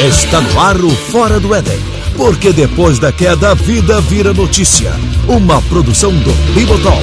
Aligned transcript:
Está 0.00 0.40
no 0.40 0.60
ar 0.60 0.76
o 0.76 0.90
Fora 0.90 1.40
do 1.40 1.52
Éden. 1.52 1.76
Porque 2.16 2.52
depois 2.52 3.00
da 3.00 3.10
queda, 3.10 3.50
a 3.50 3.54
vida 3.54 4.00
vira 4.00 4.32
notícia. 4.32 4.92
Uma 5.26 5.60
produção 5.62 6.12
do 6.12 6.30
Bibotol. 6.54 7.02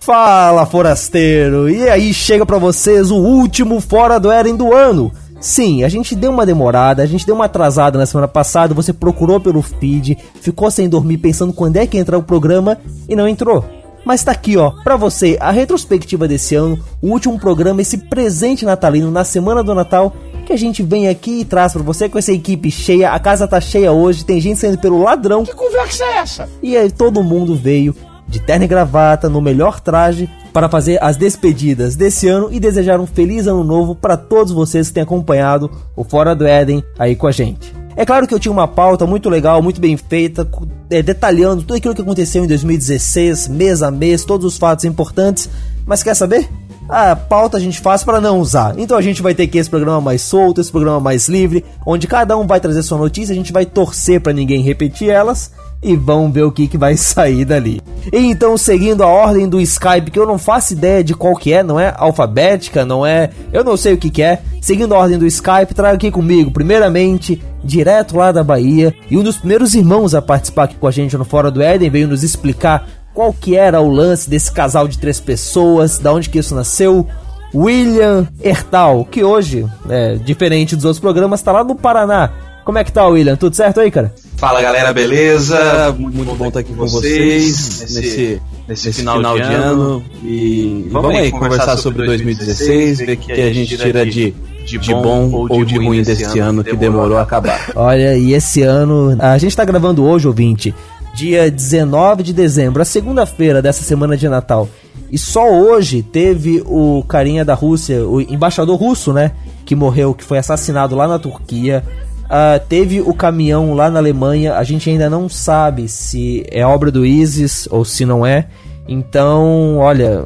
Fala, 0.00 0.66
forasteiro! 0.66 1.70
E 1.70 1.88
aí 1.88 2.12
chega 2.12 2.44
para 2.44 2.58
vocês 2.58 3.10
o 3.10 3.16
último 3.16 3.80
Fora 3.80 4.20
do 4.20 4.30
Éden 4.30 4.54
do 4.54 4.70
ano. 4.74 5.10
Sim, 5.40 5.82
a 5.82 5.88
gente 5.88 6.14
deu 6.14 6.30
uma 6.30 6.44
demorada, 6.44 7.02
a 7.02 7.06
gente 7.06 7.24
deu 7.24 7.34
uma 7.34 7.46
atrasada 7.46 7.98
na 7.98 8.04
semana 8.04 8.28
passada, 8.28 8.74
você 8.74 8.92
procurou 8.92 9.40
pelo 9.40 9.62
feed, 9.62 10.18
ficou 10.42 10.70
sem 10.70 10.90
dormir 10.90 11.16
pensando 11.16 11.54
quando 11.54 11.78
é 11.78 11.86
que 11.86 11.96
ia 11.96 12.02
entrar 12.02 12.18
o 12.18 12.22
programa 12.22 12.76
e 13.08 13.16
não 13.16 13.26
entrou. 13.26 13.81
Mas 14.04 14.24
tá 14.24 14.32
aqui, 14.32 14.56
ó, 14.56 14.72
pra 14.82 14.96
você, 14.96 15.36
a 15.40 15.50
retrospectiva 15.50 16.26
desse 16.26 16.54
ano, 16.54 16.78
o 17.00 17.08
último 17.08 17.38
programa, 17.38 17.80
esse 17.80 17.96
presente 17.96 18.64
natalino 18.64 19.10
na 19.10 19.24
semana 19.24 19.62
do 19.62 19.74
Natal, 19.74 20.14
que 20.44 20.52
a 20.52 20.56
gente 20.56 20.82
vem 20.82 21.08
aqui 21.08 21.40
e 21.40 21.44
traz 21.44 21.72
pra 21.72 21.82
você 21.82 22.08
com 22.08 22.18
essa 22.18 22.32
equipe 22.32 22.70
cheia, 22.70 23.12
a 23.12 23.18
casa 23.20 23.46
tá 23.46 23.60
cheia 23.60 23.92
hoje, 23.92 24.24
tem 24.24 24.40
gente 24.40 24.58
saindo 24.58 24.78
pelo 24.78 25.02
ladrão. 25.02 25.44
Que 25.44 25.54
conversa 25.54 26.04
é 26.04 26.16
essa? 26.18 26.48
E 26.62 26.76
aí 26.76 26.90
todo 26.90 27.22
mundo 27.22 27.54
veio 27.54 27.94
de 28.26 28.40
terno 28.40 28.64
e 28.64 28.68
gravata, 28.68 29.28
no 29.28 29.40
melhor 29.40 29.78
traje, 29.78 30.28
para 30.52 30.68
fazer 30.68 31.02
as 31.02 31.16
despedidas 31.16 31.96
desse 31.96 32.28
ano 32.28 32.48
e 32.50 32.58
desejar 32.58 32.98
um 33.00 33.06
feliz 33.06 33.46
ano 33.46 33.62
novo 33.62 33.94
para 33.94 34.16
todos 34.16 34.52
vocês 34.52 34.88
que 34.88 34.94
têm 34.94 35.02
acompanhado 35.02 35.70
o 35.94 36.02
Fora 36.02 36.34
do 36.34 36.46
Éden 36.46 36.82
aí 36.98 37.14
com 37.14 37.26
a 37.26 37.32
gente. 37.32 37.81
É 37.96 38.06
claro 38.06 38.26
que 38.26 38.34
eu 38.34 38.40
tinha 38.40 38.52
uma 38.52 38.66
pauta 38.66 39.06
muito 39.06 39.28
legal, 39.28 39.62
muito 39.62 39.80
bem 39.80 39.96
feita, 39.96 40.48
é, 40.90 41.02
detalhando 41.02 41.62
tudo 41.62 41.74
aquilo 41.74 41.94
que 41.94 42.02
aconteceu 42.02 42.44
em 42.44 42.48
2016, 42.48 43.48
mês 43.48 43.82
a 43.82 43.90
mês, 43.90 44.24
todos 44.24 44.46
os 44.46 44.56
fatos 44.56 44.84
importantes. 44.84 45.48
Mas 45.86 46.02
quer 46.02 46.14
saber? 46.14 46.48
A 46.88 47.14
pauta 47.14 47.56
a 47.56 47.60
gente 47.60 47.80
faz 47.80 48.02
para 48.02 48.20
não 48.20 48.38
usar. 48.38 48.74
Então 48.78 48.96
a 48.96 49.02
gente 49.02 49.22
vai 49.22 49.34
ter 49.34 49.44
aqui 49.44 49.58
esse 49.58 49.70
programa 49.70 50.00
mais 50.00 50.22
solto, 50.22 50.60
esse 50.60 50.70
programa 50.70 51.00
mais 51.00 51.28
livre, 51.28 51.64
onde 51.86 52.06
cada 52.06 52.36
um 52.36 52.46
vai 52.46 52.60
trazer 52.60 52.82
sua 52.82 52.98
notícia, 52.98 53.32
a 53.32 53.36
gente 53.36 53.52
vai 53.52 53.66
torcer 53.66 54.20
para 54.20 54.32
ninguém 54.32 54.62
repetir 54.62 55.08
elas 55.08 55.50
e 55.82 55.96
vamos 55.96 56.32
ver 56.32 56.44
o 56.44 56.52
que, 56.52 56.68
que 56.68 56.78
vai 56.78 56.96
sair 56.98 57.44
dali. 57.44 57.82
E 58.12 58.18
então, 58.18 58.56
seguindo 58.56 59.02
a 59.02 59.06
ordem 59.06 59.48
do 59.48 59.60
Skype, 59.60 60.10
que 60.10 60.18
eu 60.18 60.26
não 60.26 60.38
faço 60.38 60.72
ideia 60.72 61.02
de 61.02 61.14
qual 61.14 61.34
que 61.34 61.52
é, 61.52 61.62
não 61.62 61.78
é 61.78 61.92
alfabética, 61.96 62.84
não 62.84 63.04
é. 63.04 63.30
Eu 63.52 63.64
não 63.64 63.76
sei 63.76 63.94
o 63.94 63.98
que, 63.98 64.10
que 64.10 64.22
é. 64.22 64.40
Seguindo 64.60 64.94
a 64.94 64.98
ordem 64.98 65.18
do 65.18 65.26
Skype, 65.26 65.74
trago 65.74 65.96
aqui 65.96 66.10
comigo, 66.10 66.50
primeiramente, 66.50 67.42
direto 67.64 68.16
lá 68.16 68.30
da 68.30 68.44
Bahia, 68.44 68.94
e 69.10 69.16
um 69.16 69.22
dos 69.22 69.36
primeiros 69.36 69.74
irmãos 69.74 70.14
a 70.14 70.22
participar 70.22 70.64
aqui 70.64 70.76
com 70.76 70.86
a 70.86 70.90
gente 70.90 71.16
no 71.16 71.24
Fora 71.24 71.50
do 71.50 71.62
Éden 71.62 71.90
veio 71.90 72.08
nos 72.08 72.22
explicar 72.22 72.86
qual 73.12 73.32
que 73.32 73.56
era 73.56 73.80
o 73.80 73.88
lance 73.88 74.28
desse 74.28 74.50
casal 74.50 74.88
de 74.88 74.98
três 74.98 75.20
pessoas, 75.20 75.98
da 75.98 76.12
onde 76.12 76.30
que 76.30 76.38
isso 76.38 76.54
nasceu. 76.54 77.06
William 77.54 78.26
Ertal, 78.42 79.04
que 79.04 79.22
hoje, 79.22 79.66
é, 79.88 80.14
diferente 80.14 80.74
dos 80.74 80.86
outros 80.86 81.00
programas, 81.00 81.40
está 81.40 81.52
lá 81.52 81.62
no 81.62 81.74
Paraná. 81.74 82.30
Como 82.64 82.78
é 82.78 82.84
que 82.84 82.92
tá, 82.92 83.06
William? 83.06 83.36
Tudo 83.36 83.54
certo 83.54 83.80
aí, 83.80 83.90
cara? 83.90 84.14
Fala 84.42 84.60
galera, 84.60 84.92
beleza? 84.92 85.94
Muito, 85.96 86.16
muito 86.16 86.34
bom 86.34 86.48
estar 86.48 86.58
aqui 86.58 86.74
com 86.74 86.84
vocês 86.84 87.80
nesse, 87.80 87.94
nesse, 87.94 88.42
nesse 88.66 88.92
final, 88.92 89.18
final, 89.18 89.36
de 89.36 89.42
ano. 89.42 90.04
E 90.20 90.88
vamos, 90.90 91.10
vamos 91.10 91.16
aí 91.20 91.30
conversar 91.30 91.76
sobre 91.76 92.04
2016, 92.06 92.98
ver 92.98 93.12
o 93.12 93.16
que, 93.18 93.32
que 93.32 93.40
a 93.40 93.52
gente 93.52 93.78
tira 93.78 94.04
de, 94.04 94.34
de, 94.66 94.78
de 94.78 94.94
bom 94.94 95.30
ou 95.48 95.64
de 95.64 95.76
ruim 95.76 96.02
desse 96.02 96.40
ano 96.40 96.64
que 96.64 96.74
demorou 96.74 97.18
a 97.18 97.22
acabar. 97.22 97.70
Olha, 97.76 98.16
e 98.16 98.34
esse 98.34 98.62
ano, 98.62 99.16
a 99.20 99.38
gente 99.38 99.56
tá 99.56 99.64
gravando 99.64 100.04
hoje, 100.04 100.26
ouvinte, 100.26 100.74
dia 101.14 101.48
19 101.48 102.24
de 102.24 102.32
dezembro, 102.32 102.82
a 102.82 102.84
segunda-feira 102.84 103.62
dessa 103.62 103.84
semana 103.84 104.16
de 104.16 104.28
Natal. 104.28 104.68
E 105.08 105.18
só 105.18 105.48
hoje 105.48 106.02
teve 106.02 106.60
o 106.66 107.04
carinha 107.06 107.44
da 107.44 107.54
Rússia, 107.54 108.04
o 108.04 108.20
embaixador 108.20 108.76
russo, 108.76 109.12
né? 109.12 109.30
Que 109.64 109.76
morreu, 109.76 110.12
que 110.12 110.24
foi 110.24 110.38
assassinado 110.38 110.96
lá 110.96 111.06
na 111.06 111.20
Turquia. 111.20 111.84
Uh, 112.32 112.58
teve 112.66 113.02
o 113.02 113.12
caminhão 113.12 113.74
lá 113.74 113.90
na 113.90 113.98
Alemanha, 113.98 114.54
a 114.54 114.64
gente 114.64 114.88
ainda 114.88 115.10
não 115.10 115.28
sabe 115.28 115.86
se 115.86 116.46
é 116.50 116.64
obra 116.64 116.90
do 116.90 117.04
ISIS 117.04 117.68
ou 117.70 117.84
se 117.84 118.06
não 118.06 118.24
é. 118.24 118.48
Então, 118.88 119.76
olha, 119.76 120.24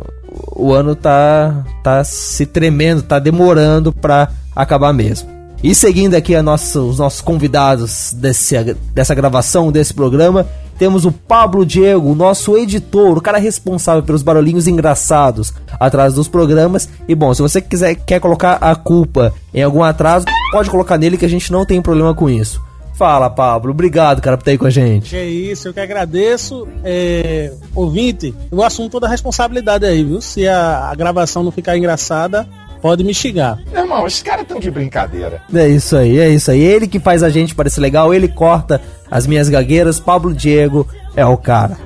o 0.54 0.72
ano 0.72 0.94
tá, 0.94 1.64
tá 1.82 2.04
se 2.04 2.46
tremendo, 2.46 3.02
tá 3.02 3.18
demorando 3.18 3.92
pra 3.92 4.30
acabar 4.54 4.92
mesmo. 4.92 5.35
E 5.62 5.74
seguindo 5.74 6.14
aqui 6.14 6.40
nossa, 6.42 6.80
os 6.80 6.98
nossos 6.98 7.20
convidados 7.20 8.12
desse, 8.14 8.74
dessa 8.94 9.14
gravação, 9.14 9.72
desse 9.72 9.92
programa, 9.94 10.46
temos 10.78 11.04
o 11.04 11.12
Pablo 11.12 11.64
Diego, 11.64 12.14
nosso 12.14 12.56
editor, 12.56 13.16
o 13.16 13.20
cara 13.20 13.38
responsável 13.38 14.02
pelos 14.02 14.22
barulhinhos 14.22 14.66
engraçados 14.66 15.52
atrás 15.80 16.14
dos 16.14 16.28
programas. 16.28 16.88
E 17.08 17.14
bom, 17.14 17.32
se 17.32 17.40
você 17.40 17.60
quiser 17.60 17.94
quer 17.94 18.20
colocar 18.20 18.58
a 18.60 18.74
culpa 18.74 19.32
em 19.54 19.62
algum 19.62 19.82
atraso, 19.82 20.26
pode 20.52 20.70
colocar 20.70 20.98
nele 20.98 21.16
que 21.16 21.24
a 21.24 21.28
gente 21.28 21.50
não 21.50 21.64
tem 21.64 21.80
problema 21.80 22.14
com 22.14 22.28
isso. 22.28 22.60
Fala, 22.94 23.28
Pablo. 23.28 23.72
Obrigado, 23.72 24.22
cara, 24.22 24.38
por 24.38 24.42
estar 24.42 24.50
aí 24.52 24.58
com 24.58 24.66
a 24.66 24.70
gente. 24.70 25.14
É 25.14 25.24
isso, 25.24 25.68
eu 25.68 25.74
que 25.74 25.80
agradeço. 25.80 26.66
É, 26.82 27.52
ouvinte, 27.74 28.34
eu 28.50 28.62
assumo 28.62 28.88
toda 28.88 29.06
a 29.06 29.10
responsabilidade 29.10 29.84
aí, 29.84 30.02
viu? 30.02 30.20
Se 30.22 30.48
a, 30.48 30.88
a 30.90 30.94
gravação 30.94 31.42
não 31.42 31.50
ficar 31.50 31.76
engraçada, 31.76 32.48
pode 32.80 33.04
me 33.04 33.14
xingar. 33.14 33.58
Meu 33.72 33.82
irmão, 33.82 34.06
esses 34.06 34.22
caras 34.22 34.42
estão 34.42 34.58
de 34.58 34.70
brincadeira. 34.70 35.40
É 35.52 35.68
isso 35.68 35.96
aí, 35.96 36.18
é 36.18 36.28
isso 36.28 36.50
aí. 36.50 36.60
Ele 36.60 36.86
que 36.86 37.00
faz 37.00 37.22
a 37.22 37.30
gente 37.30 37.54
parecer 37.54 37.80
legal, 37.80 38.12
ele 38.12 38.28
corta 38.28 38.80
as 39.10 39.26
minhas 39.26 39.48
gagueiras. 39.48 40.00
Pablo 40.00 40.34
Diego 40.34 40.86
é 41.14 41.24
o 41.24 41.36
cara. 41.36 41.76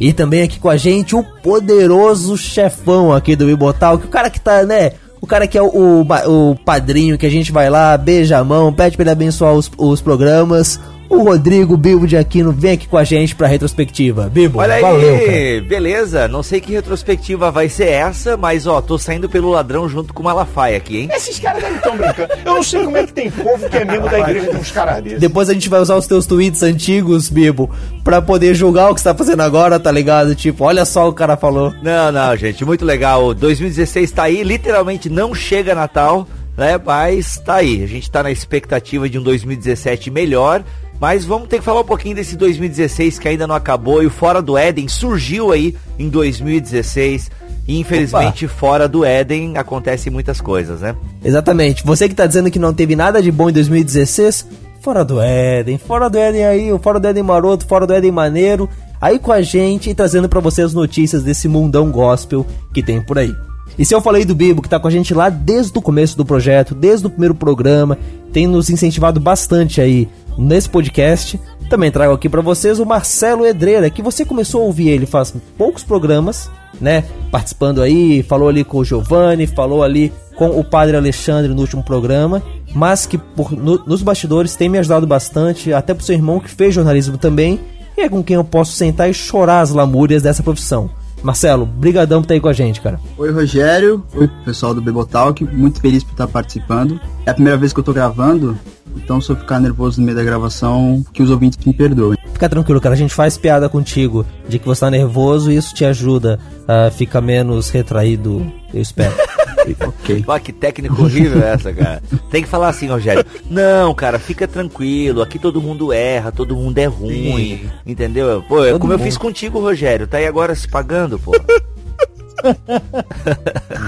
E 0.00 0.12
também 0.12 0.42
aqui 0.42 0.58
com 0.58 0.68
a 0.68 0.76
gente 0.76 1.14
o 1.14 1.22
poderoso 1.22 2.36
chefão 2.36 3.12
aqui 3.12 3.36
do 3.36 3.46
Bibotal, 3.46 3.98
que 3.98 4.06
o 4.06 4.10
cara 4.10 4.30
que 4.30 4.40
tá, 4.40 4.64
né? 4.64 4.92
O 5.20 5.26
cara 5.26 5.46
que 5.46 5.58
é 5.58 5.62
o, 5.62 5.66
o, 5.66 6.50
o 6.50 6.56
padrinho 6.56 7.18
que 7.18 7.26
a 7.26 7.30
gente 7.30 7.50
vai 7.50 7.68
lá, 7.68 7.96
beija 7.96 8.38
a 8.38 8.44
mão, 8.44 8.72
pede 8.72 8.96
pra 8.96 9.04
ele 9.04 9.10
abençoar 9.10 9.52
os, 9.52 9.70
os 9.76 10.00
programas 10.00 10.80
o 11.08 11.22
Rodrigo 11.22 11.76
Bibo 11.76 12.06
de 12.06 12.16
Aquino 12.16 12.52
vem 12.52 12.72
aqui 12.72 12.86
com 12.86 12.96
a 12.96 13.04
gente 13.04 13.34
pra 13.34 13.46
retrospectiva. 13.46 14.28
Bibo, 14.28 14.58
Olha 14.58 14.80
valeu, 14.80 15.14
aí, 15.14 15.56
cara. 15.56 15.68
beleza. 15.68 16.28
Não 16.28 16.42
sei 16.42 16.60
que 16.60 16.72
retrospectiva 16.72 17.50
vai 17.50 17.68
ser 17.68 17.88
essa, 17.88 18.36
mas 18.36 18.66
ó, 18.66 18.80
tô 18.80 18.98
saindo 18.98 19.28
pelo 19.28 19.50
ladrão 19.50 19.88
junto 19.88 20.12
com 20.12 20.20
o 20.22 20.24
Malafaia 20.24 20.76
aqui, 20.76 20.98
hein? 20.98 21.08
Esses 21.12 21.38
caras 21.38 21.62
não 21.62 21.76
estão 21.76 21.96
brincando. 21.96 22.32
Eu 22.44 22.54
não 22.54 22.62
sei 22.62 22.84
como 22.84 22.96
é 22.96 23.06
que 23.06 23.12
tem 23.12 23.30
povo 23.30 23.68
que 23.68 23.76
é 23.76 23.84
membro 23.84 24.10
da 24.10 24.20
igreja 24.20 24.46
com 24.48 24.56
uns 24.58 24.70
caras 24.70 25.02
desses. 25.02 25.20
Depois 25.20 25.48
a 25.48 25.54
gente 25.54 25.68
vai 25.68 25.80
usar 25.80 25.96
os 25.96 26.06
teus 26.06 26.26
tweets 26.26 26.62
antigos, 26.62 27.28
Bibo, 27.28 27.70
pra 28.04 28.20
poder 28.20 28.54
julgar 28.54 28.90
o 28.90 28.94
que 28.94 29.00
você 29.00 29.08
tá 29.08 29.14
fazendo 29.14 29.40
agora, 29.42 29.80
tá 29.80 29.90
ligado? 29.90 30.34
Tipo, 30.34 30.64
olha 30.64 30.84
só 30.84 31.08
o 31.08 31.12
cara 31.12 31.36
falou. 31.36 31.72
Não, 31.82 32.12
não, 32.12 32.36
gente, 32.36 32.64
muito 32.64 32.84
legal. 32.84 33.32
2016 33.34 34.10
tá 34.10 34.24
aí, 34.24 34.42
literalmente 34.42 35.08
não 35.08 35.34
chega 35.34 35.74
Natal, 35.74 36.26
né? 36.56 36.78
Mas 36.84 37.38
tá 37.38 37.56
aí. 37.56 37.82
A 37.82 37.86
gente 37.86 38.10
tá 38.10 38.22
na 38.22 38.30
expectativa 38.30 39.08
de 39.08 39.18
um 39.18 39.22
2017 39.22 40.10
melhor. 40.10 40.62
Mas 41.00 41.24
vamos 41.24 41.48
ter 41.48 41.58
que 41.58 41.64
falar 41.64 41.80
um 41.80 41.84
pouquinho 41.84 42.16
desse 42.16 42.36
2016 42.36 43.18
que 43.18 43.28
ainda 43.28 43.46
não 43.46 43.54
acabou 43.54 44.02
e 44.02 44.06
o 44.06 44.10
Fora 44.10 44.42
do 44.42 44.58
Éden 44.58 44.88
surgiu 44.88 45.52
aí 45.52 45.74
em 45.98 46.08
2016. 46.08 47.30
E 47.68 47.78
infelizmente, 47.78 48.46
Opa. 48.46 48.54
fora 48.54 48.88
do 48.88 49.04
Éden 49.04 49.58
acontecem 49.58 50.10
muitas 50.10 50.40
coisas, 50.40 50.80
né? 50.80 50.96
Exatamente. 51.22 51.84
Você 51.84 52.08
que 52.08 52.14
tá 52.14 52.26
dizendo 52.26 52.50
que 52.50 52.58
não 52.58 52.72
teve 52.72 52.96
nada 52.96 53.20
de 53.20 53.30
bom 53.30 53.50
em 53.50 53.52
2016, 53.52 54.46
fora 54.80 55.04
do 55.04 55.20
Éden, 55.20 55.76
fora 55.76 56.08
do 56.08 56.16
Éden 56.18 56.46
aí, 56.46 56.72
o 56.72 56.78
fora 56.78 56.98
do 56.98 57.06
Éden 57.06 57.22
maroto, 57.22 57.66
fora 57.66 57.86
do 57.86 57.92
Éden 57.92 58.10
maneiro, 58.10 58.70
aí 58.98 59.18
com 59.18 59.30
a 59.30 59.42
gente 59.42 59.90
e 59.90 59.94
trazendo 59.94 60.30
para 60.30 60.40
você 60.40 60.62
as 60.62 60.72
notícias 60.72 61.22
desse 61.22 61.46
mundão 61.46 61.90
gospel 61.90 62.46
que 62.72 62.82
tem 62.82 63.02
por 63.02 63.18
aí. 63.18 63.34
E 63.78 63.84
se 63.84 63.94
eu 63.94 64.00
falei 64.00 64.24
do 64.24 64.34
Bibo, 64.34 64.62
que 64.62 64.68
tá 64.68 64.80
com 64.80 64.88
a 64.88 64.90
gente 64.90 65.12
lá 65.12 65.28
desde 65.28 65.78
o 65.78 65.82
começo 65.82 66.16
do 66.16 66.24
projeto, 66.24 66.74
desde 66.74 67.06
o 67.06 67.10
primeiro 67.10 67.34
programa, 67.34 67.98
tem 68.32 68.46
nos 68.46 68.70
incentivado 68.70 69.20
bastante 69.20 69.78
aí 69.78 70.08
nesse 70.38 70.68
podcast. 70.68 71.38
Também 71.68 71.90
trago 71.90 72.14
aqui 72.14 72.28
para 72.28 72.40
vocês 72.40 72.78
o 72.78 72.86
Marcelo 72.86 73.44
Edreira, 73.44 73.90
que 73.90 74.00
você 74.00 74.24
começou 74.24 74.62
a 74.62 74.64
ouvir 74.64 74.88
ele 74.88 75.04
faz 75.04 75.34
poucos 75.58 75.82
programas, 75.82 76.50
né? 76.80 77.04
Participando 77.30 77.82
aí, 77.82 78.22
falou 78.22 78.48
ali 78.48 78.64
com 78.64 78.78
o 78.78 78.84
Giovanni, 78.84 79.46
falou 79.46 79.82
ali 79.82 80.12
com 80.36 80.48
o 80.50 80.62
Padre 80.62 80.96
Alexandre 80.96 81.52
no 81.52 81.60
último 81.60 81.82
programa, 81.82 82.42
mas 82.72 83.04
que 83.04 83.18
por, 83.18 83.50
no, 83.52 83.84
nos 83.84 84.02
bastidores 84.02 84.54
tem 84.54 84.68
me 84.68 84.78
ajudado 84.78 85.06
bastante, 85.06 85.72
até 85.72 85.92
pro 85.92 86.04
seu 86.04 86.14
irmão 86.14 86.38
que 86.38 86.48
fez 86.48 86.74
jornalismo 86.74 87.18
também, 87.18 87.60
e 87.96 88.02
é 88.02 88.08
com 88.08 88.22
quem 88.22 88.36
eu 88.36 88.44
posso 88.44 88.72
sentar 88.72 89.10
e 89.10 89.14
chorar 89.14 89.60
as 89.60 89.70
lamúrias 89.70 90.22
dessa 90.22 90.42
profissão. 90.42 90.88
Marcelo, 91.22 91.66
brigadão 91.66 92.20
por 92.20 92.26
estar 92.26 92.34
aí 92.34 92.40
com 92.40 92.48
a 92.48 92.52
gente, 92.52 92.80
cara. 92.80 93.00
Oi, 93.16 93.32
Rogério. 93.32 94.04
Oi, 94.14 94.30
pessoal 94.44 94.72
do 94.72 94.80
Bebotalk. 94.80 95.44
Muito 95.44 95.80
feliz 95.80 96.04
por 96.04 96.12
estar 96.12 96.28
participando. 96.28 97.00
É 97.26 97.30
a 97.30 97.34
primeira 97.34 97.58
vez 97.58 97.72
que 97.72 97.80
eu 97.80 97.84
tô 97.84 97.92
gravando, 97.92 98.56
então 98.96 99.20
se 99.20 99.30
eu 99.30 99.36
ficar 99.36 99.60
nervoso 99.60 100.00
no 100.00 100.06
meio 100.06 100.16
da 100.16 100.24
gravação, 100.24 101.04
que 101.12 101.22
os 101.22 101.30
ouvintes 101.30 101.58
me 101.64 101.72
perdoem. 101.72 102.18
Fica 102.32 102.48
tranquilo, 102.48 102.80
cara. 102.80 102.94
A 102.94 102.98
gente 102.98 103.12
faz 103.12 103.36
piada 103.36 103.68
contigo 103.68 104.24
de 104.48 104.58
que 104.58 104.66
você 104.66 104.80
tá 104.80 104.90
nervoso 104.90 105.50
e 105.50 105.56
isso 105.56 105.74
te 105.74 105.84
ajuda 105.84 106.38
a 106.66 106.90
ficar 106.90 107.20
menos 107.20 107.68
retraído, 107.70 108.46
eu 108.72 108.80
espero. 108.80 109.14
ok. 109.86 110.22
Pô, 110.22 110.38
que 110.38 110.52
técnica 110.52 110.94
horrível 111.00 111.42
é 111.42 111.52
essa, 111.52 111.72
cara. 111.72 112.02
Tem 112.30 112.42
que 112.42 112.48
falar 112.48 112.68
assim, 112.68 112.86
Rogério. 112.86 113.24
Não, 113.50 113.94
cara, 113.94 114.18
fica 114.18 114.46
tranquilo. 114.46 115.22
Aqui 115.22 115.38
todo 115.38 115.60
mundo 115.60 115.92
erra, 115.92 116.32
todo 116.32 116.56
mundo 116.56 116.78
é 116.78 116.86
ruim. 116.86 117.58
Sim. 117.58 117.70
Entendeu? 117.86 118.44
Pô, 118.48 118.58
todo 118.58 118.78
como 118.78 118.92
mundo. 118.92 119.00
eu 119.00 119.04
fiz 119.04 119.16
contigo, 119.16 119.60
Rogério. 119.60 120.06
Tá 120.06 120.18
aí 120.18 120.26
agora 120.26 120.54
se 120.54 120.68
pagando, 120.68 121.18
pô. 121.18 121.32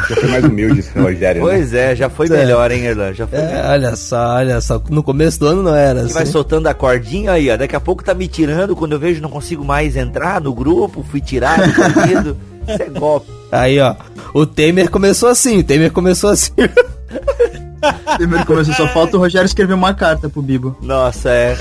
Já 0.08 0.16
foi 0.16 0.28
mais 0.28 0.44
humilde 0.44 0.80
esse 0.80 0.98
Rogério. 0.98 1.44
Né? 1.44 1.50
Pois 1.50 1.72
né? 1.72 1.92
é, 1.92 1.96
já 1.96 2.10
foi 2.10 2.26
é. 2.26 2.30
melhor, 2.30 2.70
hein, 2.70 2.84
Erlan? 2.84 3.12
Já 3.12 3.26
foi 3.26 3.38
é, 3.38 3.64
olha 3.68 3.96
só, 3.96 4.36
olha 4.36 4.60
só. 4.60 4.82
No 4.88 5.02
começo 5.02 5.38
do 5.40 5.46
ano 5.46 5.62
não 5.62 5.74
era. 5.74 6.02
Assim. 6.02 6.14
vai 6.14 6.26
soltando 6.26 6.66
a 6.66 6.74
cordinha 6.74 7.32
aí, 7.32 7.50
ó. 7.50 7.56
Daqui 7.56 7.76
a 7.76 7.80
pouco 7.80 8.02
tá 8.04 8.14
me 8.14 8.28
tirando. 8.28 8.74
Quando 8.74 8.92
eu 8.92 8.98
vejo, 8.98 9.22
não 9.22 9.30
consigo 9.30 9.64
mais 9.64 9.96
entrar 9.96 10.40
no 10.40 10.52
grupo. 10.52 11.04
Fui 11.08 11.20
tirado, 11.20 11.62
corrido. 11.74 12.36
Isso 12.68 12.82
é 12.82 12.86
golpe. 12.86 13.30
Aí, 13.50 13.80
ó. 13.80 13.94
O 14.34 14.46
Temer 14.46 14.90
começou 14.90 15.28
assim. 15.28 15.58
O 15.58 15.64
Temer 15.64 15.92
começou 15.92 16.30
assim. 16.30 16.52
Temer 18.18 18.44
começou, 18.44 18.74
só 18.74 18.88
falta 18.88 19.16
o 19.16 19.20
Rogério 19.20 19.46
escrever 19.46 19.74
uma 19.74 19.94
carta 19.94 20.28
pro 20.28 20.42
Bibo. 20.42 20.76
Nossa, 20.82 21.30
é 21.30 21.56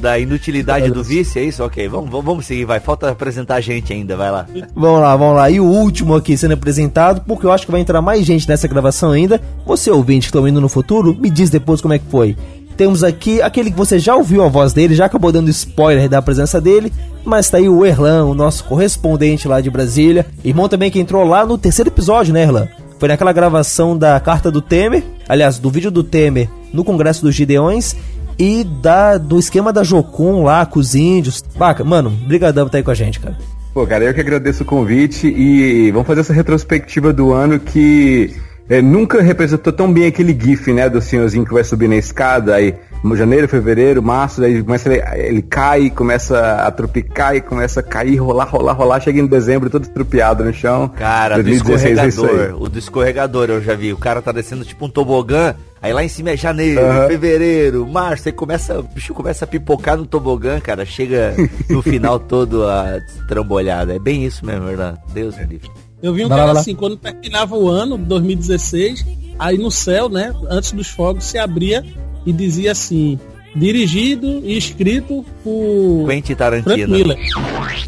da 0.00 0.18
inutilidade 0.18 0.90
do 0.90 1.02
vice, 1.02 1.38
é 1.38 1.44
isso? 1.44 1.62
Ok, 1.64 1.88
vamos, 1.88 2.10
vamos 2.10 2.46
seguir, 2.46 2.64
vai. 2.64 2.78
Falta 2.80 3.10
apresentar 3.10 3.60
gente 3.60 3.92
ainda, 3.92 4.16
vai 4.16 4.30
lá. 4.30 4.46
Vamos 4.74 5.00
lá, 5.00 5.16
vamos 5.16 5.36
lá. 5.36 5.50
E 5.50 5.58
o 5.58 5.64
último 5.64 6.14
aqui 6.14 6.36
sendo 6.36 6.54
apresentado, 6.54 7.22
porque 7.26 7.44
eu 7.44 7.52
acho 7.52 7.66
que 7.66 7.72
vai 7.72 7.80
entrar 7.80 8.00
mais 8.00 8.24
gente 8.24 8.48
nessa 8.48 8.68
gravação 8.68 9.10
ainda. 9.10 9.40
Você, 9.66 9.90
ouvinte 9.90 10.30
que 10.30 10.36
está 10.36 10.48
indo 10.48 10.60
no 10.60 10.68
futuro, 10.68 11.16
me 11.18 11.28
diz 11.28 11.50
depois 11.50 11.80
como 11.80 11.94
é 11.94 11.98
que 11.98 12.06
foi. 12.08 12.36
Temos 12.76 13.04
aqui 13.04 13.42
aquele 13.42 13.70
que 13.70 13.76
você 13.76 13.98
já 13.98 14.16
ouviu 14.16 14.42
a 14.42 14.48
voz 14.48 14.72
dele, 14.72 14.94
já 14.94 15.04
acabou 15.04 15.30
dando 15.30 15.50
spoiler 15.50 16.08
da 16.08 16.22
presença 16.22 16.60
dele, 16.60 16.92
mas 17.24 17.50
tá 17.50 17.58
aí 17.58 17.68
o 17.68 17.84
Erlan, 17.84 18.24
o 18.24 18.34
nosso 18.34 18.64
correspondente 18.64 19.46
lá 19.46 19.60
de 19.60 19.70
Brasília. 19.70 20.26
Irmão 20.42 20.68
também 20.68 20.90
que 20.90 20.98
entrou 20.98 21.24
lá 21.24 21.44
no 21.44 21.58
terceiro 21.58 21.90
episódio, 21.90 22.32
né, 22.32 22.42
Erlan? 22.42 22.68
Foi 22.98 23.08
naquela 23.08 23.32
gravação 23.32 23.98
da 23.98 24.18
carta 24.20 24.50
do 24.50 24.62
Temer, 24.62 25.02
aliás, 25.28 25.58
do 25.58 25.68
vídeo 25.68 25.90
do 25.90 26.02
Temer 26.02 26.48
no 26.72 26.84
Congresso 26.84 27.22
dos 27.22 27.34
Gideões 27.34 27.94
e 28.38 28.64
da, 28.64 29.18
do 29.18 29.38
esquema 29.38 29.72
da 29.72 29.84
Jocum 29.84 30.42
lá 30.44 30.66
com 30.66 30.78
os 30.78 30.94
índios. 30.94 31.42
Baca, 31.56 31.84
mano, 31.84 32.10
brigadão 32.10 32.64
por 32.64 32.68
estar 32.68 32.78
aí 32.78 32.84
com 32.84 32.90
a 32.90 32.94
gente, 32.94 33.20
cara. 33.20 33.36
Pô, 33.72 33.86
cara, 33.86 34.04
eu 34.04 34.12
que 34.12 34.20
agradeço 34.20 34.62
o 34.62 34.66
convite 34.66 35.26
e 35.26 35.90
vamos 35.92 36.06
fazer 36.06 36.20
essa 36.20 36.32
retrospectiva 36.32 37.12
do 37.12 37.32
ano 37.32 37.58
que 37.58 38.36
é, 38.68 38.82
nunca 38.82 39.20
representou 39.22 39.72
tão 39.72 39.92
bem 39.92 40.06
aquele 40.06 40.38
gif, 40.38 40.72
né, 40.72 40.88
do 40.88 41.00
senhorzinho 41.00 41.44
que 41.44 41.52
vai 41.52 41.64
subir 41.64 41.88
na 41.88 41.96
escada, 41.96 42.54
aí 42.54 42.74
janeiro, 43.14 43.48
fevereiro, 43.48 44.02
março, 44.02 44.44
aí 44.44 44.62
começa 44.62 44.92
ele, 44.92 45.02
ele 45.16 45.42
cai, 45.42 45.90
começa 45.90 46.38
a 46.56 46.70
tropicar 46.70 47.34
e 47.34 47.40
começa 47.40 47.80
a 47.80 47.82
cair, 47.82 48.16
rolar, 48.16 48.44
rolar, 48.44 48.72
rolar, 48.74 49.00
chega 49.00 49.20
em 49.20 49.26
dezembro 49.26 49.68
todo 49.68 49.82
estrupiado 49.82 50.44
no 50.44 50.52
chão. 50.52 50.88
Cara, 50.88 51.42
2016, 51.42 51.98
do 51.98 52.06
escorregador, 52.06 52.62
o 52.62 52.68
do 52.68 52.78
escorregador 52.78 53.50
eu 53.50 53.60
já 53.60 53.74
vi, 53.74 53.92
o 53.92 53.96
cara 53.96 54.22
tá 54.22 54.30
descendo 54.30 54.64
tipo 54.64 54.86
um 54.86 54.88
tobogã, 54.88 55.54
aí 55.82 55.92
lá 55.92 56.04
em 56.04 56.08
cima 56.08 56.30
é 56.30 56.36
janeiro, 56.36 56.80
uhum. 56.80 57.08
fevereiro, 57.08 57.86
março, 57.86 58.28
aí 58.28 58.32
começa, 58.32 58.78
o 58.78 58.84
bicho 58.84 59.12
começa 59.12 59.44
a 59.44 59.48
pipocar 59.48 59.96
no 59.96 60.06
tobogã, 60.06 60.60
cara, 60.60 60.86
chega 60.86 61.34
no 61.68 61.82
final 61.82 62.18
todo 62.20 62.66
a 62.68 63.00
trambolhada, 63.26 63.94
é 63.94 63.98
bem 63.98 64.24
isso 64.24 64.46
mesmo, 64.46 64.66
verdade? 64.66 64.98
Deus 65.12 65.36
me 65.36 65.44
livre. 65.44 65.70
Eu 66.00 66.14
vi 66.14 66.24
um 66.24 66.28
cara 66.28 66.52
assim, 66.52 66.74
quando 66.74 66.96
terminava 66.96 67.56
o 67.56 67.68
ano, 67.68 67.98
2016, 67.98 69.04
aí 69.38 69.58
no 69.58 69.70
céu, 69.70 70.08
né, 70.08 70.32
antes 70.48 70.72
dos 70.72 70.88
fogos, 70.88 71.24
se 71.24 71.38
abria 71.38 71.84
e 72.24 72.32
dizia 72.32 72.72
assim: 72.72 73.18
dirigido 73.54 74.40
e 74.44 74.56
escrito 74.56 75.24
por 75.44 76.06
Quentin 76.08 76.34
Tarantino. 76.34 76.74
Frank 76.74 76.90
Miller. 76.90 77.18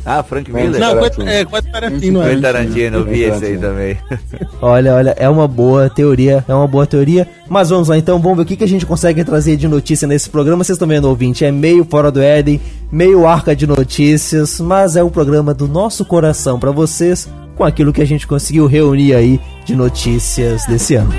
Ah, 0.05 0.23
Frank 0.23 0.53
Miller. 0.53 0.81
Não, 0.81 1.01
Quentin, 1.01 1.23
é, 1.23 1.45
Quentin 1.45 1.71
Tarantino. 1.71 2.23
Quentin 2.23 2.41
Tarantino, 2.41 2.97
eu 2.99 3.05
vi 3.05 3.23
esse 3.23 3.45
aí 3.45 3.59
também. 3.59 3.97
Olha, 4.61 4.95
olha, 4.95 5.15
é 5.19 5.29
uma 5.29 5.47
boa 5.47 5.91
teoria, 5.91 6.43
é 6.49 6.55
uma 6.55 6.67
boa 6.67 6.87
teoria. 6.87 7.29
Mas 7.49 7.69
vamos 7.69 7.89
lá, 7.89 7.99
então, 7.99 8.19
vamos 8.19 8.39
ver 8.39 8.43
o 8.45 8.47
que, 8.47 8.57
que 8.57 8.65
a 8.65 8.69
gente 8.69 8.87
consegue 8.87 9.23
trazer 9.23 9.57
de 9.57 9.69
notícia 9.69 10.09
nesse 10.09 10.31
programa. 10.31 10.65
Vocês 10.65 10.77
estão 10.77 10.89
vendo, 10.89 11.07
ouvinte, 11.07 11.45
é 11.45 11.53
meio 11.53 11.85
fora 11.85 12.11
do 12.11 12.23
Éden, 12.23 12.61
meio 12.91 13.27
arca 13.27 13.55
de 13.55 13.67
notícias, 13.67 14.59
mas 14.59 14.97
é 14.97 15.03
o 15.03 15.07
um 15.07 15.11
programa 15.11 15.53
do 15.53 15.69
nosso 15.69 16.05
coração 16.05 16.59
para 16.59 16.71
vocês, 16.71 17.29
com 17.55 17.65
aquilo 17.65 17.93
que 17.93 18.01
a 18.01 18.07
gente 18.07 18.27
conseguiu 18.27 18.67
reunir 18.67 19.15
aí 19.15 19.41
de 19.67 19.77
notícias 19.77 20.65
desse 20.67 20.95
ano. 20.95 21.13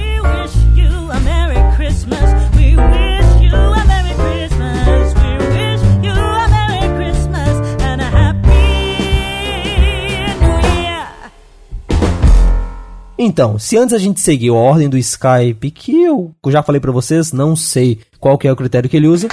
Então, 13.26 13.58
se 13.58 13.76
antes 13.76 13.92
a 13.92 13.98
gente 13.98 14.22
seguiu 14.22 14.56
a 14.56 14.60
ordem 14.60 14.88
do 14.88 15.00
Skype, 15.00 15.72
que 15.72 16.04
eu 16.04 16.32
já 16.48 16.62
falei 16.62 16.80
para 16.80 16.92
vocês, 16.92 17.32
não 17.32 17.56
sei 17.56 17.98
qual 18.20 18.38
que 18.38 18.48
é 18.48 18.52
o 18.52 18.56
critério 18.56 18.88
que 18.88 18.96
ele 18.96 19.08
usa. 19.08 19.28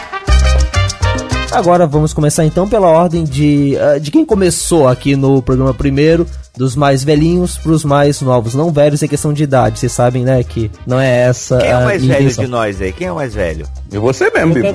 Agora 1.52 1.86
vamos 1.86 2.14
começar 2.14 2.46
então 2.46 2.66
pela 2.66 2.88
ordem 2.88 3.22
de, 3.22 3.76
uh, 3.76 4.00
de 4.00 4.10
quem 4.10 4.24
começou 4.24 4.88
aqui 4.88 5.14
no 5.14 5.42
programa 5.42 5.74
primeiro, 5.74 6.26
dos 6.56 6.74
mais 6.74 7.04
velhinhos 7.04 7.58
pros 7.58 7.84
mais 7.84 8.22
novos, 8.22 8.54
não 8.54 8.72
velhos 8.72 9.02
em 9.02 9.08
questão 9.08 9.30
de 9.30 9.42
idade, 9.42 9.78
vocês 9.78 9.92
sabem, 9.92 10.24
né, 10.24 10.42
que 10.42 10.70
não 10.86 10.98
é 10.98 11.24
essa 11.24 11.58
Quem 11.58 11.68
é 11.68 11.76
o 11.76 11.84
mais 11.84 12.02
velho 12.02 12.32
de 12.32 12.46
nós 12.46 12.80
aí? 12.80 12.92
Quem 12.94 13.08
é 13.08 13.12
o 13.12 13.16
mais 13.16 13.34
velho? 13.34 13.66
Eu 13.92 14.00
vou 14.00 14.14
ser 14.14 14.32
mesmo, 14.32 14.54
Bibo. 14.54 14.68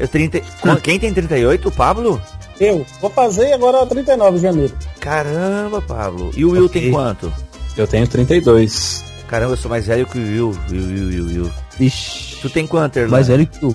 Eu 0.00 0.08
30... 0.08 0.40
Quem 0.82 0.98
tem 0.98 1.12
38? 1.12 1.68
O 1.68 1.72
Pablo? 1.72 2.18
Eu. 2.58 2.86
Vou 3.02 3.10
fazer 3.10 3.52
agora 3.52 3.84
39 3.84 4.36
de 4.36 4.42
janeiro. 4.42 4.72
Caramba, 4.98 5.82
Pablo. 5.82 6.30
E 6.34 6.42
o 6.42 6.52
Will 6.52 6.64
okay. 6.64 6.82
tem 6.82 6.90
quanto? 6.90 7.30
Eu 7.76 7.86
tenho 7.86 8.06
32. 8.06 9.04
Caramba, 9.28 9.52
eu 9.52 9.56
sou 9.56 9.70
mais 9.70 9.86
velho 9.86 10.06
que 10.06 10.18
o 10.18 10.22
Will. 10.22 10.58
Will, 10.70 10.86
Will, 10.86 11.08
Will, 11.08 11.26
Will. 11.26 11.52
Ixi. 11.78 12.36
Tu 12.40 12.50
tem 12.50 12.66
quanto, 12.66 12.96
Erlan? 12.96 13.10
Mais 13.10 13.28
velho 13.28 13.46
que 13.46 13.58
tu, 13.58 13.74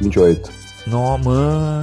28. 0.00 0.50
Não, 0.86 1.18
mano. 1.18 1.82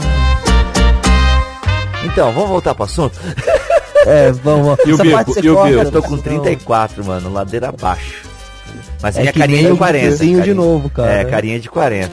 Então, 2.06 2.32
vamos 2.32 2.50
voltar 2.50 2.74
pro 2.76 2.86
assunto? 2.86 3.20
É, 4.06 4.32
vamos. 4.32 4.78
E 4.86 4.94
o 4.94 4.98
Bill? 4.98 5.18
E 5.44 5.50
o 5.50 5.64
Bill? 5.66 5.84
Eu 5.84 5.92
tô 5.92 6.02
com 6.02 6.18
34, 6.18 7.04
mano, 7.04 7.30
ladeira 7.34 7.68
abaixo. 7.68 8.24
Mas 9.02 9.18
é 9.18 9.22
minha 9.22 9.34
carinha 9.34 9.70
de 9.70 9.78
40. 9.78 10.18
Carinha, 10.18 10.42
de 10.42 10.54
novo, 10.54 10.90
cara. 10.90 11.12
É, 11.12 11.26
carinha 11.26 11.60
de 11.60 11.70
40. 11.70 12.10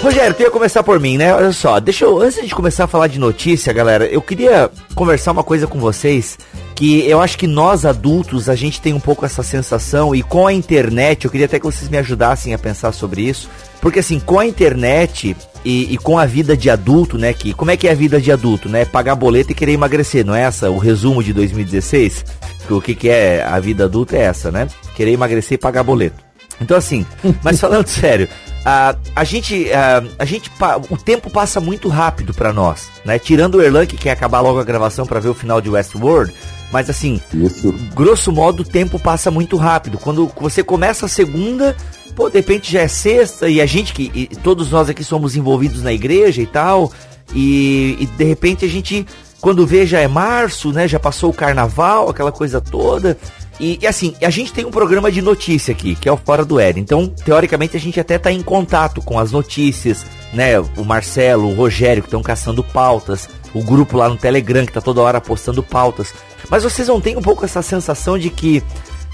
Rogério, 0.00 0.32
tu 0.34 0.42
ia 0.42 0.50
começar 0.50 0.84
por 0.84 1.00
mim, 1.00 1.18
né? 1.18 1.34
Olha 1.34 1.50
só, 1.50 1.80
deixa 1.80 2.04
eu, 2.04 2.20
antes 2.20 2.46
de 2.46 2.54
começar 2.54 2.84
a 2.84 2.86
falar 2.86 3.08
de 3.08 3.18
notícia, 3.18 3.72
galera, 3.72 4.06
eu 4.06 4.22
queria 4.22 4.70
conversar 4.94 5.32
uma 5.32 5.42
coisa 5.42 5.66
com 5.66 5.80
vocês 5.80 6.38
que 6.76 7.08
eu 7.08 7.20
acho 7.22 7.38
que 7.38 7.46
nós 7.46 7.86
adultos 7.86 8.50
a 8.50 8.54
gente 8.54 8.82
tem 8.82 8.92
um 8.92 9.00
pouco 9.00 9.24
essa 9.24 9.42
sensação 9.42 10.14
e 10.14 10.22
com 10.22 10.46
a 10.46 10.52
internet, 10.52 11.24
eu 11.24 11.30
queria 11.30 11.46
até 11.46 11.58
que 11.58 11.64
vocês 11.64 11.88
me 11.88 11.96
ajudassem 11.96 12.52
a 12.52 12.58
pensar 12.58 12.92
sobre 12.92 13.22
isso, 13.22 13.48
porque 13.80 14.00
assim, 14.00 14.20
com 14.20 14.38
a 14.38 14.46
internet 14.46 15.34
e, 15.64 15.94
e, 15.94 15.96
com 15.96 16.18
a 16.18 16.26
vida 16.26 16.54
de 16.54 16.68
adulto, 16.68 17.16
né, 17.16 17.32
que 17.32 17.54
como 17.54 17.70
é 17.70 17.76
que 17.76 17.88
é 17.88 17.92
a 17.92 17.94
vida 17.94 18.20
de 18.20 18.30
adulto, 18.30 18.68
né? 18.68 18.84
Pagar 18.84 19.16
boleto 19.16 19.52
e 19.52 19.54
querer 19.54 19.72
emagrecer, 19.72 20.24
não 20.24 20.34
é 20.34 20.42
essa 20.42 20.70
o 20.70 20.78
resumo 20.78 21.24
de 21.24 21.32
2016? 21.32 22.24
O 22.70 22.80
que 22.80 22.94
que 22.94 23.08
é 23.08 23.42
a 23.42 23.58
vida 23.58 23.84
adulta 23.84 24.16
é 24.16 24.20
essa, 24.20 24.52
né? 24.52 24.68
Querer 24.94 25.12
emagrecer 25.12 25.54
e 25.54 25.58
pagar 25.58 25.82
boleto. 25.82 26.22
Então 26.60 26.76
assim, 26.76 27.06
mas 27.42 27.58
falando 27.58 27.88
sério, 27.88 28.28
a, 28.64 28.96
a 29.14 29.24
gente, 29.24 29.72
a, 29.72 30.02
a 30.18 30.24
gente, 30.24 30.50
o 30.90 30.96
tempo 30.96 31.30
passa 31.30 31.60
muito 31.60 31.88
rápido 31.88 32.34
para 32.34 32.52
nós, 32.52 32.88
né? 33.04 33.18
Tirando 33.18 33.56
o 33.56 33.62
Erlan 33.62 33.86
que 33.86 33.96
quer 33.96 34.10
acabar 34.10 34.40
logo 34.40 34.60
a 34.60 34.64
gravação 34.64 35.06
para 35.06 35.20
ver 35.20 35.28
o 35.28 35.34
final 35.34 35.60
de 35.60 35.70
Westworld, 35.70 36.34
mas 36.72 36.90
assim, 36.90 37.20
Isso. 37.32 37.72
grosso 37.94 38.32
modo, 38.32 38.60
o 38.60 38.64
tempo 38.64 38.98
passa 38.98 39.30
muito 39.30 39.56
rápido. 39.56 39.98
Quando 39.98 40.30
você 40.40 40.62
começa 40.62 41.06
a 41.06 41.08
segunda, 41.08 41.76
pô, 42.14 42.28
de 42.28 42.36
repente 42.36 42.72
já 42.72 42.80
é 42.80 42.88
sexta, 42.88 43.48
e 43.48 43.60
a 43.60 43.66
gente 43.66 43.92
que. 43.92 44.10
E 44.14 44.26
todos 44.36 44.70
nós 44.70 44.88
aqui 44.88 45.04
somos 45.04 45.36
envolvidos 45.36 45.82
na 45.82 45.92
igreja 45.92 46.42
e 46.42 46.46
tal. 46.46 46.92
E, 47.34 47.96
e 48.00 48.06
de 48.06 48.24
repente 48.24 48.64
a 48.64 48.68
gente, 48.68 49.06
quando 49.40 49.66
vê, 49.66 49.86
já 49.86 50.00
é 50.00 50.08
março, 50.08 50.72
né? 50.72 50.88
Já 50.88 50.98
passou 50.98 51.30
o 51.30 51.34
carnaval, 51.34 52.08
aquela 52.08 52.32
coisa 52.32 52.60
toda. 52.60 53.16
E, 53.58 53.78
e, 53.80 53.86
assim, 53.86 54.14
a 54.22 54.28
gente 54.28 54.52
tem 54.52 54.64
um 54.66 54.70
programa 54.70 55.10
de 55.10 55.22
notícia 55.22 55.72
aqui, 55.72 55.94
que 55.94 56.08
é 56.08 56.12
o 56.12 56.16
Fora 56.16 56.44
do 56.44 56.60
Éden. 56.60 56.82
Então, 56.82 57.06
teoricamente, 57.06 57.76
a 57.76 57.80
gente 57.80 57.98
até 57.98 58.18
tá 58.18 58.30
em 58.30 58.42
contato 58.42 59.00
com 59.00 59.18
as 59.18 59.32
notícias, 59.32 60.04
né? 60.32 60.60
O 60.60 60.84
Marcelo, 60.84 61.48
o 61.48 61.54
Rogério, 61.54 62.02
que 62.02 62.08
estão 62.08 62.22
caçando 62.22 62.62
pautas, 62.62 63.28
o 63.56 63.62
grupo 63.62 63.96
lá 63.96 64.08
no 64.08 64.16
Telegram, 64.16 64.66
que 64.66 64.72
tá 64.72 64.80
toda 64.80 65.00
hora 65.00 65.20
postando 65.20 65.62
pautas. 65.62 66.12
Mas 66.50 66.62
vocês 66.62 66.88
não 66.88 67.00
têm 67.00 67.16
um 67.16 67.22
pouco 67.22 67.44
essa 67.44 67.62
sensação 67.62 68.18
de 68.18 68.28
que, 68.28 68.62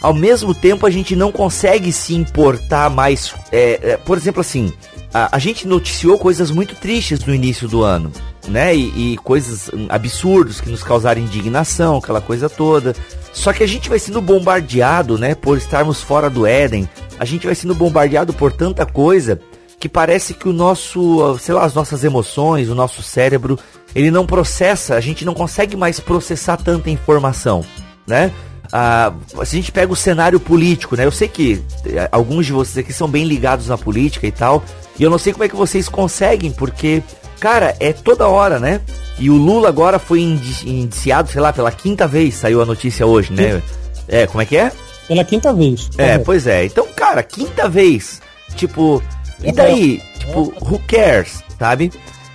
ao 0.01 0.13
mesmo 0.13 0.55
tempo, 0.55 0.87
a 0.87 0.91
gente 0.91 1.15
não 1.15 1.31
consegue 1.31 1.93
se 1.93 2.15
importar 2.15 2.91
mais. 2.91 3.35
É, 3.51 3.93
é, 3.93 3.97
por 3.97 4.19
exemplo, 4.19 4.41
assim, 4.41 4.73
a, 5.15 5.37
a, 5.37 5.39
gente 5.39 5.67
noticiou 5.67 6.19
coisas 6.19 6.51
muito 6.51 6.75
tristes 6.75 7.25
no 7.25 7.35
início 7.35 7.69
do 7.69 7.83
ano, 7.83 8.11
né? 8.49 8.75
E, 8.75 9.13
e 9.13 9.17
coisas 9.19 9.71
absurdas 9.89 10.61
que 10.61 10.69
nos 10.69 10.83
causaram 10.83 11.21
indignação, 11.21 11.99
aquela 11.99 12.21
coisa 12.21 12.51
toda. 12.51 12.95
Só 13.33 13.53
que 13.53 13.63
a 13.63 13.69
gente 13.69 13.89
vai 13.89 13.99
sendo 13.99 14.21
bombardeado, 14.21 15.17
né? 15.17 15.35
Por 15.35 15.57
estarmos 15.57 16.03
fora 16.03 16.29
do 16.29 16.47
Éden. 16.47 16.89
A 17.19 17.25
gente 17.25 17.47
vai 17.47 17.55
sendo 17.55 17.75
bombardeado 17.75 18.33
por 18.33 18.53
tanta 18.53 18.85
coisa 18.85 19.41
que 19.83 19.89
parece 19.89 20.33
que 20.33 20.49
o 20.49 20.53
nosso, 20.53 21.37
sei 21.41 21.55
lá, 21.55 21.65
as 21.65 21.75
nossas 21.75 22.05
emoções, 22.05 22.69
o 22.69 22.75
nosso 22.75 23.03
cérebro 23.03 23.59
ele 23.95 24.11
não 24.11 24.27
processa, 24.27 24.95
a 24.95 25.01
gente 25.01 25.25
não 25.25 25.35
consegue 25.35 25.77
mais 25.77 26.01
processar 26.01 26.57
tanta 26.57 26.91
informação, 26.91 27.65
né? 28.07 28.33
Ah, 28.73 29.13
se 29.45 29.57
a 29.57 29.61
gente 29.61 29.71
pega 29.71 29.93
o 29.93 29.97
cenário 29.97 30.41
político, 30.41 30.97
né? 30.97 31.05
Eu 31.05 31.11
sei 31.11 31.29
que 31.29 31.63
eh, 31.85 32.09
alguns 32.11 32.47
de 32.47 32.53
vocês 32.53 32.79
aqui 32.79 32.93
são 32.93 33.07
bem 33.07 33.25
ligados 33.27 33.69
na 33.69 33.77
política 33.77 34.27
e 34.27 34.33
tal, 34.33 34.65
e 34.99 35.03
eu 35.03 35.11
não 35.11 35.19
sei 35.19 35.33
como 35.33 35.45
é 35.45 35.49
que 35.49 35.57
vocês 35.57 35.91
conseguem, 35.91 36.51
porque 36.51 37.03
cara, 37.43 37.75
é 37.81 37.93
toda 37.93 38.29
hora, 38.29 38.61
né? 38.61 38.81
E 39.19 39.29
o 39.29 39.37
Lula 39.37 39.69
agora 39.69 39.99
foi 39.99 40.21
indiciado, 40.21 41.29
sei 41.29 41.41
lá, 41.41 41.53
pela 41.53 41.73
quinta 41.73 42.07
vez, 42.07 42.37
saiu 42.37 42.63
a 42.63 42.65
notícia 42.65 43.05
hoje, 43.05 43.33
né? 43.33 43.61
É, 44.09 44.27
como 44.27 44.41
é 44.41 44.47
que 44.47 44.57
é? 44.57 44.71
Pela 45.09 45.25
quinta 45.25 45.53
vez. 45.53 45.91
É, 45.99 46.19
pois 46.19 46.47
é. 46.47 46.65
Então, 46.65 46.87
cara, 46.95 47.23
quinta 47.23 47.69
vez. 47.69 48.23
Tipo, 48.55 49.03
e 49.43 49.51
daí? 49.51 50.01
Tipo, 50.19 50.55
who 50.61 50.81
cares, 50.87 51.43
sabe? 51.59 51.93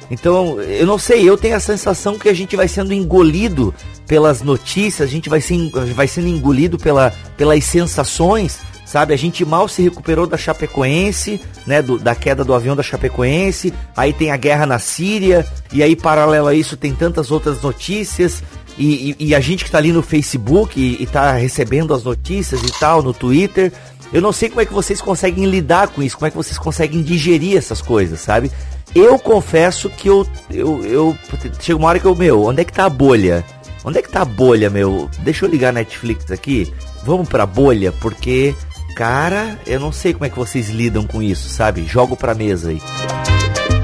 Então, 0.10 0.62
eu 0.62 0.86
não 0.86 0.98
sei, 0.98 1.28
eu 1.28 1.38
tenho 1.38 1.56
a 1.56 1.60
sensação 1.60 2.18
que 2.18 2.30
a 2.30 2.34
gente 2.34 2.56
vai 2.56 2.68
sendo 2.68 2.94
engolido 2.94 3.74
pelas 4.08 4.42
notícias, 4.42 5.08
a 5.08 5.12
gente 5.12 5.30
vai, 5.30 5.42
ser, 5.42 5.70
vai 5.94 6.08
sendo 6.08 6.28
engolido 6.28 6.78
pela, 6.78 7.14
pelas 7.36 7.64
sensações, 7.66 8.60
sabe? 8.86 9.14
A 9.14 9.18
gente 9.18 9.44
mal 9.44 9.68
se 9.68 9.82
recuperou 9.82 10.26
da 10.26 10.38
Chapecoense, 10.38 11.42
né? 11.66 11.82
Do, 11.82 12.00
da 12.00 12.16
queda 12.16 12.44
do 12.44 12.54
avião 12.54 12.76
da 12.76 12.82
Chapecoense, 12.82 13.74
aí 13.96 14.14
tem 14.14 14.32
a 14.32 14.38
guerra 14.38 14.66
na 14.66 14.80
Síria, 14.80 15.46
e 15.74 15.84
aí, 15.84 15.96
paralelo 15.96 16.48
a 16.48 16.56
isso, 16.56 16.78
tem 16.78 16.96
tantas 16.96 17.30
outras 17.30 17.62
notícias, 17.62 18.42
e, 18.78 19.16
e, 19.20 19.28
e 19.28 19.36
a 19.36 19.40
gente 19.42 19.66
que 19.66 19.72
tá 19.72 19.78
ali 19.78 19.92
no 19.92 20.02
Facebook 20.02 20.80
e, 20.80 21.04
e 21.04 21.06
tá 21.06 21.34
recebendo 21.34 21.94
as 21.94 22.04
notícias 22.04 22.62
e 22.62 22.72
tal, 22.80 23.04
no 23.04 23.14
Twitter. 23.14 23.74
Eu 24.14 24.22
não 24.22 24.32
sei 24.32 24.48
como 24.48 24.62
é 24.62 24.66
que 24.66 24.74
vocês 24.74 25.02
conseguem 25.02 25.46
lidar 25.46 25.90
com 25.90 26.02
isso, 26.02 26.16
como 26.16 26.28
é 26.28 26.30
que 26.30 26.38
vocês 26.38 26.58
conseguem 26.58 27.02
digerir 27.02 27.58
essas 27.58 27.82
coisas, 27.82 28.22
sabe? 28.22 28.50
Eu 28.98 29.20
confesso 29.20 29.92
que 29.92 30.10
eu, 30.10 30.26
eu, 30.50 30.84
eu. 30.84 31.18
Chega 31.60 31.78
uma 31.78 31.88
hora 31.88 32.00
que 32.00 32.06
eu, 32.06 32.16
meu, 32.16 32.46
onde 32.46 32.62
é 32.62 32.66
que 32.66 32.74
tá 32.74 32.86
a 32.86 32.90
bolha? 32.90 33.46
Onde 33.86 34.00
é 34.00 34.02
que 34.02 34.10
tá 34.10 34.22
a 34.22 34.26
bolha, 34.26 34.72
meu? 34.72 35.08
Deixa 35.20 35.46
eu 35.46 35.50
ligar 35.50 35.70
a 35.70 35.74
Netflix 35.74 36.32
aqui. 36.32 36.74
Vamos 37.04 37.30
pra 37.30 37.46
bolha, 37.46 37.92
porque, 37.92 38.56
cara, 38.96 39.60
eu 39.68 39.80
não 39.80 39.92
sei 39.92 40.14
como 40.14 40.26
é 40.26 40.30
que 40.30 40.38
vocês 40.38 40.70
lidam 40.70 41.06
com 41.06 41.22
isso, 41.22 41.48
sabe? 41.48 41.86
Jogo 41.86 42.18
pra 42.18 42.34
mesa 42.34 42.72
aí. 42.72 42.82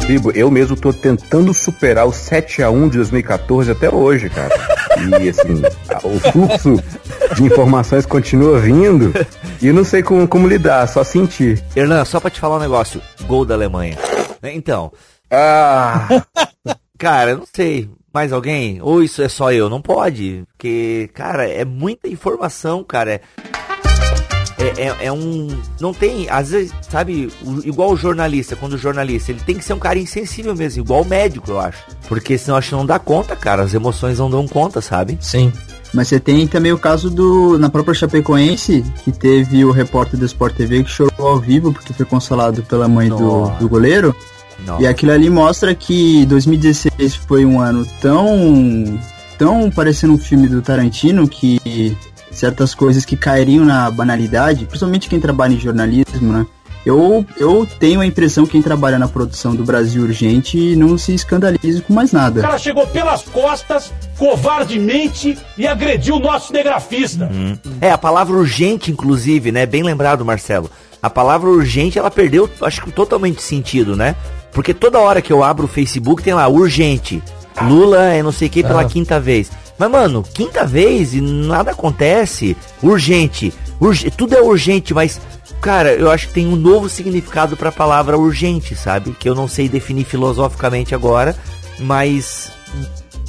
Bibo, 0.08 0.32
eu 0.32 0.50
mesmo 0.50 0.76
tô 0.76 0.92
tentando 0.92 1.54
superar 1.54 2.08
o 2.08 2.12
7x1 2.12 2.90
de 2.90 2.98
2014 2.98 3.70
até 3.70 3.94
hoje, 3.94 4.30
cara. 4.30 4.54
E 4.98 5.30
assim, 5.30 5.62
o 6.04 6.20
fluxo 6.32 6.84
de 7.36 7.44
informações 7.44 8.06
continua 8.06 8.60
vindo 8.60 9.14
e 9.64 9.68
eu 9.68 9.74
não 9.74 9.86
sei 9.86 10.04
como, 10.04 10.28
como 10.28 10.46
lidar, 10.46 10.86
só 10.90 11.06
sentir. 11.06 11.64
Hernan, 11.74 12.04
só 12.04 12.20
pra 12.20 12.30
te 12.30 12.38
falar 12.38 12.58
um 12.58 12.60
negócio: 12.60 13.02
gol 13.26 13.46
da 13.46 13.54
Alemanha. 13.54 13.98
Então. 14.44 14.92
Ah! 15.32 16.06
Cara, 17.00 17.32
eu 17.32 17.38
não 17.38 17.46
sei. 17.46 17.90
Mais 18.14 18.34
alguém? 18.34 18.82
Ou 18.82 19.02
isso 19.02 19.22
é 19.22 19.30
só 19.30 19.54
eu? 19.54 19.70
Não 19.70 19.82
pode. 19.82 20.44
Porque, 20.50 21.10
cara, 21.16 21.50
é 21.50 21.66
muita 21.66 22.08
informação, 22.08 22.84
cara. 22.84 23.22
É, 24.60 24.84
é, 24.84 25.06
é, 25.06 25.12
um. 25.12 25.48
Não 25.82 25.94
tem. 25.94 26.30
Às 26.30 26.52
vezes, 26.52 26.72
sabe, 26.88 27.32
o, 27.42 27.68
igual 27.68 27.92
o 27.92 27.98
jornalista, 27.98 28.56
quando 28.56 28.74
o 28.74 28.78
jornalista, 28.78 29.32
ele 29.32 29.42
tem 29.42 29.58
que 29.58 29.64
ser 29.64 29.74
um 29.74 29.80
cara 29.80 29.98
insensível 29.98 30.56
mesmo, 30.56 30.84
igual 30.84 31.02
o 31.02 31.06
médico, 31.06 31.50
eu 31.50 31.60
acho. 31.60 31.84
Porque 32.08 32.38
senão 32.38 32.58
acho 32.58 32.70
que 32.70 32.76
não 32.76 32.86
dá 32.86 33.00
conta, 33.00 33.36
cara. 33.36 33.64
As 33.64 33.74
emoções 33.74 34.20
não 34.20 34.30
dão 34.30 34.48
conta, 34.48 34.80
sabe? 34.80 35.18
Sim. 35.20 35.52
Mas 35.94 36.08
você 36.08 36.20
tem 36.20 36.48
também 36.48 36.72
o 36.72 36.78
caso 36.78 37.10
do. 37.10 37.58
Na 37.60 37.70
própria 37.70 37.94
Chapecoense, 37.94 38.84
que 39.04 39.12
teve 39.12 39.64
o 39.64 39.72
repórter 39.72 40.20
do 40.20 40.26
Sport 40.26 40.56
TV 40.56 40.84
que 40.84 40.90
chorou 40.90 41.28
ao 41.28 41.40
vivo 41.40 41.72
porque 41.72 41.94
foi 41.94 42.06
consolado 42.06 42.64
pela 42.64 42.88
mãe 42.88 43.10
do, 43.10 43.48
do 43.60 43.70
goleiro. 43.70 44.16
Nossa. 44.66 44.82
E 44.82 44.88
aquilo 44.88 45.12
ali 45.12 45.30
mostra 45.30 45.76
que 45.76 46.26
2016 46.26 47.16
foi 47.16 47.46
um 47.46 47.60
ano 47.60 47.86
tão. 48.02 49.00
tão 49.38 49.70
parecendo 49.70 50.14
um 50.14 50.18
filme 50.18 50.48
do 50.48 50.62
Tarantino 50.62 51.28
que 51.28 51.96
certas 52.32 52.74
coisas 52.74 53.06
que 53.06 53.16
cairiam 53.16 53.64
na 53.64 53.92
banalidade, 53.92 54.66
principalmente 54.66 55.08
quem 55.08 55.20
trabalha 55.20 55.54
em 55.54 55.60
jornalismo, 55.60 56.34
né? 56.34 56.46
Eu, 56.86 57.26
eu 57.38 57.66
tenho 57.80 58.02
a 58.02 58.06
impressão 58.06 58.46
que 58.46 58.52
quem 58.54 58.62
trabalha 58.62 59.00
na 59.00 59.08
produção 59.08 59.56
do 59.56 59.64
Brasil 59.64 60.04
Urgente 60.04 60.76
não 60.76 60.98
se 60.98 61.14
escandaliza 61.14 61.82
com 61.82 61.94
mais 61.94 62.12
nada. 62.12 62.40
O 62.40 62.44
cara 62.44 62.58
chegou 62.58 62.86
pelas 62.88 63.24
costas, 63.24 63.92
covardemente, 64.18 65.38
e 65.58 65.66
agrediu 65.66 66.16
o 66.16 66.20
nosso 66.20 66.48
cinegrafista. 66.48 67.30
Uhum. 67.32 67.58
É, 67.80 67.92
a 67.92 67.98
palavra 67.98 68.36
urgente, 68.36 68.92
inclusive, 68.92 69.52
né? 69.52 69.66
Bem 69.66 69.82
lembrado, 69.82 70.26
Marcelo. 70.26 70.70
A 71.02 71.10
palavra 71.10 71.50
urgente, 71.50 71.98
ela 71.98 72.12
perdeu, 72.12 72.50
acho 72.62 72.82
que 72.82 72.92
totalmente 72.92 73.42
sentido, 73.42 73.96
né? 73.96 74.16
Porque 74.52 74.74
toda 74.74 75.00
hora 75.00 75.22
que 75.22 75.34
eu 75.34 75.44
abro 75.44 75.66
o 75.66 75.70
Facebook 75.70 76.22
tem 76.22 76.34
lá, 76.34 76.48
urgente. 76.48 77.22
Lula 77.62 78.04
é 78.06 78.24
não 78.24 78.32
sei 78.32 78.48
o 78.48 78.52
que 78.52 78.64
pela 78.64 78.82
ah. 78.82 78.86
quinta 78.86 79.20
vez. 79.20 79.52
Mas, 79.78 79.90
mano, 79.90 80.24
quinta 80.34 80.66
vez 80.66 81.14
e 81.14 81.22
nada 81.22 81.72
acontece. 81.72 82.56
Urgente. 82.82 83.54
Urge, 83.80 84.10
tudo 84.12 84.36
é 84.36 84.42
urgente, 84.42 84.94
mas, 84.94 85.20
cara, 85.64 85.94
eu 85.94 86.12
acho 86.12 86.28
que 86.28 86.34
tem 86.34 86.46
um 86.46 86.58
novo 86.58 86.90
significado 86.90 87.56
pra 87.56 87.72
palavra 87.72 88.18
urgente, 88.18 88.76
sabe? 88.76 89.16
Que 89.18 89.30
eu 89.30 89.34
não 89.34 89.48
sei 89.48 89.70
definir 89.70 90.04
filosoficamente 90.04 90.94
agora, 90.94 91.36
mas. 91.80 92.52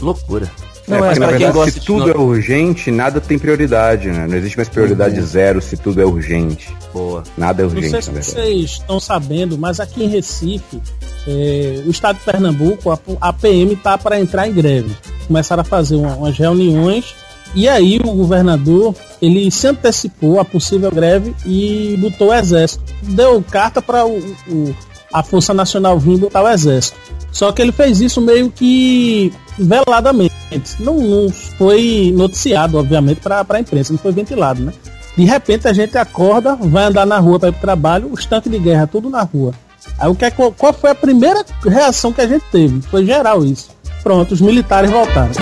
Loucura. 0.01 0.51
Não, 0.87 0.99
é, 0.99 1.01
porque, 1.01 1.21
na 1.21 1.27
verdade, 1.29 1.71
se 1.71 1.81
tudo 1.81 2.11
é 2.11 2.17
urgente, 2.17 2.91
nada 2.91 3.19
tem 3.21 3.39
prioridade, 3.39 4.11
né? 4.11 4.27
Não 4.27 4.37
existe 4.37 4.57
mais 4.57 4.69
prioridade 4.69 5.19
uhum. 5.19 5.27
zero 5.27 5.63
se 5.63 5.77
tudo 5.77 6.03
é 6.03 6.05
urgente. 6.05 6.77
Boa. 6.93 7.23
Nada 7.39 7.63
é 7.63 7.65
urgente, 7.65 7.93
Não 7.93 8.03
sei 8.03 8.23
se 8.23 8.33
vocês 8.33 8.71
estão 8.73 9.01
sabendo, 9.01 9.57
mas 9.57 9.81
aqui 9.81 10.05
em 10.05 10.09
Recife, 10.09 10.83
é, 11.27 11.83
o 11.87 11.91
estado 11.91 12.19
de 12.19 12.25
Pernambuco, 12.25 12.91
a, 12.91 12.99
a 13.21 13.33
PM 13.33 13.77
tá 13.77 13.97
para 13.97 14.21
entrar 14.21 14.47
em 14.47 14.53
greve. 14.53 14.95
Começaram 15.27 15.63
a 15.63 15.65
fazer 15.65 15.95
uma, 15.95 16.17
umas 16.17 16.37
reuniões 16.37 17.15
e 17.55 17.69
aí 17.69 17.99
o 18.05 18.13
governador 18.13 18.95
ele 19.23 19.51
se 19.51 19.67
antecipou 19.69 20.41
à 20.41 20.45
possível 20.45 20.91
greve 20.91 21.35
e 21.47 21.97
botou 22.01 22.29
o 22.29 22.35
exército. 22.35 22.85
Deu 23.03 23.43
carta 23.43 23.81
para 23.81 24.05
o, 24.05 24.19
o, 24.49 24.75
a 25.13 25.23
Força 25.23 25.55
Nacional 25.55 25.99
vir 25.99 26.19
botar 26.19 26.43
o 26.43 26.49
exército. 26.49 26.99
Só 27.31 27.53
que 27.53 27.63
ele 27.63 27.73
fez 27.73 28.01
isso 28.01 28.21
meio 28.21 28.51
que 28.51 29.33
veladamente. 29.59 30.35
Não, 30.81 30.99
não 30.99 31.31
foi 31.31 32.13
noticiado, 32.15 32.79
obviamente, 32.79 33.21
para 33.21 33.45
a 33.49 33.61
imprensa, 33.61 33.93
não 33.93 33.99
foi 33.99 34.13
ventilado, 34.13 34.63
né? 34.63 34.73
De 35.17 35.25
repente 35.25 35.69
a 35.69 35.73
gente 35.73 35.97
acorda, 35.97 36.57
vai 36.57 36.85
andar 36.85 37.07
na 37.07 37.19
rua 37.19 37.39
para 37.39 37.49
ir 37.49 37.53
para 37.53 37.59
o 37.59 37.61
trabalho, 37.61 38.09
os 38.13 38.27
tanques 38.27 38.51
de 38.51 38.59
guerra 38.59 38.87
tudo 38.87 39.09
na 39.09 39.23
rua. 39.23 39.53
Aí 39.99 40.09
o 40.09 40.15
que 40.15 40.25
é, 40.25 40.31
qual 40.31 40.73
foi 40.73 40.91
a 40.91 40.95
primeira 40.95 41.45
reação 41.63 42.13
que 42.13 42.21
a 42.21 42.27
gente 42.27 42.45
teve? 42.51 42.81
Foi 42.83 43.07
geral 43.07 43.45
isso. 43.45 43.71
Pronto, 44.03 44.33
os 44.33 44.41
militares 44.41 44.91
voltaram. 44.91 45.33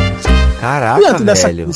Caraca, 0.63 1.01
Diante 1.01 1.25
dessa 1.25 1.49
velho. 1.49 1.69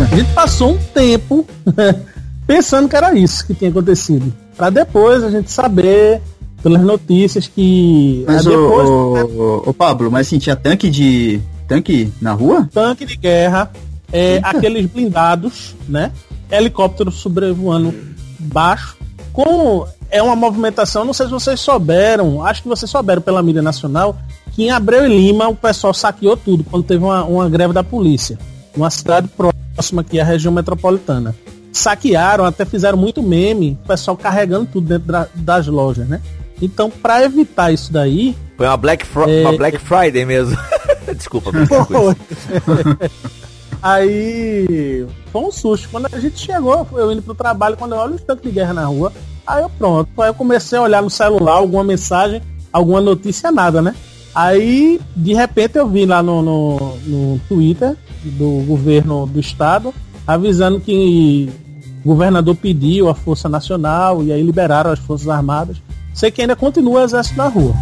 a 0.00 0.14
gente 0.14 0.32
passou 0.32 0.74
um 0.74 0.78
tempo 0.78 1.44
pensando 2.46 2.88
que 2.88 2.94
era 2.94 3.12
isso 3.18 3.44
que 3.44 3.52
tinha 3.52 3.68
acontecido. 3.68 4.32
Para 4.56 4.70
depois 4.70 5.24
a 5.24 5.28
gente 5.28 5.50
saber 5.50 6.22
pelas 6.62 6.80
notícias 6.82 7.48
que. 7.48 8.24
Mas 8.28 8.44
depois, 8.44 8.88
o, 8.88 8.92
o, 8.92 9.70
o, 9.70 9.74
Pablo, 9.74 10.08
mas 10.08 10.28
assim, 10.28 10.38
tinha 10.38 10.54
tanque 10.54 10.88
de. 10.88 11.40
tanque 11.66 12.12
na 12.20 12.32
rua? 12.32 12.68
Tanque 12.72 13.04
de 13.04 13.16
guerra, 13.16 13.72
é, 14.12 14.38
aqueles 14.44 14.86
blindados, 14.86 15.74
né? 15.88 16.12
Helicóptero 16.48 17.10
sobrevoando 17.10 17.92
baixo. 18.38 18.96
Com 19.32 19.84
é 20.08 20.22
uma 20.22 20.36
movimentação, 20.36 21.04
não 21.04 21.12
sei 21.12 21.26
se 21.26 21.32
vocês 21.32 21.58
souberam, 21.58 22.44
acho 22.44 22.62
que 22.62 22.68
vocês 22.68 22.88
souberam 22.88 23.20
pela 23.20 23.42
mídia 23.42 23.62
nacional, 23.62 24.16
que 24.52 24.64
em 24.64 24.70
Abreu 24.70 25.06
e 25.06 25.08
Lima 25.08 25.48
o 25.48 25.56
pessoal 25.56 25.94
saqueou 25.94 26.36
tudo 26.36 26.64
quando 26.64 26.84
teve 26.84 27.02
uma, 27.02 27.24
uma 27.24 27.48
greve 27.48 27.72
da 27.72 27.82
polícia. 27.82 28.38
Uma 28.76 28.90
cidade 28.90 29.28
próxima 29.28 30.02
aqui 30.02 30.20
à 30.20 30.24
região 30.24 30.52
metropolitana. 30.52 31.34
Saquearam, 31.72 32.44
até 32.44 32.64
fizeram 32.64 32.98
muito 32.98 33.22
meme, 33.22 33.78
o 33.84 33.88
pessoal 33.88 34.16
carregando 34.16 34.68
tudo 34.70 34.86
dentro 34.86 35.10
da, 35.10 35.26
das 35.34 35.66
lojas, 35.66 36.06
né? 36.06 36.20
Então, 36.60 36.90
para 36.90 37.24
evitar 37.24 37.72
isso 37.72 37.92
daí. 37.92 38.36
Foi 38.56 38.66
uma 38.66 38.76
Black, 38.76 39.06
Fr 39.06 39.28
é... 39.28 39.42
uma 39.42 39.56
Black 39.56 39.78
Friday 39.78 40.24
mesmo. 40.24 40.56
Desculpa, 41.16 41.50
Foi. 41.66 42.16
Aí 43.82 45.04
foi 45.32 45.42
um 45.42 45.50
susto. 45.50 45.88
Quando 45.90 46.06
a 46.12 46.20
gente 46.20 46.38
chegou, 46.38 46.86
eu 46.92 47.10
indo 47.10 47.20
pro 47.20 47.34
trabalho, 47.34 47.76
quando 47.76 47.96
eu 47.96 47.98
olho 47.98 48.14
os 48.14 48.22
tanques 48.22 48.44
de 48.44 48.52
guerra 48.52 48.72
na 48.72 48.84
rua, 48.84 49.12
aí 49.44 49.62
eu 49.62 49.68
pronto. 49.70 50.08
Aí 50.22 50.28
eu 50.28 50.34
comecei 50.34 50.78
a 50.78 50.82
olhar 50.82 51.02
no 51.02 51.10
celular 51.10 51.54
alguma 51.54 51.82
mensagem, 51.82 52.40
alguma 52.72 53.00
notícia, 53.00 53.50
nada, 53.50 53.82
né? 53.82 53.94
Aí, 54.34 55.00
de 55.14 55.34
repente, 55.34 55.76
eu 55.76 55.88
vi 55.88 56.06
lá 56.06 56.22
no, 56.22 56.42
no, 56.42 56.96
no 57.06 57.40
Twitter 57.48 57.96
do 58.24 58.64
governo 58.66 59.26
do 59.26 59.40
estado 59.40 59.92
avisando 60.26 60.80
que 60.80 61.50
o 62.04 62.08
governador 62.08 62.56
pediu 62.56 63.08
a 63.08 63.14
Força 63.14 63.48
Nacional 63.48 64.22
e 64.22 64.32
aí 64.32 64.42
liberaram 64.42 64.90
as 64.90 64.98
Forças 64.98 65.28
Armadas 65.28 65.76
Sei 66.14 66.30
que 66.30 66.42
ainda 66.42 66.54
continua 66.54 67.00
o 67.00 67.04
exército 67.04 67.36
na 67.38 67.48
rua. 67.48 67.74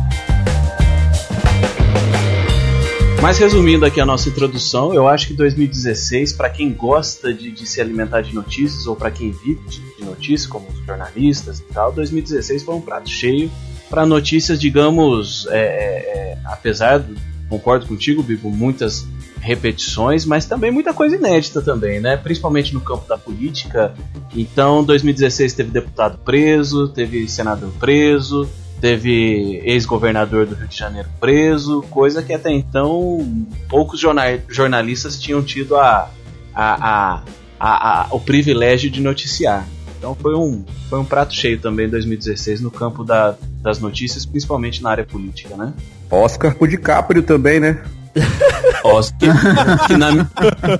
Mas 3.21 3.37
resumindo 3.38 3.85
aqui 3.85 4.00
a 4.00 4.07
nossa 4.07 4.30
introdução, 4.30 4.95
eu 4.95 5.07
acho 5.07 5.26
que 5.26 5.35
2016, 5.35 6.33
para 6.33 6.49
quem 6.49 6.73
gosta 6.73 7.35
de, 7.35 7.50
de, 7.50 7.66
se 7.66 7.80
alimentar 7.80 8.23
de 8.23 8.35
notícias 8.35 8.87
ou 8.87 8.97
para 8.97 9.11
quem 9.11 9.30
vive 9.30 9.61
de, 9.69 9.80
de 9.97 10.04
notícias, 10.04 10.47
como 10.47 10.66
os 10.69 10.78
jornalistas 10.87 11.59
e 11.59 11.64
tal, 11.64 11.92
2016 11.92 12.62
foi 12.62 12.75
um 12.75 12.80
prato 12.80 13.11
cheio 13.11 13.50
para 13.90 14.06
notícias, 14.06 14.59
digamos, 14.59 15.47
é, 15.49 15.59
é, 15.59 15.59
é, 15.59 16.38
apesar, 16.44 17.00
do, 17.00 17.16
concordo 17.49 17.87
contigo, 17.87 18.23
Bibo, 18.23 18.49
muitas 18.49 19.04
repetições, 19.40 20.25
mas 20.25 20.47
também 20.47 20.70
muita 20.70 20.94
coisa 20.94 21.16
inédita 21.16 21.61
também, 21.61 21.99
né? 21.99 22.16
Principalmente 22.16 22.73
no 22.73 22.80
campo 22.80 23.09
da 23.09 23.18
política. 23.18 23.92
Então, 24.35 24.85
2016 24.85 25.54
teve 25.54 25.70
deputado 25.70 26.18
preso, 26.18 26.88
teve 26.88 27.28
senador 27.28 27.73
preso, 27.80 28.49
teve 28.80 29.61
ex-governador 29.64 30.47
do 30.47 30.54
Rio 30.54 30.68
de 30.68 30.76
Janeiro 30.76 31.09
preso, 31.18 31.82
coisa 31.90 32.23
que 32.23 32.32
até 32.32 32.52
então 32.52 33.47
poucos 33.68 34.00
jornalistas 34.49 35.18
tinham 35.18 35.42
tido 35.42 35.76
a, 35.76 36.11
a, 36.54 37.23
a, 37.59 38.06
o 38.11 38.20
privilégio 38.20 38.90
de 38.90 39.00
noticiar. 39.00 39.66
Então 39.99 40.14
foi 40.14 40.35
um, 40.35 40.64
foi 40.88 40.99
um 40.99 41.04
prato 41.04 41.35
cheio 41.35 41.59
também 41.61 41.87
em 41.87 41.90
2016 41.90 42.61
no 42.61 42.70
campo 42.70 43.04
da, 43.04 43.37
das 43.61 43.79
notícias, 43.79 44.25
principalmente 44.25 44.83
na 44.83 44.90
área 44.90 45.05
política, 45.05 45.57
né? 45.57 45.73
Oscar 46.11 46.55
pro 46.55 46.67
DiCaprio 46.67 47.23
também, 47.23 47.61
né? 47.61 47.83
Oscar, 48.83 49.87
que 49.87 49.97
na, 49.97 50.26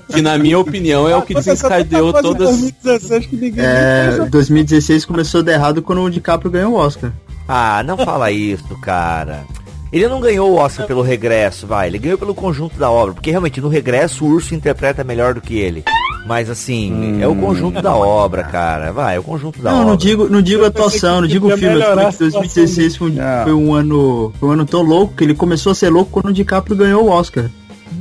que 0.09 0.23
na 0.23 0.39
minha 0.39 0.59
opinião 0.59 1.09
é 1.09 1.15
o 1.15 1.23
que 1.23 1.35
desencadeou 1.35 2.13
todas. 2.13 2.49
2016 2.49 3.27
que 3.27 3.37
ninguém 3.37 3.65
é, 3.65 4.27
2016 4.29 5.05
começou 5.05 5.43
de 5.43 5.53
errado 5.53 5.83
quando 5.83 6.03
o 6.03 6.11
DiCaprio 6.11 6.51
ganhou 6.51 6.73
o 6.73 6.77
Oscar. 6.77 7.13
Ah, 7.47 7.83
não 7.85 7.97
fala 7.97 8.31
isso, 8.31 8.77
cara. 8.81 9.45
Ele 9.93 10.07
não 10.07 10.21
ganhou 10.21 10.51
o 10.51 10.57
Oscar 10.57 10.87
pelo 10.87 11.03
regresso, 11.03 11.67
vai. 11.67 11.89
Ele 11.89 11.99
ganhou 11.99 12.19
pelo 12.19 12.35
conjunto 12.35 12.79
da 12.79 12.91
obra. 12.91 13.15
Porque 13.15 13.31
realmente 13.31 13.61
no 13.61 13.69
regresso 13.69 14.25
o 14.25 14.29
urso 14.29 14.55
interpreta 14.55 15.03
melhor 15.03 15.35
do 15.35 15.41
que 15.41 15.59
ele. 15.59 15.85
Mas 16.27 16.50
assim, 16.50 16.93
hum. 16.93 17.19
é 17.21 17.27
o 17.27 17.35
conjunto 17.35 17.81
da 17.81 17.95
obra, 17.95 18.45
cara. 18.45 18.93
Vai, 18.93 19.17
é 19.17 19.19
o 19.19 19.23
conjunto 19.23 19.61
da 19.62 19.71
não, 19.71 19.79
obra. 19.79 19.91
Não, 19.91 19.97
digo, 19.97 20.29
não 20.29 20.43
digo 20.43 20.65
atuação, 20.65 21.21
não 21.23 21.29
digo 21.29 21.50
filme. 21.57 21.81
2016 22.19 22.97
foi, 22.97 23.15
foi, 23.45 23.53
um 23.53 23.75
ano, 23.75 24.33
foi 24.39 24.49
um 24.49 24.53
ano 24.53 24.67
tão 24.67 24.83
louco 24.83 25.15
que 25.15 25.25
ele 25.25 25.35
começou 25.35 25.73
a 25.73 25.75
ser 25.75 25.91
louco 25.91 26.11
quando 26.11 26.27
o 26.27 26.33
DiCaprio 26.33 26.77
ganhou 26.77 27.05
o 27.05 27.09
Oscar. 27.11 27.50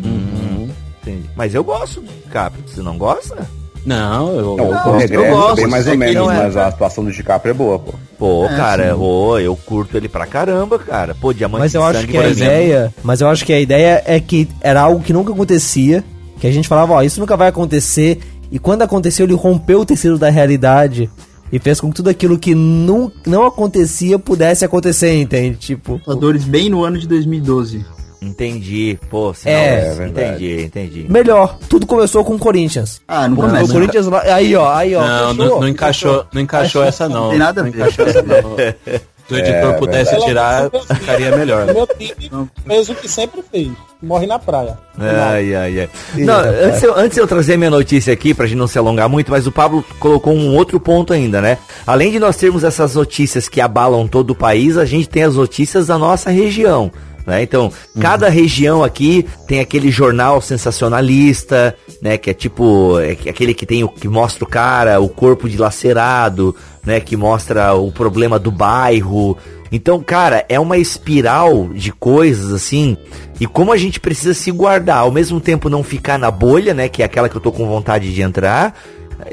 Uhum. 0.03 0.69
Entendi. 1.01 1.29
Mas 1.35 1.55
eu 1.55 1.63
gosto 1.63 2.01
do 2.01 2.07
DiCaprio. 2.07 2.63
Você 2.67 2.81
não 2.81 2.97
gosta? 2.97 3.47
Não, 3.85 4.35
eu, 4.35 4.57
não, 4.57 4.65
eu, 4.65 4.97
regresso, 4.97 5.23
eu 5.23 5.35
gosto, 5.35 5.55
bem 5.55 5.67
mais 5.67 5.87
ou 5.87 5.97
menos, 5.97 6.27
mas 6.27 6.57
a 6.57 6.67
atuação 6.67 7.03
do 7.03 7.11
DiCaprio 7.11 7.51
é 7.51 7.53
boa, 7.53 7.79
pô. 7.79 7.93
Pô, 8.17 8.45
é, 8.45 8.49
cara, 8.49 8.97
oh, 8.97 9.39
eu 9.39 9.55
curto 9.55 9.95
ele 9.95 10.09
pra 10.09 10.27
caramba, 10.27 10.77
cara. 10.77 11.15
Pô, 11.15 11.33
Diamante 11.33 11.61
Mas 11.61 11.73
eu 11.73 11.83
acho 11.83 12.05
que 12.05 12.17
a 12.17 12.27
ideia, 12.27 12.93
mas 13.01 13.21
eu 13.21 13.29
acho 13.29 13.45
que 13.45 13.53
a 13.53 13.59
ideia 13.59 14.03
é 14.05 14.19
que 14.19 14.47
era 14.59 14.81
algo 14.81 15.01
que 15.01 15.13
nunca 15.13 15.31
acontecia, 15.31 16.03
que 16.39 16.47
a 16.47 16.51
gente 16.51 16.67
falava, 16.67 16.93
ó, 16.93 17.01
isso 17.01 17.19
nunca 17.19 17.37
vai 17.37 17.49
acontecer, 17.49 18.19
e 18.51 18.57
quando 18.57 18.81
aconteceu 18.81 19.25
ele 19.25 19.33
rompeu 19.33 19.81
o 19.81 19.85
tecido 19.85 20.17
da 20.17 20.29
realidade 20.29 21.09
e 21.51 21.59
fez 21.59 21.79
com 21.79 21.89
que 21.89 21.95
tudo 21.95 22.09
aquilo 22.09 22.37
que 22.37 22.53
não, 22.55 23.11
não 23.25 23.45
acontecia 23.45 24.17
pudesse 24.17 24.63
acontecer, 24.63 25.19
entende? 25.19 25.57
Tipo, 25.57 25.99
Dores 26.15 26.43
bem 26.43 26.69
no 26.69 26.83
ano 26.83 26.97
de 26.97 27.07
2012. 27.07 27.85
Entendi. 28.21 28.99
Pô, 29.09 29.33
senão, 29.33 29.55
é, 29.55 29.97
é 29.97 30.07
entendi, 30.07 30.63
entendi. 30.63 31.05
Melhor, 31.09 31.57
tudo 31.69 31.87
começou 31.87 32.23
com 32.25 32.35
o 32.35 32.39
Corinthians. 32.39 33.01
Ah, 33.07 33.27
não 33.29 33.35
começa. 33.37 33.63
O 33.65 33.73
Corinthians 33.73 34.07
lá, 34.07 34.21
aí 34.23 34.53
ó, 34.55 34.73
aí 34.73 34.93
ó. 34.93 35.07
Não, 35.07 35.33
não, 35.33 35.59
não, 35.61 35.67
encaixou, 35.67 36.25
não 36.33 36.41
encaixou 36.41 36.83
essa 36.83 37.07
não. 37.07 37.23
Não 37.23 37.29
tem 37.29 37.39
nada 37.39 37.61
a 37.61 37.63
ver. 37.63 37.81
essa 37.81 38.21
não. 38.21 38.55
Se 39.29 39.35
o 39.35 39.37
editor 39.37 39.73
é, 39.73 39.77
pudesse 39.77 40.11
verdade. 40.11 40.25
tirar, 40.25 40.71
ficaria 40.95 41.37
melhor. 41.37 41.69
O 41.69 41.73
meu 41.73 41.87
time 41.87 42.49
fez 42.65 42.89
o 42.89 42.95
que 42.95 43.07
sempre 43.07 43.43
fez. 43.51 43.69
Morre 44.01 44.25
na 44.25 44.39
praia. 44.39 44.77
Ai, 44.97 45.53
ai, 45.53 45.79
ai. 45.81 45.89
Não, 46.15 46.39
antes, 46.39 46.81
eu, 46.81 46.97
antes 46.97 47.17
eu 47.17 47.27
trazer 47.27 47.57
minha 47.57 47.69
notícia 47.69 48.11
aqui, 48.11 48.33
pra 48.33 48.47
gente 48.47 48.57
não 48.57 48.67
se 48.67 48.77
alongar 48.77 49.07
muito, 49.07 49.29
mas 49.29 49.45
o 49.45 49.51
Pablo 49.51 49.85
colocou 49.99 50.33
um 50.33 50.55
outro 50.55 50.79
ponto 50.79 51.13
ainda, 51.13 51.39
né? 51.41 51.59
Além 51.85 52.11
de 52.11 52.17
nós 52.17 52.37
termos 52.37 52.63
essas 52.63 52.95
notícias 52.95 53.47
que 53.47 53.61
abalam 53.61 54.07
todo 54.07 54.31
o 54.31 54.35
país, 54.35 54.77
a 54.77 54.85
gente 54.85 55.07
tem 55.07 55.23
as 55.23 55.35
notícias 55.35 55.87
da 55.87 55.97
nossa 55.97 56.31
região. 56.31 56.91
Né? 57.29 57.43
Então, 57.43 57.65
uhum. 57.65 58.01
cada 58.01 58.27
região 58.27 58.83
aqui 58.83 59.23
tem 59.47 59.59
aquele 59.59 59.91
jornal 59.91 60.41
sensacionalista, 60.41 61.75
né? 62.01 62.17
Que 62.17 62.31
é 62.31 62.33
tipo 62.33 62.99
é 62.99 63.11
aquele 63.11 63.53
que 63.53 63.67
tem 63.67 63.83
o 63.83 63.87
que 63.87 64.07
mostra 64.07 64.43
o 64.43 64.47
cara, 64.47 64.99
o 64.99 65.07
corpo 65.07 65.47
dilacerado, 65.47 66.55
né? 66.83 66.99
Que 66.99 67.15
mostra 67.15 67.75
o 67.75 67.91
problema 67.91 68.39
do 68.39 68.49
bairro. 68.49 69.37
Então, 69.71 70.01
cara, 70.01 70.43
é 70.49 70.59
uma 70.59 70.79
espiral 70.79 71.69
de 71.71 71.91
coisas 71.91 72.51
assim. 72.51 72.97
E 73.39 73.45
como 73.45 73.71
a 73.71 73.77
gente 73.77 73.99
precisa 73.99 74.33
se 74.33 74.49
guardar, 74.49 74.97
ao 74.97 75.11
mesmo 75.11 75.39
tempo 75.39 75.69
não 75.69 75.83
ficar 75.83 76.17
na 76.17 76.31
bolha, 76.31 76.73
né? 76.73 76.89
Que 76.89 77.03
é 77.03 77.05
aquela 77.05 77.29
que 77.29 77.37
eu 77.37 77.41
tô 77.41 77.51
com 77.51 77.67
vontade 77.67 78.11
de 78.11 78.23
entrar 78.23 78.73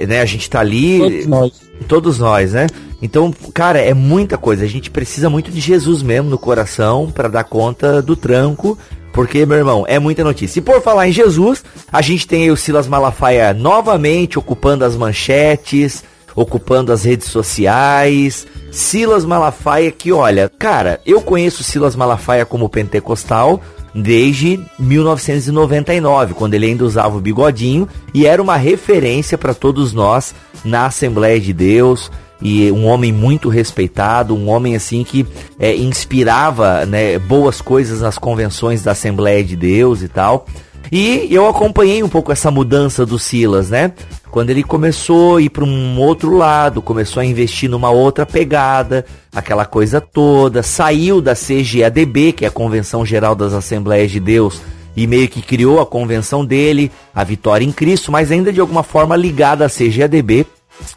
né? 0.07 0.21
A 0.21 0.25
gente 0.25 0.49
tá 0.49 0.61
ali. 0.61 0.99
Todos 0.99 1.27
nós. 1.27 1.53
Todos 1.89 2.19
nós, 2.19 2.53
né? 2.53 2.67
Então, 3.03 3.33
cara, 3.53 3.79
é 3.79 3.93
muita 3.93 4.39
coisa. 4.39 4.65
A 4.65 4.69
gente 4.69 4.91
precisa 4.91 5.29
muito 5.29 5.51
de 5.51 5.61
Jesus 5.61 6.03
mesmo 6.03 6.31
no 6.31 6.39
coração 6.39 7.11
para 7.11 7.29
dar 7.29 7.45
conta 7.45 8.01
do 8.01 8.17
tranco. 8.17 8.79
Porque, 9.13 9.47
meu 9.47 9.57
irmão, 9.57 9.85
é 9.89 9.99
muita 9.99 10.23
notícia. 10.23 10.59
E 10.59 10.63
por 10.63 10.83
falar 10.83 11.09
em 11.09 11.13
Jesus, 11.13 11.65
a 11.91 12.03
gente 12.03 12.27
tem 12.27 12.43
aí 12.43 12.51
o 12.51 12.57
Silas 12.57 12.87
Malafaia 12.87 13.55
novamente 13.55 14.39
ocupando 14.39 14.85
as 14.85 14.95
manchetes, 14.95 16.05
ocupando 16.35 16.93
as 16.93 17.05
redes 17.05 17.29
sociais. 17.29 18.47
Silas 18.71 19.25
Malafaia 19.25 19.91
que, 19.91 20.13
olha, 20.13 20.51
cara, 20.59 21.01
eu 21.07 21.23
conheço 21.23 21.65
Silas 21.65 21.97
Malafaia 21.97 22.45
como 22.45 22.69
pentecostal, 22.69 23.63
desde 23.95 24.61
1999, 24.79 26.35
quando 26.35 26.55
ele 26.55 26.67
ainda 26.67 26.85
usava 26.85 27.17
o 27.17 27.21
bigodinho 27.21 27.89
e 28.13 28.27
era 28.27 28.43
uma 28.43 28.57
referência 28.57 29.39
para 29.39 29.55
todos 29.55 29.93
nós 29.93 30.35
na 30.65 30.87
Assembleia 30.87 31.41
de 31.41 31.53
Deus 31.53 32.11
e 32.41 32.71
um 32.71 32.87
homem 32.87 33.13
muito 33.13 33.49
respeitado, 33.49 34.35
um 34.35 34.49
homem 34.49 34.77
assim 34.77 35.03
que 35.03 35.27
é, 35.59 35.75
inspirava 35.75 36.85
né, 36.85 37.19
boas 37.19 37.61
coisas 37.61 38.01
nas 38.01 38.19
convenções 38.19 38.83
da 38.83 38.93
Assembleia 38.93 39.43
de 39.43 39.57
Deus 39.57 40.03
e 40.03 40.09
tal. 40.09 40.47
E 40.91 41.27
eu 41.31 41.49
acompanhei 41.49 42.03
um 42.03 42.09
pouco 42.09 42.31
essa 42.31 42.51
mudança 42.51 43.05
do 43.05 43.19
Silas, 43.19 43.71
né? 43.71 43.93
Quando 44.31 44.51
ele 44.51 44.63
começou 44.63 45.37
a 45.37 45.43
ir 45.43 45.51
para 45.51 45.65
um 45.65 45.99
outro 45.99 46.37
lado, 46.37 46.83
começou 46.83 47.21
a 47.21 47.25
investir 47.25 47.71
numa 47.71 47.91
outra 47.91 48.27
pegada, 48.27 49.05
aquela 49.35 49.65
coisa 49.65 50.01
toda, 50.01 50.63
saiu 50.63 51.21
da 51.21 51.35
CGADB, 51.35 52.33
que 52.33 52.45
é 52.45 52.49
a 52.49 52.51
Convenção 52.51 53.05
Geral 53.05 53.35
das 53.35 53.53
Assembleias 53.53 54.11
de 54.11 54.21
Deus, 54.21 54.61
e 54.97 55.07
meio 55.07 55.29
que 55.29 55.43
criou 55.43 55.81
a 55.81 55.87
convenção 55.87 56.45
dele, 56.45 56.91
a 57.15 57.25
Vitória 57.25 57.65
em 57.65 57.73
Cristo, 57.73 58.13
mas 58.13 58.31
ainda 58.31 58.53
de 58.53 58.61
alguma 58.61 58.83
forma 58.83 59.17
ligada 59.17 59.65
à 59.65 59.69
CGADB, 59.69 60.47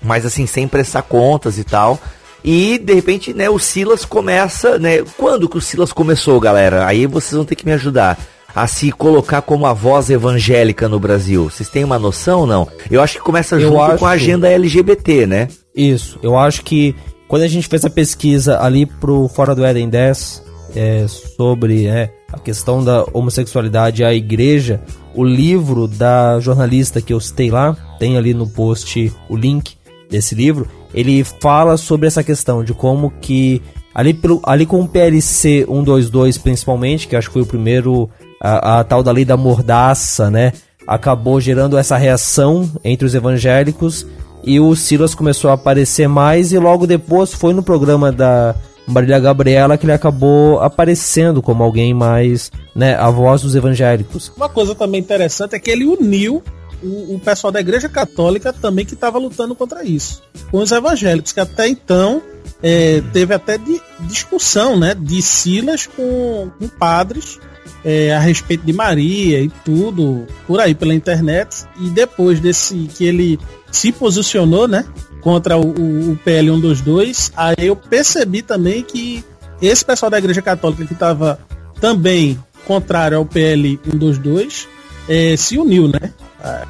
mas 0.01 0.25
assim, 0.25 0.45
sem 0.45 0.67
prestar 0.67 1.03
contas 1.03 1.57
e 1.57 1.63
tal. 1.63 1.99
E 2.43 2.77
de 2.77 2.93
repente, 2.93 3.33
né, 3.33 3.49
o 3.49 3.59
Silas 3.59 4.05
começa, 4.05 4.77
né? 4.77 5.03
Quando 5.17 5.49
que 5.49 5.57
o 5.57 5.61
Silas 5.61 5.91
começou, 5.91 6.39
galera? 6.39 6.85
Aí 6.85 7.05
vocês 7.05 7.33
vão 7.33 7.43
ter 7.43 7.55
que 7.55 7.65
me 7.65 7.73
ajudar 7.73 8.17
a 8.61 8.67
se 8.67 8.91
colocar 8.91 9.41
como 9.41 9.65
a 9.65 9.73
voz 9.73 10.09
evangélica 10.09 10.89
no 10.89 10.99
Brasil? 10.99 11.49
Vocês 11.49 11.69
têm 11.69 11.83
uma 11.83 11.97
noção 11.97 12.41
ou 12.41 12.45
não? 12.45 12.67
Eu 12.91 13.01
acho 13.01 13.15
que 13.15 13.21
começa 13.21 13.57
junto 13.57 13.79
acho... 13.81 13.99
com 13.99 14.05
a 14.05 14.11
agenda 14.11 14.49
LGBT, 14.49 15.25
né? 15.25 15.47
Isso, 15.73 16.19
eu 16.21 16.37
acho 16.37 16.63
que 16.63 16.93
quando 17.27 17.43
a 17.43 17.47
gente 17.47 17.69
fez 17.69 17.85
a 17.85 17.89
pesquisa 17.89 18.59
ali 18.59 18.85
pro 18.85 19.29
Fora 19.29 19.55
do 19.55 19.63
Éden 19.63 19.87
10 19.87 20.43
é, 20.75 21.05
sobre 21.07 21.87
é, 21.87 22.11
a 22.33 22.37
questão 22.37 22.83
da 22.83 23.05
homossexualidade 23.13 24.01
e 24.01 24.05
a 24.05 24.13
igreja, 24.13 24.81
o 25.15 25.23
livro 25.23 25.87
da 25.87 26.39
jornalista 26.41 27.01
que 27.01 27.13
eu 27.13 27.19
citei 27.19 27.49
lá, 27.49 27.77
tem 27.97 28.17
ali 28.17 28.33
no 28.33 28.47
post 28.47 29.13
o 29.29 29.37
link 29.37 29.77
desse 30.09 30.35
livro, 30.35 30.67
ele 30.93 31.23
fala 31.23 31.77
sobre 31.77 32.07
essa 32.07 32.23
questão 32.23 32.61
de 32.63 32.73
como 32.73 33.11
que 33.21 33.61
ali, 33.93 34.13
pelo, 34.13 34.41
ali 34.43 34.65
com 34.65 34.81
o 34.81 34.87
PLC 34.87 35.65
122 35.65 36.37
principalmente, 36.37 37.07
que 37.07 37.15
acho 37.15 37.27
que 37.27 37.33
foi 37.33 37.41
o 37.41 37.45
primeiro 37.45 38.09
a, 38.39 38.79
a 38.79 38.83
tal 38.83 39.03
da 39.03 39.11
lei 39.11 39.25
da 39.25 39.37
mordaça, 39.37 40.29
né? 40.29 40.53
Acabou 40.87 41.39
gerando 41.39 41.77
essa 41.77 41.97
reação 41.97 42.69
entre 42.83 43.05
os 43.05 43.13
evangélicos 43.13 44.05
e 44.43 44.59
o 44.59 44.75
Silas 44.75 45.13
começou 45.13 45.51
a 45.51 45.53
aparecer 45.53 46.07
mais 46.07 46.51
e 46.51 46.57
logo 46.57 46.87
depois 46.87 47.33
foi 47.33 47.53
no 47.53 47.61
programa 47.61 48.11
da 48.11 48.55
Marília 48.87 49.19
Gabriela 49.19 49.77
que 49.77 49.85
ele 49.85 49.93
acabou 49.93 50.59
aparecendo 50.61 51.41
como 51.41 51.63
alguém 51.63 51.93
mais, 51.93 52.51
né, 52.75 52.95
a 52.95 53.09
voz 53.09 53.41
dos 53.41 53.55
evangélicos. 53.55 54.31
Uma 54.35 54.49
coisa 54.49 54.73
também 54.73 54.99
interessante 54.99 55.55
é 55.55 55.59
que 55.59 55.69
ele 55.69 55.85
uniu 55.85 56.41
o, 56.81 57.15
o 57.15 57.19
pessoal 57.19 57.51
da 57.51 57.59
Igreja 57.59 57.87
Católica 57.87 58.51
também 58.51 58.85
que 58.85 58.93
estava 58.93 59.19
lutando 59.19 59.53
contra 59.53 59.83
isso, 59.83 60.23
com 60.49 60.59
os 60.59 60.71
evangélicos 60.71 61.31
que 61.31 61.39
até 61.39 61.67
então 61.67 62.21
é, 62.63 63.03
teve 63.13 63.33
até 63.33 63.57
de, 63.57 63.79
discussão, 64.01 64.79
né, 64.79 64.95
de 64.95 65.21
Silas 65.21 65.85
com, 65.85 66.49
com 66.57 66.67
padres 66.67 67.39
é, 67.83 68.13
a 68.13 68.19
respeito 68.19 68.65
de 68.65 68.73
Maria 68.73 69.41
e 69.41 69.49
tudo 69.63 70.25
por 70.45 70.59
aí 70.59 70.75
pela 70.75 70.93
internet. 70.93 71.65
E 71.79 71.89
depois 71.89 72.39
desse 72.39 72.89
que 72.95 73.05
ele 73.05 73.39
se 73.71 73.91
posicionou, 73.91 74.67
né, 74.67 74.85
contra 75.21 75.57
o, 75.57 75.61
o, 75.61 76.11
o 76.13 76.15
PL 76.17 76.49
122, 76.49 77.31
aí 77.35 77.67
eu 77.67 77.75
percebi 77.75 78.41
também 78.41 78.83
que 78.83 79.23
esse 79.61 79.83
pessoal 79.83 80.09
da 80.09 80.17
Igreja 80.17 80.41
Católica 80.41 80.85
que 80.85 80.93
estava 80.93 81.39
também 81.79 82.37
contrário 82.65 83.17
ao 83.17 83.25
PL 83.25 83.79
122 83.83 84.67
é, 85.07 85.35
se 85.35 85.57
uniu, 85.57 85.87
né? 85.87 86.13
É, 86.43 86.65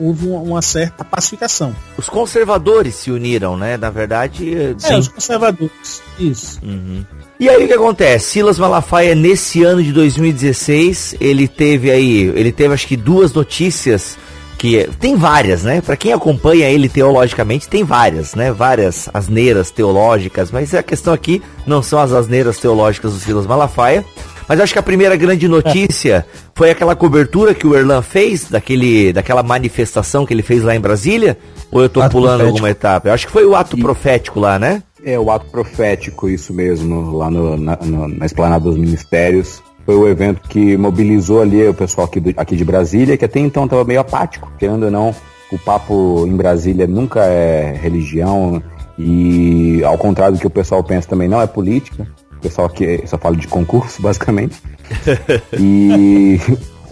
houve 0.00 0.26
uma, 0.26 0.40
uma, 0.40 0.62
certa 0.62 1.04
pacificação. 1.04 1.74
Os 1.96 2.08
conservadores 2.08 2.94
se 2.96 3.10
uniram, 3.10 3.56
né? 3.56 3.76
Na 3.76 3.90
verdade. 3.90 4.52
É, 4.54 4.74
sim. 4.76 4.98
os 4.98 5.08
conservadores. 5.08 6.02
Isso. 6.18 6.60
Uhum. 6.62 7.04
E 7.40 7.48
aí 7.48 7.64
o 7.64 7.68
que 7.68 7.74
acontece? 7.74 8.30
Silas 8.30 8.58
Malafaia 8.58 9.14
nesse 9.14 9.62
ano 9.62 9.80
de 9.80 9.92
2016, 9.92 11.14
ele 11.20 11.46
teve 11.46 11.88
aí, 11.88 12.32
ele 12.34 12.50
teve 12.50 12.74
acho 12.74 12.86
que 12.86 12.96
duas 12.96 13.32
notícias 13.32 14.18
que 14.58 14.88
tem 14.98 15.14
várias, 15.14 15.62
né? 15.62 15.80
Para 15.80 15.96
quem 15.96 16.12
acompanha 16.12 16.68
ele 16.68 16.88
teologicamente, 16.88 17.68
tem 17.68 17.84
várias, 17.84 18.34
né? 18.34 18.50
Várias 18.50 19.08
asneiras 19.14 19.70
teológicas, 19.70 20.50
mas 20.50 20.74
a 20.74 20.82
questão 20.82 21.14
aqui 21.14 21.40
não 21.64 21.80
são 21.80 22.00
as 22.00 22.12
asneiras 22.12 22.58
teológicas 22.58 23.12
do 23.12 23.20
Silas 23.20 23.46
Malafaia, 23.46 24.04
mas 24.48 24.58
acho 24.60 24.72
que 24.72 24.78
a 24.80 24.82
primeira 24.82 25.14
grande 25.14 25.46
notícia 25.46 26.26
foi 26.56 26.70
aquela 26.70 26.96
cobertura 26.96 27.54
que 27.54 27.68
o 27.68 27.76
Erlan 27.76 28.02
fez 28.02 28.50
daquele, 28.50 29.12
daquela 29.12 29.44
manifestação 29.44 30.26
que 30.26 30.34
ele 30.34 30.42
fez 30.42 30.64
lá 30.64 30.74
em 30.74 30.80
Brasília. 30.80 31.38
Ou 31.70 31.82
eu 31.82 31.88
tô 31.88 32.00
ato 32.00 32.10
pulando 32.10 32.38
profético. 32.38 32.56
alguma 32.56 32.70
etapa? 32.70 33.08
Eu 33.08 33.12
acho 33.12 33.26
que 33.26 33.32
foi 33.32 33.44
o 33.44 33.54
ato 33.54 33.78
e... 33.78 33.80
profético 33.80 34.40
lá, 34.40 34.58
né? 34.58 34.82
É, 35.04 35.18
o 35.18 35.30
ato 35.30 35.46
profético, 35.46 36.28
isso 36.28 36.52
mesmo, 36.52 37.16
lá 37.16 37.30
no, 37.30 37.56
na, 37.56 37.76
no, 37.76 38.08
na 38.08 38.26
Esplanada 38.26 38.64
dos 38.64 38.76
Ministérios 38.76 39.62
foi 39.86 39.96
o 39.96 40.06
evento 40.06 40.46
que 40.48 40.76
mobilizou 40.76 41.40
ali 41.40 41.66
o 41.66 41.72
pessoal 41.72 42.06
aqui, 42.06 42.20
do, 42.20 42.34
aqui 42.36 42.56
de 42.56 42.64
Brasília, 42.64 43.16
que 43.16 43.24
até 43.24 43.40
então 43.40 43.64
estava 43.64 43.84
meio 43.84 44.00
apático, 44.00 44.52
querendo 44.58 44.84
ou 44.84 44.90
não, 44.90 45.14
o 45.50 45.58
papo 45.58 46.26
em 46.26 46.36
Brasília 46.36 46.86
nunca 46.86 47.24
é 47.24 47.72
religião 47.72 48.62
e 48.98 49.82
ao 49.84 49.96
contrário 49.96 50.36
do 50.36 50.40
que 50.40 50.46
o 50.46 50.50
pessoal 50.50 50.82
pensa 50.84 51.08
também 51.08 51.28
não 51.28 51.40
é 51.40 51.46
política. 51.46 52.06
O 52.36 52.40
pessoal 52.40 52.66
aqui 52.66 53.02
só 53.06 53.16
fala 53.16 53.36
de 53.36 53.48
concurso, 53.48 54.00
basicamente. 54.02 54.60
e 55.58 56.38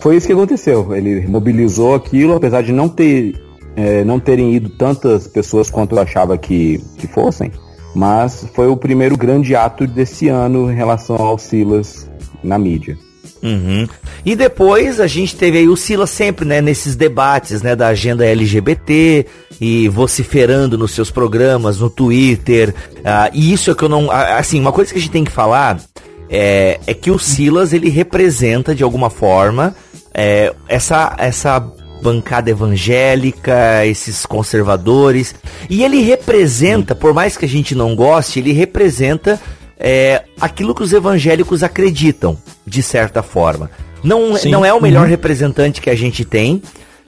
foi 0.01 0.17
isso 0.17 0.27
que 0.27 0.33
aconteceu. 0.33 0.95
Ele 0.95 1.27
mobilizou 1.27 1.95
aquilo, 1.95 2.35
apesar 2.35 2.63
de 2.63 2.73
não 2.73 2.89
ter 2.89 3.35
é, 3.77 4.03
não 4.05 4.19
terem 4.19 4.55
ido 4.55 4.71
tantas 4.71 5.29
pessoas 5.29 5.69
quanto 5.69 5.95
eu 5.95 6.01
achava 6.01 6.39
que, 6.39 6.83
que 6.97 7.07
fossem, 7.07 7.53
mas 7.97 8.47
foi 8.53 8.69
o 8.69 8.77
primeiro 8.77 9.17
grande 9.17 9.57
ato 9.57 9.87
desse 9.87 10.29
ano 10.29 10.71
em 10.71 10.75
relação 10.75 11.17
ao 11.17 11.39
Silas 11.39 12.07
na 12.45 12.59
mídia. 12.59 12.99
Uhum. 13.43 13.89
E 14.23 14.37
depois 14.37 15.01
a 15.01 15.07
gente 15.07 15.35
teve 15.35 15.57
aí 15.57 15.67
o 15.67 15.77
Silas 15.77 16.11
sempre, 16.11 16.45
né, 16.45 16.61
nesses 16.61 16.95
debates, 16.95 17.63
né, 17.63 17.75
da 17.75 17.89
agenda 17.89 18.27
LGBT 18.27 19.25
e 19.59 19.89
vociferando 19.89 20.77
nos 20.77 20.91
seus 20.91 21.11
programas, 21.11 21.81
no 21.81 21.89
Twitter. 21.89 22.75
Uh, 22.99 23.33
e 23.33 23.55
isso 23.55 23.71
é 23.71 23.75
que 23.75 23.85
eu 23.85 23.89
não, 23.89 24.11
assim, 24.11 24.61
uma 24.61 24.73
coisa 24.73 24.93
que 24.93 24.99
a 24.99 25.01
gente 25.01 25.11
tem 25.11 25.25
que 25.25 25.33
falar 25.33 25.81
é, 26.29 26.79
é 26.87 26.93
que 26.93 27.11
o 27.11 27.19
Silas 27.19 27.73
ele 27.73 27.89
representa 27.89 28.75
de 28.75 28.83
alguma 28.83 29.09
forma 29.09 29.75
é, 30.13 30.53
essa 30.69 31.15
essa 31.19 31.61
bancada 32.03 32.51
evangélica, 32.51 33.85
esses 33.87 34.25
conservadores, 34.27 35.35
e 35.69 35.83
ele 35.83 36.01
representa, 36.01 36.95
por 36.95 37.13
mais 37.13 37.37
que 37.37 37.45
a 37.45 37.49
gente 37.49 37.75
não 37.75 37.95
goste, 37.95 38.39
ele 38.39 38.53
representa 38.53 39.41
é, 39.79 40.23
aquilo 40.41 40.75
que 40.75 40.83
os 40.83 40.93
evangélicos 40.93 41.63
acreditam, 41.63 42.39
de 42.67 42.83
certa 42.83 43.23
forma. 43.23 43.71
Não, 44.03 44.35
não 44.45 44.65
é 44.65 44.73
o 44.73 44.81
melhor 44.81 45.05
uhum. 45.05 45.11
representante 45.11 45.81
que 45.81 45.91
a 45.91 45.95
gente 45.95 46.25
tem, 46.25 46.63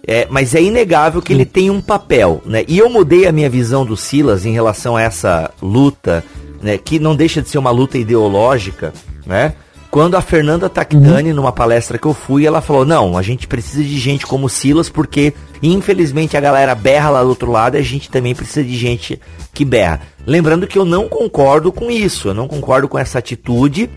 é, 0.07 0.27
mas 0.31 0.55
é 0.55 0.63
inegável 0.63 1.21
que 1.21 1.29
Sim. 1.29 1.35
ele 1.35 1.45
tem 1.45 1.71
um 1.71 1.81
papel. 1.81 2.43
Né? 2.45 2.65
E 2.67 2.79
eu 2.79 2.89
mudei 2.89 3.27
a 3.27 3.33
minha 3.33 3.49
visão 3.49 3.85
do 3.85 3.97
Silas 3.97 4.45
em 4.45 4.53
relação 4.53 4.97
a 4.97 5.03
essa 5.03 5.51
luta, 5.63 6.25
né, 6.63 6.77
que 6.77 6.99
não 6.99 7.15
deixa 7.15 7.41
de 7.41 7.49
ser 7.49 7.59
uma 7.59 7.71
luta 7.71 7.99
ideológica, 7.99 8.93
né? 9.25 9.55
Quando 9.99 10.15
a 10.15 10.21
Fernanda 10.21 10.69
Tactani, 10.69 11.31
uhum. 11.31 11.35
numa 11.35 11.51
palestra 11.51 11.99
que 11.99 12.07
eu 12.07 12.15
fui, 12.15 12.47
ela 12.47 12.61
falou: 12.61 12.85
Não, 12.85 13.19
a 13.19 13.21
gente 13.21 13.49
precisa 13.49 13.83
de 13.83 13.99
gente 13.99 14.25
como 14.25 14.49
Silas, 14.49 14.89
porque 14.89 15.35
infelizmente 15.61 16.37
a 16.37 16.41
galera 16.41 16.73
berra 16.73 17.11
lá 17.11 17.23
do 17.25 17.31
outro 17.31 17.51
lado 17.51 17.77
e 17.77 17.81
a 17.81 17.83
gente 17.83 18.09
também 18.09 18.33
precisa 18.33 18.63
de 18.63 18.77
gente 18.77 19.21
que 19.53 19.65
berra. 19.65 20.01
Lembrando 20.25 20.69
que 20.69 20.79
eu 20.79 20.85
não 20.85 21.09
concordo 21.09 21.73
com 21.73 21.91
isso, 21.91 22.29
eu 22.29 22.35
não 22.35 22.47
concordo 22.47 22.89
com 22.89 22.97
essa 22.97 23.19
atitude, 23.19 23.91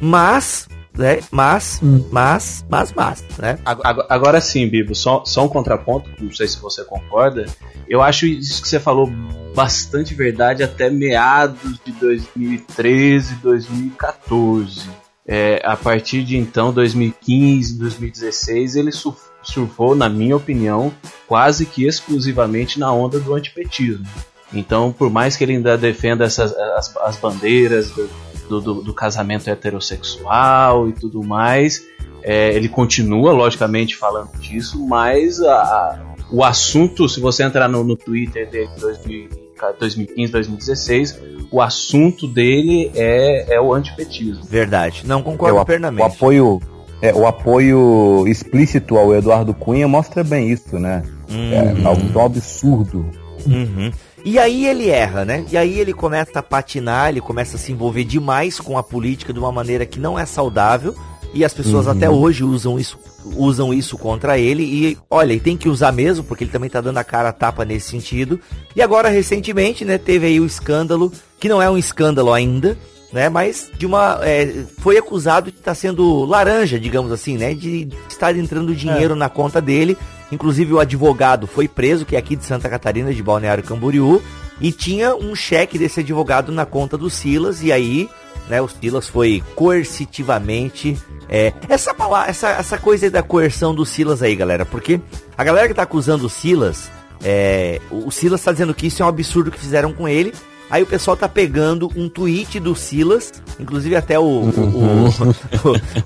mas 0.00 0.66
né? 0.92 1.20
Mas, 1.30 1.78
hum. 1.80 2.04
mas, 2.10 2.64
mas, 2.68 2.92
mas, 2.92 3.24
né? 3.38 3.56
Agora, 3.64 4.06
agora 4.08 4.40
sim, 4.40 4.68
Bibo, 4.68 4.92
só, 4.92 5.22
só 5.24 5.44
um 5.44 5.48
contraponto, 5.48 6.10
não 6.20 6.32
sei 6.32 6.48
se 6.48 6.58
você 6.58 6.82
concorda. 6.82 7.46
Eu 7.88 8.02
acho 8.02 8.26
isso 8.26 8.60
que 8.60 8.68
você 8.68 8.80
falou 8.80 9.08
bastante 9.54 10.14
verdade 10.14 10.64
até 10.64 10.90
meados 10.90 11.78
de 11.84 11.92
2013, 11.92 13.36
2014. 13.36 15.03
É, 15.26 15.60
a 15.64 15.76
partir 15.76 16.22
de 16.22 16.36
então, 16.36 16.72
2015, 16.72 17.78
2016, 17.78 18.76
ele 18.76 18.90
surfou, 19.42 19.94
na 19.94 20.08
minha 20.08 20.36
opinião, 20.36 20.92
quase 21.26 21.64
que 21.64 21.86
exclusivamente 21.86 22.78
na 22.78 22.92
onda 22.92 23.18
do 23.18 23.34
antipetismo. 23.34 24.06
Então, 24.52 24.92
por 24.92 25.10
mais 25.10 25.36
que 25.36 25.44
ele 25.44 25.54
ainda 25.54 25.76
defenda 25.76 26.24
essas, 26.24 26.54
as, 26.54 26.96
as 26.98 27.16
bandeiras 27.16 27.90
do, 28.48 28.60
do, 28.60 28.74
do, 28.82 28.94
casamento 28.94 29.48
heterossexual 29.48 30.88
e 30.88 30.92
tudo 30.92 31.22
mais, 31.22 31.82
é, 32.22 32.54
ele 32.54 32.68
continua, 32.68 33.32
logicamente, 33.32 33.96
falando 33.96 34.30
disso, 34.38 34.86
mas 34.86 35.40
a, 35.40 36.04
o 36.30 36.44
assunto, 36.44 37.08
se 37.08 37.20
você 37.20 37.42
entrar 37.42 37.68
no, 37.68 37.82
no 37.82 37.96
Twitter 37.96 38.48
dele 38.48 38.70
em 38.76 38.80
2015, 38.80 39.43
2016, 39.72 41.18
o 41.50 41.60
assunto 41.60 42.26
dele 42.26 42.90
é, 42.94 43.54
é 43.54 43.60
o 43.60 43.72
antipetismo. 43.72 44.44
Verdade, 44.44 45.02
não 45.06 45.22
concordo 45.22 45.58
é, 45.58 45.64
plenamente. 45.64 46.02
O 46.02 46.06
apoio, 46.06 46.62
é, 47.00 47.14
o 47.14 47.26
apoio 47.26 48.26
explícito 48.26 48.96
ao 48.96 49.14
Eduardo 49.14 49.54
Cunha 49.54 49.86
mostra 49.86 50.24
bem 50.24 50.50
isso, 50.50 50.78
né? 50.78 51.02
Uhum. 51.30 51.52
É 51.52 51.86
algo 51.86 52.12
tão 52.12 52.24
absurdo. 52.24 53.06
Uhum. 53.46 53.90
E 54.24 54.38
aí 54.38 54.66
ele 54.66 54.88
erra, 54.88 55.22
né? 55.24 55.44
E 55.52 55.56
aí 55.56 55.78
ele 55.78 55.92
começa 55.92 56.38
a 56.38 56.42
patinar, 56.42 57.10
ele 57.10 57.20
começa 57.20 57.56
a 57.56 57.58
se 57.58 57.72
envolver 57.72 58.04
demais 58.04 58.58
com 58.58 58.78
a 58.78 58.82
política 58.82 59.34
de 59.34 59.38
uma 59.38 59.52
maneira 59.52 59.84
que 59.84 60.00
não 60.00 60.18
é 60.18 60.24
saudável. 60.24 60.94
E 61.34 61.44
as 61.44 61.52
pessoas 61.52 61.86
uhum. 61.86 61.92
até 61.92 62.08
hoje 62.08 62.44
usam 62.44 62.78
isso, 62.78 62.98
usam 63.36 63.74
isso 63.74 63.98
contra 63.98 64.38
ele. 64.38 64.62
E 64.62 64.98
olha, 65.10 65.38
tem 65.40 65.56
que 65.56 65.68
usar 65.68 65.92
mesmo, 65.92 66.24
porque 66.24 66.44
ele 66.44 66.52
também 66.52 66.70
tá 66.70 66.80
dando 66.80 66.98
a 66.98 67.04
cara 67.04 67.30
a 67.30 67.32
tapa 67.32 67.64
nesse 67.64 67.90
sentido. 67.90 68.40
E 68.74 68.80
agora, 68.80 69.08
recentemente, 69.08 69.84
né, 69.84 69.98
teve 69.98 70.26
aí 70.26 70.40
o 70.40 70.46
escândalo, 70.46 71.12
que 71.40 71.48
não 71.48 71.60
é 71.60 71.68
um 71.68 71.76
escândalo 71.76 72.32
ainda, 72.32 72.78
né? 73.12 73.28
Mas 73.28 73.70
de 73.76 73.84
uma. 73.84 74.20
É, 74.22 74.64
foi 74.78 74.96
acusado 74.96 75.50
de 75.50 75.58
estar 75.58 75.72
tá 75.72 75.74
sendo 75.74 76.24
laranja, 76.24 76.78
digamos 76.78 77.10
assim, 77.10 77.36
né? 77.36 77.52
De 77.52 77.88
estar 78.08 78.36
entrando 78.36 78.74
dinheiro 78.74 79.14
é. 79.14 79.16
na 79.16 79.28
conta 79.28 79.60
dele 79.60 79.98
Inclusive 80.34 80.72
o 80.72 80.80
advogado 80.80 81.46
foi 81.46 81.68
preso, 81.68 82.04
que 82.04 82.16
é 82.16 82.18
aqui 82.18 82.34
de 82.34 82.44
Santa 82.44 82.68
Catarina, 82.68 83.14
de 83.14 83.22
Balneário 83.22 83.62
Camboriú, 83.62 84.22
e 84.60 84.72
tinha 84.72 85.14
um 85.14 85.34
cheque 85.34 85.78
desse 85.78 86.00
advogado 86.00 86.50
na 86.50 86.66
conta 86.66 86.96
do 86.98 87.08
Silas, 87.10 87.62
e 87.62 87.70
aí, 87.70 88.08
né, 88.48 88.60
o 88.60 88.68
Silas 88.68 89.08
foi 89.08 89.42
coercitivamente. 89.54 90.96
É, 91.28 91.52
essa, 91.68 91.94
palavra, 91.94 92.30
essa, 92.30 92.48
essa 92.50 92.78
coisa 92.78 93.10
da 93.10 93.22
coerção 93.22 93.74
do 93.74 93.84
Silas 93.84 94.22
aí, 94.22 94.36
galera, 94.36 94.64
porque 94.64 95.00
a 95.36 95.44
galera 95.44 95.68
que 95.68 95.74
tá 95.74 95.82
acusando 95.82 96.26
o 96.26 96.30
Silas, 96.30 96.90
é, 97.22 97.80
o 97.90 98.10
Silas 98.10 98.42
tá 98.42 98.52
dizendo 98.52 98.74
que 98.74 98.86
isso 98.86 99.02
é 99.02 99.06
um 99.06 99.08
absurdo 99.08 99.50
que 99.50 99.58
fizeram 99.58 99.92
com 99.92 100.08
ele. 100.08 100.32
Aí 100.70 100.82
o 100.82 100.86
pessoal 100.86 101.16
tá 101.16 101.28
pegando 101.28 101.90
um 101.94 102.08
tweet 102.08 102.58
do 102.58 102.74
Silas, 102.74 103.32
inclusive 103.60 103.94
até 103.96 104.18
o, 104.18 104.22
o, 104.22 105.08
o, 105.08 105.10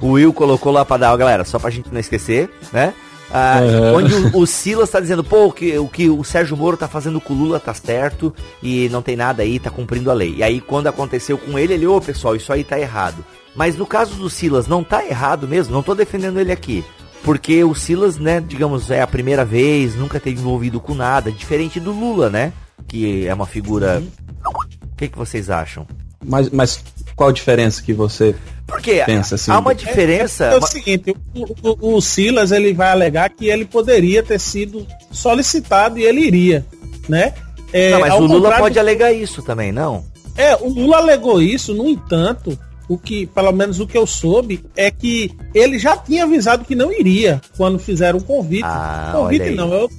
o 0.06 0.12
Will 0.12 0.32
colocou 0.32 0.72
lá 0.72 0.84
pra 0.84 0.96
dar, 0.96 1.16
galera, 1.16 1.44
só 1.44 1.58
pra 1.58 1.70
gente 1.70 1.92
não 1.92 2.00
esquecer, 2.00 2.50
né? 2.72 2.92
Ah, 3.30 3.60
uhum. 3.60 3.94
Onde 3.96 4.14
o, 4.14 4.38
o 4.40 4.46
Silas 4.46 4.90
tá 4.90 5.00
dizendo, 5.00 5.22
pô, 5.22 5.46
o 5.46 5.52
que, 5.52 5.78
o 5.78 5.88
que 5.88 6.08
o 6.08 6.24
Sérgio 6.24 6.56
Moro 6.56 6.76
tá 6.76 6.88
fazendo 6.88 7.20
com 7.20 7.34
o 7.34 7.36
Lula 7.36 7.60
tá 7.60 7.74
certo 7.74 8.34
e 8.62 8.88
não 8.88 9.02
tem 9.02 9.16
nada 9.16 9.42
aí, 9.42 9.58
tá 9.58 9.70
cumprindo 9.70 10.10
a 10.10 10.14
lei. 10.14 10.36
E 10.36 10.42
aí, 10.42 10.60
quando 10.60 10.86
aconteceu 10.86 11.36
com 11.36 11.58
ele, 11.58 11.74
ele, 11.74 11.86
ô 11.86 12.00
pessoal, 12.00 12.34
isso 12.34 12.52
aí 12.52 12.64
tá 12.64 12.78
errado. 12.78 13.24
Mas 13.54 13.76
no 13.76 13.86
caso 13.86 14.14
do 14.14 14.30
Silas, 14.30 14.66
não 14.66 14.82
tá 14.82 15.04
errado 15.04 15.46
mesmo, 15.46 15.74
não 15.74 15.82
tô 15.82 15.94
defendendo 15.94 16.40
ele 16.40 16.52
aqui. 16.52 16.84
Porque 17.22 17.62
o 17.64 17.74
Silas, 17.74 18.16
né, 18.16 18.40
digamos, 18.40 18.90
é 18.90 19.02
a 19.02 19.06
primeira 19.06 19.44
vez, 19.44 19.94
nunca 19.94 20.20
teve 20.20 20.40
envolvido 20.40 20.80
com 20.80 20.94
nada, 20.94 21.32
diferente 21.32 21.80
do 21.80 21.92
Lula, 21.92 22.30
né? 22.30 22.52
Que 22.86 23.26
é 23.26 23.34
uma 23.34 23.46
figura. 23.46 23.98
Uhum. 23.98 24.52
O 24.92 24.96
que, 24.96 25.08
que 25.08 25.18
vocês 25.18 25.50
acham? 25.50 25.86
Mas, 26.24 26.50
mas 26.50 26.82
qual 27.18 27.30
a 27.30 27.32
diferença 27.32 27.82
que 27.82 27.92
você 27.92 28.32
Porque 28.64 29.02
pensa 29.04 29.34
assim? 29.34 29.50
Há 29.50 29.58
uma 29.58 29.74
diferença. 29.74 30.44
É, 30.44 30.50
é, 30.50 30.54
é 30.54 30.56
o 30.56 30.62
seguinte, 30.62 31.16
o, 31.34 31.68
o, 31.68 31.96
o, 31.96 32.00
Silas 32.00 32.52
ele 32.52 32.72
vai 32.72 32.92
alegar 32.92 33.28
que 33.30 33.48
ele 33.48 33.64
poderia 33.64 34.22
ter 34.22 34.38
sido 34.38 34.86
solicitado 35.10 35.98
e 35.98 36.04
ele 36.04 36.20
iria, 36.20 36.64
né? 37.08 37.34
É, 37.72 37.90
não, 37.90 38.00
mas 38.00 38.14
o 38.14 38.20
Lula 38.20 38.56
pode 38.56 38.78
alegar 38.78 39.12
isso 39.12 39.42
também, 39.42 39.72
não? 39.72 40.04
É, 40.36 40.54
o 40.54 40.68
Lula 40.68 40.98
alegou 40.98 41.42
isso, 41.42 41.74
no 41.74 41.88
entanto, 41.88 42.56
o 42.88 42.96
que, 42.96 43.26
pelo 43.26 43.50
menos 43.50 43.80
o 43.80 43.86
que 43.86 43.98
eu 43.98 44.06
soube, 44.06 44.64
é 44.76 44.88
que 44.88 45.32
ele 45.52 45.76
já 45.76 45.96
tinha 45.96 46.22
avisado 46.22 46.64
que 46.64 46.76
não 46.76 46.92
iria 46.92 47.40
quando 47.56 47.80
fizeram 47.80 48.20
o 48.20 48.22
convite. 48.22 48.62
Ah, 48.64 49.10
convite 49.12 49.50
não, 49.50 49.72
eu, 49.72 49.90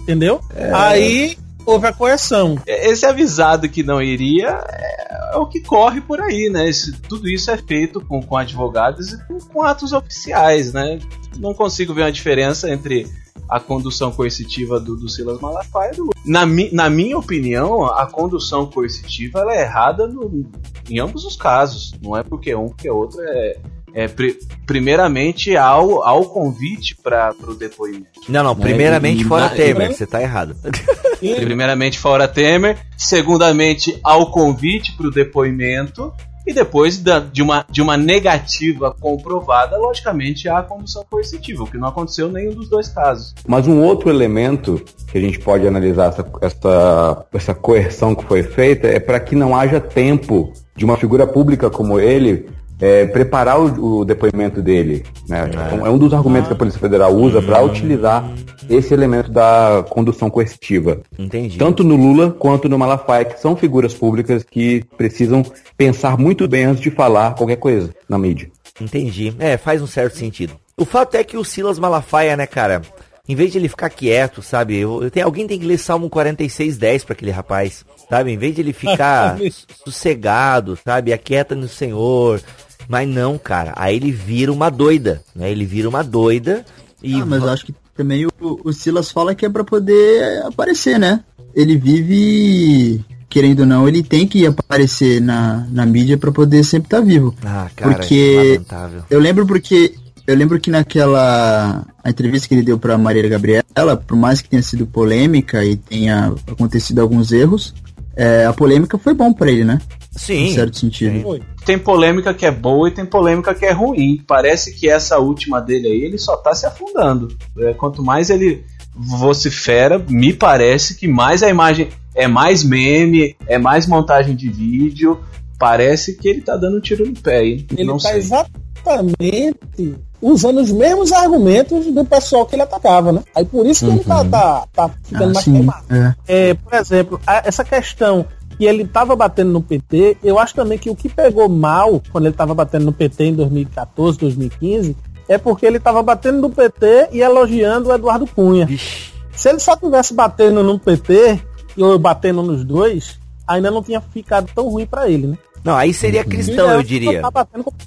entendeu? 0.00 0.40
É... 0.54 0.70
Aí 0.72 1.36
houve 1.66 1.88
a 1.88 1.92
coerção. 1.92 2.56
Esse 2.64 3.04
avisado 3.04 3.68
que 3.68 3.82
não 3.82 4.00
iria 4.00 4.64
é, 4.68 5.21
é 5.32 5.36
o 5.36 5.46
que 5.46 5.60
corre 5.60 6.00
por 6.00 6.20
aí, 6.20 6.48
né? 6.50 6.70
Tudo 7.08 7.28
isso 7.28 7.50
é 7.50 7.56
feito 7.56 8.00
com, 8.00 8.22
com 8.22 8.36
advogados 8.36 9.12
e 9.12 9.26
com, 9.26 9.38
com, 9.38 9.62
atos 9.62 9.92
oficiais, 9.92 10.72
né? 10.72 10.98
Não 11.38 11.54
consigo 11.54 11.94
ver 11.94 12.02
uma 12.02 12.12
diferença 12.12 12.70
entre 12.70 13.06
a 13.48 13.58
condução 13.58 14.12
coercitiva 14.12 14.78
do, 14.78 14.96
do 14.96 15.08
Silas 15.08 15.40
Malafaia 15.40 15.92
do 15.92 16.10
na, 16.24 16.46
mi, 16.46 16.70
na 16.72 16.88
minha 16.88 17.18
opinião, 17.18 17.84
a 17.84 18.06
condução 18.06 18.66
coercitiva 18.66 19.40
ela 19.40 19.54
é 19.54 19.62
errada 19.62 20.06
no, 20.06 20.48
em 20.88 20.98
ambos 20.98 21.24
os 21.24 21.36
casos. 21.36 21.92
Não 22.02 22.16
é 22.16 22.22
porque 22.22 22.54
um 22.54 22.68
porque 22.68 22.90
outro 22.90 23.20
é, 23.22 23.58
é, 23.94 24.08
pri 24.08 24.38
primeiramente 24.66 25.56
ao, 25.56 26.02
ao 26.02 26.24
convite 26.26 26.96
para 26.96 27.34
o 27.46 27.54
depoimento. 27.54 28.06
Não, 28.28 28.42
não, 28.42 28.56
primeiramente 28.56 29.22
é, 29.22 29.26
fora 29.26 29.48
Temer, 29.48 29.92
você 29.92 30.06
tá 30.06 30.22
errado. 30.22 30.56
primeiramente 31.18 31.98
fora 31.98 32.26
Temer, 32.26 32.78
segundamente 32.96 33.98
ao 34.02 34.30
convite 34.30 34.96
para 34.96 35.06
o 35.06 35.10
depoimento 35.10 36.12
e 36.46 36.52
depois 36.52 36.98
da, 36.98 37.20
de, 37.20 37.40
uma, 37.40 37.64
de 37.70 37.80
uma 37.80 37.96
negativa 37.96 38.94
comprovada, 38.98 39.76
logicamente 39.76 40.48
há 40.48 40.58
a 40.58 40.62
condução 40.62 41.04
coercitiva, 41.08 41.62
o 41.62 41.66
que 41.66 41.78
não 41.78 41.88
aconteceu 41.88 42.28
em 42.28 42.32
nenhum 42.32 42.54
dos 42.54 42.68
dois 42.68 42.88
casos. 42.88 43.34
Mas 43.46 43.68
um 43.68 43.80
outro 43.80 44.10
elemento 44.10 44.82
que 45.06 45.18
a 45.18 45.20
gente 45.20 45.38
pode 45.38 45.66
analisar 45.66 46.08
essa, 46.08 46.26
essa, 46.40 47.26
essa 47.32 47.54
coerção 47.54 48.14
que 48.14 48.24
foi 48.24 48.42
feita 48.42 48.88
é 48.88 48.98
para 48.98 49.20
que 49.20 49.36
não 49.36 49.54
haja 49.54 49.80
tempo 49.80 50.52
de 50.74 50.84
uma 50.84 50.96
figura 50.96 51.26
pública 51.26 51.70
como 51.70 52.00
ele 52.00 52.48
é, 52.82 53.06
preparar 53.06 53.60
o, 53.60 54.00
o, 54.00 54.04
depoimento 54.04 54.60
dele. 54.60 55.04
Né? 55.28 55.48
É. 55.54 55.86
é 55.86 55.88
um 55.88 55.96
dos 55.96 56.12
argumentos 56.12 56.48
que 56.48 56.54
a 56.54 56.56
Polícia 56.56 56.80
Federal 56.80 57.14
usa 57.14 57.40
para 57.40 57.62
utilizar 57.62 58.28
esse 58.68 58.92
elemento 58.92 59.30
da 59.30 59.84
condução 59.88 60.28
coercitiva. 60.28 61.00
Entendi. 61.16 61.58
Tanto 61.58 61.84
no 61.84 61.94
Lula 61.94 62.32
quanto 62.32 62.68
no 62.68 62.76
Malafaia, 62.76 63.24
que 63.24 63.40
são 63.40 63.54
figuras 63.54 63.94
públicas 63.94 64.42
que 64.42 64.82
precisam 64.96 65.44
pensar 65.76 66.18
muito 66.18 66.48
bem 66.48 66.64
antes 66.64 66.82
de 66.82 66.90
falar 66.90 67.36
qualquer 67.36 67.56
coisa 67.56 67.94
na 68.08 68.18
mídia. 68.18 68.50
Entendi. 68.80 69.32
É, 69.38 69.56
faz 69.56 69.80
um 69.80 69.86
certo 69.86 70.16
sentido. 70.16 70.54
O 70.76 70.84
fato 70.84 71.14
é 71.14 71.22
que 71.22 71.36
o 71.36 71.44
Silas 71.44 71.78
Malafaia, 71.78 72.36
né, 72.36 72.48
cara, 72.48 72.82
em 73.28 73.36
vez 73.36 73.52
de 73.52 73.58
ele 73.58 73.68
ficar 73.68 73.90
quieto, 73.90 74.42
sabe? 74.42 74.76
Eu, 74.76 75.04
eu 75.04 75.10
tenho, 75.10 75.26
alguém 75.26 75.46
tem 75.46 75.58
que 75.58 75.66
ler 75.66 75.78
Salmo 75.78 76.10
46:10 76.10 77.04
para 77.04 77.12
aquele 77.12 77.30
rapaz, 77.30 77.84
sabe? 78.08 78.32
Em 78.32 78.38
vez 78.38 78.56
de 78.56 78.62
ele 78.62 78.72
ficar 78.72 79.38
sossegado, 79.84 80.76
sabe? 80.84 81.12
Aquieta 81.12 81.54
no 81.54 81.68
Senhor, 81.68 82.42
mas 82.88 83.08
não, 83.08 83.38
cara. 83.38 83.72
Aí 83.76 83.96
ele 83.96 84.12
vira 84.12 84.52
uma 84.52 84.70
doida, 84.70 85.22
né? 85.34 85.50
Ele 85.50 85.64
vira 85.64 85.88
uma 85.88 86.02
doida 86.02 86.64
e. 87.02 87.14
Ah, 87.14 87.26
mas 87.26 87.42
eu 87.42 87.48
acho 87.50 87.66
que 87.66 87.74
também 87.96 88.26
o, 88.26 88.30
o 88.40 88.72
Silas 88.72 89.10
fala 89.10 89.34
que 89.34 89.46
é 89.46 89.48
pra 89.48 89.64
poder 89.64 90.42
aparecer, 90.44 90.98
né? 90.98 91.22
Ele 91.54 91.76
vive 91.76 93.04
querendo 93.28 93.60
ou 93.60 93.66
não, 93.66 93.88
ele 93.88 94.02
tem 94.02 94.26
que 94.26 94.46
aparecer 94.46 95.18
na, 95.18 95.66
na 95.70 95.86
mídia 95.86 96.18
para 96.18 96.30
poder 96.30 96.62
sempre 96.64 96.86
estar 96.86 96.98
tá 96.98 97.02
vivo. 97.02 97.34
Ah, 97.42 97.70
cara, 97.74 97.94
porque 97.94 98.60
eu 99.08 99.18
lembro 99.18 99.46
porque 99.46 99.94
eu 100.26 100.36
lembro 100.36 100.60
que 100.60 100.70
naquela 100.70 101.84
a 102.04 102.10
entrevista 102.10 102.46
que 102.46 102.54
ele 102.54 102.62
deu 102.62 102.78
para 102.78 102.98
Maria 102.98 103.26
Gabriela, 103.28 103.96
por 104.06 104.16
mais 104.16 104.42
que 104.42 104.50
tenha 104.50 104.62
sido 104.62 104.86
polêmica 104.86 105.64
e 105.64 105.76
tenha 105.76 106.34
acontecido 106.46 107.00
alguns 107.00 107.32
erros, 107.32 107.74
é, 108.14 108.44
a 108.44 108.52
polêmica 108.52 108.98
foi 108.98 109.14
bom 109.14 109.32
para 109.32 109.50
ele, 109.50 109.64
né? 109.64 109.80
Sim. 110.16 110.46
Em 110.46 110.54
certo 110.54 110.78
sentido. 110.78 111.32
Sim. 111.34 111.40
Tem 111.64 111.78
polêmica 111.78 112.34
que 112.34 112.44
é 112.44 112.50
boa 112.50 112.88
e 112.88 112.92
tem 112.92 113.06
polêmica 113.06 113.54
que 113.54 113.64
é 113.64 113.72
ruim. 113.72 114.22
Parece 114.26 114.72
que 114.72 114.88
essa 114.88 115.18
última 115.18 115.60
dele 115.60 115.88
aí, 115.88 116.02
ele 116.02 116.18
só 116.18 116.36
tá 116.36 116.54
se 116.54 116.66
afundando. 116.66 117.28
É, 117.58 117.72
quanto 117.74 118.02
mais 118.02 118.30
ele 118.30 118.64
vocifera, 118.94 119.98
me 119.98 120.32
parece 120.32 120.96
que 120.96 121.08
mais 121.08 121.42
a 121.42 121.48
imagem 121.48 121.88
é 122.14 122.28
mais 122.28 122.62
meme, 122.62 123.34
é 123.46 123.58
mais 123.58 123.86
montagem 123.86 124.36
de 124.36 124.50
vídeo. 124.50 125.20
Parece 125.58 126.14
que 126.14 126.28
ele 126.28 126.42
tá 126.42 126.56
dando 126.56 126.78
um 126.78 126.80
tiro 126.80 127.06
no 127.06 127.14
pé, 127.14 127.44
hein? 127.44 127.66
Ele 127.70 127.84
Não 127.84 127.96
tá 127.96 128.08
sei. 128.10 128.18
exatamente 128.18 129.96
usando 130.20 130.60
os 130.60 130.70
mesmos 130.70 131.12
argumentos 131.12 131.86
do 131.86 132.04
pessoal 132.04 132.46
que 132.46 132.54
ele 132.54 132.62
atacava, 132.62 133.12
né? 133.12 133.22
Aí 133.34 133.44
por 133.44 133.66
isso 133.66 133.84
que 133.84 133.90
uhum. 133.90 133.96
ele 133.96 134.04
tá, 134.04 134.20
uhum. 134.20 134.30
tá, 134.30 134.66
tá 134.72 134.90
ficando 135.02 135.30
ah, 135.30 135.34
mais 135.34 135.44
sim, 135.44 135.52
queimado. 135.52 135.84
É. 135.90 136.14
É, 136.28 136.54
por 136.54 136.74
exemplo, 136.74 137.20
essa 137.26 137.64
questão 137.64 138.26
que 138.56 138.64
ele 138.64 138.82
estava 138.82 139.14
batendo 139.16 139.52
no 139.52 139.62
PT, 139.62 140.18
eu 140.22 140.38
acho 140.38 140.54
também 140.54 140.78
que 140.78 140.90
o 140.90 140.96
que 140.96 141.08
pegou 141.08 141.48
mal 141.48 142.02
quando 142.10 142.26
ele 142.26 142.34
estava 142.34 142.54
batendo 142.54 142.86
no 142.86 142.92
PT 142.92 143.24
em 143.24 143.34
2014, 143.34 144.18
2015, 144.18 144.96
é 145.28 145.38
porque 145.38 145.66
ele 145.66 145.78
estava 145.78 146.02
batendo 146.02 146.40
no 146.40 146.50
PT 146.50 147.08
e 147.12 147.20
elogiando 147.20 147.88
o 147.88 147.94
Eduardo 147.94 148.26
Cunha. 148.26 148.66
Ixi. 148.68 149.12
Se 149.34 149.48
ele 149.48 149.58
só 149.58 149.76
tivesse 149.76 150.14
batendo 150.14 150.62
no 150.62 150.78
PT 150.78 151.40
ou 151.78 151.98
batendo 151.98 152.42
nos 152.42 152.64
dois, 152.64 153.18
ainda 153.46 153.70
não 153.70 153.82
tinha 153.82 154.00
ficado 154.00 154.50
tão 154.54 154.68
ruim 154.68 154.86
para 154.86 155.08
ele, 155.08 155.26
né? 155.26 155.38
Não, 155.64 155.76
aí 155.76 155.94
seria 155.94 156.24
cristão, 156.24 156.70
eu 156.70 156.82
diria. 156.82 157.22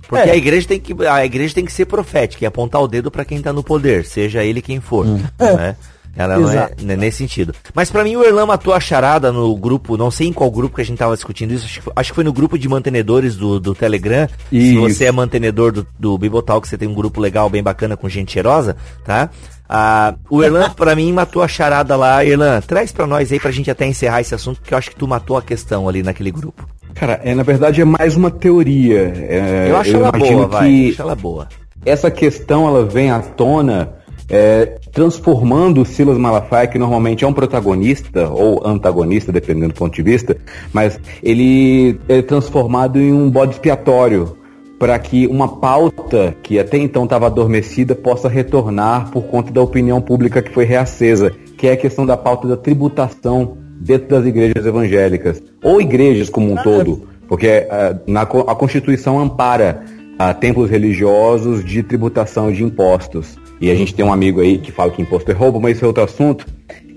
Porque 0.08 0.30
é. 0.30 0.32
a 0.32 0.36
igreja 0.36 0.67
tem 0.67 0.80
que 0.80 0.95
a 1.06 1.25
igreja 1.25 1.54
tem 1.54 1.65
que 1.65 1.73
ser 1.73 1.86
profética 1.86 2.43
e 2.43 2.47
apontar 2.47 2.82
o 2.82 2.88
dedo 2.88 3.12
para 3.12 3.25
quem 3.25 3.41
tá 3.41 3.51
no 3.51 3.63
poder, 3.63 4.06
seja 4.06 4.43
ele 4.43 4.62
quem 4.62 4.80
for, 4.80 5.06
hum. 5.06 5.21
né? 5.39 5.75
Ela 6.15 6.38
não 6.38 6.49
é 6.49 6.95
nesse 6.95 7.17
sentido. 7.17 7.54
Mas 7.73 7.91
para 7.91 8.04
mim 8.04 8.15
o 8.15 8.23
Erlan 8.23 8.45
matou 8.45 8.73
a 8.73 8.80
charada 8.80 9.32
no 9.32 9.56
grupo, 9.56 9.97
não 9.97 10.10
sei 10.10 10.28
em 10.28 10.34
qual 10.34 10.49
grupo 10.49 10.75
que 10.75 10.82
a 10.82 10.86
gente 10.86 10.97
tava 10.97 11.13
discutindo 11.13 11.54
isso, 11.54 11.65
acho 11.65 11.82
que, 11.82 11.91
acho 11.95 12.12
que 12.12 12.15
foi 12.15 12.23
no 12.23 12.32
grupo 12.32 12.58
de 12.58 12.69
mantenedores 12.69 13.36
do, 13.36 13.60
do 13.60 13.75
Telegram. 13.75 14.28
Isso. 14.51 14.67
Se 14.67 14.78
você 14.78 15.06
é 15.06 15.12
mantenedor 15.12 15.71
do, 15.71 15.88
do 15.99 16.17
Bibotalk, 16.17 16.67
você 16.67 16.78
tem 16.78 16.88
um 16.88 16.93
grupo 16.93 17.19
legal, 17.19 17.49
bem 17.49 17.62
bacana, 17.62 17.97
com 17.97 18.08
gente 18.08 18.32
cheirosa, 18.32 18.78
tá? 19.04 19.30
Ah, 19.67 20.15
o 20.30 20.43
Erlan, 20.43 20.69
para 20.69 20.95
mim, 20.95 21.12
matou 21.12 21.41
a 21.41 21.47
charada 21.47 21.95
lá. 21.95 22.23
Erlan, 22.23 22.62
traz 22.62 22.91
para 22.91 23.08
nós 23.08 23.32
aí 23.32 23.39
pra 23.39 23.51
gente 23.51 23.69
até 23.69 23.86
encerrar 23.86 24.21
esse 24.21 24.34
assunto, 24.34 24.62
porque 24.62 24.73
eu 24.73 24.78
acho 24.78 24.91
que 24.91 24.95
tu 24.95 25.08
matou 25.08 25.38
a 25.38 25.41
questão 25.41 25.89
ali 25.89 26.04
naquele 26.04 26.32
grupo. 26.32 26.67
Cara, 26.93 27.19
é, 27.23 27.36
na 27.36 27.43
verdade 27.43 27.82
é 27.82 27.86
mais 27.86 28.15
uma 28.15 28.32
teoria. 28.32 29.13
É, 29.28 29.67
eu 29.69 29.75
acho 29.75 29.91
eu 29.91 29.99
ela 29.99 30.12
boa, 30.12 30.47
vai. 30.47 30.89
Acho 30.89 31.01
ela 31.01 31.15
boa. 31.15 31.47
Essa 31.86 32.10
questão, 32.10 32.67
ela 32.67 32.86
vem 32.86 33.12
à 33.12 33.19
tona 33.19 33.93
é, 34.29 34.77
transformando 34.91 35.81
o 35.81 35.85
Silas 35.85 36.17
Malafaia, 36.17 36.67
que 36.67 36.79
normalmente 36.79 37.23
é 37.23 37.27
um 37.27 37.33
protagonista 37.33 38.29
ou 38.29 38.65
antagonista, 38.65 39.31
dependendo 39.31 39.73
do 39.73 39.77
ponto 39.77 39.95
de 39.95 40.01
vista, 40.01 40.35
mas 40.73 40.99
ele 41.21 41.99
é 42.07 42.21
transformado 42.21 42.99
em 42.99 43.13
um 43.13 43.29
bode 43.29 43.53
expiatório 43.53 44.38
para 44.79 44.97
que 44.99 45.25
uma 45.27 45.47
pauta 45.47 46.35
que 46.43 46.59
até 46.59 46.77
então 46.77 47.05
estava 47.05 47.27
adormecida 47.27 47.95
possa 47.95 48.27
retornar 48.27 49.09
por 49.09 49.23
conta 49.23 49.51
da 49.51 49.61
opinião 49.61 50.01
pública 50.01 50.41
que 50.41 50.51
foi 50.51 50.65
reacesa, 50.65 51.31
que 51.57 51.67
é 51.67 51.73
a 51.73 51.77
questão 51.77 52.05
da 52.05 52.17
pauta 52.17 52.47
da 52.47 52.57
tributação 52.57 53.57
dentro 53.79 54.09
das 54.09 54.25
igrejas 54.25 54.65
evangélicas, 54.65 55.41
ou 55.63 55.79
igrejas 55.81 56.29
como 56.29 56.51
um 56.51 56.55
todo, 56.55 57.07
porque 57.27 57.67
uh, 57.67 58.11
na, 58.11 58.21
a 58.21 58.55
Constituição 58.55 59.19
ampara 59.19 59.83
uh, 60.15 60.34
templos 60.39 60.69
religiosos 60.69 61.63
de 61.63 61.84
tributação 61.84 62.51
de 62.51 62.63
impostos. 62.63 63.38
E 63.60 63.71
a 63.71 63.75
gente 63.75 63.93
tem 63.93 64.04
um 64.04 64.12
amigo 64.12 64.41
aí 64.41 64.58
que 64.58 64.71
fala 64.71 64.91
que 64.91 65.01
imposto 65.01 65.32
é 65.32 65.34
roubo, 65.34 65.60
mas 65.60 65.78
isso 65.78 65.86
é 65.86 65.88
outro 65.88 66.04
assunto. 66.04 66.45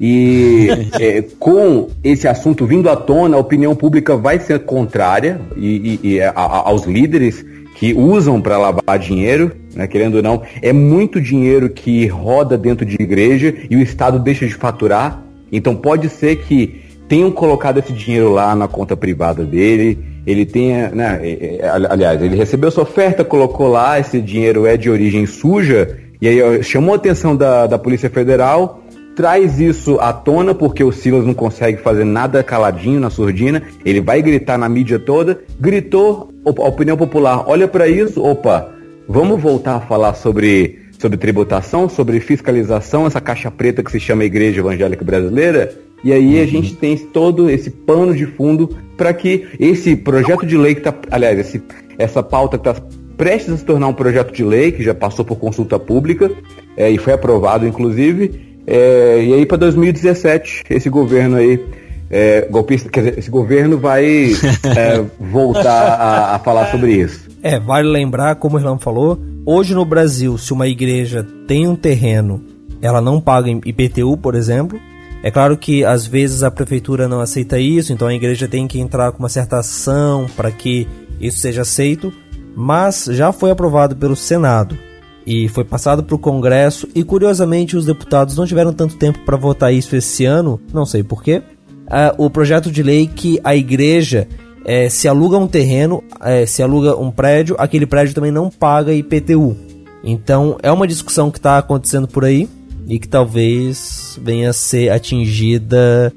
E 0.00 0.68
é, 1.00 1.22
com 1.38 1.88
esse 2.02 2.26
assunto 2.26 2.66
vindo 2.66 2.88
à 2.88 2.96
tona, 2.96 3.36
a 3.36 3.40
opinião 3.40 3.74
pública 3.74 4.16
vai 4.16 4.38
ser 4.38 4.60
contrária 4.60 5.40
e, 5.56 6.00
e, 6.02 6.08
e 6.14 6.20
a, 6.20 6.30
a, 6.30 6.68
aos 6.68 6.84
líderes 6.84 7.44
que 7.76 7.94
usam 7.94 8.40
para 8.40 8.58
lavar 8.58 8.98
dinheiro, 8.98 9.52
né, 9.74 9.86
querendo 9.86 10.16
ou 10.16 10.22
não, 10.22 10.42
é 10.60 10.72
muito 10.72 11.20
dinheiro 11.20 11.70
que 11.70 12.06
roda 12.08 12.58
dentro 12.58 12.84
de 12.84 12.96
igreja 13.00 13.54
e 13.70 13.76
o 13.76 13.80
Estado 13.80 14.18
deixa 14.18 14.46
de 14.46 14.54
faturar. 14.54 15.22
Então 15.50 15.76
pode 15.76 16.08
ser 16.08 16.36
que 16.36 16.87
tenham 17.08 17.30
colocado 17.30 17.78
esse 17.78 17.92
dinheiro 17.92 18.30
lá 18.30 18.54
na 18.54 18.68
conta 18.68 18.96
privada 18.96 19.44
dele, 19.44 19.98
ele 20.26 20.44
tenha, 20.44 20.90
né, 20.90 21.18
é, 21.22 21.58
é, 21.60 21.68
aliás, 21.68 22.20
ele 22.20 22.36
recebeu 22.36 22.70
sua 22.70 22.82
oferta, 22.82 23.24
colocou 23.24 23.68
lá, 23.68 23.98
esse 23.98 24.20
dinheiro 24.20 24.66
é 24.66 24.76
de 24.76 24.90
origem 24.90 25.24
suja 25.24 25.98
e 26.20 26.28
aí 26.28 26.62
chamou 26.62 26.92
a 26.92 26.96
atenção 26.96 27.34
da, 27.34 27.66
da 27.66 27.78
Polícia 27.78 28.10
Federal, 28.10 28.82
traz 29.16 29.58
isso 29.58 29.98
à 30.00 30.12
tona 30.12 30.54
porque 30.54 30.84
o 30.84 30.92
Silas 30.92 31.24
não 31.24 31.32
consegue 31.32 31.78
fazer 31.78 32.04
nada 32.04 32.42
caladinho 32.42 33.00
na 33.00 33.08
surdina, 33.08 33.62
ele 33.84 34.00
vai 34.00 34.20
gritar 34.20 34.58
na 34.58 34.68
mídia 34.68 34.98
toda, 34.98 35.40
gritou, 35.58 36.30
a 36.44 36.68
opinião 36.68 36.96
popular 36.96 37.44
olha 37.46 37.66
para 37.66 37.88
isso, 37.88 38.22
opa, 38.22 38.68
vamos 39.08 39.40
voltar 39.40 39.76
a 39.76 39.80
falar 39.80 40.12
sobre, 40.12 40.78
sobre 40.98 41.16
tributação, 41.16 41.88
sobre 41.88 42.20
fiscalização, 42.20 43.06
essa 43.06 43.20
caixa 43.20 43.50
preta 43.50 43.82
que 43.82 43.90
se 43.90 43.98
chama 43.98 44.24
Igreja 44.24 44.60
Evangélica 44.60 45.04
Brasileira, 45.04 45.72
e 46.02 46.12
aí 46.12 46.36
uhum. 46.36 46.42
a 46.42 46.46
gente 46.46 46.74
tem 46.74 46.96
todo 46.96 47.50
esse 47.50 47.70
pano 47.70 48.14
de 48.14 48.26
fundo 48.26 48.70
para 48.96 49.12
que 49.12 49.46
esse 49.58 49.96
projeto 49.96 50.46
de 50.46 50.56
lei 50.56 50.74
que 50.74 50.80
está, 50.80 50.94
aliás, 51.10 51.38
esse, 51.38 51.62
essa 51.98 52.22
pauta 52.22 52.58
que 52.58 52.68
está 52.68 52.80
prestes 53.18 53.52
a 53.52 53.56
se 53.56 53.64
tornar 53.64 53.88
um 53.88 53.92
projeto 53.92 54.32
de 54.32 54.44
lei, 54.44 54.70
que 54.70 54.82
já 54.82 54.94
passou 54.94 55.24
por 55.24 55.36
consulta 55.36 55.78
pública 55.78 56.30
é, 56.76 56.88
e 56.88 56.96
foi 56.96 57.12
aprovado, 57.12 57.66
inclusive. 57.66 58.48
É, 58.64 59.24
e 59.24 59.34
aí, 59.34 59.44
para 59.44 59.56
2017, 59.58 60.64
esse 60.70 60.88
governo 60.88 61.36
aí, 61.36 61.60
é, 62.08 62.46
golpista, 62.48 62.88
quer 62.88 63.00
dizer, 63.00 63.18
esse 63.18 63.30
governo 63.30 63.76
vai 63.76 64.04
é, 64.06 65.04
voltar 65.18 65.94
a, 65.94 66.36
a, 66.36 66.38
falar 66.38 66.70
sobre 66.70 66.92
isso. 66.92 67.28
É, 67.42 67.58
vale 67.58 67.88
lembrar, 67.88 68.36
como 68.36 68.56
o 68.56 68.60
Irlão 68.60 68.78
falou, 68.78 69.18
hoje 69.44 69.74
no 69.74 69.84
Brasil, 69.84 70.38
se 70.38 70.52
uma 70.52 70.68
igreja 70.68 71.26
tem 71.46 71.66
um 71.66 71.74
terreno, 71.74 72.44
ela 72.80 73.00
não 73.00 73.20
paga 73.20 73.50
IPTU, 73.50 74.16
por 74.16 74.34
exemplo. 74.34 74.78
É 75.22 75.30
claro 75.30 75.56
que 75.56 75.84
às 75.84 76.06
vezes 76.06 76.42
a 76.42 76.50
prefeitura 76.50 77.08
não 77.08 77.20
aceita 77.20 77.58
isso, 77.58 77.92
então 77.92 78.06
a 78.08 78.14
igreja 78.14 78.46
tem 78.46 78.68
que 78.68 78.78
entrar 78.78 79.10
com 79.12 79.18
uma 79.18 79.28
certa 79.28 79.58
ação 79.58 80.26
para 80.36 80.50
que 80.50 80.86
isso 81.20 81.38
seja 81.38 81.62
aceito 81.62 82.12
mas 82.60 83.04
já 83.04 83.30
foi 83.30 83.52
aprovado 83.52 83.94
pelo 83.94 84.16
Senado 84.16 84.76
e 85.24 85.46
foi 85.46 85.62
passado 85.62 86.02
para 86.02 86.16
o 86.16 86.18
Congresso 86.18 86.88
e 86.92 87.04
curiosamente 87.04 87.76
os 87.76 87.86
deputados 87.86 88.36
não 88.36 88.44
tiveram 88.44 88.72
tanto 88.72 88.96
tempo 88.96 89.20
para 89.20 89.36
votar 89.36 89.72
isso 89.72 89.94
esse 89.94 90.24
ano, 90.24 90.60
não 90.74 90.84
sei 90.84 91.04
porquê. 91.04 91.40
Uh, 91.86 92.24
o 92.24 92.28
projeto 92.28 92.68
de 92.68 92.82
lei 92.82 93.06
que 93.06 93.38
a 93.44 93.54
igreja 93.54 94.26
é, 94.64 94.88
se 94.88 95.06
aluga 95.06 95.38
um 95.38 95.46
terreno, 95.46 96.02
é, 96.20 96.44
se 96.46 96.60
aluga 96.60 96.96
um 96.96 97.12
prédio, 97.12 97.54
aquele 97.60 97.86
prédio 97.86 98.12
também 98.12 98.32
não 98.32 98.50
paga 98.50 98.92
IPTU. 98.92 99.56
Então 100.02 100.58
é 100.60 100.72
uma 100.72 100.88
discussão 100.88 101.30
que 101.30 101.38
está 101.38 101.58
acontecendo 101.58 102.08
por 102.08 102.24
aí 102.24 102.48
e 102.88 102.98
que 102.98 103.06
talvez 103.06 104.18
venha 104.22 104.50
a 104.50 104.52
ser 104.52 104.90
atingida 104.90 106.12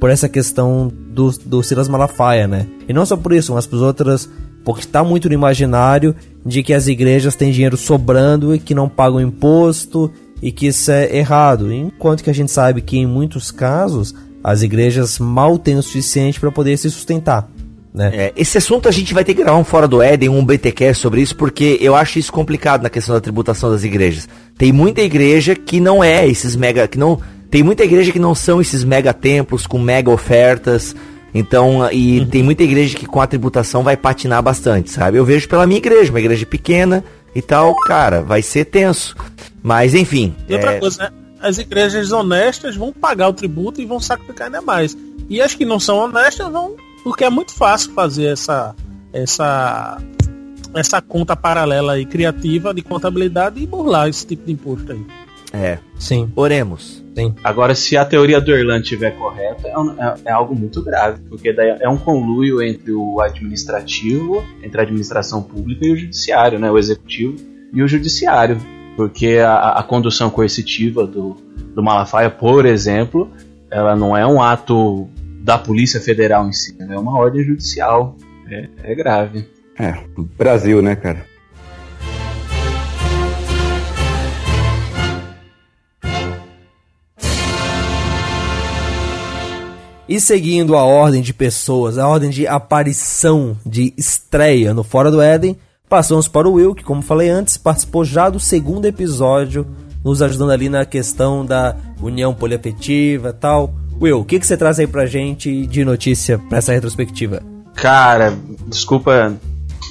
por 0.00 0.10
essa 0.10 0.28
questão 0.28 0.90
do, 1.10 1.30
do 1.44 1.62
Silas 1.62 1.88
Malafaia, 1.88 2.48
né? 2.48 2.66
E 2.88 2.92
não 2.92 3.04
só 3.04 3.16
por 3.16 3.32
isso, 3.32 3.52
mas 3.52 3.66
por 3.66 3.82
outras, 3.82 4.28
porque 4.64 4.80
está 4.80 5.04
muito 5.04 5.28
no 5.28 5.34
imaginário 5.34 6.14
de 6.44 6.62
que 6.62 6.72
as 6.72 6.86
igrejas 6.86 7.34
têm 7.34 7.52
dinheiro 7.52 7.76
sobrando 7.76 8.54
e 8.54 8.58
que 8.58 8.74
não 8.74 8.88
pagam 8.88 9.20
imposto 9.20 10.10
e 10.40 10.50
que 10.50 10.68
isso 10.68 10.90
é 10.90 11.16
errado. 11.16 11.72
Enquanto 11.72 12.24
que 12.24 12.30
a 12.30 12.34
gente 12.34 12.50
sabe 12.50 12.80
que 12.80 12.96
em 12.96 13.06
muitos 13.06 13.50
casos 13.50 14.14
as 14.42 14.62
igrejas 14.62 15.18
mal 15.18 15.58
têm 15.58 15.76
o 15.76 15.82
suficiente 15.82 16.40
para 16.40 16.50
poder 16.50 16.76
se 16.76 16.90
sustentar. 16.90 17.48
Né? 17.92 18.10
É, 18.12 18.32
esse 18.36 18.58
assunto 18.58 18.88
a 18.88 18.92
gente 18.92 19.14
vai 19.14 19.24
ter 19.24 19.34
que 19.34 19.42
gravar 19.42 19.58
um 19.58 19.64
Fora 19.64 19.88
do 19.88 20.02
Éden, 20.02 20.28
um 20.28 20.44
BTQ 20.44 20.92
sobre 20.92 21.22
isso, 21.22 21.34
porque 21.34 21.78
eu 21.80 21.96
acho 21.96 22.18
isso 22.18 22.30
complicado 22.30 22.82
na 22.82 22.90
questão 22.90 23.14
da 23.14 23.20
tributação 23.20 23.70
das 23.70 23.84
igrejas. 23.84 24.28
Tem 24.58 24.72
muita 24.72 25.02
igreja 25.02 25.54
que 25.54 25.80
não 25.80 26.02
é 26.02 26.26
esses 26.26 26.56
mega. 26.56 26.88
que 26.88 26.98
não 26.98 27.20
Tem 27.50 27.62
muita 27.62 27.84
igreja 27.84 28.12
que 28.12 28.18
não 28.18 28.34
são 28.34 28.60
esses 28.60 28.84
mega 28.84 29.12
templos 29.12 29.66
com 29.66 29.78
mega 29.78 30.10
ofertas. 30.10 30.94
Então, 31.34 31.86
e 31.92 32.20
uhum. 32.20 32.26
tem 32.26 32.42
muita 32.42 32.62
igreja 32.62 32.96
que 32.96 33.04
com 33.04 33.20
a 33.20 33.26
tributação 33.26 33.82
vai 33.82 33.96
patinar 33.96 34.42
bastante, 34.42 34.90
sabe? 34.90 35.18
Eu 35.18 35.24
vejo 35.24 35.46
pela 35.48 35.66
minha 35.66 35.78
igreja, 35.78 36.10
uma 36.10 36.20
igreja 36.20 36.46
pequena 36.46 37.04
e 37.34 37.42
tal, 37.42 37.74
cara, 37.82 38.22
vai 38.22 38.40
ser 38.40 38.64
tenso. 38.64 39.14
Mas 39.62 39.94
enfim. 39.94 40.34
E 40.48 40.54
outra 40.54 40.72
é... 40.72 40.80
coisa, 40.80 41.02
né? 41.02 41.10
As 41.38 41.58
igrejas 41.58 42.10
honestas 42.10 42.74
vão 42.74 42.90
pagar 42.92 43.28
o 43.28 43.32
tributo 43.34 43.80
e 43.80 43.84
vão 43.84 44.00
sacrificar 44.00 44.46
ainda 44.46 44.62
mais. 44.62 44.96
E 45.28 45.42
as 45.42 45.54
que 45.54 45.66
não 45.66 45.78
são 45.78 45.98
honestas 45.98 46.50
vão 46.50 46.74
porque 47.04 47.24
é 47.24 47.30
muito 47.30 47.52
fácil 47.52 47.92
fazer 47.92 48.32
essa 48.32 48.74
essa 49.12 49.98
essa 50.78 51.00
conta 51.00 51.34
paralela 51.34 51.98
e 51.98 52.04
criativa 52.04 52.72
de 52.72 52.82
contabilidade 52.82 53.60
e 53.60 53.66
burlar 53.66 54.08
esse 54.08 54.26
tipo 54.26 54.46
de 54.46 54.52
imposto 54.52 54.92
aí. 54.92 55.04
É, 55.52 55.78
sim. 55.98 56.30
Oremos. 56.36 57.02
Sim. 57.14 57.34
Agora, 57.42 57.74
se 57.74 57.96
a 57.96 58.04
teoria 58.04 58.40
do 58.40 58.52
Erland 58.52 58.82
estiver 58.82 59.12
correta, 59.12 59.66
é, 59.66 59.78
um, 59.78 59.90
é, 59.92 60.14
é, 60.26 60.30
algo 60.30 60.54
muito 60.54 60.82
grave, 60.82 61.22
porque 61.28 61.52
daí 61.52 61.78
é 61.80 61.88
um 61.88 61.96
conluio 61.96 62.62
entre 62.62 62.92
o 62.92 63.20
administrativo, 63.22 64.44
entre 64.62 64.80
a 64.80 64.84
administração 64.84 65.42
pública 65.42 65.86
e 65.86 65.92
o 65.92 65.96
judiciário, 65.96 66.58
né? 66.58 66.70
O 66.70 66.76
executivo 66.76 67.36
e 67.72 67.82
o 67.82 67.88
judiciário. 67.88 68.58
Porque 68.96 69.38
a, 69.38 69.70
a 69.70 69.82
condução 69.82 70.28
coercitiva 70.28 71.06
do, 71.06 71.36
do 71.74 71.82
Malafaia, 71.82 72.28
por 72.28 72.66
exemplo, 72.66 73.30
ela 73.70 73.96
não 73.96 74.16
é 74.16 74.26
um 74.26 74.42
ato 74.42 75.08
da 75.42 75.56
Polícia 75.56 76.00
Federal 76.00 76.46
em 76.46 76.52
si, 76.52 76.76
é 76.78 76.98
uma 76.98 77.18
ordem 77.18 77.42
judicial. 77.42 78.16
É, 78.48 78.68
é 78.84 78.94
grave. 78.94 79.55
É, 79.78 79.94
Brasil, 80.36 80.80
né, 80.80 80.96
cara? 80.96 81.24
E 90.08 90.20
seguindo 90.20 90.76
a 90.76 90.84
ordem 90.84 91.20
de 91.20 91.34
pessoas, 91.34 91.98
a 91.98 92.06
ordem 92.06 92.30
de 92.30 92.46
aparição, 92.46 93.56
de 93.66 93.92
estreia 93.96 94.72
no 94.72 94.84
Fora 94.84 95.10
do 95.10 95.20
Éden, 95.20 95.58
passamos 95.88 96.28
para 96.28 96.48
o 96.48 96.52
Will, 96.52 96.76
que, 96.76 96.84
como 96.84 97.02
falei 97.02 97.28
antes, 97.28 97.56
participou 97.56 98.04
já 98.04 98.30
do 98.30 98.38
segundo 98.38 98.86
episódio, 98.86 99.66
nos 100.04 100.22
ajudando 100.22 100.52
ali 100.52 100.68
na 100.68 100.84
questão 100.84 101.44
da 101.44 101.74
união 102.00 102.32
poliafetiva 102.32 103.30
e 103.30 103.32
tal. 103.32 103.74
Will, 104.00 104.20
o 104.20 104.24
que, 104.24 104.38
que 104.38 104.46
você 104.46 104.56
traz 104.56 104.78
aí 104.78 104.86
pra 104.86 105.06
gente 105.06 105.66
de 105.66 105.84
notícia 105.84 106.38
pra 106.38 106.58
essa 106.58 106.72
retrospectiva? 106.72 107.42
Cara, 107.74 108.32
desculpa, 108.68 109.34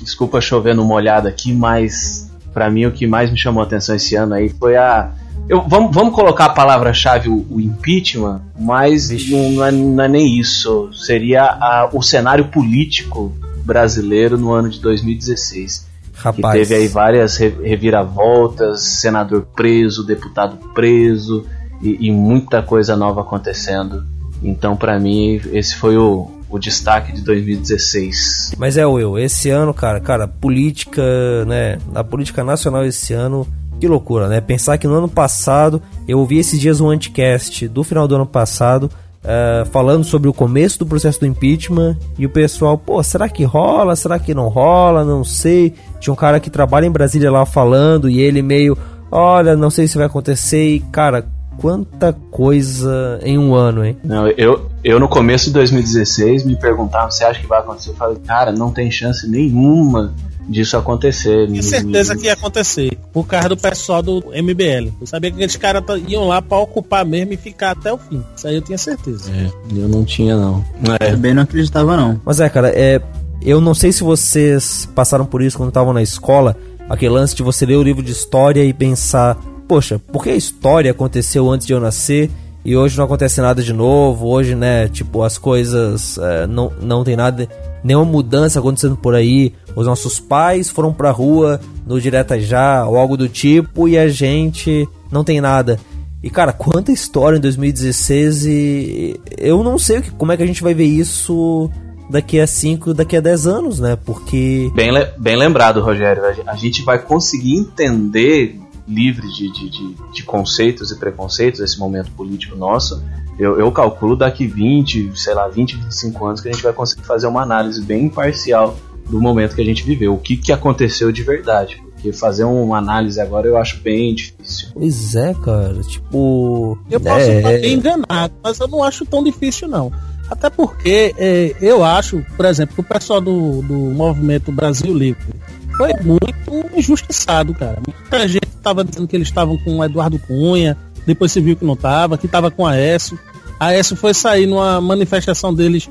desculpa 0.04 0.42
chover 0.42 0.76
no 0.76 0.86
molhado 0.86 1.28
aqui, 1.28 1.54
mas 1.54 2.32
para 2.54 2.70
mim 2.70 2.86
o 2.86 2.92
que 2.92 3.06
mais 3.06 3.30
me 3.30 3.38
chamou 3.38 3.62
a 3.62 3.66
atenção 3.66 3.96
esse 3.96 4.16
ano 4.16 4.34
aí 4.34 4.50
foi 4.50 4.78
a. 4.78 5.12
Eu, 5.48 5.62
vamos, 5.62 5.94
vamos 5.94 6.16
colocar 6.16 6.46
a 6.46 6.50
palavra-chave 6.50 7.30
o, 7.30 7.46
o, 7.52 7.62
impeachment, 7.62 8.42
mas 8.58 9.10
não, 9.30 9.52
não, 9.52 9.66
é, 9.66 9.72
não, 9.72 10.04
é, 10.04 10.08
nem 10.08 10.40
isso. 10.40 10.90
Seria 10.94 11.44
a, 11.44 11.90
o 11.94 12.02
cenário 12.02 12.46
político 12.46 13.32
brasileiro 13.64 14.38
no 14.38 14.52
ano 14.52 14.70
de 14.70 14.80
2016. 14.80 15.86
Rapaz. 16.16 16.36
Que 16.36 16.60
teve 16.60 16.76
aí 16.82 16.88
várias 16.88 17.38
reviravoltas, 17.38 18.82
senador 18.82 19.48
preso, 19.56 20.04
deputado 20.04 20.58
preso, 20.74 21.46
e, 21.82 22.08
e 22.08 22.12
muita 22.12 22.64
coisa 22.64 22.96
nova 22.96 23.22
acontecendo. 23.22 24.04
Então, 24.42 24.76
para 24.76 25.00
mim, 25.00 25.42
esse 25.52 25.76
foi 25.76 25.98
o, 25.98 26.32
o 26.56 26.60
destaque 26.60 27.12
de 27.12 27.22
2016. 27.22 28.54
Mas 28.58 28.78
é, 28.78 28.86
Will, 28.86 29.20
esse 29.20 29.50
ano, 29.50 29.74
cara, 29.74 30.00
cara, 30.00 30.28
política, 30.28 31.02
né? 31.46 31.78
A 31.94 32.04
política 32.04 32.44
nacional 32.44 32.86
esse 32.86 33.14
ano, 33.14 33.46
que 33.80 33.88
loucura, 33.88 34.28
né? 34.28 34.40
Pensar 34.40 34.78
que 34.78 34.88
no 34.88 34.94
ano 34.94 35.10
passado, 35.10 35.82
eu 36.08 36.20
ouvi 36.20 36.40
esses 36.40 36.60
dias 36.60 36.80
um 36.80 36.90
anticast 36.90 37.68
do 37.68 37.84
final 37.84 38.08
do 38.08 38.16
ano 38.16 38.26
passado, 38.26 38.90
uh, 39.24 39.66
falando 39.70 40.06
sobre 40.06 40.30
o 40.30 40.34
começo 40.34 40.80
do 40.80 40.86
processo 40.86 41.20
do 41.20 41.26
impeachment, 41.26 41.98
e 42.18 42.26
o 42.26 42.30
pessoal, 42.30 42.78
pô, 42.78 43.04
será 43.04 43.28
que 43.28 43.44
rola? 43.44 43.96
Será 43.96 44.18
que 44.18 44.34
não 44.34 44.48
rola? 44.48 45.04
Não 45.04 45.26
sei. 45.26 45.74
Tinha 46.00 46.14
um 46.14 46.18
cara 46.18 46.40
que 46.40 46.50
trabalha 46.50 46.86
em 46.86 46.92
Brasília 46.92 47.30
lá 47.30 47.46
falando, 47.46 48.10
e 48.10 48.22
ele 48.22 48.42
meio, 48.42 48.78
olha, 49.12 49.58
não 49.58 49.70
sei 49.70 49.90
se 49.90 49.98
vai 49.98 50.06
acontecer, 50.06 50.76
e 50.76 50.80
cara, 50.80 51.28
quanta 51.58 52.14
coisa 52.32 53.20
em 53.24 53.38
um 53.38 53.56
ano, 53.56 53.86
hein? 53.86 53.98
Não, 54.04 54.28
eu, 54.30 54.70
eu 54.84 55.00
no 55.00 55.08
começo 55.08 55.46
de 55.46 55.54
2016 55.54 56.46
me 56.46 56.56
perguntava, 56.56 57.10
você 57.10 57.24
acha 57.24 57.40
que 57.40 57.48
vai 57.48 57.60
acontecer? 57.60 57.92
Eu 57.92 57.96
falei, 57.96 58.18
cara, 58.26 58.52
não 58.52 58.72
tem 58.72 58.90
chance 58.92 59.28
nenhuma 59.30 60.14
disso 60.48 60.78
acontecer. 60.78 61.48
Tinha 61.48 61.64
certeza 61.64 62.16
que 62.16 62.26
ia 62.26 62.34
acontecer, 62.34 62.98
por 63.12 63.26
causa 63.26 63.50
do 63.50 63.58
pessoal 63.58 64.02
do 64.02 64.20
MBL. 64.32 64.92
Eu 65.02 65.08
sabia 65.08 65.32
que 65.32 65.38
aqueles 65.38 65.56
caras 65.56 65.84
iam 66.08 66.28
lá 66.28 66.42
pra 66.42 66.58
ocupar 66.60 67.06
mesmo 67.06 67.34
e 67.34 67.38
ficar 67.38 67.72
até 67.72 67.92
o 67.92 67.98
fim. 67.98 68.24
Isso 68.36 68.48
aí 68.48 68.56
eu 68.56 68.62
tinha 68.62 68.78
certeza. 68.78 69.32
É, 69.32 69.50
eu 69.76 69.88
não 69.88 70.04
tinha, 70.04 70.36
não. 70.38 70.64
É. 71.00 71.14
Eu 71.14 71.18
bem 71.18 71.34
não 71.34 71.44
acreditava, 71.44 71.98
não. 71.98 72.22
Mas 72.24 72.40
é, 72.40 72.50
cara, 72.50 72.70
é, 72.70 73.02
eu 73.42 73.60
não 73.60 73.74
sei 73.74 73.92
se 73.92 74.04
vocês 74.04 74.88
passaram 74.94 75.26
por 75.26 75.42
isso 75.42 75.58
quando 75.58 75.70
estavam 75.70 75.94
na 75.94 76.02
escola, 76.02 76.56
aquele 76.90 77.14
lance 77.14 77.36
de 77.36 77.44
você 77.44 77.66
ler 77.66 77.76
o 77.76 77.84
livro 77.84 78.04
de 78.04 78.12
história 78.12 78.64
e 78.64 78.74
pensar 78.74 79.38
poxa, 79.68 80.00
por 80.00 80.24
que 80.24 80.30
a 80.30 80.36
história 80.36 80.92
aconteceu 80.92 81.50
antes 81.50 81.68
de 81.68 81.74
eu 81.74 81.80
nascer 81.80 82.30
e 82.64 82.76
hoje 82.76 82.98
não 82.98 83.06
acontece 83.06 83.42
nada 83.42 83.62
de 83.62 83.74
novo? 83.74 84.28
Hoje, 84.28 84.56
né, 84.56 84.88
tipo, 84.88 85.24
as 85.24 85.38
coisas 85.38 86.18
é, 86.18 86.48
não, 86.48 86.72
não 86.82 87.04
tem 87.04 87.16
nada, 87.16 87.48
nenhuma 87.84 88.06
mudança 88.06 88.60
acontecendo 88.60 88.96
por 88.96 89.14
aí. 89.14 89.54
Os 89.76 89.86
nossos 89.86 90.20
pais 90.20 90.70
foram 90.70 90.94
pra 90.94 91.12
rua 91.12 91.60
no 91.86 92.00
Direta 92.00 92.40
Já 92.40 92.86
ou 92.86 92.98
algo 92.98 93.18
do 93.18 93.30
tipo 93.30 93.88
e 93.88 93.98
a 93.98 94.08
gente 94.08 94.88
não 95.12 95.24
tem 95.24 95.40
nada. 95.42 95.80
E 96.24 96.30
cara, 96.30 96.52
quanta 96.52 96.92
história 96.92 97.38
em 97.38 97.42
2016 97.42 98.46
e 98.46 99.20
eu 99.38 99.64
não 99.64 99.78
sei 99.78 100.02
como 100.18 100.32
é 100.32 100.38
que 100.38 100.42
a 100.42 100.48
gente 100.48 100.64
vai 100.64 100.74
ver 100.74 100.86
isso 100.86 101.70
daqui 102.10 102.40
a 102.40 102.48
5, 102.48 102.94
daqui 102.94 103.16
a 103.18 103.22
10 103.22 103.48
anos, 103.48 103.80
né? 103.80 103.96
Porque. 103.96 104.72
Bem, 104.74 104.92
bem 105.18 105.36
lembrado, 105.36 105.82
Rogério. 105.82 106.24
A 106.48 106.56
gente 106.56 106.82
vai 106.84 107.00
conseguir 107.00 107.58
entender 107.58 108.60
livre 108.88 109.28
de, 109.30 109.52
de, 109.52 109.70
de, 109.70 109.96
de, 110.14 110.24
conceitos 110.24 110.92
e 110.92 111.00
preconceitos 111.00 111.60
esse 111.60 111.80
momento 111.80 112.12
político 112.12 112.56
nosso, 112.56 113.04
eu, 113.38 113.60
eu 113.60 113.72
calculo 113.72 114.16
daqui 114.16 114.48
20, 114.48 115.12
sei 115.16 115.34
lá, 115.34 115.48
20, 115.48 115.76
25 115.78 116.26
anos 116.26 116.42
que 116.42 116.50
a 116.50 116.52
gente 116.52 116.64
vai 116.64 116.74
conseguir 116.74 117.04
fazer 117.04 117.28
uma 117.28 117.42
análise 117.42 117.82
bem 117.82 118.06
imparcial 118.06 118.78
do 119.10 119.20
momento 119.20 119.56
que 119.56 119.62
a 119.62 119.66
gente 119.66 119.84
viveu, 119.84 120.14
o 120.14 120.18
que, 120.18 120.38
que 120.38 120.52
aconteceu 120.52 121.12
de 121.12 121.24
verdade. 121.24 121.82
Porque 121.94 122.14
fazer 122.14 122.44
uma 122.44 122.78
análise 122.78 123.20
agora 123.20 123.48
eu 123.48 123.58
acho 123.58 123.82
bem 123.82 124.14
difícil. 124.14 124.70
Pois 124.74 125.16
é, 125.16 125.34
cara, 125.34 125.82
tipo. 125.82 126.78
Eu 126.90 127.00
posso 127.00 127.30
é... 127.30 127.38
estar 127.38 127.50
bem 127.50 127.74
enganado, 127.74 128.34
mas 128.44 128.60
eu 128.60 128.68
não 128.68 128.84
acho 128.84 129.06
tão 129.06 129.24
difícil, 129.24 129.68
não. 129.68 129.92
Até 130.30 130.50
porque 130.50 131.14
é, 131.18 131.56
eu 131.62 131.84
acho, 131.84 132.24
por 132.36 132.46
exemplo, 132.46 132.76
que 132.76 132.82
o 132.82 132.84
pessoal 132.84 133.22
do, 133.22 133.62
do 133.62 133.74
movimento 133.74 134.52
Brasil 134.52 134.94
Livre 134.94 135.34
foi 135.78 135.94
muito 136.02 136.78
injustiçado, 136.78 137.54
cara. 137.54 137.80
Muita 137.86 138.28
gente 138.28 138.48
estava 138.48 138.84
dizendo 138.84 139.08
que 139.08 139.16
eles 139.16 139.28
estavam 139.28 139.58
com 139.58 139.78
o 139.78 139.84
Eduardo 139.84 140.20
Cunha, 140.20 140.78
depois 141.06 141.32
se 141.32 141.42
viu 141.42 141.56
que 141.56 141.66
não 141.66 141.74
estava, 141.74 142.18
que 142.18 142.26
estava 142.26 142.50
com 142.50 142.66
a 142.66 142.72
Aécio. 142.72 143.20
A 143.60 143.68
Aécio 143.68 143.96
foi 143.96 144.14
sair 144.14 144.46
numa 144.46 144.82
manifestação 144.82 145.54
deles, 145.54 145.90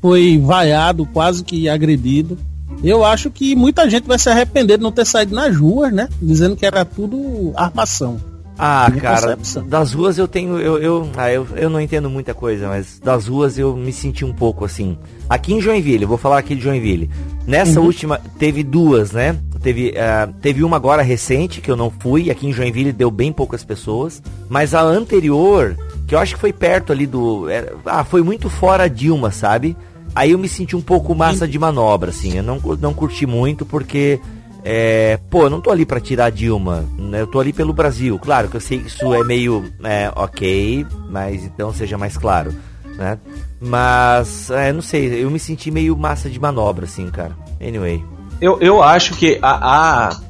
foi 0.00 0.38
vaiado, 0.38 1.06
quase 1.06 1.42
que 1.42 1.68
agredido. 1.68 2.38
Eu 2.82 3.04
acho 3.04 3.30
que 3.30 3.54
muita 3.54 3.88
gente 3.88 4.06
vai 4.06 4.18
se 4.18 4.28
arrepender 4.28 4.76
de 4.76 4.82
não 4.82 4.92
ter 4.92 5.06
saído 5.06 5.34
nas 5.34 5.56
ruas, 5.56 5.92
né? 5.92 6.08
Dizendo 6.20 6.56
que 6.56 6.66
era 6.66 6.84
tudo 6.84 7.52
armação. 7.56 8.20
Ah, 8.58 8.90
cara, 9.00 9.36
concepção. 9.36 9.66
das 9.66 9.92
ruas 9.92 10.16
eu 10.16 10.28
tenho. 10.28 10.58
Eu, 10.58 10.78
eu, 10.78 11.10
ah, 11.16 11.32
eu, 11.32 11.46
eu 11.56 11.68
não 11.68 11.80
entendo 11.80 12.08
muita 12.08 12.32
coisa, 12.32 12.68
mas 12.68 13.00
das 13.00 13.26
ruas 13.26 13.58
eu 13.58 13.76
me 13.76 13.92
senti 13.92 14.24
um 14.24 14.32
pouco 14.32 14.64
assim. 14.64 14.96
Aqui 15.28 15.54
em 15.54 15.60
Joinville, 15.60 16.04
vou 16.04 16.18
falar 16.18 16.38
aqui 16.38 16.54
de 16.54 16.62
Joinville. 16.62 17.10
Nessa 17.46 17.80
uhum. 17.80 17.86
última, 17.86 18.20
teve 18.38 18.62
duas, 18.62 19.12
né? 19.12 19.36
Teve, 19.60 19.90
uh, 19.90 20.32
teve 20.40 20.62
uma 20.62 20.76
agora 20.76 21.02
recente, 21.02 21.60
que 21.60 21.70
eu 21.70 21.76
não 21.76 21.90
fui, 21.90 22.30
aqui 22.30 22.46
em 22.46 22.52
Joinville 22.52 22.92
deu 22.92 23.10
bem 23.10 23.32
poucas 23.32 23.64
pessoas. 23.64 24.22
Mas 24.48 24.74
a 24.74 24.82
anterior, 24.82 25.76
que 26.06 26.14
eu 26.14 26.18
acho 26.18 26.34
que 26.34 26.40
foi 26.40 26.52
perto 26.52 26.92
ali 26.92 27.06
do. 27.06 27.48
Era, 27.48 27.74
ah, 27.86 28.04
foi 28.04 28.22
muito 28.22 28.48
fora 28.48 28.88
Dilma, 28.88 29.30
sabe? 29.30 29.76
aí 30.14 30.30
eu 30.30 30.38
me 30.38 30.48
senti 30.48 30.76
um 30.76 30.80
pouco 30.80 31.14
massa 31.14 31.48
de 31.48 31.58
manobra, 31.58 32.10
assim. 32.10 32.36
Eu 32.36 32.42
não, 32.42 32.60
não 32.80 32.94
curti 32.94 33.26
muito 33.26 33.66
porque. 33.66 34.20
É, 34.64 35.18
pô, 35.28 35.42
eu 35.42 35.50
não 35.50 35.60
tô 35.60 35.70
ali 35.70 35.84
para 35.84 36.00
tirar 36.00 36.26
a 36.26 36.30
Dilma, 36.30 36.84
né? 36.98 37.20
Eu 37.20 37.26
tô 37.26 37.38
ali 37.38 37.52
pelo 37.52 37.74
Brasil. 37.74 38.18
Claro 38.18 38.48
que 38.48 38.56
eu 38.56 38.60
sei 38.60 38.78
que 38.78 38.86
isso 38.86 39.12
é 39.12 39.22
meio 39.22 39.70
é, 39.82 40.10
ok, 40.16 40.86
mas 41.10 41.44
então 41.44 41.70
seja 41.72 41.98
mais 41.98 42.16
claro, 42.16 42.54
né? 42.96 43.18
Mas, 43.60 44.50
é, 44.50 44.72
não 44.72 44.80
sei, 44.80 45.22
eu 45.22 45.30
me 45.30 45.38
senti 45.38 45.70
meio 45.70 45.96
massa 45.96 46.30
de 46.30 46.40
manobra, 46.40 46.86
assim, 46.86 47.10
cara. 47.10 47.36
Anyway. 47.60 48.02
Eu, 48.40 48.58
eu 48.60 48.82
acho 48.82 49.14
que 49.14 49.38
a, 49.42 50.08
a 50.08 50.20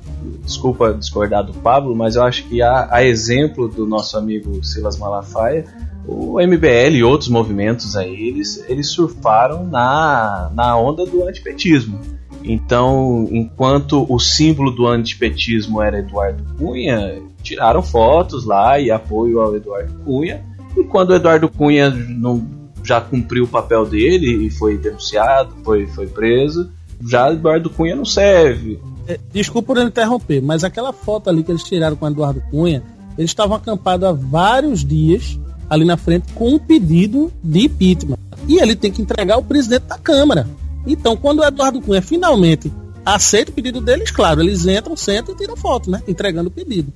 desculpa 0.42 0.94
discordar 0.94 1.44
do 1.44 1.52
Pablo, 1.54 1.94
mas 1.94 2.16
eu 2.16 2.22
acho 2.22 2.44
que 2.44 2.60
a, 2.60 2.88
a 2.90 3.04
exemplo 3.04 3.68
do 3.68 3.86
nosso 3.86 4.16
amigo 4.16 4.64
Silas 4.64 4.98
Malafaia, 4.98 5.64
o 6.06 6.40
MBL 6.40 6.96
e 6.96 7.04
outros 7.04 7.28
movimentos 7.28 7.96
aí, 7.96 8.28
eles, 8.28 8.64
eles 8.68 8.88
surfaram 8.88 9.64
na, 9.64 10.50
na 10.54 10.76
onda 10.76 11.06
do 11.06 11.26
antipetismo. 11.26 12.00
Então, 12.44 13.26
enquanto 13.30 14.06
o 14.12 14.18
símbolo 14.20 14.70
do 14.70 14.86
antipetismo 14.86 15.80
era 15.80 15.98
Eduardo 15.98 16.44
Cunha, 16.58 17.22
tiraram 17.42 17.82
fotos 17.82 18.44
lá 18.44 18.78
e 18.78 18.90
apoio 18.90 19.40
ao 19.40 19.56
Eduardo 19.56 19.92
Cunha. 20.04 20.44
E 20.76 20.84
quando 20.84 21.10
o 21.10 21.14
Eduardo 21.14 21.48
Cunha 21.48 21.88
não, 21.90 22.46
já 22.82 23.00
cumpriu 23.00 23.44
o 23.44 23.48
papel 23.48 23.86
dele 23.86 24.46
e 24.46 24.50
foi 24.50 24.76
denunciado, 24.76 25.54
foi, 25.64 25.86
foi 25.86 26.06
preso, 26.06 26.70
já 27.06 27.32
Eduardo 27.32 27.70
Cunha 27.70 27.96
não 27.96 28.04
serve. 28.04 28.78
É, 29.08 29.18
desculpa 29.32 29.74
por 29.74 29.82
interromper, 29.82 30.42
mas 30.42 30.64
aquela 30.64 30.92
foto 30.92 31.30
ali 31.30 31.42
que 31.42 31.50
eles 31.50 31.62
tiraram 31.62 31.96
com 31.96 32.04
o 32.04 32.08
Eduardo 32.08 32.42
Cunha, 32.50 32.82
eles 33.16 33.30
estavam 33.30 33.56
acampados 33.56 34.06
há 34.06 34.12
vários 34.12 34.84
dias 34.84 35.38
ali 35.70 35.84
na 35.84 35.96
frente 35.96 36.32
com 36.34 36.54
um 36.54 36.58
pedido 36.58 37.32
de 37.42 37.66
impeachment. 37.66 38.18
E 38.46 38.60
ele 38.60 38.76
tem 38.76 38.92
que 38.92 39.00
entregar 39.00 39.38
o 39.38 39.42
presidente 39.42 39.84
da 39.84 39.96
Câmara. 39.96 40.46
Então, 40.86 41.16
quando 41.16 41.40
o 41.40 41.44
Eduardo 41.44 41.80
Cunha 41.80 42.02
finalmente 42.02 42.72
aceita 43.04 43.50
o 43.50 43.54
pedido 43.54 43.80
deles, 43.80 44.10
claro, 44.10 44.42
eles 44.42 44.66
entram, 44.66 44.96
sentam 44.96 45.34
e 45.34 45.38
tiram 45.38 45.56
foto, 45.56 45.90
né? 45.90 46.02
Entregando 46.06 46.48
o 46.48 46.52
pedido. 46.52 46.92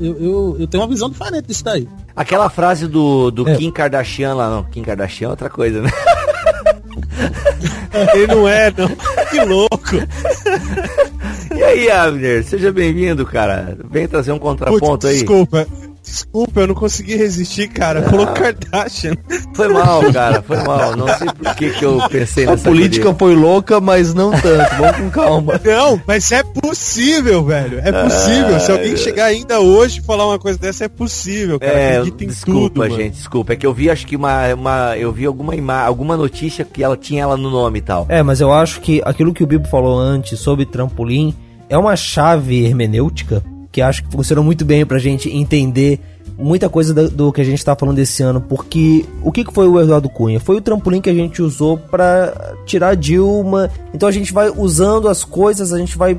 Eu, 0.00 0.16
eu, 0.20 0.56
eu, 0.60 0.66
tenho 0.66 0.82
uma 0.82 0.88
visão 0.88 1.08
diferente 1.08 1.46
disso 1.46 1.64
daí. 1.64 1.88
Aquela 2.14 2.50
frase 2.50 2.86
do, 2.86 3.30
do 3.30 3.48
é. 3.48 3.56
Kim 3.56 3.70
Kardashian 3.70 4.34
lá, 4.34 4.50
não. 4.50 4.64
Kim 4.64 4.82
Kardashian 4.82 5.28
é 5.28 5.30
outra 5.30 5.48
coisa, 5.48 5.80
né? 5.80 5.90
Ele 8.14 8.26
não 8.26 8.48
é, 8.48 8.72
não. 8.76 8.88
Que 9.30 9.44
louco. 9.44 9.94
E 11.54 11.62
aí, 11.62 11.90
Abner, 11.90 12.44
seja 12.44 12.72
bem-vindo, 12.72 13.24
cara. 13.24 13.78
Vem 13.88 14.08
trazer 14.08 14.32
um 14.32 14.40
contraponto 14.40 14.86
Putz, 14.86 15.04
aí. 15.04 15.18
Desculpa, 15.18 15.68
Desculpa, 16.04 16.60
eu 16.60 16.66
não 16.66 16.74
consegui 16.74 17.16
resistir, 17.16 17.66
cara. 17.68 18.02
Falou 18.02 18.26
Kardashian. 18.26 19.14
Foi 19.54 19.68
mal, 19.68 20.12
cara, 20.12 20.42
foi 20.42 20.62
mal. 20.62 20.94
Não 20.94 21.08
sei 21.16 21.26
por 21.28 21.54
que, 21.54 21.70
que 21.70 21.82
eu 21.82 21.98
pensei 22.10 22.44
nessa 22.44 22.68
A 22.68 22.70
política 22.70 23.14
foi 23.14 23.34
louca, 23.34 23.80
mas 23.80 24.12
não 24.12 24.30
tanto. 24.30 24.74
Vamos 24.76 24.96
com 24.98 25.10
calma. 25.10 25.60
Não, 25.64 26.00
mas 26.06 26.30
é 26.30 26.42
possível, 26.42 27.42
velho. 27.42 27.78
É 27.78 27.90
possível. 27.90 28.54
Ah, 28.54 28.60
Se 28.60 28.70
alguém 28.70 28.96
chegar 28.98 29.24
ainda 29.24 29.60
hoje 29.60 30.00
e 30.00 30.02
falar 30.02 30.26
uma 30.26 30.38
coisa 30.38 30.58
dessa, 30.58 30.84
é 30.84 30.88
possível, 30.88 31.58
cara. 31.58 31.72
É, 31.72 32.02
desculpa, 32.02 32.86
tudo, 32.86 32.96
gente, 32.96 33.14
desculpa. 33.14 33.54
É 33.54 33.56
que 33.56 33.66
eu 33.66 33.72
vi, 33.72 33.88
acho 33.88 34.06
que 34.06 34.14
uma. 34.14 34.52
uma 34.52 34.96
eu 34.98 35.10
vi 35.10 35.24
alguma 35.24 35.56
imagem, 35.56 35.86
alguma 35.86 36.18
notícia 36.18 36.66
que 36.66 36.84
ela 36.84 36.98
tinha 36.98 37.22
ela 37.22 37.36
no 37.36 37.50
nome 37.50 37.78
e 37.78 37.82
tal. 37.82 38.04
É, 38.10 38.22
mas 38.22 38.42
eu 38.42 38.52
acho 38.52 38.82
que 38.82 39.00
aquilo 39.06 39.32
que 39.32 39.42
o 39.42 39.46
Bibo 39.46 39.66
falou 39.68 39.98
antes 39.98 40.38
sobre 40.38 40.66
trampolim 40.66 41.34
é 41.70 41.78
uma 41.78 41.96
chave 41.96 42.62
hermenêutica 42.66 43.42
que 43.74 43.82
acho 43.82 44.04
que 44.04 44.12
funcionou 44.12 44.44
muito 44.44 44.64
bem 44.64 44.86
pra 44.86 45.00
gente 45.00 45.28
entender 45.28 45.98
muita 46.38 46.68
coisa 46.68 46.94
do, 46.94 47.10
do 47.10 47.32
que 47.32 47.40
a 47.40 47.44
gente 47.44 47.64
tá 47.64 47.74
falando 47.74 47.96
desse 47.96 48.22
ano, 48.22 48.40
porque 48.40 49.04
o 49.20 49.32
que, 49.32 49.44
que 49.44 49.52
foi 49.52 49.66
o 49.66 49.80
Eduardo 49.80 50.08
Cunha? 50.08 50.38
Foi 50.38 50.56
o 50.56 50.60
trampolim 50.60 51.00
que 51.00 51.10
a 51.10 51.14
gente 51.14 51.42
usou 51.42 51.76
para 51.76 52.54
tirar 52.64 52.94
Dilma. 52.94 53.68
Então 53.92 54.08
a 54.08 54.12
gente 54.12 54.32
vai 54.32 54.48
usando 54.48 55.08
as 55.08 55.24
coisas, 55.24 55.72
a 55.72 55.78
gente 55.78 55.98
vai 55.98 56.16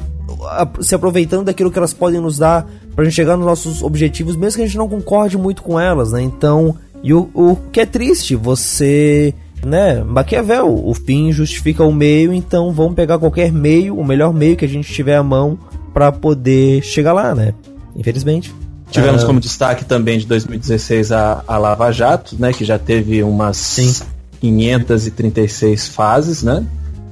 se 0.82 0.94
aproveitando 0.94 1.46
daquilo 1.46 1.72
que 1.72 1.78
elas 1.78 1.94
podem 1.94 2.20
nos 2.20 2.38
dar 2.38 2.68
pra 2.94 3.06
gente 3.06 3.14
chegar 3.14 3.38
nos 3.38 3.46
nossos 3.46 3.82
objetivos, 3.82 4.36
mesmo 4.36 4.58
que 4.58 4.64
a 4.64 4.68
gente 4.68 4.78
não 4.78 4.90
concorde 4.90 5.38
muito 5.38 5.64
com 5.64 5.80
elas, 5.80 6.12
né? 6.12 6.22
Então, 6.22 6.76
e 7.02 7.14
o, 7.14 7.30
o 7.34 7.56
que 7.72 7.80
é 7.80 7.86
triste, 7.86 8.36
você 8.36 9.34
né? 9.66 10.04
Maquiavel, 10.04 10.68
o 10.86 10.94
fim 10.94 11.32
justifica 11.32 11.84
o 11.84 11.92
meio, 11.94 12.34
então 12.34 12.74
vamos 12.74 12.96
pegar 12.96 13.18
qualquer 13.18 13.52
meio, 13.52 13.98
o 13.98 14.06
melhor 14.06 14.34
meio 14.34 14.58
que 14.58 14.66
a 14.66 14.68
gente 14.68 14.92
tiver 14.92 15.16
à 15.16 15.24
mão 15.24 15.58
para 15.96 16.12
poder 16.12 16.82
chegar 16.84 17.14
lá, 17.14 17.34
né? 17.34 17.54
Infelizmente. 17.96 18.54
Tivemos 18.92 19.24
uh... 19.24 19.26
como 19.26 19.40
destaque 19.40 19.86
também 19.86 20.20
de 20.20 20.26
2016 20.26 21.14
a, 21.14 21.42
a 21.48 21.58
Lava 21.58 21.90
Jato, 21.90 22.36
né? 22.38 22.52
Que 22.52 22.66
já 22.66 22.78
teve 22.78 23.24
umas 23.24 23.56
Sim. 23.56 24.06
536 24.42 25.88
fases, 25.88 26.44
né? 26.44 26.66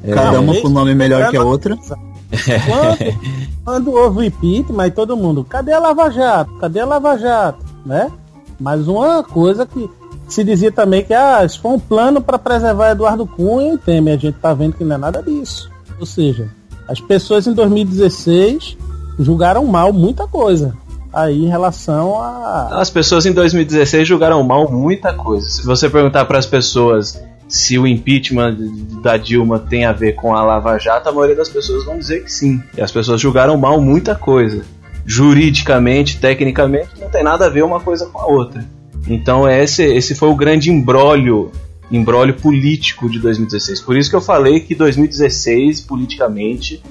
Cada 0.05 0.35
é... 0.35 0.39
uma 0.39 0.59
com 0.59 0.67
nome 0.67 0.93
melhor 0.93 1.31
que 1.31 1.37
a 1.37 1.43
outra. 1.43 1.77
Quando, 1.77 3.17
quando 3.63 3.91
houve 3.93 4.19
o 4.19 4.23
impeachment, 4.23 4.89
todo 4.89 5.15
mundo, 5.15 5.45
cadê 5.45 5.71
a 5.71 5.79
Lava 5.79 6.11
Jato? 6.11 6.53
Cadê 6.55 6.81
a 6.81 6.85
Lava 6.85 7.17
Jato? 7.17 7.63
Né? 7.85 8.11
Mas 8.59 8.85
uma 8.89 9.23
coisa 9.23 9.65
que 9.65 9.89
se 10.27 10.43
dizia 10.43 10.73
também 10.73 11.05
que 11.05 11.13
ah, 11.13 11.45
isso 11.45 11.61
foi 11.61 11.71
um 11.71 11.79
plano 11.79 12.19
para 12.19 12.37
preservar 12.37 12.91
Eduardo 12.91 13.25
Cunha 13.25 13.75
e 13.75 13.77
Temer. 13.77 14.15
A 14.15 14.17
gente 14.17 14.35
tá 14.39 14.53
vendo 14.53 14.73
que 14.73 14.83
não 14.83 14.97
é 14.97 14.99
nada 14.99 15.23
disso. 15.23 15.71
Ou 15.97 16.05
seja, 16.05 16.49
as 16.87 16.99
pessoas 16.99 17.47
em 17.47 17.53
2016 17.53 18.77
julgaram 19.19 19.65
mal 19.65 19.93
muita 19.93 20.27
coisa. 20.27 20.75
Aí 21.11 21.45
em 21.45 21.47
relação 21.47 22.19
a. 22.19 22.81
As 22.81 22.89
pessoas 22.89 23.25
em 23.25 23.31
2016 23.31 24.07
julgaram 24.07 24.41
mal 24.43 24.69
muita 24.71 25.13
coisa. 25.13 25.47
Se 25.47 25.63
você 25.63 25.89
perguntar 25.89 26.25
para 26.25 26.39
as 26.39 26.45
pessoas 26.45 27.21
se 27.47 27.77
o 27.77 27.85
impeachment 27.85 28.57
da 29.03 29.15
Dilma 29.15 29.59
tem 29.59 29.85
a 29.85 29.91
ver 29.91 30.13
com 30.13 30.35
a 30.35 30.43
Lava 30.43 30.77
Jato, 30.79 31.09
a 31.09 31.11
maioria 31.11 31.35
das 31.35 31.49
pessoas 31.49 31.85
vão 31.85 31.99
dizer 31.99 32.23
que 32.23 32.31
sim. 32.31 32.61
E 32.75 32.81
as 32.81 32.91
pessoas 32.91 33.21
julgaram 33.21 33.55
mal 33.57 33.79
muita 33.79 34.15
coisa. 34.15 34.63
Juridicamente, 35.05 36.17
tecnicamente, 36.17 36.89
não 36.99 37.09
tem 37.09 37.23
nada 37.23 37.45
a 37.45 37.49
ver 37.49 37.63
uma 37.63 37.79
coisa 37.79 38.07
com 38.07 38.19
a 38.19 38.25
outra. 38.25 38.65
Então 39.07 39.47
esse, 39.47 39.83
esse 39.83 40.15
foi 40.15 40.29
o 40.29 40.35
grande 40.35 40.71
embrólio 40.71 41.51
embrólio 41.93 42.33
político 42.33 43.07
de 43.07 43.19
2016. 43.19 43.81
Por 43.81 43.95
isso 43.95 44.09
que 44.09 44.15
eu 44.15 44.21
falei 44.21 44.59
que 44.59 44.73
2016, 44.73 45.81
politicamente, 45.81 46.81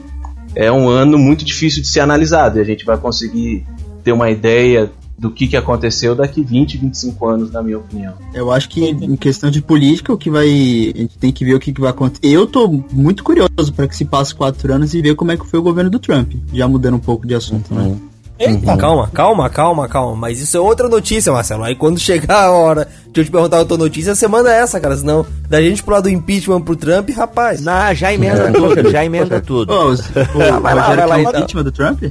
é 0.55 0.70
um 0.70 0.88
ano 0.88 1.18
muito 1.18 1.44
difícil 1.44 1.82
de 1.82 1.88
ser 1.88 2.00
analisado. 2.00 2.59
E 2.59 2.61
a 2.61 2.64
gente 2.64 2.84
vai 2.84 2.96
conseguir 2.96 3.66
ter 4.05 4.12
uma 4.12 4.30
ideia 4.30 4.90
do 5.18 5.30
que, 5.30 5.46
que 5.46 5.57
aconteceu 5.57 6.14
daqui 6.14 6.42
20, 6.42 6.78
25 6.78 7.26
anos, 7.26 7.50
na 7.50 7.62
minha 7.62 7.78
opinião. 7.78 8.14
Eu 8.32 8.50
acho 8.50 8.68
que 8.68 8.84
em 8.84 9.16
questão 9.16 9.50
de 9.50 9.61
política, 9.61 10.12
o 10.12 10.18
que 10.18 10.30
vai. 10.30 10.46
A 10.46 10.98
gente 10.98 11.18
tem 11.18 11.32
que 11.32 11.44
ver 11.44 11.55
o 11.55 11.61
que, 11.61 11.72
que 11.72 11.80
vai 11.80 11.90
acontecer. 11.90 12.26
Eu 12.26 12.46
tô 12.46 12.68
muito 12.92 13.24
curioso 13.24 13.72
para 13.74 13.88
que 13.88 13.96
se 13.96 14.05
passe 14.05 14.34
quatro 14.34 14.72
anos 14.72 14.94
e 14.94 15.03
ver 15.03 15.16
como 15.16 15.32
é 15.32 15.36
que 15.36 15.46
foi 15.46 15.59
o 15.59 15.62
governo 15.62 15.90
do 15.90 15.98
Trump. 15.98 16.32
Já 16.53 16.68
mudando 16.68 16.94
um 16.94 17.00
pouco 17.00 17.26
de 17.26 17.34
assunto, 17.34 17.74
né? 17.74 17.82
uhum. 17.82 17.90
né? 17.90 18.12
Eita. 18.43 18.72
Uhum. 18.72 18.76
Calma, 18.76 19.11
calma, 19.12 19.51
calma, 19.51 19.88
calma. 19.88 20.16
Mas 20.16 20.40
isso 20.40 20.57
é 20.57 20.61
outra 20.61 20.88
notícia, 20.88 21.32
Marcelo. 21.32 21.62
Aí 21.62 21.76
quando 21.76 22.01
chegar 22.01 22.45
a 22.47 22.51
hora 22.51 22.88
de 23.12 23.20
eu 23.20 23.24
te 23.24 23.30
perguntar 23.30 23.61
a 23.61 23.64
tua 23.64 23.78
notícia, 23.78 24.14
você 24.14 24.26
manda 24.26 24.53
essa, 24.53 24.80
cara. 24.80 24.97
Senão, 24.97 25.24
da 25.49 25.62
gente 25.62 25.82
pro 25.82 25.95
lado 25.95 26.05
do 26.05 26.11
impeachment 26.11 26.62
pro 26.62 26.74
Trump, 26.74 27.11
rapaz. 27.11 27.61
Não, 27.62 27.95
já 27.95 28.12
emenda 28.12 28.49
é. 28.49 28.53
tudo, 28.53 28.90
já 28.90 29.05
emenda 29.05 29.40
tudo. 29.40 29.72
Ô, 29.72 29.90
ah, 29.90 30.59
vai 30.59 30.74
lá, 30.74 30.95
vai 30.95 31.07
lá, 31.07 31.20
impeachment 31.20 31.62
do 31.62 31.72
Trump? 31.72 32.03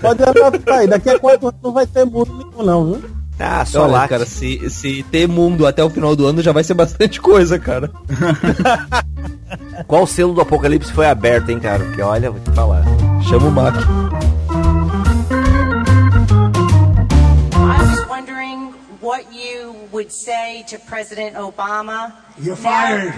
Pode 0.00 0.22
aí. 0.70 0.86
Daqui 0.86 1.10
a 1.10 1.18
quatro 1.18 1.48
anos 1.48 1.60
não 1.62 1.72
vai 1.72 1.86
ter 1.86 2.04
mundo 2.04 2.32
nenhum, 2.34 2.64
não, 2.64 2.84
viu? 2.86 3.02
Ah, 3.38 3.64
só 3.64 3.82
Olha, 3.82 3.92
lá. 3.92 4.08
cara, 4.08 4.24
se, 4.24 4.70
se 4.70 5.04
ter 5.10 5.26
mundo 5.26 5.66
até 5.66 5.82
o 5.82 5.90
final 5.90 6.14
do 6.14 6.24
ano 6.26 6.40
já 6.40 6.52
vai 6.52 6.62
ser 6.62 6.74
bastante 6.74 7.20
coisa, 7.20 7.58
cara. 7.58 7.90
Qual 9.86 10.06
selo 10.06 10.32
do 10.32 10.40
apocalipse 10.40 10.92
foi 10.92 11.06
aberto, 11.06 11.50
hein, 11.50 11.58
cara? 11.58 11.84
Porque 11.84 12.00
olha, 12.00 12.30
vou 12.30 12.40
te 12.40 12.50
falar. 12.52 12.84
Chama 13.28 13.46
o 13.46 13.50
Mac. 13.50 13.74
Would 19.94 20.12
say 20.12 20.64
to 20.64 20.76
President 20.80 21.36
Obama. 21.36 22.12
You're 22.42 22.56
fired. 22.56 23.14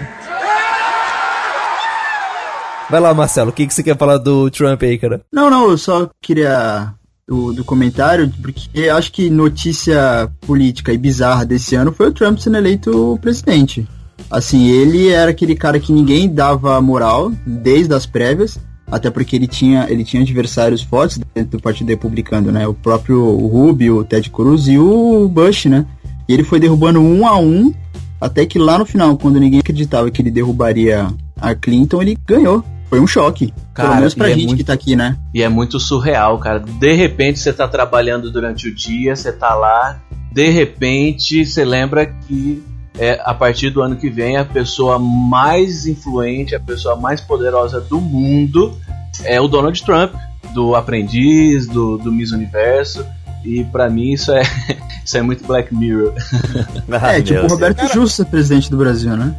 Vai 2.89 3.01
lá, 3.01 3.13
Marcelo, 3.13 3.49
o 3.49 3.53
que, 3.53 3.65
que 3.67 3.73
você 3.73 3.83
quer 3.83 3.97
falar 3.97 4.19
do 4.19 4.49
Trump 4.51 4.81
aí, 4.83 4.97
cara? 4.97 5.21
Não, 5.33 5.49
não, 5.49 5.71
eu 5.71 5.77
só 5.77 6.09
queria 6.21 6.93
do, 7.27 7.51
do 7.51 7.65
comentário, 7.65 8.31
porque 8.41 8.69
eu 8.75 8.95
acho 8.95 9.11
que 9.11 9.29
notícia 9.29 10.31
política 10.41 10.93
e 10.93 10.97
bizarra 10.97 11.45
desse 11.45 11.75
ano 11.75 11.91
foi 11.91 12.07
o 12.07 12.13
Trump 12.13 12.37
sendo 12.37 12.57
eleito 12.57 13.17
presidente. 13.21 13.85
Assim, 14.29 14.69
ele 14.69 15.09
era 15.09 15.31
aquele 15.31 15.55
cara 15.55 15.79
que 15.79 15.91
ninguém 15.91 16.29
dava 16.29 16.79
moral 16.79 17.31
desde 17.45 17.93
as 17.93 18.05
prévias, 18.05 18.57
até 18.89 19.09
porque 19.09 19.35
ele 19.35 19.47
tinha, 19.47 19.85
ele 19.89 20.03
tinha 20.03 20.23
adversários 20.23 20.81
fortes 20.81 21.19
dentro 21.35 21.57
do 21.57 21.61
Partido 21.61 21.89
Republicano, 21.89 22.51
né? 22.51 22.65
O 22.67 22.73
próprio 22.73 23.21
Rubio, 23.47 23.97
o 23.97 24.03
Ted 24.05 24.29
Cruz 24.29 24.67
e 24.67 24.77
o 24.77 25.27
Bush, 25.27 25.65
né? 25.65 25.85
E 26.27 26.33
ele 26.33 26.43
foi 26.43 26.59
derrubando 26.59 26.99
um 26.99 27.27
a 27.27 27.37
um, 27.37 27.73
até 28.19 28.45
que 28.45 28.59
lá 28.59 28.77
no 28.77 28.85
final, 28.85 29.17
quando 29.17 29.39
ninguém 29.39 29.59
acreditava 29.59 30.09
que 30.11 30.21
ele 30.21 30.31
derrubaria 30.31 31.07
a 31.39 31.55
Clinton, 31.55 32.01
ele 32.01 32.17
ganhou. 32.25 32.63
Foi 32.89 32.99
um 32.99 33.07
choque. 33.07 33.53
Cara, 33.73 33.89
Pelo 33.89 33.99
menos 33.99 34.15
pra 34.15 34.29
é 34.29 34.33
gente 34.33 34.43
é 34.43 34.47
muito, 34.47 34.57
que 34.57 34.63
tá 34.63 34.73
aqui, 34.73 34.95
né? 34.95 35.17
E 35.33 35.43
é 35.43 35.49
muito 35.49 35.79
surreal, 35.79 36.37
cara. 36.39 36.59
De 36.59 36.93
repente 36.93 37.39
você 37.39 37.51
tá 37.51 37.67
trabalhando 37.67 38.31
durante 38.31 38.67
o 38.67 38.73
dia, 38.73 39.15
você 39.15 39.31
tá 39.31 39.53
lá, 39.53 39.99
de 40.31 40.49
repente 40.49 41.45
você 41.45 41.65
lembra 41.65 42.05
que 42.05 42.63
é, 42.97 43.19
a 43.23 43.33
partir 43.33 43.69
do 43.69 43.81
ano 43.81 43.95
que 43.95 44.09
vem, 44.09 44.37
a 44.37 44.45
pessoa 44.45 44.97
mais 44.97 45.85
influente, 45.85 46.55
a 46.55 46.59
pessoa 46.59 46.95
mais 46.95 47.21
poderosa 47.21 47.79
do 47.79 48.01
mundo 48.01 48.75
é 49.23 49.39
o 49.39 49.47
Donald 49.47 49.81
Trump, 49.83 50.13
do 50.53 50.75
Aprendiz, 50.75 51.67
do, 51.67 51.97
do 51.97 52.11
Miss 52.11 52.31
Universo. 52.31 53.05
E 53.47 53.63
para 53.63 53.89
mim 53.89 54.11
isso 54.11 54.31
é, 54.33 54.41
isso 55.05 55.17
é 55.17 55.21
muito 55.21 55.45
Black 55.45 55.73
Mirror. 55.73 56.13
Ah, 56.99 57.17
é, 57.17 57.21
tipo 57.21 57.39
o 57.41 57.47
Roberto 57.47 57.77
Cara, 57.77 57.93
Justo 57.93 58.23
é 58.23 58.25
presidente 58.25 58.71
do 58.71 58.77
Brasil, 58.77 59.15
né? 59.15 59.35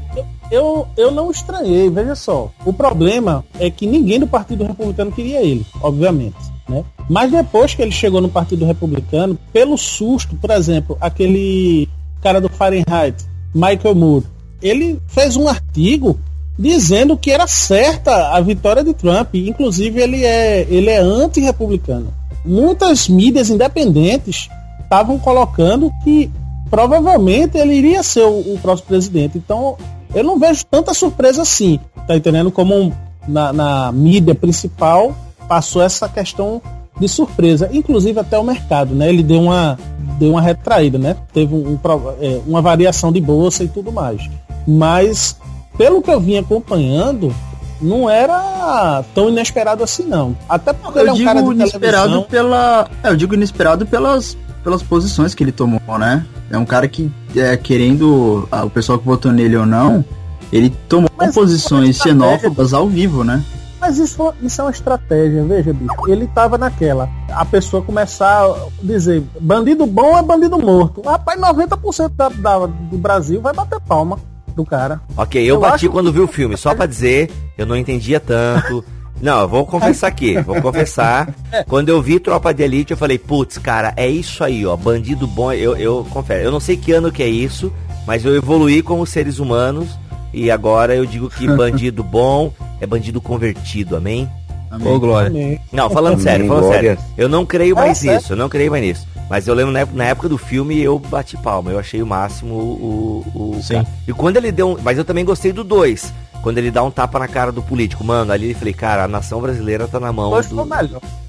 Eu, 0.50 0.86
eu 0.96 1.10
não 1.10 1.30
estranhei, 1.30 1.90
veja 1.90 2.14
só. 2.14 2.50
O 2.64 2.72
problema 2.72 3.44
é 3.58 3.70
que 3.70 3.86
ninguém 3.86 4.20
do 4.20 4.26
Partido 4.26 4.64
Republicano 4.64 5.10
queria 5.10 5.42
ele, 5.42 5.66
obviamente. 5.82 6.36
Né? 6.68 6.84
Mas 7.08 7.30
depois 7.30 7.74
que 7.74 7.82
ele 7.82 7.90
chegou 7.90 8.20
no 8.20 8.28
Partido 8.28 8.64
Republicano, 8.64 9.36
pelo 9.52 9.76
susto, 9.76 10.36
por 10.36 10.50
exemplo, 10.50 10.96
aquele 11.00 11.88
cara 12.22 12.40
do 12.40 12.48
Fahrenheit, 12.48 13.24
Michael 13.54 13.94
Moore, 13.94 14.26
ele 14.62 15.00
fez 15.08 15.36
um 15.36 15.48
artigo 15.48 16.18
dizendo 16.58 17.16
que 17.16 17.30
era 17.30 17.46
certa 17.46 18.34
a 18.34 18.40
vitória 18.40 18.82
de 18.82 18.92
Trump. 18.92 19.34
Inclusive, 19.34 20.00
ele 20.00 20.24
é, 20.24 20.66
ele 20.68 20.90
é 20.90 20.98
anti-republicano. 20.98 22.12
Muitas 22.44 23.08
mídias 23.08 23.50
independentes 23.50 24.48
estavam 24.80 25.18
colocando 25.18 25.92
que 26.02 26.30
provavelmente 26.70 27.58
ele 27.58 27.74
iria 27.74 28.02
ser 28.02 28.24
o, 28.24 28.54
o, 28.54 28.58
próximo 28.60 28.88
presidente. 28.88 29.38
Então, 29.38 29.76
eu 30.14 30.24
não 30.24 30.38
vejo 30.38 30.64
tanta 30.66 30.94
surpresa 30.94 31.42
assim. 31.42 31.78
Tá 32.06 32.16
entendendo? 32.16 32.50
Como 32.50 32.74
um, 32.74 32.92
na, 33.26 33.52
na 33.52 33.92
mídia 33.92 34.34
principal 34.34 35.14
passou 35.46 35.82
essa 35.82 36.08
questão 36.08 36.60
de 36.98 37.08
surpresa, 37.08 37.70
inclusive 37.72 38.18
até 38.18 38.38
o 38.38 38.44
mercado, 38.44 38.94
né? 38.94 39.08
Ele 39.08 39.22
deu 39.22 39.40
uma, 39.40 39.78
deu 40.18 40.32
uma 40.32 40.42
retraída, 40.42 40.98
né? 40.98 41.16
Teve 41.32 41.54
um, 41.54 41.78
é, 42.20 42.40
uma 42.46 42.60
variação 42.60 43.12
de 43.12 43.20
bolsa 43.20 43.62
e 43.62 43.68
tudo 43.68 43.92
mais. 43.92 44.28
Mas, 44.66 45.36
pelo 45.76 46.02
que 46.02 46.10
eu 46.10 46.20
vim 46.20 46.36
acompanhando, 46.36 47.32
não 47.80 48.08
era 48.08 49.04
tão 49.14 49.28
inesperado 49.28 49.82
assim, 49.82 50.04
não. 50.04 50.36
Até 50.48 50.72
porque 50.72 50.98
eu 50.98 51.02
ele 51.02 51.10
é 51.10 51.12
um 51.12 51.24
cara 51.24 51.42
de 51.42 51.50
inesperado 51.50 52.08
televisão. 52.08 52.22
pela. 52.24 52.88
É, 53.02 53.10
eu 53.10 53.16
digo 53.16 53.34
inesperado 53.34 53.86
pelas, 53.86 54.36
pelas 54.62 54.82
posições 54.82 55.34
que 55.34 55.42
ele 55.42 55.52
tomou, 55.52 55.80
né? 55.98 56.26
É 56.50 56.58
um 56.58 56.64
cara 56.64 56.88
que, 56.88 57.10
é, 57.36 57.56
querendo 57.56 58.48
o 58.50 58.70
pessoal 58.70 58.98
que 58.98 59.04
votou 59.04 59.32
nele 59.32 59.56
ou 59.56 59.66
não, 59.66 60.04
ele 60.52 60.70
tomou 60.88 61.10
Mas 61.16 61.34
posições 61.34 61.96
xenófobas 61.96 62.72
ao 62.72 62.88
vivo, 62.88 63.22
né? 63.22 63.44
Mas 63.80 63.98
isso, 63.98 64.34
isso 64.42 64.60
é 64.60 64.64
uma 64.64 64.70
estratégia, 64.70 65.44
veja, 65.44 65.72
bicho. 65.72 65.92
Ele 66.08 66.26
tava 66.26 66.58
naquela. 66.58 67.08
A 67.28 67.44
pessoa 67.44 67.82
começar 67.82 68.44
a 68.44 68.56
dizer, 68.82 69.22
bandido 69.40 69.86
bom 69.86 70.18
é 70.18 70.22
bandido 70.22 70.58
morto. 70.58 71.00
Rapaz, 71.02 71.40
90% 71.40 72.10
da, 72.16 72.28
da, 72.28 72.66
do 72.66 72.98
Brasil 72.98 73.40
vai 73.40 73.52
bater 73.52 73.80
palma 73.80 74.18
do 74.56 74.64
cara. 74.64 75.00
Ok, 75.16 75.40
eu, 75.40 75.54
eu 75.54 75.60
bati 75.60 75.88
quando 75.88 76.12
vi 76.12 76.20
o 76.20 76.26
filme, 76.26 76.56
só 76.56 76.74
para 76.74 76.86
dizer, 76.86 77.30
eu 77.58 77.66
não 77.66 77.76
entendia 77.76 78.18
tanto. 78.18 78.84
Não, 79.20 79.40
eu 79.40 79.48
vou 79.48 79.66
confessar 79.66 80.06
aqui, 80.06 80.40
vou 80.42 80.62
confessar. 80.62 81.34
Quando 81.66 81.88
eu 81.88 82.00
vi 82.00 82.20
Tropa 82.20 82.54
de 82.54 82.62
Elite, 82.62 82.92
eu 82.92 82.96
falei, 82.96 83.18
putz, 83.18 83.58
cara, 83.58 83.92
é 83.96 84.08
isso 84.08 84.44
aí, 84.44 84.64
ó, 84.64 84.76
bandido 84.76 85.26
bom. 85.26 85.52
Eu, 85.52 85.76
eu 85.76 86.06
confesso, 86.10 86.44
eu 86.44 86.52
não 86.52 86.60
sei 86.60 86.76
que 86.76 86.92
ano 86.92 87.10
que 87.10 87.20
é 87.20 87.26
isso, 87.26 87.72
mas 88.06 88.24
eu 88.24 88.36
evoluí 88.36 88.80
como 88.80 89.04
seres 89.04 89.40
humanos 89.40 89.88
e 90.32 90.52
agora 90.52 90.94
eu 90.94 91.04
digo 91.04 91.28
que 91.28 91.48
bandido 91.52 92.04
bom 92.04 92.52
é 92.80 92.86
bandido 92.86 93.20
convertido, 93.20 93.96
amém? 93.96 94.30
Amém. 94.70 94.86
Ô, 94.86 95.00
Glória. 95.00 95.28
Amém. 95.28 95.60
Não, 95.72 95.90
falando 95.90 96.14
amém, 96.14 96.24
sério, 96.24 96.46
falando 96.46 96.64
glória. 96.64 96.96
sério. 96.96 96.98
Eu 97.16 97.28
não 97.28 97.44
creio 97.44 97.76
é, 97.76 97.80
mais 97.80 98.04
é, 98.04 98.14
nisso, 98.14 98.34
eu 98.34 98.36
não 98.36 98.48
creio 98.48 98.70
mais 98.70 98.84
nisso. 98.84 99.06
Mas 99.28 99.46
eu 99.46 99.54
lembro 99.54 99.72
na 99.92 100.04
época 100.04 100.28
do 100.28 100.38
filme 100.38 100.80
eu 100.80 100.98
bati 100.98 101.36
palma, 101.36 101.70
eu 101.70 101.78
achei 101.78 102.00
o 102.00 102.06
máximo 102.06 102.54
o. 102.54 103.24
o 103.34 103.62
Sim. 103.62 103.84
E 104.06 104.12
quando 104.12 104.38
ele 104.38 104.50
deu 104.50 104.70
um. 104.70 104.76
Mas 104.82 104.96
eu 104.96 105.04
também 105.04 105.24
gostei 105.24 105.52
do 105.52 105.62
2. 105.62 106.12
Quando 106.42 106.58
ele 106.58 106.70
dá 106.70 106.82
um 106.82 106.90
tapa 106.90 107.18
na 107.18 107.28
cara 107.28 107.52
do 107.52 107.62
político. 107.62 108.04
Mano, 108.04 108.32
ali 108.32 108.50
eu 108.50 108.56
falei, 108.56 108.72
cara, 108.72 109.04
a 109.04 109.08
nação 109.08 109.40
brasileira 109.40 109.88
tá 109.88 109.98
na 109.98 110.12
mão. 110.12 110.30
Do... 110.30 110.68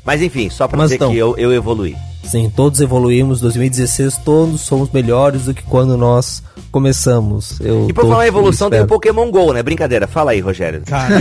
Mas 0.05 0.21
enfim, 0.21 0.49
só 0.49 0.67
pra 0.67 0.77
Mas 0.77 0.87
dizer 0.87 0.95
então, 0.95 1.11
que 1.11 1.17
eu, 1.17 1.37
eu 1.37 1.53
evoluí. 1.53 1.95
Sim, 2.23 2.51
todos 2.55 2.79
evoluímos. 2.79 3.41
2016, 3.41 4.17
todos 4.17 4.61
somos 4.61 4.91
melhores 4.91 5.45
do 5.45 5.53
que 5.53 5.63
quando 5.63 5.97
nós 5.97 6.43
começamos. 6.71 7.59
Eu 7.59 7.89
e 7.89 7.93
por 7.93 8.07
falar 8.07 8.25
em 8.25 8.27
evolução, 8.27 8.69
tem 8.69 8.81
o 8.81 8.87
Pokémon 8.87 9.31
GO, 9.31 9.51
né? 9.51 9.63
Brincadeira. 9.63 10.07
Fala 10.07 10.31
aí, 10.31 10.39
Rogério. 10.39 10.83
Cara. 10.85 11.15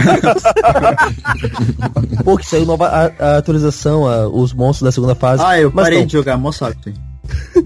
Pô, 2.22 2.36
que 2.36 2.46
saiu 2.46 2.66
nova 2.66 2.88
a, 2.88 3.10
a 3.18 3.38
atualização, 3.38 4.06
a, 4.06 4.28
os 4.28 4.52
monstros 4.52 4.86
da 4.86 4.92
segunda 4.92 5.14
fase. 5.14 5.42
Ah, 5.44 5.58
eu 5.58 5.70
Mas 5.72 5.84
parei 5.84 6.04
de 6.04 6.12
jogar, 6.12 6.36
moçada. 6.36 6.76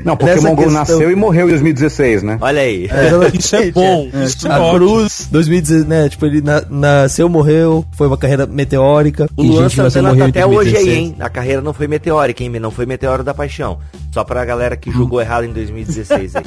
Não, 0.05 0.17
Pokémon 0.17 0.55
GO 0.55 0.71
nasceu 0.71 1.11
e 1.11 1.15
morreu 1.15 1.47
em 1.47 1.51
2016, 1.51 2.23
né? 2.23 2.39
Olha 2.41 2.63
aí. 2.63 2.89
É, 2.91 3.37
isso 3.37 3.57
é 3.57 3.71
bom. 3.73 4.09
É, 4.13 4.25
isso 4.25 4.49
é 4.49 4.51
a 4.51 4.71
Cruz, 4.73 5.29
2016, 5.31 5.87
né? 5.87 6.09
Tipo, 6.09 6.27
ele 6.27 6.41
na, 6.41 6.63
nasceu, 6.69 7.29
morreu, 7.29 7.85
foi 7.93 8.07
uma 8.07 8.17
carreira 8.17 8.47
meteórica. 8.47 9.29
O 9.37 9.43
Luan 9.43 9.69
Santana 9.69 10.17
tá 10.17 10.27
até 10.27 10.47
hoje 10.47 10.77
aí, 10.77 10.91
hein? 10.91 11.17
A 11.21 11.29
carreira 11.29 11.63
não 11.63 11.73
foi 11.73 11.87
meteórica, 11.87 12.43
hein? 12.43 12.51
Não 12.51 12.71
foi 12.71 12.87
meteoro 12.87 13.23
da 13.23 13.35
paixão. 13.35 13.79
Só 14.13 14.25
pra 14.25 14.45
galera 14.45 14.77
que 14.77 14.91
julgou 14.91 15.19
hum. 15.19 15.23
errado 15.23 15.45
em 15.45 15.53
2016 15.53 16.37
aí. 16.37 16.45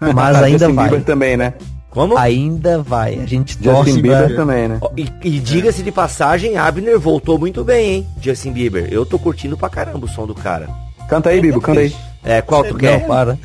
Mas 0.14 0.36
ainda 0.36 0.68
vai. 0.68 0.88
Bieber 0.88 1.04
também, 1.04 1.36
né? 1.36 1.54
Como? 1.90 2.16
Ainda 2.18 2.82
vai. 2.82 3.18
A 3.18 3.26
gente 3.26 3.58
Justin 3.60 4.00
Bieber 4.00 4.28
pra... 4.28 4.36
também, 4.36 4.68
né? 4.68 4.80
E, 4.96 5.08
e 5.24 5.40
diga-se 5.40 5.82
de 5.82 5.90
passagem, 5.90 6.56
Abner 6.56 6.98
voltou 6.98 7.38
muito 7.38 7.64
bem, 7.64 7.90
hein? 7.90 8.06
Justin 8.20 8.52
Bieber. 8.52 8.88
Eu 8.90 9.06
tô 9.06 9.18
curtindo 9.18 9.56
pra 9.56 9.68
caramba 9.70 10.04
o 10.04 10.08
som 10.08 10.26
do 10.26 10.34
cara. 10.34 10.68
Canta 11.08 11.30
aí, 11.30 11.40
Bibo, 11.40 11.60
canta 11.60 11.80
aí. 11.80 11.94
É, 12.24 12.42
qual 12.42 12.62
tu 12.62 12.74
quer? 12.74 13.00
Não, 13.00 13.08
para. 13.08 13.38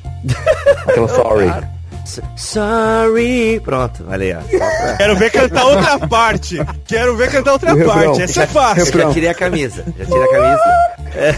Aquela 0.85 1.07
sorry. 1.07 1.51
Sorry. 2.35 3.61
Pronto, 3.63 4.05
olha 4.09 4.25
aí, 4.25 4.33
ó. 4.35 4.97
Quero 4.97 5.15
ver 5.15 5.31
cantar 5.31 5.65
outra 5.65 6.07
parte. 6.07 6.59
Quero 6.85 7.15
ver 7.15 7.31
cantar 7.31 7.53
outra 7.53 7.73
o 7.73 7.85
parte. 7.85 8.19
Refrão. 8.19 8.21
Essa 8.21 8.43
é 8.43 8.47
fácil. 8.47 8.99
Já 8.99 9.11
tirei 9.11 9.29
a 9.29 9.33
camisa. 9.33 9.85
Já 9.97 10.05
tirei 10.05 10.23
a 10.23 10.29
camisa. 10.29 10.63
É. 11.15 11.33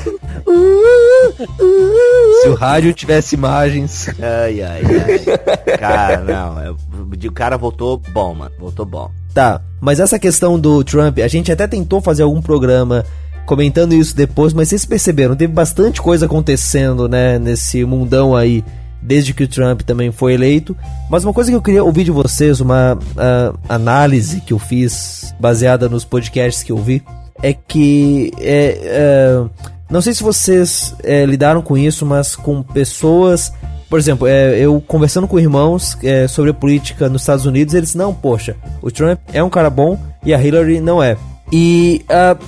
Se 2.42 2.50
o 2.50 2.56
rádio 2.56 2.94
tivesse 2.94 3.36
imagens. 3.36 4.10
Ai, 4.20 4.62
ai, 4.62 4.82
ai. 4.84 5.78
Cara, 5.78 6.18
não. 6.22 6.60
É, 6.60 6.72
o 6.72 7.32
cara 7.32 7.58
voltou 7.58 8.02
bom, 8.12 8.34
mano. 8.34 8.52
Voltou 8.60 8.86
bom. 8.86 9.12
Tá, 9.34 9.62
mas 9.82 10.00
essa 10.00 10.18
questão 10.18 10.58
do 10.58 10.84
Trump, 10.84 11.20
a 11.20 11.28
gente 11.28 11.52
até 11.52 11.68
tentou 11.68 12.00
fazer 12.02 12.24
algum 12.24 12.42
programa 12.42 13.06
comentando 13.46 13.94
isso 13.94 14.16
depois, 14.16 14.54
mas 14.54 14.70
vocês 14.70 14.86
perceberam, 14.86 15.36
teve 15.36 15.54
bastante 15.54 16.02
coisa 16.02 16.26
acontecendo, 16.26 17.08
né, 17.08 17.38
nesse 17.40 17.86
mundão 17.86 18.36
aí, 18.36 18.64
desde 19.02 19.34
que 19.34 19.44
o 19.44 19.48
Trump 19.48 19.82
também 19.82 20.12
foi 20.12 20.34
eleito. 20.34 20.76
Mas 21.10 21.24
uma 21.24 21.34
coisa 21.34 21.52
que 21.52 21.56
eu 21.56 21.62
queria 21.62 21.84
ouvir 21.84 22.04
de 22.04 22.12
vocês, 22.12 22.60
uma 22.60 22.96
uh, 22.96 23.58
análise 23.70 24.42
que 24.42 24.54
eu 24.54 24.60
fiz, 24.60 25.34
baseada 25.40 25.88
nos 25.88 26.04
podcasts 26.04 26.64
que 26.64 26.72
eu 26.72 26.78
vi, 26.78 27.04
é 27.42 27.54
que. 27.54 28.32
É, 28.40 29.40
uh, 29.44 29.50
não 29.90 30.02
sei 30.02 30.14
se 30.14 30.24
vocês 30.24 30.96
é, 31.04 31.26
lidaram 31.26 31.62
com 31.62 31.78
isso, 31.78 32.06
mas 32.06 32.36
com 32.36 32.64
pessoas. 32.64 33.54
Por 33.88 34.00
exemplo, 34.00 34.28
é, 34.28 34.58
eu 34.58 34.82
conversando 34.82 35.28
com 35.28 35.40
irmãos 35.40 35.96
é, 36.04 36.28
sobre 36.28 36.50
a 36.50 36.54
política 36.54 37.08
nos 37.08 37.22
Estados 37.22 37.46
Unidos, 37.46 37.76
eles 37.76 37.94
não, 37.94 38.14
poxa, 38.14 38.56
o 38.82 38.90
Trump 38.90 39.20
é 39.32 39.44
um 39.44 39.50
cara 39.50 39.70
bom 39.70 40.00
e 40.26 40.34
a 40.34 40.44
Hillary 40.44 40.82
não 40.82 41.04
é. 41.04 41.16
E 41.52 42.04
uh, 42.10 42.44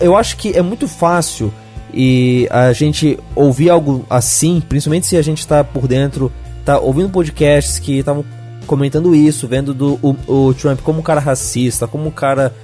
eu 0.00 0.16
acho 0.16 0.36
que 0.36 0.56
é 0.56 0.62
muito 0.62 0.88
fácil 0.88 1.52
e 1.92 2.48
a 2.50 2.72
gente 2.72 3.18
ouvir 3.34 3.70
algo 3.70 4.04
assim, 4.08 4.62
principalmente 4.66 5.06
se 5.06 5.16
a 5.16 5.22
gente 5.22 5.38
está 5.38 5.62
por 5.62 5.86
dentro, 5.86 6.32
tá 6.64 6.78
ouvindo 6.78 7.08
podcasts 7.10 7.78
que 7.78 7.98
estavam 7.98 8.24
comentando 8.66 9.14
isso, 9.14 9.48
vendo 9.48 9.74
do, 9.74 9.98
o, 10.02 10.16
o, 10.26 10.54
Trump 10.54 10.80
como 10.80 11.00
um 11.00 11.02
cara 11.02 11.20
racista, 11.20 11.88
como 11.88 12.06
um 12.06 12.10
cara 12.10 12.54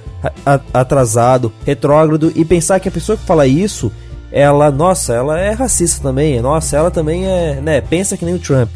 atrasado, 0.73 1.51
retrógrado, 1.65 2.31
e 2.35 2.45
pensar 2.45 2.79
que 2.79 2.87
a 2.87 2.91
pessoa 2.91 3.17
que 3.17 3.25
fala 3.25 3.45
isso, 3.45 3.91
ela, 4.31 4.71
nossa, 4.71 5.13
ela 5.13 5.39
é 5.39 5.51
racista 5.51 6.01
também, 6.01 6.41
nossa, 6.41 6.77
ela 6.77 6.89
também 6.89 7.25
é, 7.25 7.59
né, 7.61 7.81
pensa 7.81 8.15
que 8.15 8.25
nem 8.25 8.35
o 8.35 8.39
Trump. 8.39 8.69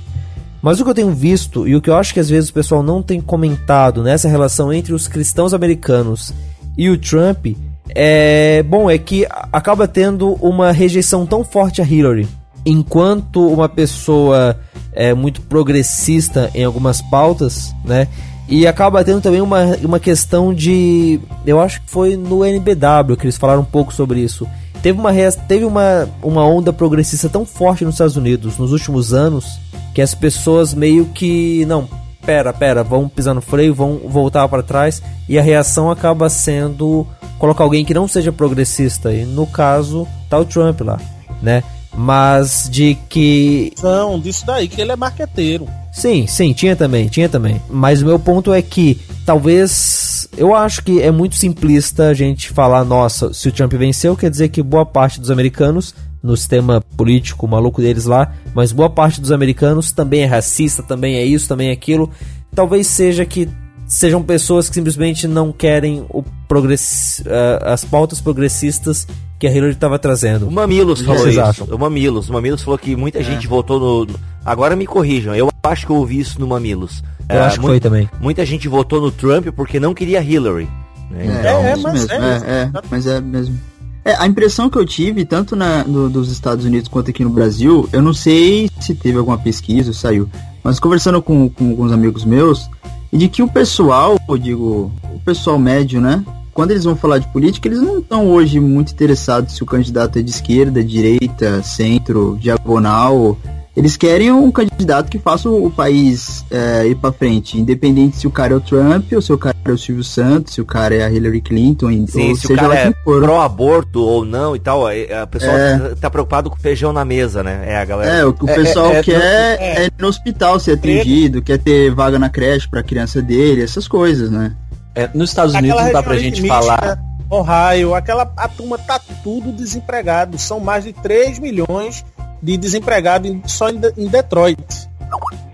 Mas 0.61 0.79
o 0.79 0.83
que 0.83 0.89
eu 0.91 0.95
tenho 0.95 1.11
visto 1.11 1.67
e 1.67 1.75
o 1.75 1.81
que 1.81 1.89
eu 1.89 1.95
acho 1.95 2.13
que 2.13 2.19
às 2.19 2.29
vezes 2.29 2.49
o 2.49 2.53
pessoal 2.53 2.83
não 2.83 3.01
tem 3.01 3.19
comentado 3.19 4.03
nessa 4.03 4.27
relação 4.27 4.71
entre 4.71 4.93
os 4.93 5.07
cristãos 5.07 5.53
americanos 5.53 6.31
e 6.77 6.89
o 6.89 6.97
Trump 6.97 7.47
é 7.95 8.63
bom 8.63 8.89
é 8.89 8.97
que 8.97 9.25
acaba 9.51 9.87
tendo 9.87 10.33
uma 10.41 10.71
rejeição 10.71 11.25
tão 11.25 11.43
forte 11.43 11.81
a 11.81 11.85
Hillary, 11.85 12.27
enquanto 12.65 13.47
uma 13.47 13.67
pessoa 13.67 14.57
é 14.93 15.13
muito 15.13 15.41
progressista 15.41 16.49
em 16.53 16.63
algumas 16.63 17.01
pautas, 17.01 17.73
né? 17.83 18.07
E 18.47 18.67
acaba 18.67 19.03
tendo 19.03 19.21
também 19.21 19.39
uma, 19.39 19.77
uma 19.81 19.99
questão 19.99 20.53
de. 20.53 21.19
Eu 21.45 21.61
acho 21.61 21.81
que 21.81 21.89
foi 21.89 22.17
no 22.17 22.43
NBW 22.43 23.15
que 23.17 23.25
eles 23.25 23.37
falaram 23.37 23.61
um 23.61 23.65
pouco 23.65 23.93
sobre 23.93 24.19
isso. 24.19 24.45
Teve 24.81 24.99
uma, 24.99 25.13
teve 25.47 25.63
uma, 25.63 26.09
uma 26.21 26.45
onda 26.45 26.73
progressista 26.73 27.29
tão 27.29 27.45
forte 27.45 27.85
nos 27.85 27.95
Estados 27.95 28.17
Unidos 28.17 28.57
nos 28.57 28.71
últimos 28.71 29.13
anos 29.13 29.59
que 29.93 30.01
as 30.01 30.13
pessoas 30.13 30.73
meio 30.73 31.05
que. 31.05 31.65
Não, 31.65 31.87
pera, 32.25 32.51
pera, 32.51 32.83
vão 32.83 33.07
pisar 33.07 33.33
no 33.33 33.41
freio, 33.41 33.73
vão 33.73 34.01
voltar 34.05 34.47
para 34.47 34.63
trás. 34.63 35.01
E 35.29 35.39
a 35.39 35.41
reação 35.41 35.89
acaba 35.89 36.29
sendo 36.29 37.07
colocar 37.41 37.63
alguém 37.63 37.83
que 37.83 37.93
não 37.93 38.07
seja 38.07 38.31
progressista. 38.31 39.11
E 39.11 39.25
no 39.25 39.47
caso, 39.47 40.07
tá 40.29 40.37
o 40.37 40.45
Trump 40.45 40.81
lá, 40.81 40.99
né? 41.41 41.63
mas 41.95 42.69
de 42.71 42.97
que. 43.09 43.73
Não, 43.81 44.19
disso 44.19 44.45
daí, 44.45 44.67
que 44.67 44.79
ele 44.79 44.91
é 44.91 44.95
marqueteiro. 44.95 45.67
Sim, 45.91 46.25
sim, 46.25 46.53
tinha 46.53 46.75
também, 46.75 47.07
tinha 47.07 47.27
também. 47.27 47.61
Mas 47.69 48.01
o 48.01 48.05
meu 48.05 48.17
ponto 48.17 48.53
é 48.53 48.61
que 48.61 48.99
talvez. 49.25 50.29
Eu 50.37 50.55
acho 50.55 50.83
que 50.83 51.01
é 51.01 51.11
muito 51.11 51.35
simplista 51.35 52.07
a 52.07 52.13
gente 52.13 52.49
falar, 52.49 52.85
nossa, 52.85 53.33
se 53.33 53.49
o 53.49 53.51
Trump 53.51 53.73
venceu, 53.73 54.15
quer 54.15 54.29
dizer 54.29 54.47
que 54.49 54.63
boa 54.63 54.85
parte 54.85 55.19
dos 55.19 55.29
americanos, 55.29 55.93
no 56.23 56.37
sistema 56.37 56.81
político 56.95 57.47
maluco 57.47 57.81
deles 57.81 58.05
lá, 58.05 58.31
mas 58.53 58.71
boa 58.71 58.89
parte 58.89 59.19
dos 59.19 59.31
americanos 59.31 59.91
também 59.91 60.21
é 60.21 60.25
racista, 60.25 60.81
também 60.81 61.15
é 61.15 61.25
isso, 61.25 61.49
também 61.49 61.69
é 61.69 61.73
aquilo. 61.73 62.09
Talvez 62.55 62.87
seja 62.87 63.25
que 63.25 63.49
sejam 63.91 64.23
pessoas 64.23 64.69
que 64.69 64.75
simplesmente 64.75 65.27
não 65.27 65.51
querem 65.51 66.05
o 66.09 66.23
progress, 66.47 67.21
uh, 67.25 67.65
as 67.65 67.83
pautas 67.83 68.21
progressistas 68.21 69.05
que 69.37 69.45
a 69.45 69.51
Hillary 69.51 69.73
estava 69.73 69.99
trazendo. 69.99 70.47
O 70.47 70.51
Mamilos 70.51 71.01
falou 71.01 71.27
isso. 71.27 71.41
Acham? 71.41 71.67
O 71.69 71.77
Mamilos. 71.77 72.29
O 72.29 72.33
Mamilos 72.33 72.61
falou 72.61 72.79
que 72.79 72.95
muita 72.95 73.19
é. 73.19 73.23
gente 73.23 73.47
votou 73.47 73.79
no. 74.07 74.15
Agora 74.45 74.77
me 74.77 74.87
corrijam. 74.87 75.35
Eu 75.35 75.49
acho 75.63 75.85
que 75.85 75.91
eu 75.91 75.97
ouvi 75.97 76.21
isso 76.21 76.39
no 76.39 76.47
Mamilos. 76.47 77.03
Eu 77.27 77.35
é, 77.35 77.41
acho 77.41 77.59
que 77.59 77.65
foi 77.65 77.81
também. 77.81 78.09
Muita 78.21 78.45
gente 78.45 78.69
votou 78.69 79.01
no 79.01 79.11
Trump 79.11 79.47
porque 79.53 79.77
não 79.77 79.93
queria 79.93 80.23
Hillary. 80.23 80.69
Né? 81.09 81.25
É, 81.25 81.39
então, 81.39 81.59
é, 81.59 81.75
mas 81.75 81.93
mesmo. 81.93 82.13
é, 82.13 82.37
é, 82.45 82.71
mas 82.89 83.07
é 83.07 83.19
mesmo. 83.19 83.59
É, 84.05 84.15
a 84.15 84.25
impressão 84.25 84.69
que 84.69 84.77
eu 84.77 84.85
tive, 84.85 85.25
tanto 85.25 85.53
na, 85.53 85.83
no, 85.83 86.09
dos 86.09 86.31
Estados 86.31 86.63
Unidos 86.63 86.87
quanto 86.87 87.11
aqui 87.11 87.23
no 87.25 87.29
Brasil, 87.29 87.89
eu 87.91 88.01
não 88.01 88.13
sei 88.13 88.69
se 88.79 88.95
teve 88.95 89.17
alguma 89.17 89.37
pesquisa, 89.37 89.93
saiu, 89.93 90.27
mas 90.63 90.79
conversando 90.79 91.21
com, 91.21 91.47
com 91.49 91.69
alguns 91.69 91.91
amigos 91.91 92.25
meus, 92.25 92.67
e 93.11 93.17
de 93.17 93.27
que 93.27 93.43
o 93.43 93.47
pessoal, 93.47 94.19
eu 94.27 94.37
digo, 94.37 94.91
o 95.13 95.19
pessoal 95.19 95.59
médio, 95.59 95.99
né? 95.99 96.23
Quando 96.53 96.71
eles 96.71 96.83
vão 96.83 96.95
falar 96.95 97.17
de 97.17 97.27
política, 97.27 97.67
eles 97.67 97.81
não 97.81 97.99
estão 97.99 98.27
hoje 98.27 98.59
muito 98.59 98.91
interessados 98.91 99.55
se 99.55 99.63
o 99.63 99.65
candidato 99.65 100.19
é 100.19 100.21
de 100.21 100.31
esquerda, 100.31 100.83
direita, 100.83 101.63
centro, 101.63 102.37
diagonal. 102.39 103.37
Eles 103.75 103.95
querem 103.95 104.31
um 104.31 104.51
candidato 104.51 105.09
que 105.09 105.17
faça 105.17 105.49
o 105.49 105.71
país 105.71 106.45
é, 106.51 106.87
ir 106.87 106.95
para 106.95 107.13
frente, 107.13 107.57
independente 107.57 108.17
se 108.17 108.27
o 108.27 108.31
cara 108.31 108.53
é 108.53 108.57
o 108.57 108.59
Trump, 108.59 109.13
ou 109.13 109.21
se 109.21 109.31
o 109.31 109.37
cara 109.37 109.55
é 109.63 109.71
o 109.71 109.77
Silvio 109.77 110.03
Santos, 110.03 110.55
se 110.55 110.61
o 110.61 110.65
cara 110.65 110.93
é 110.93 111.03
a 111.03 111.09
Hillary 111.09 111.41
Clinton, 111.41 111.89
Sim, 112.05 112.29
ou 112.29 112.35
se 112.35 112.47
seja 112.47 112.53
o 112.53 112.57
cara 112.57 112.75
é 112.75 112.91
pró-aborto 112.91 114.01
ou 114.01 114.25
não 114.25 114.57
e 114.57 114.59
tal. 114.59 114.85
A 114.87 115.25
pessoa 115.25 115.53
é... 115.53 115.95
tá 115.95 116.09
preocupado 116.09 116.49
com 116.49 116.57
feijão 116.57 116.91
na 116.91 117.05
mesa, 117.05 117.41
né? 117.43 117.63
É 117.65 117.77
a 117.77 117.85
galera. 117.85 118.13
É, 118.17 118.25
o 118.25 118.33
que 118.33 118.43
o 118.43 118.49
é, 118.49 118.55
pessoal 118.55 118.91
é, 118.91 118.97
é, 118.97 119.03
quer 119.03 119.61
é, 119.61 119.89
no 119.97 120.07
hospital 120.07 120.59
ser 120.59 120.73
atendido, 120.73 121.41
quer 121.41 121.57
ter 121.57 121.93
vaga 121.95 122.19
na 122.19 122.29
creche 122.29 122.67
pra 122.69 122.83
criança 122.83 123.21
dele, 123.21 123.63
essas 123.63 123.87
coisas, 123.87 124.29
né? 124.29 124.53
É, 124.93 125.09
nos 125.13 125.29
Estados 125.29 125.53
Unidos 125.53 125.71
Aquela 125.71 125.85
não 125.85 125.93
dá 125.93 126.03
pra 126.03 126.17
gente 126.17 126.45
falar. 126.45 126.99
Ohio, 127.29 127.95
aquela 127.95 128.29
a 128.35 128.49
turma 128.49 128.77
tá 128.77 128.99
tudo 129.23 129.53
desempregado. 129.53 130.37
São 130.37 130.59
mais 130.59 130.83
de 130.83 130.91
3 130.91 131.39
milhões 131.39 132.03
de 132.41 132.57
desempregados 132.57 133.31
só 133.45 133.69
em, 133.69 133.79
em 133.97 134.07
Detroit. 134.07 134.89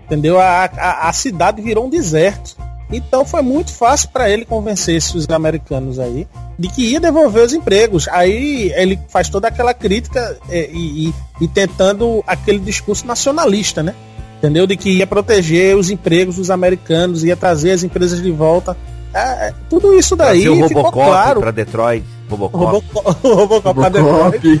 Entendeu? 0.04 0.38
A, 0.38 0.64
a, 0.64 1.08
a, 1.08 1.12
cidade 1.12 1.60
virou 1.60 1.86
um 1.86 1.90
deserto. 1.90 2.56
Então 2.90 3.24
foi 3.24 3.42
muito 3.42 3.70
fácil 3.72 4.08
para 4.08 4.30
ele 4.30 4.46
convencer 4.46 4.96
esses 4.96 5.28
americanos 5.28 5.98
aí 5.98 6.26
de 6.58 6.68
que 6.68 6.82
ia 6.92 6.98
devolver 6.98 7.44
os 7.44 7.52
empregos. 7.52 8.08
Aí 8.08 8.72
ele 8.74 8.98
faz 9.08 9.28
toda 9.28 9.48
aquela 9.48 9.74
crítica 9.74 10.38
é, 10.48 10.70
e, 10.72 11.08
e, 11.08 11.14
e 11.42 11.48
tentando 11.48 12.24
aquele 12.26 12.58
discurso 12.58 13.06
nacionalista, 13.06 13.82
né? 13.82 13.94
Entendeu? 14.38 14.66
De 14.66 14.76
que 14.76 14.90
ia 14.90 15.06
proteger 15.06 15.76
os 15.76 15.90
empregos 15.90 16.36
dos 16.36 16.50
americanos, 16.50 17.24
ia 17.24 17.36
trazer 17.36 17.72
as 17.72 17.82
empresas 17.82 18.22
de 18.22 18.30
volta 18.30 18.76
é, 19.14 19.54
tudo 19.70 19.94
isso 19.94 20.14
daí 20.14 20.48
o 20.48 20.68
ficou 20.68 20.92
claro. 20.92 21.40
para 21.40 21.50
Detroit. 21.50 22.04
Robocop. 22.28 22.64
Robocop, 22.64 23.20
Robocop 23.26 23.90
Detroit. 23.90 24.60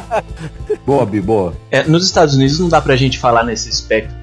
boa, 0.86 1.06
Bi, 1.06 1.20
boa. 1.20 1.54
É, 1.70 1.84
nos 1.84 2.04
Estados 2.04 2.34
Unidos 2.34 2.58
não 2.58 2.68
dá 2.68 2.80
pra 2.80 2.96
gente 2.96 3.18
falar 3.18 3.44
nesse 3.44 3.70
espectro 3.70 4.14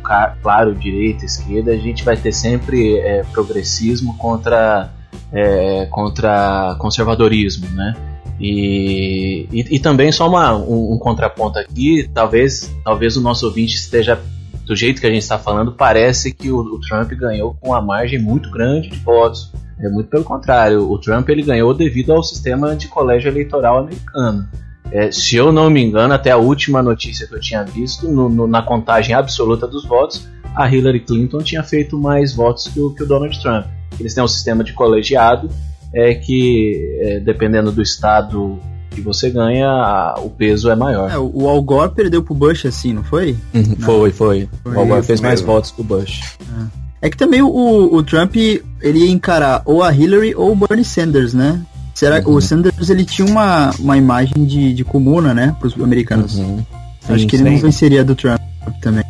claro, 0.41 0.75
direita, 0.75 1.25
esquerda. 1.25 1.71
A 1.71 1.77
gente 1.77 2.03
vai 2.03 2.17
ter 2.17 2.31
sempre 2.31 2.97
é, 2.99 3.23
progressismo 3.31 4.17
contra, 4.17 4.89
é, 5.31 5.87
contra 5.89 6.75
conservadorismo, 6.79 7.67
né? 7.71 7.95
E, 8.39 9.47
e, 9.51 9.75
e, 9.75 9.79
também 9.79 10.11
só 10.11 10.27
uma, 10.27 10.55
um, 10.55 10.93
um, 10.93 10.97
contraponto 10.97 11.59
aqui, 11.59 12.09
talvez, 12.11 12.73
talvez 12.83 13.15
o 13.15 13.21
nosso 13.21 13.45
ouvinte 13.45 13.75
esteja 13.75 14.19
do 14.65 14.75
jeito 14.75 14.99
que 14.99 15.05
a 15.05 15.11
gente 15.11 15.21
está 15.21 15.37
falando, 15.37 15.73
parece 15.73 16.33
que 16.33 16.51
o, 16.51 16.57
o, 16.57 16.79
Trump 16.79 17.11
ganhou 17.11 17.55
com 17.61 17.69
uma 17.69 17.81
margem 17.81 18.19
muito 18.19 18.49
grande 18.49 18.89
de 18.89 18.97
votos. 18.97 19.51
É 19.81 19.89
muito 19.89 20.09
pelo 20.09 20.23
contrário, 20.23 20.89
o 20.89 20.97
Trump 20.99 21.27
ele 21.29 21.41
ganhou 21.41 21.73
devido 21.73 22.13
ao 22.13 22.23
sistema 22.23 22.75
de 22.75 22.87
colégio 22.87 23.29
eleitoral 23.29 23.79
americano. 23.79 24.47
É, 24.91 25.11
se 25.11 25.37
eu 25.37 25.51
não 25.51 25.69
me 25.69 25.81
engano, 25.81 26.13
até 26.13 26.31
a 26.31 26.37
última 26.37 26.83
notícia 26.83 27.25
que 27.25 27.33
eu 27.33 27.39
tinha 27.39 27.63
visto, 27.63 28.09
no, 28.09 28.29
no, 28.29 28.45
na 28.45 28.61
contagem 28.61 29.15
absoluta 29.15 29.65
dos 29.65 29.85
votos, 29.85 30.27
a 30.55 30.69
Hillary 30.69 30.99
Clinton 30.99 31.39
tinha 31.39 31.63
feito 31.63 31.97
mais 31.97 32.33
votos 32.33 32.67
que 32.67 32.79
o, 32.79 32.93
que 32.93 33.03
o 33.03 33.05
Donald 33.05 33.39
Trump. 33.41 33.65
Eles 33.99 34.13
têm 34.13 34.23
um 34.23 34.27
sistema 34.27 34.63
de 34.63 34.73
colegiado 34.73 35.49
é 35.93 36.13
que, 36.13 36.97
é, 37.01 37.19
dependendo 37.19 37.71
do 37.71 37.81
estado 37.81 38.59
que 38.91 39.01
você 39.01 39.29
ganha, 39.29 40.15
o 40.17 40.29
peso 40.29 40.69
é 40.69 40.75
maior. 40.75 41.09
É, 41.09 41.17
o 41.17 41.47
Al 41.47 41.61
Gore 41.61 41.93
perdeu 41.93 42.21
pro 42.21 42.35
Bush 42.35 42.65
assim, 42.65 42.93
não 42.93 43.03
foi? 43.03 43.37
Uhum, 43.53 43.75
não. 43.77 43.85
Foi, 43.85 44.11
foi, 44.11 44.49
foi. 44.63 44.75
O 44.75 44.79
Al 44.79 44.85
Gore 44.85 45.03
fez 45.03 45.21
mais 45.21 45.41
votos 45.41 45.71
que 45.71 45.81
o 45.81 45.83
Bush. 45.83 46.37
É. 46.41 46.80
é 47.01 47.09
que 47.09 47.17
também 47.17 47.41
o, 47.41 47.49
o 47.93 48.03
Trump 48.03 48.35
ele 48.35 48.65
ia 48.81 49.09
encarar 49.09 49.61
ou 49.65 49.83
a 49.83 49.93
Hillary 49.93 50.35
ou 50.35 50.51
o 50.51 50.55
Bernie 50.55 50.85
Sanders, 50.85 51.33
né? 51.33 51.59
Será 51.93 52.19
uhum. 52.19 52.35
o 52.35 52.41
Sanders 52.41 52.89
ele 52.89 53.03
tinha 53.03 53.27
uma, 53.27 53.71
uma 53.79 53.97
imagem 53.97 54.45
de, 54.45 54.73
de 54.73 54.83
comuna, 54.83 55.33
né, 55.33 55.55
para 55.59 55.67
os 55.67 55.79
americanos. 55.79 56.35
Uhum. 56.37 56.63
Sim, 57.01 57.13
Acho 57.13 57.27
que 57.27 57.35
ele 57.35 57.43
sim. 57.43 57.49
não 57.51 57.57
venceria 57.59 58.03
do 58.03 58.15
Trump 58.15 58.39
também. 58.81 59.03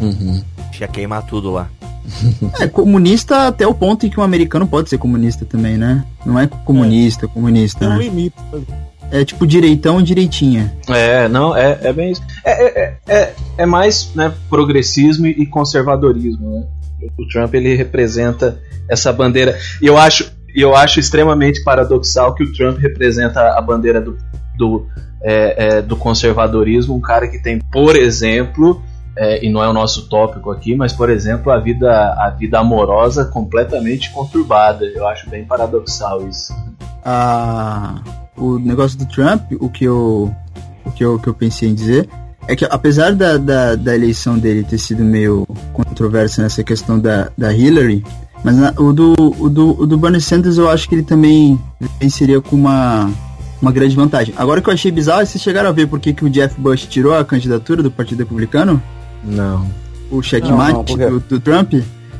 Uhum. 0.00 0.42
Ia 0.80 0.88
queimar 0.88 1.24
tudo 1.26 1.50
lá. 1.50 1.68
É, 2.60 2.66
comunista 2.66 3.46
até 3.46 3.66
o 3.66 3.72
ponto 3.72 4.04
em 4.04 4.10
que 4.10 4.18
um 4.18 4.22
americano 4.22 4.66
pode 4.66 4.88
ser 4.90 4.98
comunista 4.98 5.44
também, 5.44 5.76
né? 5.76 6.04
Não 6.26 6.38
é 6.38 6.46
comunista, 6.46 7.26
é. 7.26 7.28
comunista. 7.28 7.78
Tem 7.78 7.88
um 7.88 7.98
né? 7.98 8.04
limite 8.04 8.36
é 9.12 9.24
tipo 9.26 9.46
direitão 9.46 10.02
direitinha. 10.02 10.72
É, 10.88 11.28
não, 11.28 11.54
é, 11.54 11.78
é 11.82 11.92
bem 11.92 12.12
isso. 12.12 12.22
É, 12.42 12.82
é, 12.82 12.96
é, 13.06 13.34
é 13.58 13.66
mais 13.66 14.10
né, 14.14 14.32
progressismo 14.48 15.26
e 15.26 15.44
conservadorismo, 15.44 16.50
né? 16.50 16.64
O 17.18 17.26
Trump 17.28 17.54
ele 17.54 17.74
representa 17.74 18.60
essa 18.88 19.12
bandeira. 19.12 19.58
E 19.80 19.86
eu 19.86 19.96
acho, 19.96 20.32
eu 20.54 20.74
acho 20.74 21.00
extremamente 21.00 21.62
paradoxal 21.62 22.34
que 22.34 22.44
o 22.44 22.52
Trump 22.52 22.78
representa 22.78 23.56
a 23.56 23.60
bandeira 23.60 24.00
do, 24.00 24.16
do, 24.56 24.86
é, 25.22 25.66
é, 25.66 25.82
do 25.82 25.96
conservadorismo, 25.96 26.94
um 26.94 27.00
cara 27.00 27.28
que 27.28 27.42
tem, 27.42 27.58
por 27.72 27.96
exemplo, 27.96 28.82
é, 29.16 29.44
e 29.44 29.50
não 29.50 29.62
é 29.62 29.68
o 29.68 29.72
nosso 29.72 30.08
tópico 30.08 30.50
aqui, 30.50 30.74
mas 30.74 30.92
por 30.92 31.10
exemplo, 31.10 31.52
a 31.52 31.58
vida, 31.58 31.90
a 31.90 32.30
vida 32.30 32.58
amorosa 32.58 33.24
completamente 33.24 34.10
conturbada. 34.10 34.84
Eu 34.84 35.06
acho 35.06 35.28
bem 35.28 35.44
paradoxal 35.44 36.26
isso. 36.28 36.54
Ah 37.04 38.00
o 38.36 38.58
negócio 38.58 38.98
do 38.98 39.06
Trump, 39.06 39.52
o 39.60 39.68
que 39.68 39.84
eu, 39.84 40.34
o 40.84 40.90
que 40.90 41.04
eu, 41.04 41.18
que 41.18 41.28
eu 41.28 41.34
pensei 41.34 41.68
em 41.68 41.74
dizer, 41.74 42.08
é 42.48 42.56
que 42.56 42.64
apesar 42.64 43.14
da, 43.14 43.36
da, 43.36 43.76
da 43.76 43.94
eleição 43.94 44.38
dele 44.38 44.64
ter 44.64 44.78
sido 44.78 45.02
meio 45.02 45.46
controversa 45.72 46.42
nessa 46.42 46.62
questão 46.62 46.98
da, 46.98 47.30
da 47.36 47.52
Hillary, 47.52 48.04
mas 48.44 48.56
na, 48.56 48.74
o, 48.76 48.92
do, 48.92 49.14
o, 49.38 49.48
do, 49.48 49.82
o 49.82 49.86
do 49.86 49.96
Bernie 49.96 50.20
Sanders 50.20 50.58
eu 50.58 50.68
acho 50.68 50.88
que 50.88 50.94
ele 50.94 51.02
também 51.02 51.58
venceria 52.00 52.40
com 52.40 52.56
uma, 52.56 53.10
uma 53.60 53.70
grande 53.70 53.94
vantagem. 53.94 54.34
Agora 54.36 54.60
o 54.60 54.62
que 54.62 54.68
eu 54.68 54.74
achei 54.74 54.90
bizarro, 54.90 55.24
vocês 55.24 55.42
chegaram 55.42 55.68
a 55.68 55.72
ver 55.72 55.86
por 55.86 56.00
que, 56.00 56.12
que 56.12 56.24
o 56.24 56.30
Jeff 56.30 56.60
Bush 56.60 56.86
tirou 56.86 57.14
a 57.14 57.24
candidatura 57.24 57.82
do 57.82 57.90
Partido 57.90 58.20
Republicano? 58.20 58.82
Não. 59.24 59.66
O 60.10 60.20
checkmate 60.20 60.96
do, 60.96 61.20
do 61.20 61.40
Trump? 61.40 61.74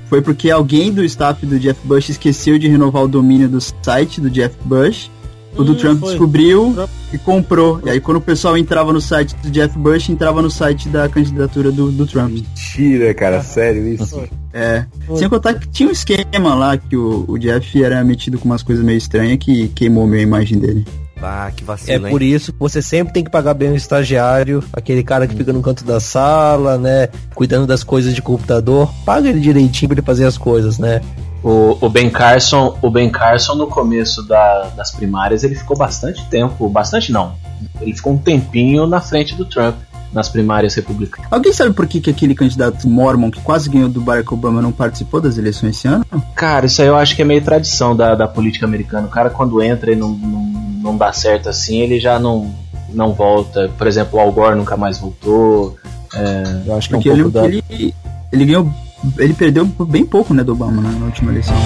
Foi 0.06 0.20
porque 0.20 0.50
alguém 0.50 0.92
do 0.92 1.02
staff 1.04 1.44
do 1.44 1.58
Jeff 1.58 1.80
Bush 1.84 2.10
esqueceu 2.10 2.58
de 2.58 2.68
renovar 2.68 3.02
o 3.02 3.08
domínio 3.08 3.48
do 3.48 3.58
site 3.60 4.20
do 4.20 4.30
Jeff 4.30 4.54
Bush 4.64 5.10
o 5.56 5.64
do 5.64 5.72
hum, 5.72 5.76
Trump 5.76 6.00
foi. 6.00 6.08
descobriu 6.10 6.72
Trump. 6.74 6.90
e 7.12 7.18
comprou. 7.18 7.80
E 7.84 7.90
aí 7.90 8.00
quando 8.00 8.16
o 8.16 8.20
pessoal 8.20 8.56
entrava 8.56 8.92
no 8.92 9.00
site 9.00 9.34
do 9.36 9.50
Jeff 9.50 9.76
Bush, 9.78 10.08
entrava 10.08 10.40
no 10.40 10.50
site 10.50 10.88
da 10.88 11.08
candidatura 11.08 11.70
do, 11.70 11.90
do 11.90 12.06
Trump. 12.06 12.32
Mentira, 12.32 13.12
cara, 13.14 13.36
é. 13.36 13.42
sério 13.42 13.86
isso? 13.86 14.22
É. 14.52 14.86
Foi. 15.06 15.18
Sem 15.18 15.28
contar 15.28 15.54
que 15.54 15.68
tinha 15.68 15.88
um 15.88 15.92
esquema 15.92 16.54
lá 16.54 16.76
que 16.76 16.96
o, 16.96 17.24
o 17.28 17.38
Jeff 17.38 17.82
era 17.82 18.02
metido 18.04 18.38
com 18.38 18.46
umas 18.46 18.62
coisas 18.62 18.84
meio 18.84 18.98
estranhas 18.98 19.38
que 19.38 19.68
queimou 19.68 20.06
meio 20.06 20.20
a 20.20 20.24
imagem 20.24 20.58
dele. 20.58 20.86
Ah, 21.22 21.50
que 21.54 21.64
vacilo, 21.64 22.06
É 22.06 22.10
por 22.10 22.22
isso 22.22 22.52
que 22.52 22.58
você 22.58 22.82
sempre 22.82 23.12
tem 23.12 23.24
que 23.24 23.30
pagar 23.30 23.54
bem 23.54 23.70
o 23.70 23.76
estagiário, 23.76 24.62
aquele 24.72 25.02
cara 25.02 25.26
que 25.26 25.34
fica 25.34 25.52
no 25.52 25.62
canto 25.62 25.84
da 25.84 26.00
sala, 26.00 26.78
né? 26.78 27.08
Cuidando 27.34 27.66
das 27.66 27.84
coisas 27.84 28.14
de 28.14 28.22
computador. 28.22 28.92
Paga 29.04 29.28
ele 29.28 29.40
direitinho 29.40 29.88
pra 29.88 29.98
ele 29.98 30.06
fazer 30.06 30.26
as 30.26 30.36
coisas, 30.36 30.78
né? 30.78 31.00
O, 31.42 31.76
o, 31.80 31.88
Ben 31.88 32.08
Carson, 32.08 32.78
o 32.80 32.88
Ben 32.88 33.10
Carson 33.10 33.56
no 33.56 33.66
começo 33.66 34.22
da, 34.22 34.68
das 34.76 34.92
primárias 34.92 35.42
ele 35.42 35.56
ficou 35.56 35.76
bastante 35.76 36.24
tempo, 36.26 36.68
bastante 36.68 37.10
não, 37.10 37.34
ele 37.80 37.92
ficou 37.92 38.12
um 38.12 38.18
tempinho 38.18 38.86
na 38.86 39.00
frente 39.00 39.34
do 39.34 39.44
Trump 39.44 39.74
nas 40.12 40.28
primárias 40.28 40.74
republicanas. 40.74 41.32
Alguém 41.32 41.52
sabe 41.52 41.72
por 41.72 41.86
que, 41.86 42.00
que 42.00 42.10
aquele 42.10 42.34
candidato 42.34 42.86
Mormon 42.88 43.30
que 43.30 43.40
quase 43.40 43.68
ganhou 43.68 43.88
do 43.88 44.00
Barack 44.00 44.32
Obama 44.32 44.60
não 44.60 44.70
participou 44.70 45.20
das 45.20 45.38
eleições 45.38 45.76
esse 45.76 45.88
ano? 45.88 46.04
Cara, 46.34 46.66
isso 46.66 46.82
aí 46.82 46.88
eu 46.88 46.96
acho 46.96 47.16
que 47.16 47.22
é 47.22 47.24
meio 47.24 47.42
tradição 47.42 47.96
da, 47.96 48.14
da 48.14 48.28
política 48.28 48.66
americana. 48.66 49.06
O 49.06 49.10
cara 49.10 49.30
quando 49.30 49.62
entra 49.62 49.90
e 49.90 49.96
não, 49.96 50.10
não, 50.10 50.42
não 50.82 50.96
dá 50.96 51.12
certo 51.12 51.48
assim, 51.48 51.80
ele 51.80 52.00
já 52.00 52.18
não 52.18 52.52
não 52.92 53.12
volta. 53.14 53.70
Por 53.78 53.86
exemplo, 53.86 54.18
o 54.18 54.22
Al 54.22 54.32
Gore 54.32 54.56
nunca 54.56 54.76
mais 54.76 54.98
voltou. 54.98 55.76
É, 56.14 56.42
eu 56.66 56.76
acho 56.76 56.88
que 56.88 57.08
é 57.08 57.12
um 57.12 57.16
ele, 57.16 57.30
da... 57.30 57.44
ele, 57.46 57.94
ele 58.30 58.44
ganhou. 58.44 58.70
Ele 59.18 59.34
perdeu 59.34 59.64
bem 59.64 60.04
pouco, 60.04 60.34
né, 60.34 60.44
do 60.44 60.52
Obama 60.52 60.80
né, 60.82 60.96
na 60.98 61.06
última 61.06 61.32
eleição. 61.32 61.56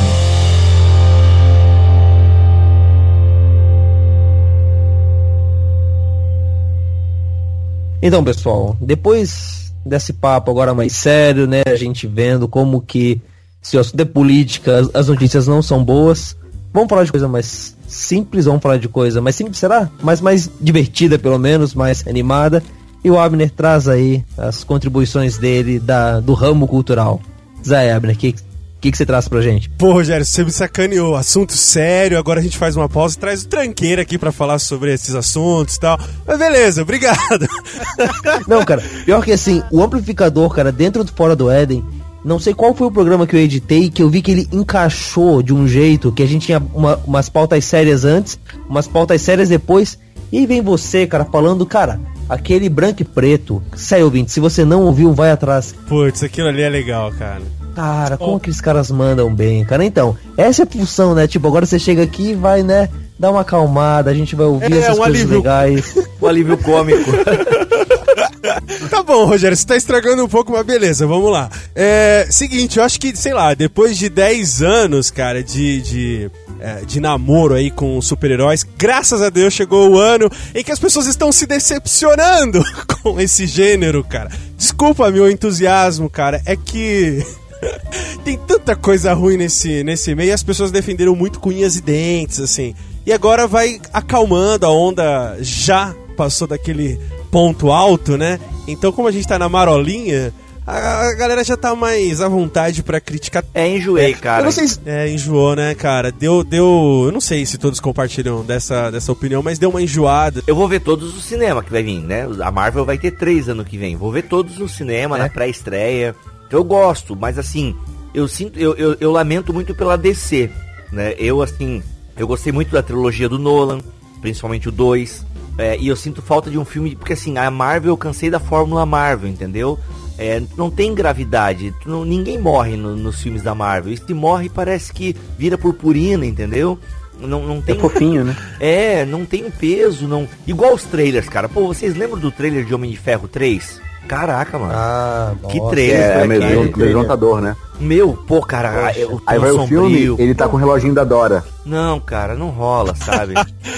Então, 8.00 8.22
pessoal, 8.22 8.76
depois 8.80 9.74
desse 9.84 10.12
papo 10.12 10.50
agora 10.50 10.72
mais 10.72 10.92
sério, 10.92 11.46
né, 11.46 11.62
a 11.66 11.74
gente 11.74 12.06
vendo 12.06 12.48
como 12.48 12.80
que 12.80 13.20
se 13.60 13.76
o 13.76 13.80
assunto 13.80 14.00
é 14.00 14.04
política, 14.04 14.88
as 14.94 15.08
notícias 15.08 15.46
não 15.46 15.60
são 15.60 15.84
boas, 15.84 16.36
vamos 16.72 16.88
falar 16.88 17.04
de 17.04 17.10
coisa 17.10 17.28
mais 17.28 17.75
simples, 17.88 18.44
vamos 18.44 18.62
falar 18.62 18.78
de 18.78 18.88
coisa 18.88 19.20
mais 19.20 19.36
simples, 19.36 19.58
será? 19.58 19.90
Mas 20.02 20.20
mais 20.20 20.50
divertida, 20.60 21.18
pelo 21.18 21.38
menos, 21.38 21.74
mais 21.74 22.06
animada. 22.06 22.62
E 23.04 23.10
o 23.10 23.18
Abner 23.18 23.50
traz 23.50 23.86
aí 23.86 24.24
as 24.36 24.64
contribuições 24.64 25.38
dele 25.38 25.78
da, 25.78 26.18
do 26.20 26.34
ramo 26.34 26.66
cultural. 26.66 27.20
Zé 27.64 27.92
Abner, 27.92 28.16
o 28.16 28.18
que, 28.18 28.34
que, 28.80 28.90
que 28.90 28.96
você 28.96 29.06
traz 29.06 29.28
pra 29.28 29.40
gente? 29.40 29.68
Pô, 29.70 29.92
Rogério, 29.92 30.24
você 30.24 30.44
me 30.44 30.50
sacaneou. 30.50 31.14
Assunto 31.14 31.52
sério, 31.52 32.18
agora 32.18 32.40
a 32.40 32.42
gente 32.42 32.58
faz 32.58 32.76
uma 32.76 32.88
pausa 32.88 33.16
e 33.16 33.18
traz 33.18 33.42
o 33.42 33.48
tranqueiro 33.48 34.00
aqui 34.00 34.18
para 34.18 34.32
falar 34.32 34.58
sobre 34.58 34.92
esses 34.92 35.14
assuntos 35.14 35.76
e 35.76 35.80
tal. 35.80 35.98
Mas 36.26 36.38
beleza, 36.38 36.82
obrigado. 36.82 37.48
Não, 38.48 38.64
cara, 38.64 38.82
pior 39.04 39.24
que 39.24 39.32
assim, 39.32 39.62
o 39.70 39.82
amplificador, 39.82 40.48
cara, 40.50 40.72
dentro 40.72 41.04
do 41.04 41.12
Fora 41.12 41.36
do 41.36 41.50
Éden, 41.50 41.84
não 42.26 42.40
sei 42.40 42.52
qual 42.52 42.74
foi 42.74 42.88
o 42.88 42.90
programa 42.90 43.24
que 43.24 43.36
eu 43.36 43.40
editei, 43.40 43.88
que 43.88 44.02
eu 44.02 44.10
vi 44.10 44.20
que 44.20 44.32
ele 44.32 44.48
encaixou 44.50 45.40
de 45.44 45.54
um 45.54 45.68
jeito 45.68 46.10
que 46.10 46.24
a 46.24 46.26
gente 46.26 46.46
tinha 46.46 46.60
uma, 46.74 46.96
umas 47.06 47.28
pautas 47.28 47.64
sérias 47.64 48.04
antes, 48.04 48.36
umas 48.68 48.88
pautas 48.88 49.22
sérias 49.22 49.48
depois. 49.48 49.96
E 50.32 50.38
aí 50.38 50.46
vem 50.46 50.60
você, 50.60 51.06
cara, 51.06 51.24
falando, 51.24 51.64
cara, 51.64 52.00
aquele 52.28 52.68
branco 52.68 53.00
e 53.00 53.04
preto. 53.04 53.62
Sai 53.76 54.02
ouvinte, 54.02 54.32
se 54.32 54.40
você 54.40 54.64
não 54.64 54.82
ouviu, 54.82 55.12
vai 55.12 55.30
atrás. 55.30 55.72
Putz, 55.88 56.24
aquilo 56.24 56.48
ali 56.48 56.62
é 56.62 56.68
legal, 56.68 57.12
cara. 57.12 57.42
Cara, 57.76 58.16
como 58.16 58.40
que 58.40 58.50
os 58.50 58.60
caras 58.60 58.90
mandam 58.90 59.32
bem, 59.32 59.64
cara? 59.64 59.84
Então, 59.84 60.16
essa 60.36 60.62
é 60.62 60.64
a 60.64 60.66
função, 60.68 61.14
né? 61.14 61.28
Tipo, 61.28 61.46
agora 61.46 61.64
você 61.64 61.78
chega 61.78 62.02
aqui 62.02 62.30
e 62.30 62.34
vai, 62.34 62.64
né? 62.64 62.88
Dar 63.16 63.30
uma 63.30 63.42
acalmada, 63.42 64.10
a 64.10 64.14
gente 64.14 64.34
vai 64.34 64.46
ouvir 64.46 64.72
é, 64.72 64.78
essas 64.78 64.98
um 64.98 65.02
coisas 65.02 65.20
alívio... 65.20 65.36
legais. 65.36 65.94
um 66.20 66.26
alívio 66.26 66.58
cômico. 66.58 67.08
tá 68.90 69.02
bom, 69.02 69.24
Rogério, 69.24 69.56
você 69.56 69.66
tá 69.66 69.76
estragando 69.76 70.24
um 70.24 70.28
pouco, 70.28 70.52
mas 70.52 70.64
beleza, 70.64 71.06
vamos 71.06 71.30
lá. 71.30 71.50
É, 71.74 72.26
seguinte, 72.30 72.78
eu 72.78 72.84
acho 72.84 73.00
que, 73.00 73.16
sei 73.16 73.32
lá, 73.32 73.54
depois 73.54 73.96
de 73.96 74.08
10 74.08 74.62
anos, 74.62 75.10
cara, 75.10 75.42
de, 75.42 75.80
de, 75.80 76.30
é, 76.60 76.84
de 76.84 77.00
namoro 77.00 77.54
aí 77.54 77.70
com 77.70 78.00
super-heróis, 78.00 78.64
graças 78.76 79.22
a 79.22 79.30
Deus 79.30 79.54
chegou 79.54 79.90
o 79.90 79.98
ano 79.98 80.30
em 80.54 80.62
que 80.62 80.72
as 80.72 80.78
pessoas 80.78 81.06
estão 81.06 81.32
se 81.32 81.46
decepcionando 81.46 82.62
com 83.02 83.20
esse 83.20 83.46
gênero, 83.46 84.04
cara. 84.04 84.30
Desculpa 84.56 85.10
meu 85.10 85.30
entusiasmo, 85.30 86.08
cara, 86.08 86.40
é 86.46 86.56
que 86.56 87.24
tem 88.24 88.38
tanta 88.38 88.74
coisa 88.74 89.12
ruim 89.12 89.36
nesse, 89.36 89.82
nesse 89.84 90.14
meio. 90.14 90.34
As 90.34 90.42
pessoas 90.42 90.70
defenderam 90.70 91.14
muito 91.14 91.40
com 91.40 91.50
unhas 91.50 91.76
e 91.76 91.82
dentes, 91.82 92.40
assim. 92.40 92.74
E 93.04 93.12
agora 93.12 93.46
vai 93.46 93.80
acalmando, 93.92 94.66
a 94.66 94.70
onda 94.70 95.36
já 95.40 95.94
passou 96.16 96.48
daquele 96.48 96.98
ponto 97.36 97.70
alto, 97.70 98.16
né? 98.16 98.40
Então, 98.66 98.90
como 98.90 99.08
a 99.08 99.12
gente 99.12 99.28
tá 99.28 99.38
na 99.38 99.46
marolinha, 99.46 100.32
a, 100.66 101.12
galera 101.12 101.44
já 101.44 101.54
tá 101.54 101.74
mais 101.74 102.22
à 102.22 102.28
vontade 102.30 102.82
para 102.82 102.98
criticar. 102.98 103.44
É, 103.52 103.68
enjoei, 103.68 104.14
cara. 104.14 104.40
Eu 104.40 104.44
não 104.46 104.50
sei 104.50 104.66
se... 104.66 104.80
É, 104.86 105.06
enjoou, 105.10 105.54
né, 105.54 105.74
cara? 105.74 106.10
Deu, 106.10 106.42
deu. 106.42 107.02
Eu 107.04 107.12
não 107.12 107.20
sei 107.20 107.44
se 107.44 107.58
todos 107.58 107.78
compartilham 107.78 108.42
dessa, 108.42 108.90
dessa 108.90 109.12
opinião, 109.12 109.42
mas 109.42 109.58
deu 109.58 109.68
uma 109.68 109.82
enjoada. 109.82 110.42
Eu 110.46 110.56
vou 110.56 110.66
ver 110.66 110.80
todos 110.80 111.12
no 111.12 111.20
cinema 111.20 111.62
que 111.62 111.70
vai 111.70 111.82
vir, 111.82 112.00
né? 112.00 112.26
A 112.42 112.50
Marvel 112.50 112.86
vai 112.86 112.96
ter 112.96 113.10
três 113.10 113.50
ano 113.50 113.66
que 113.66 113.76
vem. 113.76 113.96
Vou 113.96 114.10
ver 114.10 114.22
todos 114.22 114.56
no 114.56 114.66
cinema, 114.66 115.18
é. 115.18 115.18
na 115.18 115.28
pré-estreia. 115.28 116.16
Eu 116.50 116.64
gosto, 116.64 117.14
mas 117.14 117.38
assim, 117.38 117.76
eu 118.14 118.26
sinto, 118.26 118.58
eu, 118.58 118.74
eu, 118.76 118.96
eu, 118.98 119.12
lamento 119.12 119.52
muito 119.52 119.74
pela 119.74 119.98
DC, 119.98 120.48
né? 120.90 121.12
Eu 121.18 121.42
assim, 121.42 121.82
eu 122.16 122.26
gostei 122.26 122.50
muito 122.50 122.70
da 122.70 122.82
trilogia 122.82 123.28
do 123.28 123.38
Nolan, 123.38 123.80
principalmente 124.22 124.70
o 124.70 124.72
2. 124.72 125.35
É, 125.58 125.76
e 125.78 125.88
eu 125.88 125.96
sinto 125.96 126.20
falta 126.20 126.50
de 126.50 126.58
um 126.58 126.64
filme, 126.64 126.94
porque 126.94 127.14
assim, 127.14 127.38
a 127.38 127.50
Marvel 127.50 127.92
eu 127.92 127.96
cansei 127.96 128.30
da 128.30 128.38
fórmula 128.38 128.84
Marvel, 128.84 129.28
entendeu? 129.28 129.78
É, 130.18 130.42
não 130.56 130.70
tem 130.70 130.94
gravidade, 130.94 131.74
não, 131.84 132.04
ninguém 132.04 132.38
morre 132.38 132.76
no, 132.76 132.96
nos 132.96 133.22
filmes 133.22 133.42
da 133.42 133.54
Marvel. 133.54 133.92
E 133.92 133.96
se 133.96 134.14
morre, 134.14 134.48
parece 134.48 134.92
que 134.92 135.14
vira 135.38 135.58
purpurina, 135.58 136.24
entendeu? 136.24 136.78
Não, 137.18 137.42
não 137.42 137.62
tem. 137.62 137.76
É 137.76 137.78
fofinho, 137.78 138.24
né? 138.24 138.36
É, 138.60 139.04
não 139.04 139.24
tem 139.24 139.44
um 139.44 139.50
peso, 139.50 140.06
não. 140.06 140.28
Igual 140.46 140.74
os 140.74 140.84
trailers, 140.84 141.28
cara. 141.28 141.48
Pô, 141.48 141.66
vocês 141.66 141.94
lembram 141.94 142.18
do 142.18 142.30
trailer 142.30 142.64
de 142.64 142.74
Homem 142.74 142.90
de 142.90 142.96
Ferro 142.96 143.28
3? 143.28 143.80
Caraca, 144.06 144.58
mano. 144.58 144.72
Ah, 144.74 145.34
que 145.48 145.60
trailer. 145.68 146.00
É, 146.00 146.22
é 146.22 146.26
meio 146.26 146.76
levantador, 146.76 147.40
né? 147.40 147.56
Meu, 147.80 148.14
pô, 148.26 148.40
cara, 148.40 148.92
o 149.10 149.20
Aí 149.26 149.38
vai 149.38 149.50
o 149.50 149.66
filme, 149.66 150.14
ele 150.18 150.34
tá 150.34 150.48
com 150.48 150.56
o 150.56 150.60
reloginho 150.60 150.94
da 150.94 151.04
Dora. 151.04 151.44
Não, 151.64 152.00
cara, 152.00 152.34
não 152.34 152.48
rola, 152.48 152.94
sabe? 152.94 153.34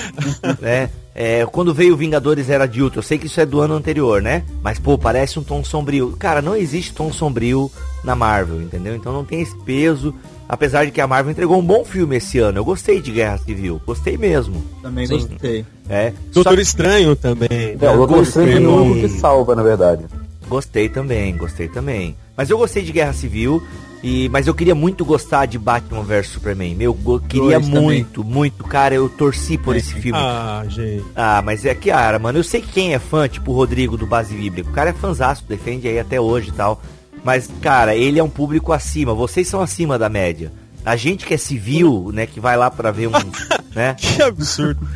é, 0.63 0.89
é, 1.21 1.45
quando 1.47 1.75
veio 1.75 1.97
Vingadores 1.97 2.49
Era 2.49 2.65
de 2.65 2.81
Ultron, 2.81 3.01
eu 3.01 3.03
sei 3.03 3.19
que 3.19 3.27
isso 3.27 3.41
é 3.41 3.45
do 3.45 3.61
ano 3.61 3.75
anterior, 3.75 4.23
né? 4.23 4.45
Mas, 4.63 4.79
pô, 4.79 4.97
parece 4.97 5.37
um 5.37 5.43
tom 5.43 5.65
sombrio. 5.65 6.15
Cara, 6.17 6.41
não 6.41 6.55
existe 6.55 6.95
tom 6.95 7.13
sombrio 7.13 7.69
na 8.05 8.15
Marvel, 8.15 8.63
entendeu? 8.63 8.95
Então 8.95 9.13
não 9.13 9.25
tem 9.25 9.41
esse 9.41 9.57
peso. 9.65 10.15
Apesar 10.49 10.85
de 10.85 10.93
que 10.93 11.01
a 11.01 11.09
Marvel 11.09 11.33
entregou 11.33 11.59
um 11.59 11.65
bom 11.65 11.85
filme 11.85 12.19
esse 12.19 12.39
ano. 12.39 12.61
Eu 12.61 12.65
gostei 12.65 13.03
de 13.03 13.11
Guerra 13.11 13.37
Civil. 13.39 13.83
Gostei 13.85 14.17
mesmo. 14.17 14.63
Também 14.81 15.09
Sim. 15.09 15.15
gostei. 15.15 15.67
É. 15.91 16.13
Doutor 16.33 16.55
Só... 16.55 16.61
Estranho 16.61 17.17
também. 17.17 17.77
É, 17.81 17.91
o 17.91 17.97
Doutor 17.97 18.23
Estranho 18.23 18.57
é 18.57 18.61
o 18.61 18.83
único 18.85 19.09
que 19.09 19.19
salva, 19.19 19.57
na 19.57 19.63
verdade. 19.65 20.05
Gostei 20.49 20.89
também, 20.89 21.37
gostei 21.37 21.69
também. 21.69 22.17
Mas 22.37 22.51
eu 22.51 22.59
gostei 22.59 22.83
de 22.83 22.93
Guerra 22.93 23.13
Civil. 23.13 23.63
E, 24.03 24.29
mas 24.29 24.47
eu 24.47 24.55
queria 24.55 24.77
muito 24.77 25.05
gostar 25.05 25.47
de 25.47 25.59
Batman 25.59 26.03
vs 26.03 26.29
Superman. 26.29 26.75
Meu, 26.75 26.97
eu 27.05 27.21
queria 27.21 27.59
Dois 27.59 27.69
muito, 27.69 28.23
também. 28.23 28.33
muito. 28.33 28.65
Cara, 28.65 28.95
eu 28.95 29.09
torci 29.09 29.59
por 29.59 29.75
é. 29.75 29.79
esse 29.79 29.93
filme. 29.95 30.19
Ah, 30.19 30.65
gente. 30.69 31.05
Ah, 31.17 31.43
mas 31.45 31.65
é 31.65 31.75
que, 31.75 31.91
cara, 31.91 32.19
mano, 32.19 32.39
eu 32.39 32.45
sei 32.45 32.61
que 32.61 32.69
quem 32.69 32.95
é 32.95 32.99
fã, 32.99 33.27
tipo 33.29 33.51
o 33.51 33.55
Rodrigo 33.55 33.97
do 33.97 34.07
Base 34.07 34.35
Bíblica, 34.35 34.71
o 34.71 34.73
cara 34.73 34.91
é 34.91 34.93
fãzaço, 34.93 35.45
defende 35.49 35.89
aí 35.89 35.99
até 35.99 36.21
hoje 36.21 36.51
e 36.51 36.53
tal. 36.53 36.81
Mas, 37.25 37.51
cara, 37.61 37.97
ele 37.97 38.21
é 38.21 38.23
um 38.23 38.31
público 38.31 38.73
acima. 38.73 39.13
Vocês 39.13 39.49
são 39.49 39.61
acima 39.61 39.99
da 39.99 40.09
média. 40.09 40.53
A 40.85 40.95
gente 40.95 41.27
que 41.27 41.35
é 41.35 41.39
civil, 41.39 42.11
né, 42.15 42.25
que 42.25 42.39
vai 42.39 42.57
lá 42.57 42.71
para 42.71 42.93
ver 42.93 43.09
um, 43.09 43.13
né? 43.75 43.95
Que 43.95 44.23
absurdo. 44.23 44.87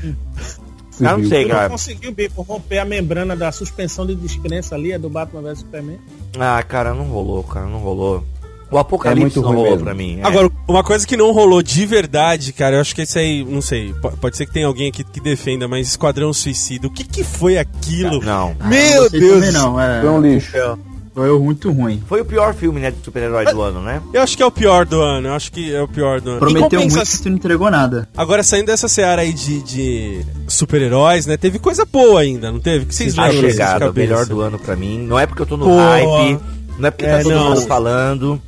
Eu 1.01 1.19
não 1.19 1.29
sei, 1.29 1.47
cara. 1.47 1.63
Não 1.65 1.71
conseguiu 1.71 2.15
romper 2.37 2.79
a 2.79 2.85
membrana 2.85 3.35
da 3.35 3.51
suspensão 3.51 4.07
de 4.07 4.15
descrença 4.15 4.75
ali, 4.75 4.93
é 4.93 4.99
do 4.99 5.09
Batman 5.09 5.43
vs 5.43 5.61
Superman? 5.61 5.99
Ah, 6.39 6.63
cara, 6.63 6.95
não 6.95 7.05
rolou, 7.05 7.43
cara, 7.43 7.67
não 7.67 7.79
rolou. 7.79 8.25
O 8.71 8.79
Apocalipse 8.79 9.39
é 9.39 9.43
não 9.43 9.49
rolou 9.49 9.71
mesmo. 9.71 9.85
pra 9.85 9.95
mim. 9.95 10.19
É. 10.21 10.27
Agora, 10.27 10.51
uma 10.67 10.83
coisa 10.83 11.07
que 11.07 11.15
não 11.15 11.31
rolou 11.31 11.63
de 11.63 11.85
verdade, 11.85 12.55
cara, 12.55 12.77
eu 12.77 12.81
acho 12.81 12.95
que 12.95 13.03
esse 13.03 13.19
aí, 13.19 13.45
não 13.45 13.61
sei, 13.61 13.95
pode 14.19 14.35
ser 14.35 14.47
que 14.47 14.53
tenha 14.53 14.67
alguém 14.67 14.89
aqui 14.89 15.05
que 15.05 15.21
defenda, 15.21 15.69
mas 15.69 15.89
Esquadrão 15.89 16.33
Suicida, 16.33 16.87
o 16.87 16.91
que 16.91 17.05
que 17.05 17.23
foi 17.23 17.59
aquilo? 17.59 18.23
Não. 18.23 18.57
Meu 18.65 19.11
Deus! 19.11 19.53
Não, 19.53 19.79
é... 19.79 20.01
Foi 20.01 20.11
um 20.11 20.21
lixo. 20.23 20.57
Foi 21.15 21.39
muito 21.39 21.71
ruim. 21.71 22.03
Foi 22.09 22.23
o 22.23 22.25
pior 22.25 22.55
filme, 22.55 22.81
né, 22.81 22.91
de 22.91 22.97
super-herói 23.05 23.45
do 23.45 23.61
ano, 23.61 23.83
né? 23.83 24.01
Eu 24.15 24.23
acho 24.23 24.35
que 24.35 24.43
é 24.43 24.47
o 24.47 24.51
pior 24.51 24.87
do 24.87 25.01
ano, 25.01 25.29
eu 25.29 25.35
acho 25.35 25.53
que 25.53 25.75
é 25.75 25.83
o 25.83 25.87
pior 25.87 26.23
do 26.23 26.31
ano. 26.31 26.39
Prometeu 26.39 26.81
compensa... 26.81 26.97
muito 26.97 27.27
e 27.27 27.29
não 27.29 27.37
entregou 27.37 27.71
nada. 27.71 28.09
Agora, 28.17 28.43
saindo 28.43 28.67
dessa 28.67 28.89
seara 28.89 29.21
aí 29.21 29.33
de, 29.33 29.63
de 29.63 30.27
super-heróis, 30.49 31.27
né, 31.27 31.37
teve 31.37 31.59
coisa 31.59 31.85
boa 31.85 32.21
ainda, 32.21 32.51
não 32.51 32.61
teve? 32.61 32.85
O 32.85 32.89
que 32.89 32.95
vocês 32.95 33.15
lembram? 33.15 33.39
A 33.39 33.51
chegada, 33.51 33.91
o 33.91 33.95
melhor 33.95 34.25
do 34.25 34.41
ano 34.41 34.59
pra 34.59 34.75
mim. 34.75 35.07
Não 35.07 35.19
é 35.19 35.27
porque 35.27 35.43
eu 35.43 35.47
tô 35.47 35.59
no 35.59 35.67
Pô. 35.67 35.77
hype, 35.77 36.41
não 36.79 36.89
é 36.89 36.91
porque 36.91 37.05
é, 37.05 37.19
tá 37.19 37.23
todo 37.23 37.35
não. 37.35 37.49
mundo 37.51 37.63
falando. 37.63 38.43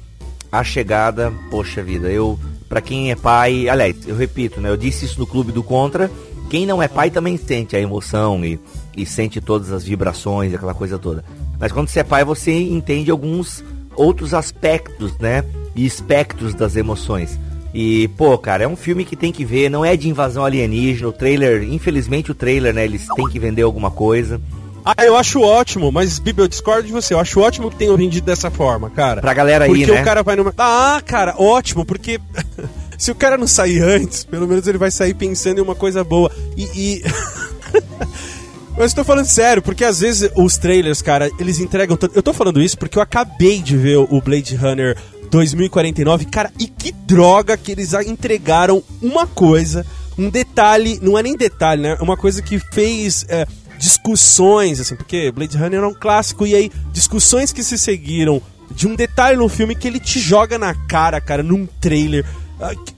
A 0.50 0.62
Chegada, 0.62 1.32
poxa 1.50 1.82
vida, 1.82 2.08
eu, 2.12 2.38
para 2.68 2.80
quem 2.80 3.10
é 3.10 3.16
pai, 3.16 3.68
aliás, 3.68 3.96
eu 4.06 4.16
repito, 4.16 4.60
né, 4.60 4.70
eu 4.70 4.76
disse 4.76 5.04
isso 5.04 5.18
no 5.18 5.26
Clube 5.26 5.50
do 5.50 5.64
Contra, 5.64 6.08
quem 6.48 6.64
não 6.64 6.80
é 6.80 6.86
pai 6.86 7.10
também 7.10 7.36
sente 7.36 7.74
a 7.74 7.80
emoção 7.80 8.44
e, 8.44 8.60
e 8.96 9.04
sente 9.04 9.40
todas 9.40 9.72
as 9.72 9.82
vibrações, 9.82 10.54
aquela 10.54 10.72
coisa 10.72 10.96
toda. 10.96 11.24
Mas 11.64 11.72
quando 11.72 11.88
você 11.88 12.00
é 12.00 12.04
pai, 12.04 12.22
você 12.22 12.52
entende 12.52 13.10
alguns 13.10 13.64
outros 13.96 14.34
aspectos, 14.34 15.16
né, 15.16 15.42
e 15.74 15.86
espectros 15.86 16.52
das 16.52 16.76
emoções. 16.76 17.40
E, 17.72 18.06
pô, 18.18 18.36
cara, 18.36 18.64
é 18.64 18.68
um 18.68 18.76
filme 18.76 19.02
que 19.02 19.16
tem 19.16 19.32
que 19.32 19.46
ver, 19.46 19.70
não 19.70 19.82
é 19.82 19.96
de 19.96 20.06
invasão 20.06 20.44
alienígena, 20.44 21.08
o 21.08 21.12
trailer, 21.12 21.62
infelizmente 21.62 22.30
o 22.30 22.34
trailer, 22.34 22.74
né, 22.74 22.84
eles 22.84 23.06
têm 23.16 23.26
que 23.30 23.38
vender 23.38 23.62
alguma 23.62 23.90
coisa. 23.90 24.38
Ah, 24.84 25.06
eu 25.06 25.16
acho 25.16 25.40
ótimo, 25.40 25.90
mas 25.90 26.18
Bibi, 26.18 26.42
eu 26.42 26.48
discordo 26.48 26.86
de 26.86 26.92
você. 26.92 27.14
Eu 27.14 27.18
acho 27.18 27.40
ótimo 27.40 27.70
que 27.70 27.76
tenham 27.76 27.96
vendido 27.96 28.26
dessa 28.26 28.50
forma, 28.50 28.90
cara. 28.90 29.22
Pra 29.22 29.32
galera 29.32 29.64
aí, 29.64 29.70
porque 29.70 29.86
né? 29.86 29.86
Porque 29.86 30.02
o 30.02 30.04
cara 30.04 30.22
vai 30.22 30.36
numa. 30.36 30.52
Ah, 30.58 31.00
cara, 31.02 31.34
ótimo, 31.38 31.86
porque. 31.86 32.20
Se 32.98 33.10
o 33.10 33.14
cara 33.14 33.38
não 33.38 33.46
sair 33.46 33.80
antes, 33.80 34.22
pelo 34.22 34.46
menos 34.46 34.66
ele 34.66 34.76
vai 34.76 34.90
sair 34.90 35.14
pensando 35.14 35.60
em 35.60 35.62
uma 35.62 35.74
coisa 35.74 36.04
boa. 36.04 36.30
E. 36.58 36.64
e... 36.98 37.04
Mas 38.76 38.86
estou 38.86 39.04
falando 39.04 39.26
sério, 39.26 39.62
porque 39.62 39.84
às 39.84 40.00
vezes 40.00 40.30
os 40.36 40.56
trailers, 40.56 41.00
cara, 41.00 41.30
eles 41.38 41.60
entregam 41.60 41.96
tanto. 41.96 42.16
Eu 42.16 42.22
tô 42.22 42.32
falando 42.32 42.60
isso 42.60 42.76
porque 42.76 42.98
eu 42.98 43.02
acabei 43.02 43.60
de 43.60 43.76
ver 43.76 43.98
o 43.98 44.20
Blade 44.20 44.56
Runner 44.56 44.96
2049, 45.30 46.24
cara, 46.26 46.52
e 46.58 46.66
que 46.66 46.92
droga 46.92 47.56
que 47.56 47.72
eles 47.72 47.92
entregaram 47.92 48.82
uma 49.00 49.26
coisa, 49.26 49.86
um 50.18 50.28
detalhe, 50.28 50.98
não 51.02 51.18
é 51.18 51.22
nem 51.22 51.36
detalhe, 51.36 51.82
né? 51.82 51.96
Uma 52.00 52.16
coisa 52.16 52.42
que 52.42 52.58
fez. 52.58 53.24
É, 53.28 53.46
discussões, 53.76 54.80
assim, 54.80 54.96
porque 54.96 55.30
Blade 55.32 55.58
Runner 55.58 55.80
é 55.80 55.86
um 55.86 55.94
clássico, 55.94 56.46
e 56.46 56.54
aí 56.54 56.70
discussões 56.92 57.52
que 57.52 57.62
se 57.62 57.76
seguiram 57.76 58.40
de 58.70 58.86
um 58.86 58.94
detalhe 58.94 59.36
no 59.36 59.48
filme 59.48 59.74
que 59.74 59.86
ele 59.86 60.00
te 60.00 60.18
joga 60.18 60.58
na 60.58 60.74
cara, 60.74 61.20
cara, 61.20 61.42
num 61.42 61.66
trailer. 61.80 62.24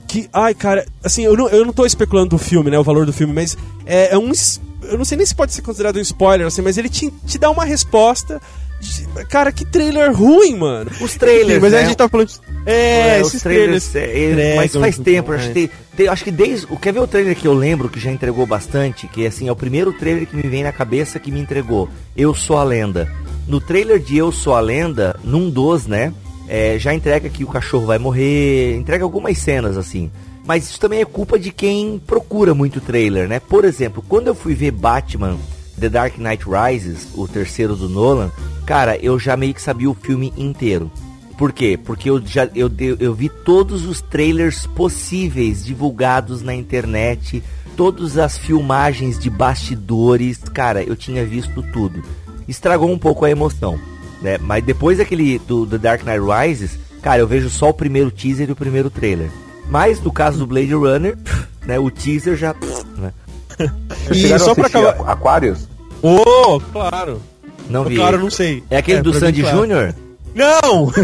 Que, 0.06 0.28
ai, 0.32 0.54
cara, 0.54 0.86
assim, 1.02 1.22
eu 1.22 1.36
não, 1.36 1.48
eu 1.48 1.64
não 1.64 1.72
tô 1.72 1.84
especulando 1.84 2.30
do 2.30 2.38
filme, 2.38 2.70
né, 2.70 2.78
o 2.78 2.84
valor 2.84 3.04
do 3.04 3.12
filme, 3.12 3.32
mas 3.32 3.56
é, 3.84 4.14
é 4.14 4.18
um. 4.18 4.30
Eu 4.90 4.98
não 4.98 5.04
sei 5.04 5.16
nem 5.16 5.26
se 5.26 5.34
pode 5.34 5.52
ser 5.52 5.62
considerado 5.62 5.96
um 5.96 6.00
spoiler, 6.00 6.46
assim, 6.46 6.62
mas 6.62 6.78
ele 6.78 6.88
te, 6.88 7.10
te 7.26 7.38
dá 7.38 7.50
uma 7.50 7.64
resposta 7.64 8.40
Cara, 9.28 9.50
que 9.50 9.64
trailer 9.64 10.12
ruim, 10.12 10.56
mano. 10.56 10.90
Os 11.00 11.16
trailers. 11.16 11.60
Mas 11.60 11.72
né? 11.72 11.80
a 11.80 11.84
gente 11.84 11.96
tá 11.96 12.08
falando. 12.08 12.28
De... 12.28 12.40
É, 12.66 13.16
é 13.16 13.20
esses 13.20 13.42
trailers. 13.42 13.88
trailers 13.88 14.38
é, 14.38 14.56
mas 14.56 14.72
faz 14.72 14.98
tempo, 14.98 15.32
acho, 15.32 15.50
que, 15.52 15.70
tem, 15.96 16.08
acho 16.08 16.24
que 16.24 16.30
desde. 16.30 16.66
Quer 16.76 16.92
ver 16.92 17.00
o 17.00 17.06
trailer 17.06 17.34
que 17.34 17.48
eu 17.48 17.54
lembro 17.54 17.88
que 17.88 17.98
já 17.98 18.10
entregou 18.10 18.46
bastante? 18.46 19.08
Que 19.08 19.26
assim, 19.26 19.48
é 19.48 19.52
o 19.52 19.56
primeiro 19.56 19.92
trailer 19.92 20.26
que 20.26 20.36
me 20.36 20.42
vem 20.42 20.62
na 20.62 20.72
cabeça 20.72 21.18
que 21.18 21.32
me 21.32 21.40
entregou. 21.40 21.88
Eu 22.16 22.34
sou 22.34 22.58
a 22.58 22.64
lenda. 22.64 23.10
No 23.48 23.60
trailer 23.60 23.98
de 23.98 24.16
Eu 24.16 24.32
Sou 24.32 24.54
a 24.54 24.60
Lenda, 24.60 25.16
num 25.22 25.48
dos, 25.48 25.86
né? 25.86 26.12
É, 26.48 26.76
já 26.80 26.92
entrega 26.92 27.28
que 27.28 27.44
o 27.44 27.46
cachorro 27.46 27.86
vai 27.86 27.96
morrer, 27.96 28.74
entrega 28.76 29.04
algumas 29.04 29.38
cenas 29.38 29.76
assim. 29.76 30.10
Mas 30.46 30.70
isso 30.70 30.78
também 30.78 31.00
é 31.00 31.04
culpa 31.04 31.38
de 31.38 31.50
quem 31.50 31.98
procura 31.98 32.54
muito 32.54 32.80
trailer, 32.80 33.28
né? 33.28 33.40
Por 33.40 33.64
exemplo, 33.64 34.02
quando 34.08 34.28
eu 34.28 34.34
fui 34.34 34.54
ver 34.54 34.70
Batman 34.70 35.36
The 35.78 35.88
Dark 35.88 36.16
Knight 36.18 36.44
Rises, 36.48 37.08
o 37.14 37.26
terceiro 37.26 37.74
do 37.74 37.88
Nolan, 37.88 38.30
cara, 38.64 38.96
eu 38.96 39.18
já 39.18 39.36
meio 39.36 39.52
que 39.52 39.60
sabia 39.60 39.90
o 39.90 39.94
filme 39.94 40.32
inteiro. 40.36 40.90
Por 41.36 41.52
quê? 41.52 41.76
Porque 41.76 42.08
eu 42.08 42.24
já 42.24 42.48
eu, 42.54 42.70
eu, 42.98 43.12
vi 43.12 43.28
todos 43.28 43.84
os 43.84 44.00
trailers 44.00 44.66
possíveis 44.66 45.64
divulgados 45.64 46.42
na 46.42 46.54
internet, 46.54 47.42
todas 47.76 48.16
as 48.16 48.38
filmagens 48.38 49.18
de 49.18 49.28
bastidores, 49.28 50.38
cara, 50.38 50.82
eu 50.82 50.96
tinha 50.96 51.26
visto 51.26 51.62
tudo. 51.72 52.02
Estragou 52.48 52.90
um 52.90 52.98
pouco 52.98 53.24
a 53.24 53.30
emoção, 53.30 53.78
né? 54.22 54.38
Mas 54.38 54.64
depois 54.64 54.96
daquele 54.96 55.38
do 55.40 55.66
The 55.66 55.76
Dark 55.76 56.04
Knight 56.04 56.20
Rises, 56.20 56.78
cara, 57.02 57.20
eu 57.20 57.26
vejo 57.26 57.50
só 57.50 57.68
o 57.68 57.74
primeiro 57.74 58.10
teaser 58.10 58.48
e 58.48 58.52
o 58.52 58.56
primeiro 58.56 58.88
trailer. 58.88 59.28
Mas 59.68 60.00
no 60.00 60.12
caso 60.12 60.38
do 60.38 60.46
Blade 60.46 60.74
Runner, 60.74 61.18
né, 61.66 61.78
o 61.78 61.90
teaser 61.90 62.36
já, 62.36 62.54
né? 62.96 63.12
e 64.10 64.38
só 64.38 64.54
pra 64.54 64.66
acabar. 64.66 65.10
Aquários? 65.10 65.68
Oh, 66.02 66.60
claro. 66.72 67.20
Não 67.68 67.84
vi. 67.84 67.96
Claro, 67.96 68.18
não 68.18 68.30
sei. 68.30 68.62
É 68.70 68.78
aquele 68.78 69.00
é, 69.00 69.02
do 69.02 69.12
Sandy 69.12 69.42
claro. 69.42 69.58
Júnior? 69.58 69.94
Não! 70.34 70.90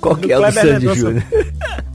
Qual 0.00 0.16
que 0.16 0.32
é 0.32 0.38
o 0.38 0.44
do 0.44 0.52
Sandy 0.52 0.94
Júnior? 0.94 1.24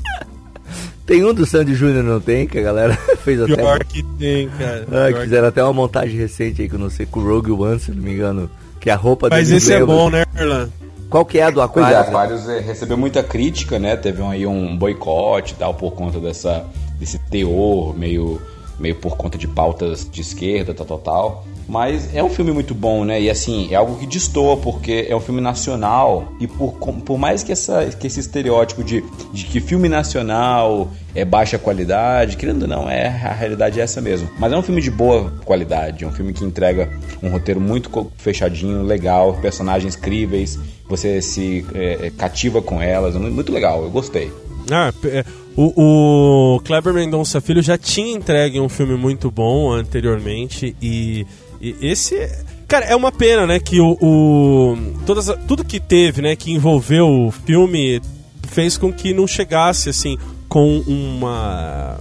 tem 1.06 1.26
um 1.26 1.34
do 1.34 1.46
Sandy 1.46 1.76
Júnior, 1.76 2.04
não 2.04 2.22
tem? 2.22 2.48
Que 2.48 2.60
a 2.60 2.62
galera 2.62 2.96
fez 3.24 3.42
até. 3.42 3.56
Pior 3.56 3.84
que 3.84 4.04
tem, 4.04 4.48
cara. 4.50 4.88
Ah, 4.92 5.12
que 5.12 5.22
fizeram 5.22 5.48
até 5.48 5.64
uma 5.64 5.74
montagem 5.74 6.18
recente 6.18 6.62
aí, 6.62 6.70
que 6.70 6.76
eu 6.76 6.80
não 6.80 6.90
sei, 6.90 7.06
com 7.06 7.20
o 7.20 7.28
Rogue 7.28 7.52
One, 7.52 7.80
se 7.80 7.92
não 7.92 8.04
me 8.04 8.14
engano. 8.14 8.50
Que 8.80 8.90
a 8.90 8.96
roupa 8.96 9.28
Mas 9.30 9.50
esse 9.50 9.74
é 9.74 9.84
bom, 9.84 10.10
né, 10.10 10.26
Erlan? 10.38 10.70
Qual 11.14 11.24
que 11.24 11.38
é 11.38 11.44
a 11.44 11.52
do 11.52 11.62
Aquarius? 11.62 11.94
Pois 11.94 12.08
é, 12.08 12.10
Aquarius 12.10 12.50
é, 12.50 12.60
recebeu 12.60 12.98
muita 12.98 13.22
crítica, 13.22 13.78
né? 13.78 13.96
Teve 13.96 14.20
um, 14.24 14.32
aí 14.32 14.48
um 14.48 14.76
boicote 14.76 15.54
e 15.54 15.56
tal 15.58 15.72
por 15.72 15.92
conta 15.92 16.20
dessa, 16.20 16.66
desse 16.98 17.20
teor 17.20 17.96
meio, 17.96 18.42
meio 18.80 18.96
por 18.96 19.16
conta 19.16 19.38
de 19.38 19.48
pautas 19.48 20.10
de 20.12 20.22
esquerda, 20.22 20.74
tal, 20.74 20.88
tal, 20.88 20.98
tal. 20.98 21.46
Mas 21.68 22.14
é 22.14 22.24
um 22.24 22.30
filme 22.30 22.52
muito 22.52 22.74
bom, 22.76 23.06
né? 23.06 23.22
E 23.22 23.30
assim, 23.30 23.70
é 23.72 23.76
algo 23.76 23.98
que 23.98 24.06
destoa, 24.06 24.58
porque 24.58 25.06
é 25.10 25.16
um 25.16 25.20
filme 25.20 25.42
nacional. 25.42 26.34
E 26.40 26.48
por, 26.48 26.74
por 26.74 27.18
mais 27.18 27.44
que, 27.44 27.52
essa, 27.52 27.86
que 27.86 28.08
esse 28.08 28.20
estereótipo 28.20 28.84
de, 28.84 29.04
de 29.32 29.46
que 29.46 29.60
filme 29.60 29.88
nacional 29.88 30.92
é 31.16 31.24
baixa 31.24 31.58
qualidade, 31.58 32.38
querendo 32.38 32.64
ou 32.64 32.68
não, 32.68 32.90
é, 32.90 33.08
a 33.08 33.34
realidade 33.34 33.80
é 33.80 33.84
essa 33.84 34.02
mesmo. 34.02 34.30
Mas 34.38 34.52
é 34.52 34.58
um 34.58 34.62
filme 34.62 34.82
de 34.82 34.92
boa 34.92 35.32
qualidade, 35.46 36.04
é 36.04 36.08
um 36.08 36.12
filme 36.12 36.34
que 36.34 36.44
entrega 36.44 36.90
um 37.22 37.30
roteiro 37.30 37.62
muito 37.62 38.12
fechadinho, 38.18 38.84
legal, 38.84 39.34
personagens 39.36 39.96
incríveis, 39.96 40.60
você 40.88 41.22
se 41.22 41.66
é, 41.74 42.12
cativa 42.18 42.62
com 42.62 42.82
elas, 42.82 43.16
muito 43.16 43.52
legal, 43.52 43.84
eu 43.84 43.90
gostei. 43.90 44.32
Ah, 44.72 44.94
é, 45.06 45.26
o, 45.56 46.56
o 46.56 46.60
Kleber 46.62 46.94
Mendonça 46.94 47.42
Filho 47.42 47.62
já 47.62 47.78
tinha 47.78 48.16
entregue 48.16 48.60
um 48.60 48.70
filme 48.70 48.96
muito 48.96 49.30
bom 49.30 49.72
anteriormente 49.72 50.76
e, 50.82 51.28
e 51.64 51.76
esse 51.82 52.30
cara 52.68 52.86
é 52.86 52.96
uma 52.96 53.12
pena 53.12 53.48
né 53.48 53.60
que 53.60 53.80
o, 53.80 53.98
o 54.02 54.78
todas, 55.06 55.28
tudo 55.48 55.64
que 55.64 55.80
teve 55.80 56.22
né 56.22 56.36
que 56.36 56.52
envolveu 56.52 57.08
o 57.08 57.32
filme 57.32 58.02
fez 58.50 58.78
com 58.78 58.92
que 58.92 59.14
não 59.14 59.26
chegasse 59.26 59.90
assim 59.90 60.18
com 60.50 60.80
uma 60.80 61.98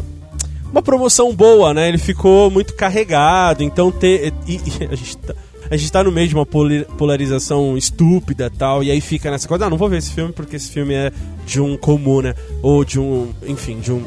uma 0.70 0.82
promoção 0.82 1.34
boa 1.34 1.72
né 1.72 1.88
ele 1.88 1.98
ficou 1.98 2.50
muito 2.50 2.74
carregado 2.74 3.62
então 3.62 3.92
ter 3.92 4.34
e, 4.46 4.56
e 4.56 4.84
a 4.90 4.96
gente 4.96 5.16
tá, 5.16 5.34
a 5.72 5.76
gente 5.76 5.90
tá 5.90 6.04
no 6.04 6.12
meio 6.12 6.28
de 6.28 6.34
uma 6.34 6.44
polarização 6.44 7.78
estúpida 7.78 8.50
tal, 8.50 8.84
e 8.84 8.90
aí 8.90 9.00
fica 9.00 9.30
nessa 9.30 9.48
coisa, 9.48 9.64
ah, 9.64 9.70
não 9.70 9.78
vou 9.78 9.88
ver 9.88 9.96
esse 9.98 10.12
filme 10.12 10.30
porque 10.30 10.56
esse 10.56 10.70
filme 10.70 10.92
é 10.92 11.10
de 11.46 11.62
um 11.62 11.78
comum, 11.78 12.20
né? 12.20 12.34
Ou 12.60 12.84
de 12.84 13.00
um, 13.00 13.32
enfim, 13.46 13.80
de 13.80 13.90
um... 13.90 14.04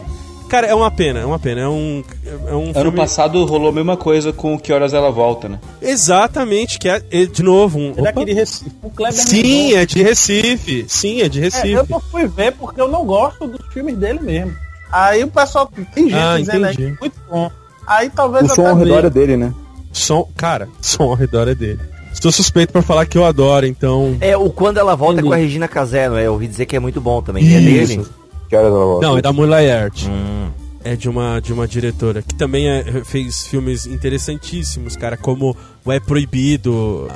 Cara, 0.47 0.67
é 0.67 0.75
uma 0.75 0.91
pena, 0.91 1.19
é 1.19 1.25
uma 1.25 1.39
pena. 1.39 1.61
É 1.61 1.67
um, 1.67 2.03
é 2.47 2.53
um 2.53 2.65
ano 2.65 2.73
filme... 2.73 2.97
passado 2.97 3.43
rolou 3.45 3.69
a 3.69 3.71
mesma 3.71 3.97
coisa 3.97 4.31
com 4.31 4.57
Que 4.59 4.71
Horas 4.71 4.93
Ela 4.93 5.11
Volta, 5.11 5.49
né? 5.49 5.59
Exatamente, 5.81 6.77
que 6.77 6.87
é, 6.87 7.01
é 7.11 7.25
de 7.25 7.43
novo 7.43 7.79
um. 7.79 7.93
É 7.97 8.25
de 8.25 8.33
Recife. 8.33 8.71
O 8.81 8.89
Kleber 8.89 9.13
Sim, 9.13 9.73
é 9.73 9.85
de 9.85 10.03
Recife. 10.03 10.85
Sim, 10.87 11.21
é 11.21 11.29
de 11.29 11.39
Recife. 11.39 11.73
É, 11.73 11.77
eu 11.77 11.85
não 11.89 11.99
fui 11.99 12.27
ver 12.27 12.53
porque 12.53 12.79
eu 12.79 12.87
não 12.87 13.05
gosto 13.05 13.47
dos 13.47 13.65
filmes 13.73 13.97
dele 13.97 14.19
mesmo. 14.19 14.55
Aí 14.91 15.23
o 15.23 15.27
pessoal 15.27 15.69
tem 15.93 16.09
gente 16.09 16.15
ah, 16.15 16.37
dizendo 16.37 16.65
aí 16.65 16.95
muito 16.99 17.15
bom. 17.29 17.51
Aí 17.87 18.09
talvez 18.09 18.51
o 18.51 18.55
som 18.55 18.67
ao 18.67 18.75
redor 18.75 19.05
é 19.05 19.09
dele, 19.09 19.37
né? 19.37 19.53
Som, 19.91 20.29
cara, 20.35 20.69
som 20.81 21.03
ao 21.03 21.15
redor 21.15 21.47
é 21.47 21.55
dele. 21.55 21.79
Estou 22.13 22.31
suspeito 22.31 22.71
para 22.71 22.81
falar 22.81 23.05
que 23.05 23.17
eu 23.17 23.25
adoro, 23.25 23.65
então. 23.65 24.15
É, 24.21 24.37
o 24.37 24.49
Quando 24.49 24.77
Ela 24.77 24.95
Volta 24.95 25.19
é 25.19 25.23
com 25.23 25.33
a 25.33 25.35
Regina 25.35 25.67
Casé, 25.67 26.07
não 26.07 26.17
é? 26.17 26.25
Eu 26.25 26.33
ouvi 26.33 26.47
dizer 26.47 26.65
que 26.65 26.75
é 26.75 26.79
muito 26.79 27.01
bom 27.01 27.21
também. 27.21 27.43
É 27.53 27.59
dele? 27.59 28.05
Que 28.49 28.55
horas 28.55 28.71
ela 28.71 28.85
volta? 28.85 29.07
Não, 29.07 29.17
é 29.17 29.21
da 29.21 29.33
Mulher 29.33 29.83
Art. 29.83 30.05
Hum. 30.07 30.49
É 30.83 30.95
de 30.95 31.09
uma, 31.09 31.39
de 31.39 31.51
uma 31.51 31.67
diretora 31.67 32.21
que 32.21 32.35
também 32.35 32.69
é, 32.69 33.03
fez 33.03 33.47
filmes 33.47 33.87
interessantíssimos, 33.87 34.95
cara, 34.95 35.17
como 35.17 35.57
O 35.83 35.91
É 35.91 35.99
Proibido. 35.99 37.07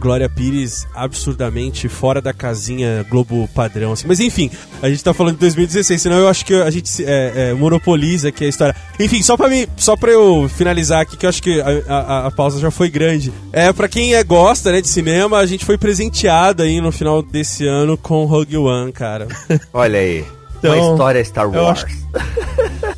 Glória 0.00 0.28
Pires 0.28 0.86
absurdamente 0.94 1.88
fora 1.88 2.20
da 2.20 2.32
casinha 2.32 3.04
Globo 3.08 3.48
padrão, 3.54 3.92
assim. 3.92 4.06
Mas 4.06 4.20
enfim, 4.20 4.50
a 4.80 4.88
gente 4.88 5.02
tá 5.02 5.12
falando 5.12 5.34
de 5.34 5.40
2016, 5.40 6.00
senão 6.00 6.18
eu 6.18 6.28
acho 6.28 6.44
que 6.44 6.54
a 6.54 6.70
gente 6.70 7.04
é, 7.04 7.50
é, 7.50 7.54
monopoliza 7.54 8.28
aqui 8.28 8.44
a 8.44 8.48
história. 8.48 8.76
Enfim, 9.00 9.22
só 9.22 9.36
pra, 9.36 9.48
mim, 9.48 9.66
só 9.76 9.96
pra 9.96 10.12
eu 10.12 10.48
finalizar 10.48 11.00
aqui, 11.00 11.16
que 11.16 11.26
eu 11.26 11.30
acho 11.30 11.42
que 11.42 11.60
a, 11.60 11.66
a, 11.88 12.26
a 12.26 12.30
pausa 12.30 12.60
já 12.60 12.70
foi 12.70 12.88
grande. 12.88 13.32
É, 13.52 13.72
pra 13.72 13.88
quem 13.88 14.14
é, 14.14 14.22
gosta 14.22 14.70
né, 14.70 14.80
de 14.80 14.88
cinema, 14.88 15.38
a 15.38 15.46
gente 15.46 15.64
foi 15.64 15.76
presenteado 15.76 16.62
aí 16.62 16.80
no 16.80 16.92
final 16.92 17.22
desse 17.22 17.66
ano 17.66 17.96
com 17.96 18.24
Rogue 18.24 18.56
One, 18.56 18.92
cara. 18.92 19.26
Olha 19.72 19.98
aí. 19.98 20.37
Então, 20.58 20.74
uma 20.74 20.92
história 20.92 21.24
Star 21.24 21.50
Wars. 21.50 21.84
Acho... 21.84 21.96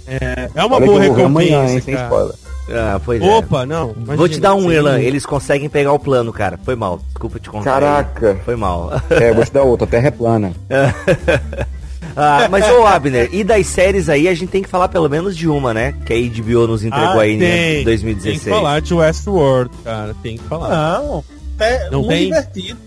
é, 0.06 0.50
é 0.54 0.64
uma 0.64 0.76
Olha 0.76 0.86
boa 0.86 1.00
recompensa, 1.00 1.26
amanhã, 1.26 1.66
hein, 1.66 1.80
cara. 1.80 2.32
Ah, 2.72 3.00
pois 3.04 3.20
é. 3.20 3.24
Opa, 3.24 3.62
é. 3.62 3.66
não. 3.66 3.90
Imagina, 3.90 4.16
Vou 4.16 4.28
te 4.28 4.40
dar 4.40 4.54
um, 4.54 4.70
Erlan. 4.70 5.00
Eles 5.00 5.26
conseguem 5.26 5.68
pegar 5.68 5.92
o 5.92 5.98
plano, 5.98 6.32
cara. 6.32 6.58
Foi 6.64 6.76
mal. 6.76 7.00
Desculpa 7.08 7.38
te 7.38 7.50
contar. 7.50 7.72
Caraca. 7.72 8.30
Aí. 8.32 8.38
Foi 8.44 8.56
mal. 8.56 8.90
É, 9.10 9.32
vou 9.32 9.44
te 9.44 9.52
dar 9.52 9.62
outro. 9.62 9.84
A 9.84 9.90
Terra 9.90 10.08
é 10.08 10.10
plana. 10.10 10.52
ah, 12.16 12.48
mas, 12.50 12.68
ô 12.70 12.86
Abner, 12.86 13.28
e 13.32 13.42
das 13.42 13.66
séries 13.66 14.08
aí, 14.08 14.28
a 14.28 14.34
gente 14.34 14.50
tem 14.50 14.62
que 14.62 14.68
falar 14.68 14.88
pelo 14.88 15.08
menos 15.08 15.36
de 15.36 15.48
uma, 15.48 15.74
né? 15.74 15.94
Que 16.06 16.12
a 16.12 16.16
HBO 16.16 16.66
nos 16.68 16.84
entregou 16.84 17.18
ah, 17.18 17.22
aí 17.22 17.34
em 17.34 17.84
2016. 17.84 18.22
Tem 18.22 18.38
que 18.38 18.50
falar 18.50 18.80
de 18.80 18.94
Westworld, 18.94 19.70
cara. 19.82 20.14
Tem 20.22 20.36
que 20.36 20.44
falar. 20.44 20.68
Não, 21.00 21.24
é 21.58 21.90
não 21.90 22.06
tem? 22.06 22.26
divertido. 22.26 22.78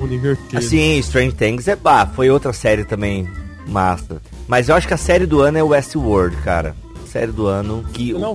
Um 0.00 0.08
divertido. 0.08 0.62
Sim, 0.62 0.98
Strange 0.98 1.32
Things 1.32 1.68
é 1.68 1.76
bah, 1.76 2.06
foi 2.06 2.28
outra 2.28 2.52
série 2.52 2.84
também 2.84 3.28
massa. 3.66 4.20
Mas 4.46 4.68
eu 4.68 4.74
acho 4.74 4.86
que 4.86 4.94
a 4.94 4.98
série 4.98 5.26
do 5.26 5.40
ano 5.40 5.58
é 5.58 5.62
Westworld, 5.62 6.36
cara 6.38 6.74
série 7.06 7.32
do 7.32 7.46
ano, 7.46 7.82
que 7.94 8.12
pelo, 8.12 8.34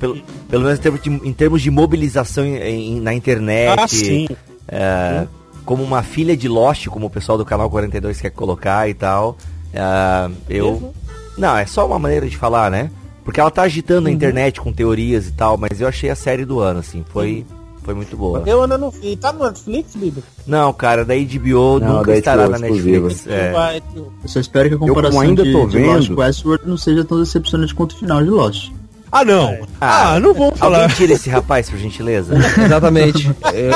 pelo, 0.50 0.64
menos 0.64 0.80
em 0.80 0.82
termos 0.82 1.02
de, 1.02 1.10
em 1.10 1.34
termos 1.34 1.62
de 1.62 1.70
mobilização 1.70 2.44
em, 2.44 2.58
em, 2.58 3.00
na 3.00 3.14
internet, 3.14 3.80
ah, 3.80 3.88
sim. 3.88 4.28
É, 4.68 5.28
como 5.66 5.84
uma 5.84 6.02
filha 6.02 6.36
de 6.36 6.48
Lost, 6.48 6.88
como 6.88 7.06
o 7.06 7.10
pessoal 7.10 7.38
do 7.38 7.46
canal 7.46 7.70
42 7.70 8.20
quer 8.20 8.32
colocar 8.32 8.90
e 8.90 8.94
tal. 8.94 9.38
É, 9.74 10.30
eu. 10.50 10.74
Mesmo? 10.74 10.94
Não, 11.38 11.58
é 11.58 11.66
só 11.66 11.86
uma 11.86 12.00
maneira 12.00 12.28
de 12.28 12.36
falar, 12.36 12.72
né? 12.72 12.90
Porque 13.24 13.40
ela 13.40 13.52
tá 13.52 13.62
agitando 13.62 14.08
uhum. 14.08 14.14
a 14.14 14.16
internet 14.16 14.60
com 14.60 14.74
teorias 14.74 15.28
e 15.28 15.32
tal, 15.32 15.58
mas 15.58 15.80
eu 15.80 15.88
achei 15.88 16.10
a 16.10 16.16
série 16.16 16.44
do 16.44 16.60
ano, 16.60 16.80
assim, 16.80 17.06
foi. 17.08 17.46
Foi 17.84 17.94
muito 17.94 18.16
boa. 18.16 18.44
Eu 18.46 18.62
ainda 18.62 18.78
não 18.78 18.92
vi. 18.92 19.16
Tá 19.16 19.34
no 19.34 19.44
Netflix, 19.44 19.96
Bibi? 19.96 20.24
Não, 20.46 20.72
cara, 20.72 21.04
da 21.04 21.16
HBO 21.16 21.80
não, 21.80 21.98
nunca 21.98 22.12
da 22.12 22.18
estará 22.18 22.44
HBO 22.44 22.52
na 22.52 22.60
Netflix. 22.60 23.28
É. 23.28 23.82
Eu 23.96 24.12
só 24.26 24.40
espero 24.40 24.70
que 24.70 24.76
a 24.76 24.78
comparação 24.78 25.24
eu, 25.24 25.30
ainda 25.30 25.44
de, 25.44 25.52
tô 25.52 25.66
vendo... 25.66 26.02
de 26.02 26.10
Lost 26.10 26.10
Westworld 26.12 26.68
não 26.68 26.78
seja 26.78 27.04
tão 27.04 27.20
decepcionante 27.20 27.74
quanto 27.74 27.94
o 27.94 27.98
final 27.98 28.24
de 28.24 28.30
Lost. 28.30 28.72
Ah, 29.12 29.26
não. 29.26 29.50
É. 29.50 29.62
Ah, 29.82 30.14
ah, 30.14 30.20
não 30.20 30.34
vamos 30.34 30.58
falar. 30.58 30.84
Alguém 30.84 30.96
tira 30.96 31.14
esse 31.14 31.30
rapaz, 31.30 31.70
por 31.70 31.78
gentileza. 31.78 32.34
Exatamente. 32.64 33.30
É... 33.54 33.72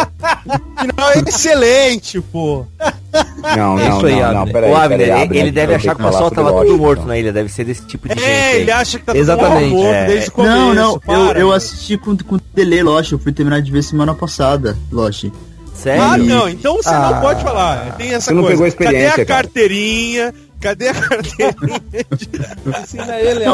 Final 0.79 1.11
é 1.11 1.19
excelente, 1.27 2.21
pô. 2.21 2.65
Não, 3.55 3.75
não, 3.77 3.97
Isso 3.97 4.05
aí, 4.05 4.21
não, 4.21 4.33
não, 4.33 4.47
peraí, 4.47 4.71
o 4.71 4.75
Abner, 4.75 4.99
peraí, 4.99 5.23
Abner, 5.23 5.41
ele 5.41 5.51
deve 5.51 5.75
achar 5.75 5.95
que 5.95 6.01
o 6.01 6.05
pessoal 6.05 6.31
tava 6.31 6.51
tudo 6.51 6.77
morto 6.77 6.99
então. 6.99 7.07
na 7.07 7.17
ilha, 7.17 7.31
deve 7.31 7.49
ser 7.49 7.63
desse 7.63 7.85
tipo 7.85 8.07
de 8.07 8.13
é, 8.13 8.17
gente. 8.17 8.27
É, 8.27 8.59
ele 8.59 8.71
acha 8.71 8.99
que 8.99 9.05
tá 9.05 9.15
Exatamente. 9.15 9.69
tudo 9.69 9.75
morto 9.75 9.95
é. 9.95 10.05
desde 10.07 10.29
o 10.29 10.31
começo. 10.31 10.55
Não, 10.55 10.73
não, 10.73 11.01
eu, 11.07 11.31
eu 11.33 11.53
assisti 11.53 11.97
com, 11.97 12.17
com 12.17 12.35
o 12.35 12.39
Tele 12.39 12.83
Lost, 12.83 13.11
eu 13.11 13.19
fui 13.19 13.31
terminar 13.31 13.61
de 13.61 13.71
ver 13.71 13.83
semana 13.83 14.13
passada, 14.13 14.75
Lost. 14.91 15.25
Sério? 15.75 16.01
Ah, 16.01 16.17
não, 16.17 16.49
então 16.49 16.77
você 16.77 16.89
ah, 16.89 17.11
não 17.11 17.21
pode 17.21 17.43
falar. 17.43 17.95
Tem 17.97 18.13
essa 18.13 18.33
você 18.33 18.41
coisa. 18.41 18.41
Não 18.41 18.47
pegou 18.47 18.67
a 18.67 18.71
Cadê 18.71 19.21
a 19.21 19.25
carteirinha? 19.25 20.33
Cadê 20.65 20.87
a 20.87 20.93
carteirinha? 20.95 21.55
Ensina 22.81 23.19
ele. 23.19 23.45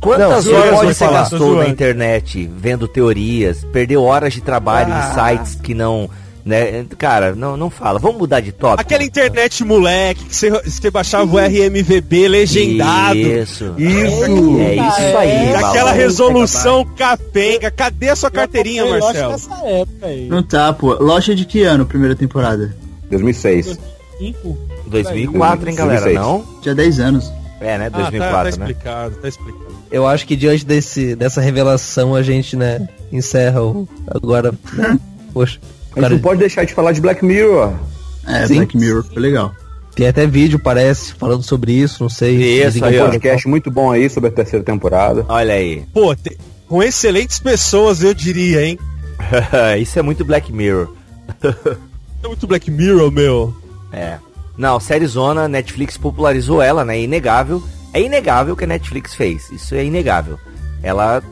Quantas 0.00 0.46
não, 0.46 0.54
horas 0.54 0.96
você 0.96 1.06
gastou 1.06 1.56
na 1.56 1.68
internet 1.68 2.50
vendo 2.56 2.88
teorias? 2.88 3.62
Perdeu 3.70 4.02
horas 4.02 4.32
de 4.32 4.40
trabalho 4.40 4.90
ah. 4.90 5.10
em 5.10 5.14
sites 5.14 5.54
que 5.56 5.74
não 5.74 6.08
né? 6.42 6.86
Cara, 6.96 7.34
não, 7.34 7.58
não 7.58 7.68
fala. 7.68 7.98
Vamos 7.98 8.18
mudar 8.18 8.40
de 8.40 8.52
tópico. 8.52 8.80
Aquela 8.80 9.04
internet 9.04 9.62
moleque 9.64 10.24
que 10.24 10.34
você, 10.34 10.50
você 10.50 10.90
baixava 10.90 11.24
o 11.24 11.38
RMVB 11.38 12.28
legendado. 12.28 13.18
Isso. 13.18 13.74
Isso. 13.76 14.60
É 14.60 14.74
isso 14.76 15.18
aí. 15.18 15.54
Aquela 15.54 15.92
resolução 15.92 16.86
capenga. 16.96 17.70
Cadê 17.70 18.08
a 18.08 18.16
sua 18.16 18.30
carteirinha, 18.30 18.86
Marcelo? 18.86 19.36
Não 20.28 20.42
tá, 20.42 20.72
pô. 20.72 20.94
Loja 20.94 21.34
de 21.34 21.44
que 21.44 21.62
ano, 21.64 21.84
primeira 21.84 22.14
temporada? 22.14 22.74
2006. 23.10 23.78
2004, 24.86 25.70
hein, 25.70 25.74
galera? 25.74 26.00
2006. 26.02 26.14
Não? 26.14 26.60
Tinha 26.62 26.74
10 26.74 27.00
anos. 27.00 27.32
É, 27.60 27.78
né? 27.78 27.90
2004, 27.90 28.18
ah, 28.18 28.30
tá, 28.30 28.36
tá 28.36 28.44
né? 28.44 28.50
explicado, 28.50 29.16
tá 29.16 29.28
explicado. 29.28 29.74
Eu 29.90 30.06
acho 30.06 30.26
que 30.26 30.36
diante 30.36 30.64
desse, 30.66 31.14
dessa 31.14 31.40
revelação 31.40 32.14
a 32.14 32.22
gente, 32.22 32.56
né, 32.56 32.88
encerra 33.12 33.62
o, 33.62 33.88
agora, 34.06 34.52
né? 34.72 34.98
Poxa. 35.32 35.58
A 35.96 36.00
gente 36.00 36.10
não 36.10 36.18
pode 36.18 36.40
deixar 36.40 36.64
de 36.64 36.74
falar 36.74 36.92
de 36.92 37.00
Black 37.00 37.24
Mirror. 37.24 37.72
É, 38.26 38.46
Sim. 38.46 38.56
Black 38.56 38.76
Mirror 38.76 39.04
foi 39.04 39.22
legal. 39.22 39.54
Tem 39.94 40.08
até 40.08 40.26
vídeo, 40.26 40.58
parece, 40.58 41.14
falando 41.14 41.42
sobre 41.44 41.72
isso, 41.72 42.02
não 42.02 42.10
sei. 42.10 42.64
Isso, 42.64 42.84
aí, 42.84 43.00
um 43.00 43.04
podcast 43.04 43.48
muito 43.48 43.70
bom 43.70 43.92
aí 43.92 44.10
sobre 44.10 44.28
a 44.28 44.32
terceira 44.32 44.64
temporada. 44.64 45.24
Olha 45.28 45.54
aí. 45.54 45.84
Pô, 45.92 46.14
te... 46.16 46.36
com 46.66 46.82
excelentes 46.82 47.38
pessoas, 47.38 48.02
eu 48.02 48.12
diria, 48.12 48.66
hein? 48.66 48.78
isso 49.80 49.96
é 49.96 50.02
muito 50.02 50.24
Black 50.24 50.52
Mirror. 50.52 50.88
é 52.22 52.26
muito 52.26 52.46
Black 52.46 52.70
Mirror, 52.70 53.10
meu. 53.12 53.54
É. 53.94 54.18
Não, 54.56 54.78
série 54.78 55.06
Zona, 55.06 55.48
Netflix 55.48 55.96
popularizou 55.96 56.62
ela, 56.62 56.84
né? 56.84 56.96
É 56.96 57.02
inegável. 57.02 57.62
É 57.92 58.00
inegável 58.00 58.56
que 58.56 58.64
a 58.64 58.68
Netflix 58.68 59.14
fez. 59.14 59.50
Isso 59.50 59.74
é 59.74 59.84
inegável. 59.84 60.38
Ela 60.82 61.22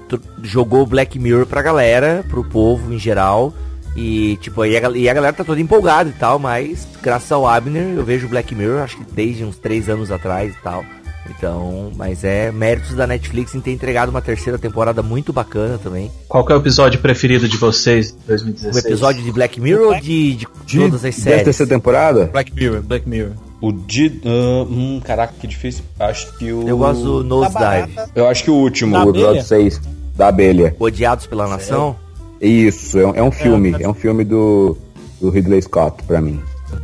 jogou 0.43 0.87
Black 0.87 1.19
Mirror 1.19 1.47
pra 1.47 1.63
galera, 1.63 2.25
pro 2.29 2.43
povo 2.43 2.93
em 2.93 2.99
geral. 2.99 3.53
E, 3.95 4.39
tipo, 4.41 4.65
e 4.65 4.77
a, 4.77 4.91
e 4.91 5.09
a 5.09 5.15
galera 5.15 5.35
tá 5.35 5.45
toda 5.45 5.61
empolgada 5.61 6.09
e 6.09 6.15
tal, 6.15 6.39
mas 6.39 6.89
graças 7.03 7.31
ao 7.31 7.47
Abner 7.47 7.95
eu 7.95 8.05
vejo 8.05 8.29
Black 8.29 8.55
Mirror, 8.55 8.81
acho 8.83 8.97
que 8.97 9.05
desde 9.13 9.45
uns 9.45 9.59
três 9.59 9.89
anos 9.89 10.11
atrás 10.11 10.55
e 10.55 10.63
tal. 10.63 10.83
Então, 11.31 11.93
mas 11.97 12.25
é 12.25 12.51
méritos 12.51 12.95
da 12.95 13.07
Netflix 13.07 13.55
em 13.55 13.61
ter 13.61 13.73
entregado 13.73 14.09
uma 14.09 14.21
terceira 14.21 14.59
temporada 14.59 15.03
muito 15.03 15.33
bacana 15.33 15.79
também. 15.79 16.11
Qual 16.29 16.47
é 16.49 16.55
o 16.55 16.59
episódio 16.59 17.01
preferido 17.01 17.49
de 17.49 17.57
vocês 17.57 18.13
de 18.13 18.27
2016? 18.27 18.75
O 18.75 18.89
episódio 18.89 19.23
de 19.23 19.33
Black 19.33 19.61
Mirror 19.61 19.95
ou 19.95 20.01
de, 20.01 20.35
de, 20.35 20.47
de 20.67 20.79
todas 20.79 21.05
as 21.05 21.15
séries? 21.15 21.39
Da 21.41 21.45
terceira 21.45 21.71
temporada? 21.71 22.25
Black 22.27 22.53
Mirror, 22.53 22.83
Black 22.83 23.09
Mirror. 23.09 23.33
O 23.61 23.73
de. 23.73 24.09
Uh, 24.25 24.63
hum, 24.69 25.01
caraca, 25.05 25.35
que 25.41 25.47
difícil. 25.47 25.85
Acho 25.99 26.37
que 26.37 26.53
o. 26.53 26.69
Eu 26.69 26.77
gosto 26.77 27.03
do 27.03 27.25
Nose 27.25 27.55
Dive. 27.55 28.11
Eu 28.15 28.27
acho 28.27 28.43
que 28.43 28.51
o 28.51 28.55
último, 28.55 28.93
da 28.93 29.05
o 29.05 29.11
episódio 29.11 29.43
6, 29.45 29.81
da 30.17 30.29
abelha. 30.29 30.75
Odiados 30.81 31.27
pela 31.27 31.47
Nação? 31.47 31.95
Isso, 32.41 32.99
é 32.99 33.07
um, 33.07 33.15
é 33.15 33.23
um 33.23 33.31
filme. 33.31 33.73
É, 33.79 33.85
é 33.85 33.89
um 33.89 33.95
filme 33.95 34.25
do, 34.25 34.77
do 35.21 35.31
Ridley 35.31 35.63
Scott, 35.63 36.03
pra 36.03 36.21
mim. 36.21 36.41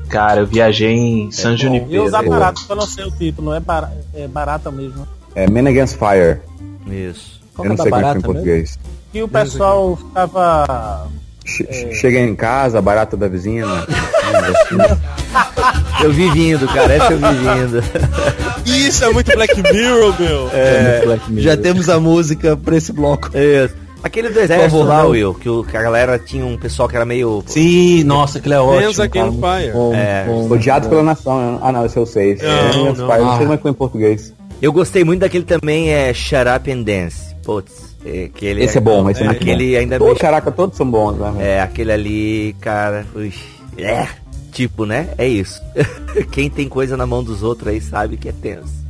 Cara, 0.08 0.40
eu 0.40 0.46
viajei 0.46 0.94
em 0.94 1.30
San 1.30 1.54
é 1.54 1.56
Junipero. 1.56 1.92
E 1.92 1.98
usar 2.00 2.22
barato, 2.22 2.62
eu 2.68 2.76
não 2.76 2.86
sei 2.86 3.04
o 3.04 3.10
título, 3.10 3.52
é, 3.52 3.60
bar 3.60 3.92
é 4.14 4.26
barata 4.26 4.70
mesmo. 4.70 5.06
É 5.34 5.48
Man 5.48 5.68
Against 5.68 5.98
Fire. 5.98 6.40
Isso. 6.86 7.40
eu 7.58 7.64
não 7.64 7.76
sei 7.76 7.90
como 7.90 8.06
é 8.06 8.12
em 8.12 8.20
português. 8.20 8.78
E 9.12 9.22
o 9.22 9.28
pessoal 9.28 9.96
ficava. 9.96 11.08
é... 11.66 11.94
Chega 11.94 12.18
em 12.18 12.34
casa, 12.34 12.80
barata 12.80 13.16
da 13.16 13.28
vizinha. 13.28 13.66
Né? 13.66 13.86
eu 16.02 16.12
vi 16.12 16.30
vindo, 16.30 16.66
cara, 16.68 16.92
essa 16.92 17.12
eu 17.12 17.18
vi 17.18 17.26
vindo. 17.26 17.82
Isso 18.66 19.04
é 19.04 19.12
muito 19.12 19.32
Black 19.32 19.62
Mirror, 19.62 20.14
meu. 20.18 20.50
É, 20.52 21.00
é 21.00 21.02
Black 21.04 21.30
Mirror. 21.30 21.44
Já 21.44 21.56
temos 21.56 21.88
a 21.88 22.00
música 22.00 22.56
pra 22.56 22.76
esse 22.76 22.92
bloco. 22.92 23.30
Isso. 23.36 23.87
Aquele 24.02 24.28
do 24.28 24.38
exército 24.38 24.82
lá, 24.82 25.04
Will, 25.04 25.34
que, 25.34 25.48
o, 25.48 25.64
que 25.64 25.76
a 25.76 25.82
galera 25.82 26.18
tinha 26.18 26.46
um 26.46 26.56
pessoal 26.56 26.88
que 26.88 26.94
era 26.94 27.04
meio. 27.04 27.42
Sim, 27.46 28.04
nossa, 28.04 28.38
aquele 28.38 28.54
é 28.54 28.60
ótimo. 28.60 28.80
Menos 28.80 28.98
Game 28.98 29.32
Fire. 29.32 29.72
Bom, 29.72 29.94
é. 29.94 30.24
Bom, 30.24 30.50
Odiado 30.50 30.88
pela 30.88 31.02
nação. 31.02 31.52
Né? 31.52 31.58
Ah, 31.60 31.72
não, 31.72 31.84
esse 31.84 31.98
é 31.98 32.00
o 32.00 32.06
6. 32.06 32.40
Não, 32.40 32.48
é, 32.48 32.72
não, 32.72 32.94
não. 32.94 32.94
não 32.94 33.36
sei 33.36 33.38
como 33.40 33.52
é 33.52 33.56
que 33.56 33.62
foi 33.62 33.70
em 33.70 33.74
português. 33.74 34.34
Eu 34.60 34.72
gostei 34.72 35.04
muito 35.04 35.20
daquele 35.20 35.44
também, 35.44 35.90
é 35.90 36.12
Shut 36.12 36.48
Up 36.56 36.70
and 36.70 36.82
Dance. 36.82 37.34
Putz. 37.44 37.96
É, 38.04 38.24
aquele, 38.24 38.64
esse 38.64 38.78
é 38.78 38.80
bom, 38.80 39.10
esse 39.10 39.22
é, 39.22 39.26
é 39.26 39.30
aquele 39.30 39.72
bom. 39.72 39.78
ainda 39.78 39.98
Pô, 39.98 40.14
caraca, 40.14 40.50
todos 40.52 40.76
são 40.76 40.88
bons, 40.88 41.16
né? 41.16 41.34
É, 41.40 41.60
aquele 41.60 41.92
ali, 41.92 42.56
cara, 42.60 43.04
ux, 43.14 43.34
é, 43.76 44.06
tipo, 44.52 44.86
né? 44.86 45.08
É 45.18 45.26
isso. 45.26 45.60
Quem 46.30 46.48
tem 46.48 46.68
coisa 46.68 46.96
na 46.96 47.06
mão 47.06 47.22
dos 47.22 47.42
outros 47.42 47.68
aí 47.68 47.80
sabe 47.80 48.16
que 48.16 48.28
é 48.28 48.32
tenso. 48.32 48.87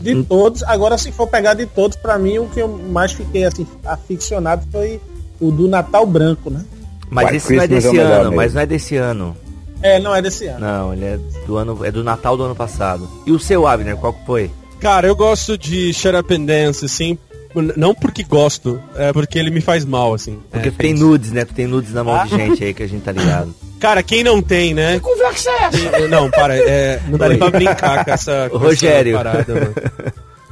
De 0.00 0.22
todos, 0.24 0.62
agora 0.62 0.96
se 0.98 1.10
for 1.12 1.26
pegar 1.26 1.54
de 1.54 1.66
todos, 1.66 1.96
para 1.96 2.18
mim 2.18 2.38
o 2.38 2.46
que 2.46 2.60
eu 2.60 2.68
mais 2.68 3.12
fiquei 3.12 3.44
assim 3.44 3.66
aficionado 3.84 4.66
foi 4.70 5.00
o 5.40 5.50
do 5.50 5.68
Natal 5.68 6.06
Branco, 6.06 6.50
né? 6.50 6.64
Mas 7.10 7.26
White 7.26 7.36
esse 7.36 7.46
Christmas 7.46 7.68
não 7.68 7.76
é 7.76 7.80
desse 7.80 7.98
é 7.98 8.02
ano, 8.02 8.32
mas 8.32 8.54
não 8.54 8.60
é 8.60 8.66
desse 8.66 8.96
ano. 8.96 9.36
É, 9.80 9.98
não 10.00 10.14
é 10.14 10.20
desse 10.22 10.46
ano. 10.46 10.60
Não, 10.60 10.92
ele 10.92 11.04
é 11.04 11.18
do 11.46 11.56
ano, 11.56 11.84
é 11.84 11.90
do 11.90 12.02
Natal 12.04 12.36
do 12.36 12.42
ano 12.42 12.54
passado. 12.54 13.08
E 13.24 13.32
o 13.32 13.38
seu 13.38 13.66
Abner, 13.66 13.96
qual 13.96 14.12
que 14.12 14.26
foi? 14.26 14.50
Cara, 14.80 15.06
eu 15.06 15.16
gosto 15.16 15.56
de 15.56 15.92
Shut 15.92 16.16
Up 16.16 16.34
and 16.34 16.44
Dance, 16.44 16.84
assim, 16.84 17.18
não 17.54 17.94
porque 17.94 18.22
gosto, 18.22 18.80
é 18.94 19.12
porque 19.12 19.38
ele 19.38 19.50
me 19.50 19.60
faz 19.60 19.84
mal, 19.84 20.14
assim. 20.14 20.38
Porque 20.50 20.68
é, 20.68 20.70
tu 20.70 20.76
tem 20.76 20.94
nudes, 20.94 21.32
né? 21.32 21.44
Tu 21.44 21.54
tem 21.54 21.66
nudes 21.66 21.92
na 21.92 22.04
mão 22.04 22.14
ah. 22.14 22.24
de 22.24 22.30
gente 22.30 22.64
aí 22.64 22.74
que 22.74 22.82
a 22.82 22.88
gente 22.88 23.02
tá 23.02 23.12
ligado. 23.12 23.54
Cara, 23.80 24.02
quem 24.02 24.24
não 24.24 24.42
tem, 24.42 24.74
né? 24.74 24.94
Que 24.94 25.00
conversa 25.00 25.50
é 25.50 25.64
essa? 25.64 26.08
Não, 26.08 26.30
para, 26.30 26.56
é, 26.56 27.00
não 27.08 27.16
dá 27.16 27.28
nem 27.28 27.38
pra 27.38 27.50
brincar 27.50 28.04
com 28.04 28.10
essa, 28.10 28.48
com 28.50 28.58
Rogério. 28.58 29.14
Essa 29.14 29.24
parada, 29.24 29.54
mano. 29.54 29.74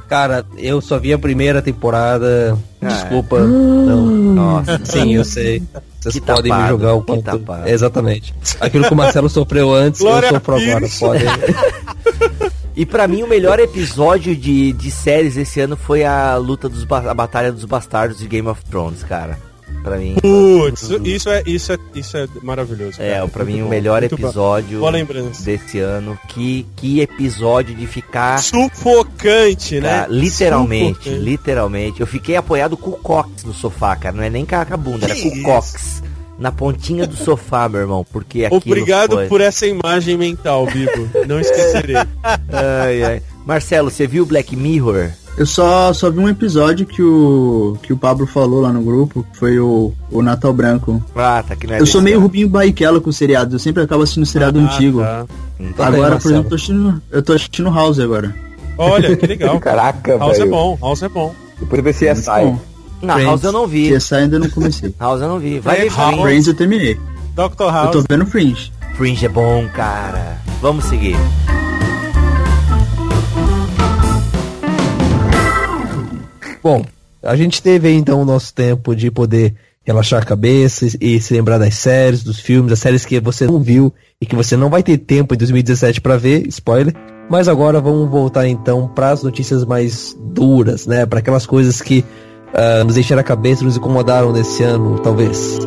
Cara, 0.07 0.45
eu 0.57 0.79
só 0.79 0.97
vi 0.97 1.11
a 1.11 1.19
primeira 1.19 1.61
temporada. 1.61 2.57
Ah, 2.81 2.87
Desculpa. 2.87 3.37
É. 3.37 3.41
Não. 3.41 4.05
Nossa. 4.05 4.79
Sim, 4.85 5.15
eu 5.15 5.25
sei. 5.25 5.61
Vocês 5.99 6.15
que 6.15 6.21
podem 6.21 6.49
tapado, 6.49 6.63
me 6.63 6.69
jogar 6.69 6.93
o 6.93 7.03
quanto. 7.03 7.45
Exatamente. 7.65 8.33
Aquilo 8.61 8.85
que 8.85 8.93
o 8.93 8.95
Marcelo 8.95 9.29
sofreu 9.29 9.73
antes, 9.73 9.99
Glória 9.99 10.27
eu 10.27 10.33
sofro 10.33 10.55
agora. 10.55 10.87
Podem. 10.99 11.27
E 12.77 12.85
para 12.85 13.07
mim 13.07 13.23
o 13.23 13.27
melhor 13.27 13.59
episódio 13.59 14.35
de, 14.35 14.71
de 14.71 14.91
séries 14.91 15.35
esse 15.35 15.59
ano 15.59 15.75
foi 15.75 16.05
a 16.05 16.35
luta 16.35 16.69
dos 16.69 16.85
a 16.91 17.13
batalha 17.13 17.51
dos 17.51 17.65
bastardos 17.65 18.19
de 18.19 18.27
Game 18.27 18.47
of 18.47 18.63
Thrones, 18.65 19.03
cara. 19.03 19.39
Pra 19.81 19.97
mim. 19.97 20.15
Putz, 20.21 20.83
isso 21.03 21.29
é 21.29 21.41
isso 21.47 21.73
é 21.73 21.77
isso 21.95 22.15
é 22.15 22.27
maravilhoso. 22.43 22.97
Cara. 22.97 23.09
É, 23.09 23.27
para 23.27 23.43
mim 23.43 23.61
bom, 23.61 23.65
o 23.65 23.69
melhor 23.69 24.03
episódio 24.03 24.79
desse 25.43 25.79
ano. 25.79 26.19
Que 26.27 26.67
que 26.75 27.01
episódio 27.01 27.73
de 27.73 27.87
ficar 27.87 28.37
sufocante, 28.37 29.79
né? 29.79 29.89
cara, 29.89 30.07
né? 30.07 30.19
Literalmente, 30.19 30.97
sufocante. 30.99 31.19
literalmente. 31.19 32.01
Eu 32.01 32.07
fiquei 32.07 32.35
apoiado 32.35 32.77
com 32.77 32.91
o 32.91 32.97
cox 32.97 33.43
no 33.43 33.53
sofá, 33.55 33.95
cara. 33.95 34.15
Não 34.15 34.23
é 34.23 34.29
nem 34.29 34.45
com 34.45 34.55
a 34.55 34.77
bunda, 34.77 35.07
que 35.07 35.11
era 35.13 35.21
com 35.21 35.39
o 35.39 35.43
cox 35.43 36.03
na 36.39 36.51
pontinha 36.51 37.07
do 37.07 37.15
sofá, 37.15 37.67
meu 37.67 37.81
irmão, 37.81 38.05
porque 38.11 38.47
Obrigado 38.51 39.13
foi... 39.13 39.27
por 39.27 39.41
essa 39.41 39.65
imagem 39.65 40.17
mental, 40.17 40.65
Bibo. 40.67 41.09
Não 41.27 41.39
esquecerei. 41.39 41.95
ai, 42.23 43.03
ai. 43.03 43.21
Marcelo, 43.45 43.89
você 43.89 44.05
viu 44.05 44.25
Black 44.25 44.55
Mirror? 44.55 45.09
Eu 45.37 45.45
só, 45.45 45.93
só 45.93 46.09
vi 46.09 46.17
um 46.17 46.27
episódio 46.27 46.85
que 46.85 47.01
o, 47.01 47.77
que 47.83 47.93
o 47.93 47.97
Pablo 47.97 48.25
falou 48.25 48.59
lá 48.59 48.73
no 48.73 48.81
grupo, 48.81 49.23
que 49.31 49.37
foi 49.37 49.59
o, 49.59 49.93
o 50.11 50.23
Natal 50.23 50.51
Branco. 50.51 51.03
Ah, 51.15 51.43
tá 51.47 51.55
que 51.55 51.71
é 51.71 51.79
Eu 51.79 51.85
sou 51.85 52.01
meio 52.01 52.19
Rubinho 52.19 52.49
Barrichello 52.49 52.99
com 52.99 53.11
seriados, 53.11 53.53
eu 53.53 53.59
sempre 53.59 53.83
acabo 53.83 54.01
assistindo 54.01 54.25
seriado 54.25 54.59
ah, 54.59 54.63
antigo. 54.63 55.01
Tá. 55.01 55.25
Então 55.59 55.85
agora, 55.85 56.15
tá 56.15 56.21
por 56.21 56.31
exemplo, 56.31 56.45
eu 56.45 56.49
tô, 56.49 56.55
assistindo, 56.55 57.03
eu 57.11 57.21
tô 57.21 57.33
assistindo 57.33 57.69
House 57.69 57.99
agora. 57.99 58.35
Olha, 58.79 59.15
que 59.15 59.27
legal. 59.27 59.57
Caraca, 59.61 60.17
House 60.17 60.37
é 60.37 60.39
véio. 60.39 60.47
é 60.47 60.49
bom, 60.49 60.77
House 60.81 61.03
é 61.03 61.09
bom. 61.09 61.35
Depois 61.59 61.83
vai 61.83 61.93
ser 61.93 62.07
essa. 62.07 62.33
Na 63.01 63.13
Friends. 63.13 63.29
House 63.29 63.43
eu 63.43 63.51
não 63.51 63.67
vi. 63.67 63.95
CSI 63.95 64.15
ainda 64.15 64.39
não 64.39 64.49
comecei. 64.49 64.93
House 64.99 65.21
eu 65.21 65.27
não 65.27 65.39
vi. 65.39 65.59
Vai 65.59 65.81
ver 65.81 65.91
Friends. 65.91 66.21
Friends 66.21 66.47
eu 66.47 66.53
terminei. 66.53 66.95
Dr. 67.35 67.71
House. 67.71 67.95
Eu 67.95 68.01
tô 68.01 68.07
vendo 68.09 68.25
Fringe. 68.25 68.71
Fringe 68.95 69.25
é 69.25 69.29
bom, 69.29 69.67
cara. 69.69 70.41
Vamos 70.61 70.85
seguir. 70.85 71.15
Bom, 76.63 76.83
a 77.21 77.35
gente 77.35 77.61
teve 77.61 77.87
aí 77.87 77.95
então 77.95 78.21
o 78.21 78.25
nosso 78.25 78.53
tempo 78.53 78.95
de 78.95 79.11
poder 79.11 79.55
relaxar 79.85 80.21
a 80.21 80.25
cabeça 80.25 80.85
e 80.99 81.19
se 81.21 81.33
lembrar 81.33 81.57
das 81.57 81.75
séries, 81.75 82.23
dos 82.23 82.39
filmes, 82.39 82.71
das 82.71 82.79
séries 82.79 83.05
que 83.05 83.19
você 83.21 83.45
não 83.45 83.61
viu 83.61 83.93
e 84.19 84.25
que 84.25 84.35
você 84.35 84.57
não 84.57 84.69
vai 84.69 84.83
ter 84.83 84.97
tempo 84.97 85.33
em 85.33 85.37
2017 85.37 86.01
para 86.01 86.17
ver, 86.17 86.45
spoiler. 86.47 86.93
Mas 87.29 87.47
agora 87.47 87.79
vamos 87.79 88.09
voltar 88.09 88.47
então 88.47 88.87
para 88.87 89.11
as 89.11 89.23
notícias 89.23 89.63
mais 89.63 90.13
duras, 90.19 90.87
né? 90.87 91.05
Para 91.05 91.19
aquelas 91.19 91.45
coisas 91.45 91.81
que 91.81 92.03
uh, 92.53 92.83
nos 92.83 92.97
encheram 92.97 93.21
a 93.21 93.23
cabeça, 93.23 93.63
nos 93.63 93.77
incomodaram 93.77 94.31
nesse 94.31 94.63
ano, 94.63 94.99
talvez. 94.99 95.59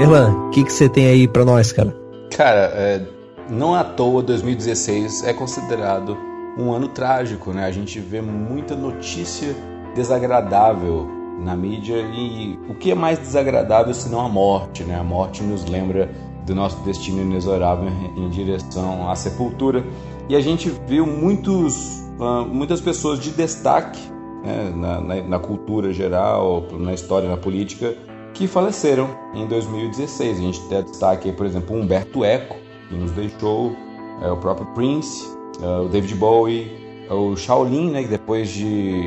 Erlan, 0.00 0.48
o 0.48 0.50
que 0.50 0.68
você 0.68 0.88
tem 0.88 1.06
aí 1.06 1.28
para 1.28 1.44
nós, 1.44 1.72
cara? 1.72 1.94
Cara, 2.36 2.72
é, 2.74 3.02
não 3.48 3.74
à 3.74 3.84
toa 3.84 4.22
2016 4.22 5.24
é 5.24 5.32
considerado 5.32 6.16
um 6.58 6.72
ano 6.72 6.88
trágico, 6.88 7.52
né? 7.52 7.64
A 7.64 7.70
gente 7.70 8.00
vê 8.00 8.20
muita 8.20 8.74
notícia 8.74 9.54
desagradável 9.94 11.08
na 11.38 11.56
mídia 11.56 11.96
e 11.96 12.58
o 12.68 12.74
que 12.74 12.90
é 12.90 12.94
mais 12.94 13.18
desagradável 13.18 13.92
se 13.94 14.08
não 14.08 14.20
a 14.20 14.28
morte, 14.28 14.84
né? 14.84 14.98
A 14.98 15.04
morte 15.04 15.42
nos 15.42 15.64
lembra 15.64 16.10
do 16.44 16.54
nosso 16.54 16.76
destino 16.84 17.22
inexorável 17.22 17.88
em 18.16 18.28
direção 18.28 19.08
à 19.08 19.14
sepultura 19.14 19.84
e 20.28 20.36
a 20.36 20.40
gente 20.40 20.70
viu 20.86 21.06
muitos, 21.06 22.00
uh, 22.18 22.46
muitas 22.46 22.80
pessoas 22.80 23.20
de 23.20 23.30
destaque 23.30 24.00
né? 24.42 24.72
na, 24.74 25.00
na, 25.00 25.22
na 25.22 25.38
cultura 25.38 25.92
geral, 25.92 26.66
na 26.72 26.92
história, 26.92 27.28
na 27.28 27.36
política 27.36 27.94
que 28.34 28.46
faleceram 28.46 29.08
em 29.34 29.46
2016. 29.46 30.38
A 30.38 30.40
gente 30.40 30.60
tem 30.68 30.82
destaque 30.82 31.32
por 31.32 31.46
exemplo, 31.46 31.76
Humberto 31.76 32.24
Eco, 32.24 32.56
que 32.88 32.94
nos 32.94 33.10
deixou, 33.12 33.76
é, 34.22 34.30
o 34.30 34.36
próprio 34.36 34.66
Prince, 34.68 35.26
é, 35.60 35.80
o 35.80 35.88
David 35.88 36.14
Bowie, 36.14 36.70
é, 37.08 37.12
o 37.12 37.36
Shaolin, 37.36 37.90
né, 37.90 38.02
que 38.02 38.08
depois 38.08 38.48
de, 38.48 39.02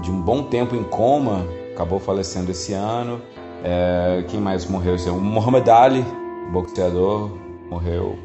de 0.00 0.10
um 0.10 0.20
bom 0.20 0.44
tempo 0.44 0.74
em 0.74 0.82
coma, 0.84 1.46
acabou 1.72 1.98
falecendo 1.98 2.50
esse 2.50 2.72
ano. 2.72 3.20
É, 3.64 4.24
quem 4.28 4.40
mais 4.40 4.66
morreu 4.66 4.94
ano? 4.94 5.16
O 5.18 5.20
Muhammad 5.20 5.68
Ali, 5.68 6.04
boxeador, 6.50 7.30
morreu. 7.70 8.18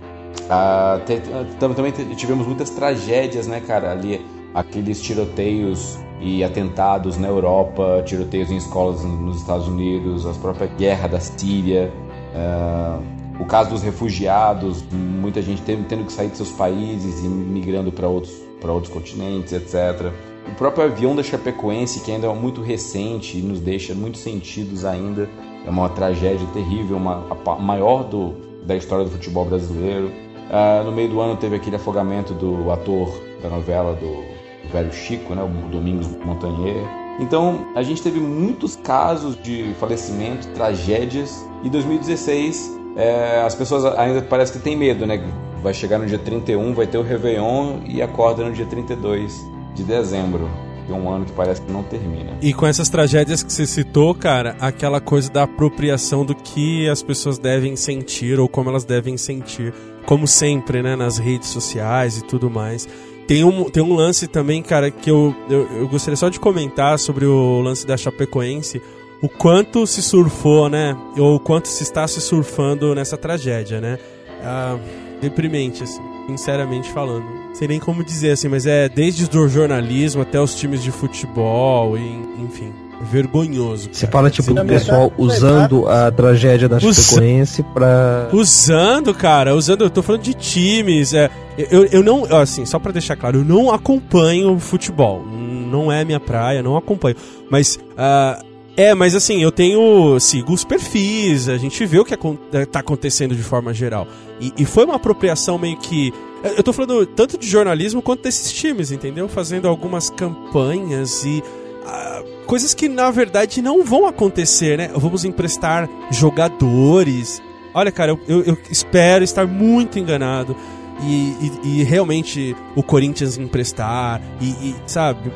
Ah, 0.49 0.99
te, 1.05 1.20
também 1.59 1.91
tivemos 2.15 2.47
muitas 2.47 2.70
tragédias, 2.70 3.47
né, 3.47 3.59
cara? 3.59 3.91
Ali, 3.91 4.26
aqueles 4.53 5.01
tiroteios 5.01 5.99
e 6.20 6.43
atentados 6.43 7.18
na 7.18 7.28
Europa, 7.28 8.01
tiroteios 8.05 8.49
em 8.49 8.57
escolas 8.57 9.03
nos 9.03 9.38
Estados 9.38 9.68
Unidos, 9.68 10.26
a 10.26 10.34
própria 10.34 10.68
guerra 10.68 11.07
da 11.07 11.20
Síria. 11.20 11.91
Uh, 12.34 13.18
o 13.39 13.45
caso 13.45 13.70
dos 13.70 13.84
refugiados, 13.84 14.84
muita 14.91 15.41
gente 15.41 15.61
tendo, 15.61 16.05
que 16.05 16.11
sair 16.11 16.30
de 16.30 16.38
seus 16.38 16.51
países 16.51 17.24
e 17.24 17.28
migrando 17.28 17.91
para 17.91 18.07
outros, 18.07 18.34
outros 18.63 18.91
continentes, 18.91 19.53
etc. 19.53 20.11
O 20.47 20.55
próprio 20.55 20.86
avião 20.86 21.15
da 21.15 21.22
Chapecoense, 21.22 21.99
que 21.99 22.11
ainda 22.11 22.28
é 22.28 22.34
muito 22.34 22.61
recente 22.61 23.38
e 23.38 23.41
nos 23.41 23.59
deixa 23.59 23.93
muitos 23.93 24.22
sentidos 24.22 24.86
ainda, 24.86 25.30
é 25.68 25.70
uma 25.70 25.89
tragédia 25.89 26.47
terrível, 26.53 26.95
uma, 26.95 27.26
a 27.30 27.55
maior 27.55 28.05
do, 28.05 28.34
da 28.65 28.76
história 28.76 29.03
do 29.03 29.11
futebol 29.11 29.43
brasileiro. 29.43 30.07
Uh, 30.07 30.86
no 30.86 30.93
meio 30.93 31.09
do 31.09 31.20
ano 31.20 31.36
teve 31.36 31.57
aquele 31.57 31.76
afogamento 31.76 32.34
do 32.34 32.72
ator 32.72 33.22
da 33.43 33.49
novela 33.49 33.93
do, 33.93 34.07
do 34.07 34.72
velho 34.72 34.93
Chico, 34.93 35.36
né, 35.36 35.43
o 35.43 35.70
Domingos 35.70 36.07
Montagnier. 36.26 36.88
Então 37.20 37.68
a 37.76 37.84
gente 37.84 38.01
teve 38.01 38.18
muitos 38.20 38.78
casos 38.78 39.36
de 39.43 39.74
falecimento, 39.78 40.47
tragédias, 40.49 41.45
e 41.63 41.70
2016 41.70 42.78
é, 42.95 43.41
as 43.41 43.53
pessoas 43.53 43.86
ainda 43.97 44.22
parece 44.22 44.53
que 44.53 44.59
tem 44.59 44.76
medo, 44.76 45.05
né? 45.05 45.22
Vai 45.61 45.74
chegar 45.74 45.99
no 45.99 46.05
dia 46.05 46.18
31, 46.18 46.74
vai 46.74 46.88
ter 46.88 46.97
o 46.97 47.01
Réveillon 47.01 47.80
e 47.86 48.01
acorda 48.01 48.43
no 48.43 48.53
dia 48.53 48.65
32 48.65 49.45
de 49.76 49.84
dezembro. 49.84 50.49
É 50.89 50.93
um 50.93 51.09
ano 51.09 51.25
que 51.25 51.31
parece 51.33 51.61
que 51.61 51.71
não 51.71 51.83
termina. 51.83 52.38
E 52.41 52.53
com 52.53 52.65
essas 52.65 52.89
tragédias 52.89 53.43
que 53.43 53.51
você 53.51 53.65
citou, 53.65 54.15
cara, 54.15 54.55
aquela 54.59 55.01
coisa 55.01 55.29
da 55.29 55.43
apropriação 55.43 56.25
do 56.25 56.33
que 56.33 56.88
as 56.89 57.03
pessoas 57.03 57.38
devem 57.38 57.75
sentir 57.75 58.39
ou 58.39 58.47
como 58.47 58.69
elas 58.69 58.85
devem 58.85 59.17
sentir, 59.17 59.73
como 60.05 60.27
sempre, 60.27 60.81
né, 60.81 60.95
nas 60.95 61.17
redes 61.17 61.49
sociais 61.49 62.17
e 62.17 62.23
tudo 62.23 62.49
mais. 62.49 62.88
Tem 63.27 63.43
um, 63.43 63.65
tem 63.65 63.83
um 63.83 63.93
lance 63.93 64.27
também, 64.27 64.63
cara, 64.63 64.89
que 64.89 65.11
eu, 65.11 65.35
eu, 65.49 65.67
eu 65.79 65.88
gostaria 65.89 66.15
só 66.15 66.29
de 66.29 66.39
comentar 66.39 66.97
sobre 66.97 67.25
o 67.25 67.59
lance 67.59 67.85
da 67.85 67.97
Chapecoense 67.97 68.81
o 69.21 69.27
quanto 69.27 69.88
se 69.88 70.01
surfou, 70.01 70.69
né? 70.69 70.95
Ou 71.17 71.35
o 71.35 71.39
quanto 71.39 71.67
se 71.67 71.83
está 71.83 72.07
se 72.07 72.21
surfando 72.21 72.93
nessa 72.93 73.17
tragédia, 73.17 73.81
né? 73.81 73.97
Ah, 74.43 74.77
deprimente, 75.19 75.83
assim, 75.83 76.01
sinceramente 76.27 76.91
falando. 76.91 77.25
Sei 77.57 77.67
nem 77.67 77.79
como 77.79 78.03
dizer 78.03 78.33
assim, 78.33 78.47
mas 78.47 78.67
é 78.67 78.87
desde 78.87 79.25
o 79.35 79.47
jornalismo 79.49 80.21
até 80.21 80.39
os 80.39 80.53
times 80.53 80.83
de 80.83 80.91
futebol, 80.91 81.97
e, 81.97 82.01
enfim. 82.39 82.71
É 83.01 83.03
vergonhoso. 83.03 83.89
Você 83.91 84.05
fala, 84.05 84.29
tipo, 84.29 84.53
do 84.53 84.63
pessoal 84.63 85.11
usando 85.17 85.87
a 85.87 86.11
tragédia 86.11 86.69
da 86.69 86.79
Chapecoense 86.79 87.63
pra. 87.63 88.29
Usando, 88.31 89.11
cara, 89.11 89.55
usando. 89.55 89.85
Eu 89.85 89.89
tô 89.89 90.03
falando 90.03 90.21
de 90.21 90.35
times. 90.35 91.15
É, 91.15 91.31
eu, 91.57 91.85
eu 91.85 92.03
não. 92.03 92.25
Assim, 92.25 92.63
só 92.63 92.77
pra 92.77 92.91
deixar 92.91 93.15
claro, 93.15 93.39
eu 93.39 93.43
não 93.43 93.71
acompanho 93.71 94.59
futebol. 94.59 95.25
Não 95.25 95.91
é 95.91 96.05
minha 96.05 96.19
praia, 96.19 96.61
não 96.61 96.77
acompanho. 96.77 97.15
Mas. 97.49 97.75
Uh, 97.75 98.45
é, 98.77 98.93
mas 98.93 99.15
assim, 99.15 99.41
eu 99.41 99.51
tenho. 99.51 100.19
Sigo 100.19 100.53
os 100.53 100.63
perfis, 100.63 101.49
a 101.49 101.57
gente 101.57 101.83
vê 101.87 101.97
o 101.97 102.05
que 102.05 102.13
está 102.13 102.81
acontecendo 102.81 103.35
de 103.35 103.41
forma 103.41 103.73
geral. 103.73 104.07
E, 104.39 104.53
e, 104.59 104.65
foi 104.65 104.85
uma 104.85 104.95
apropriação 104.95 105.57
meio 105.57 105.77
que. 105.77 106.13
Eu 106.43 106.63
tô 106.63 106.71
falando 106.71 107.05
tanto 107.05 107.38
de 107.38 107.47
jornalismo 107.47 108.01
quanto 108.01 108.23
desses 108.23 108.51
times, 108.51 108.91
entendeu? 108.91 109.27
Fazendo 109.27 109.67
algumas 109.67 110.09
campanhas 110.09 111.23
e. 111.23 111.43
Uh, 111.85 112.45
coisas 112.45 112.73
que 112.73 112.89
na 112.89 113.09
verdade 113.09 113.61
não 113.61 113.83
vão 113.83 114.05
acontecer, 114.05 114.77
né? 114.77 114.89
Vamos 114.93 115.25
emprestar 115.25 115.89
jogadores. 116.11 117.41
Olha, 117.73 117.91
cara, 117.91 118.11
eu, 118.11 118.19
eu, 118.27 118.43
eu 118.43 118.57
espero 118.69 119.23
estar 119.23 119.47
muito 119.47 119.97
enganado. 119.97 120.55
E, 121.03 121.35
e, 121.63 121.79
e, 121.79 121.83
realmente 121.83 122.55
o 122.75 122.81
Corinthians 122.81 123.38
emprestar, 123.38 124.19
e, 124.41 124.47
e 124.47 124.75
sabe? 124.88 125.31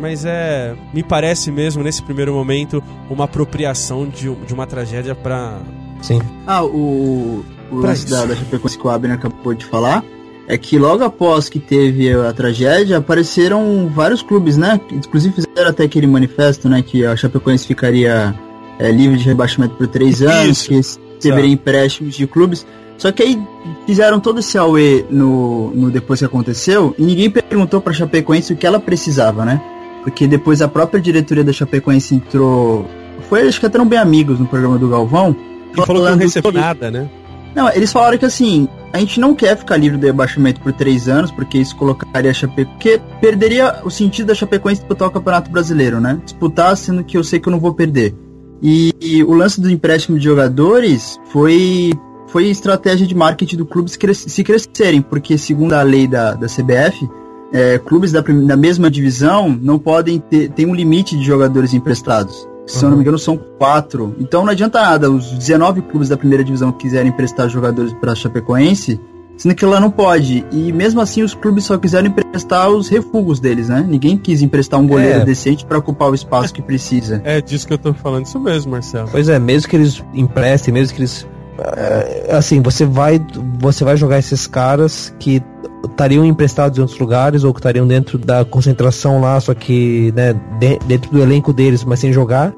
mas 0.00 0.24
é. 0.24 0.76
Me 0.94 1.02
parece 1.02 1.50
mesmo, 1.50 1.82
nesse 1.82 2.02
primeiro 2.02 2.32
momento, 2.32 2.82
uma 3.10 3.24
apropriação 3.24 4.08
de, 4.08 4.32
de 4.32 4.54
uma 4.54 4.66
tragédia 4.66 5.14
pra. 5.14 5.58
Sim. 6.02 6.20
Ah, 6.46 6.64
o. 6.64 7.44
O 7.68 7.78
lance 7.78 8.08
da, 8.08 8.24
da 8.24 8.36
Chapecoense 8.36 8.78
que 8.78 8.86
o 8.86 8.90
Abner 8.90 9.16
acabou 9.16 9.52
de 9.52 9.64
falar 9.64 10.04
é 10.48 10.56
que 10.56 10.78
logo 10.78 11.02
após 11.02 11.48
que 11.48 11.58
teve 11.58 12.12
a 12.12 12.32
tragédia, 12.32 12.98
apareceram 12.98 13.90
vários 13.92 14.22
clubes, 14.22 14.56
né? 14.56 14.80
Inclusive 14.92 15.34
fizeram 15.34 15.70
até 15.70 15.84
aquele 15.84 16.06
manifesto, 16.06 16.68
né? 16.68 16.82
Que 16.82 17.04
a 17.04 17.16
Chapecoense 17.16 17.66
ficaria 17.66 18.34
é, 18.78 18.90
livre 18.90 19.16
de 19.16 19.24
rebaixamento 19.24 19.74
por 19.74 19.86
três 19.88 20.22
anos, 20.22 20.58
Isso. 20.58 20.68
que 20.68 21.16
receberia 21.16 21.52
empréstimos 21.52 22.14
de 22.14 22.26
clubes. 22.26 22.66
Só 22.96 23.12
que 23.12 23.22
aí 23.22 23.38
fizeram 23.86 24.20
todo 24.20 24.40
esse 24.40 24.56
AUE 24.56 25.04
no, 25.10 25.70
no 25.74 25.90
depois 25.90 26.20
que 26.20 26.24
aconteceu 26.24 26.94
e 26.98 27.02
ninguém 27.02 27.28
perguntou 27.28 27.80
pra 27.80 27.92
Chapecoense 27.92 28.52
o 28.52 28.56
que 28.56 28.66
ela 28.66 28.80
precisava, 28.80 29.44
né? 29.44 29.60
Porque 30.02 30.26
depois 30.26 30.62
a 30.62 30.68
própria 30.68 31.00
diretoria 31.00 31.44
da 31.44 31.52
Chapecoense 31.52 32.14
entrou. 32.14 32.88
Foi, 33.28 33.46
acho 33.46 33.58
que 33.58 33.66
até 33.66 33.84
bem 33.84 33.98
amigos 33.98 34.38
no 34.38 34.46
programa 34.46 34.78
do 34.78 34.88
Galvão. 34.88 35.36
E 35.72 35.84
falou 35.84 36.04
que 36.04 36.10
não 36.10 36.18
recebeu 36.18 36.52
nada, 36.52 36.90
né? 36.90 37.08
Não, 37.54 37.70
eles 37.70 37.92
falaram 37.92 38.16
que 38.16 38.24
assim, 38.24 38.68
a 38.96 39.00
gente 39.00 39.20
não 39.20 39.34
quer 39.34 39.56
ficar 39.56 39.76
livre 39.76 39.98
do 39.98 40.06
rebaixamento 40.06 40.60
por 40.60 40.72
três 40.72 41.08
anos, 41.08 41.30
porque 41.30 41.58
isso 41.58 41.76
colocaria 41.76 42.30
a 42.30 42.34
Chapecoense. 42.34 42.70
Porque 42.72 43.00
perderia 43.20 43.80
o 43.84 43.90
sentido 43.90 44.26
da 44.26 44.34
Chapecoense 44.34 44.80
disputar 44.80 45.08
o 45.08 45.10
Campeonato 45.10 45.50
Brasileiro, 45.50 46.00
né? 46.00 46.20
Disputar, 46.24 46.76
sendo 46.76 47.04
que 47.04 47.16
eu 47.16 47.22
sei 47.22 47.38
que 47.38 47.48
eu 47.48 47.50
não 47.50 47.60
vou 47.60 47.74
perder. 47.74 48.14
E, 48.62 48.92
e 49.00 49.22
o 49.22 49.34
lance 49.34 49.60
do 49.60 49.70
empréstimo 49.70 50.18
de 50.18 50.24
jogadores 50.24 51.20
foi 51.26 51.92
foi 52.28 52.48
estratégia 52.48 53.06
de 53.06 53.14
marketing 53.14 53.56
do 53.56 53.66
clube 53.66 53.90
se, 53.90 53.98
cres 53.98 54.18
se 54.18 54.42
crescerem, 54.42 55.00
porque 55.00 55.38
segundo 55.38 55.74
a 55.74 55.82
lei 55.82 56.08
da, 56.08 56.34
da 56.34 56.46
CBF, 56.46 57.08
é, 57.52 57.78
clubes 57.78 58.10
da, 58.10 58.20
da, 58.20 58.56
mesma 58.56 58.90
divisão 58.90 59.56
não 59.62 59.78
podem 59.78 60.18
ter 60.18 60.50
tem 60.50 60.66
um 60.66 60.74
limite 60.74 61.16
de 61.16 61.24
jogadores 61.24 61.72
emprestados. 61.72 62.48
Se 62.66 62.78
uhum. 62.78 62.82
eu 62.82 62.90
não 62.90 62.96
me 62.96 63.02
engano, 63.02 63.18
são 63.18 63.36
quatro. 63.36 64.14
Então 64.18 64.44
não 64.44 64.50
adianta 64.50 64.80
nada 64.80 65.10
os 65.10 65.30
19 65.30 65.82
clubes 65.82 66.08
da 66.08 66.16
primeira 66.16 66.42
divisão 66.42 66.72
quiserem 66.72 67.08
emprestar 67.08 67.48
jogadores 67.48 67.92
para 67.94 68.12
a 68.12 68.14
Chapecoense, 68.14 69.00
sendo 69.36 69.54
que 69.54 69.64
lá 69.64 69.78
não 69.78 69.90
pode. 69.90 70.44
E 70.50 70.72
mesmo 70.72 71.00
assim, 71.00 71.22
os 71.22 71.34
clubes 71.34 71.64
só 71.64 71.78
quiseram 71.78 72.08
emprestar 72.08 72.68
os 72.68 72.88
refugos 72.88 73.38
deles, 73.38 73.68
né? 73.68 73.84
Ninguém 73.88 74.16
quis 74.16 74.42
emprestar 74.42 74.80
um 74.80 74.86
goleiro 74.86 75.20
é. 75.20 75.24
decente 75.24 75.64
para 75.64 75.78
ocupar 75.78 76.10
o 76.10 76.14
espaço 76.14 76.52
que 76.52 76.62
precisa. 76.62 77.20
É 77.24 77.40
disso 77.40 77.66
que 77.66 77.72
eu 77.72 77.78
tô 77.78 77.94
falando, 77.94 78.26
isso 78.26 78.40
mesmo, 78.40 78.72
Marcelo. 78.72 79.08
Pois 79.10 79.28
é, 79.28 79.38
mesmo 79.38 79.68
que 79.68 79.76
eles 79.76 80.02
emprestem, 80.12 80.74
mesmo 80.74 80.94
que 80.94 81.02
eles. 81.02 81.26
É, 81.58 82.34
assim, 82.36 82.60
você 82.60 82.84
vai, 82.84 83.24
você 83.58 83.84
vai 83.84 83.96
jogar 83.96 84.18
esses 84.18 84.46
caras 84.46 85.14
que 85.18 85.42
estariam 85.86 86.24
emprestados 86.24 86.78
em 86.78 86.80
outros 86.80 86.98
lugares 86.98 87.44
ou 87.44 87.52
que 87.52 87.60
estariam 87.60 87.86
dentro 87.86 88.18
da 88.18 88.44
concentração 88.44 89.20
lá, 89.20 89.40
só 89.40 89.54
que 89.54 90.12
né, 90.14 90.34
de, 90.58 90.78
dentro 90.86 91.10
do 91.10 91.20
elenco 91.20 91.52
deles, 91.52 91.84
mas 91.84 92.00
sem 92.00 92.12
jogar. 92.12 92.52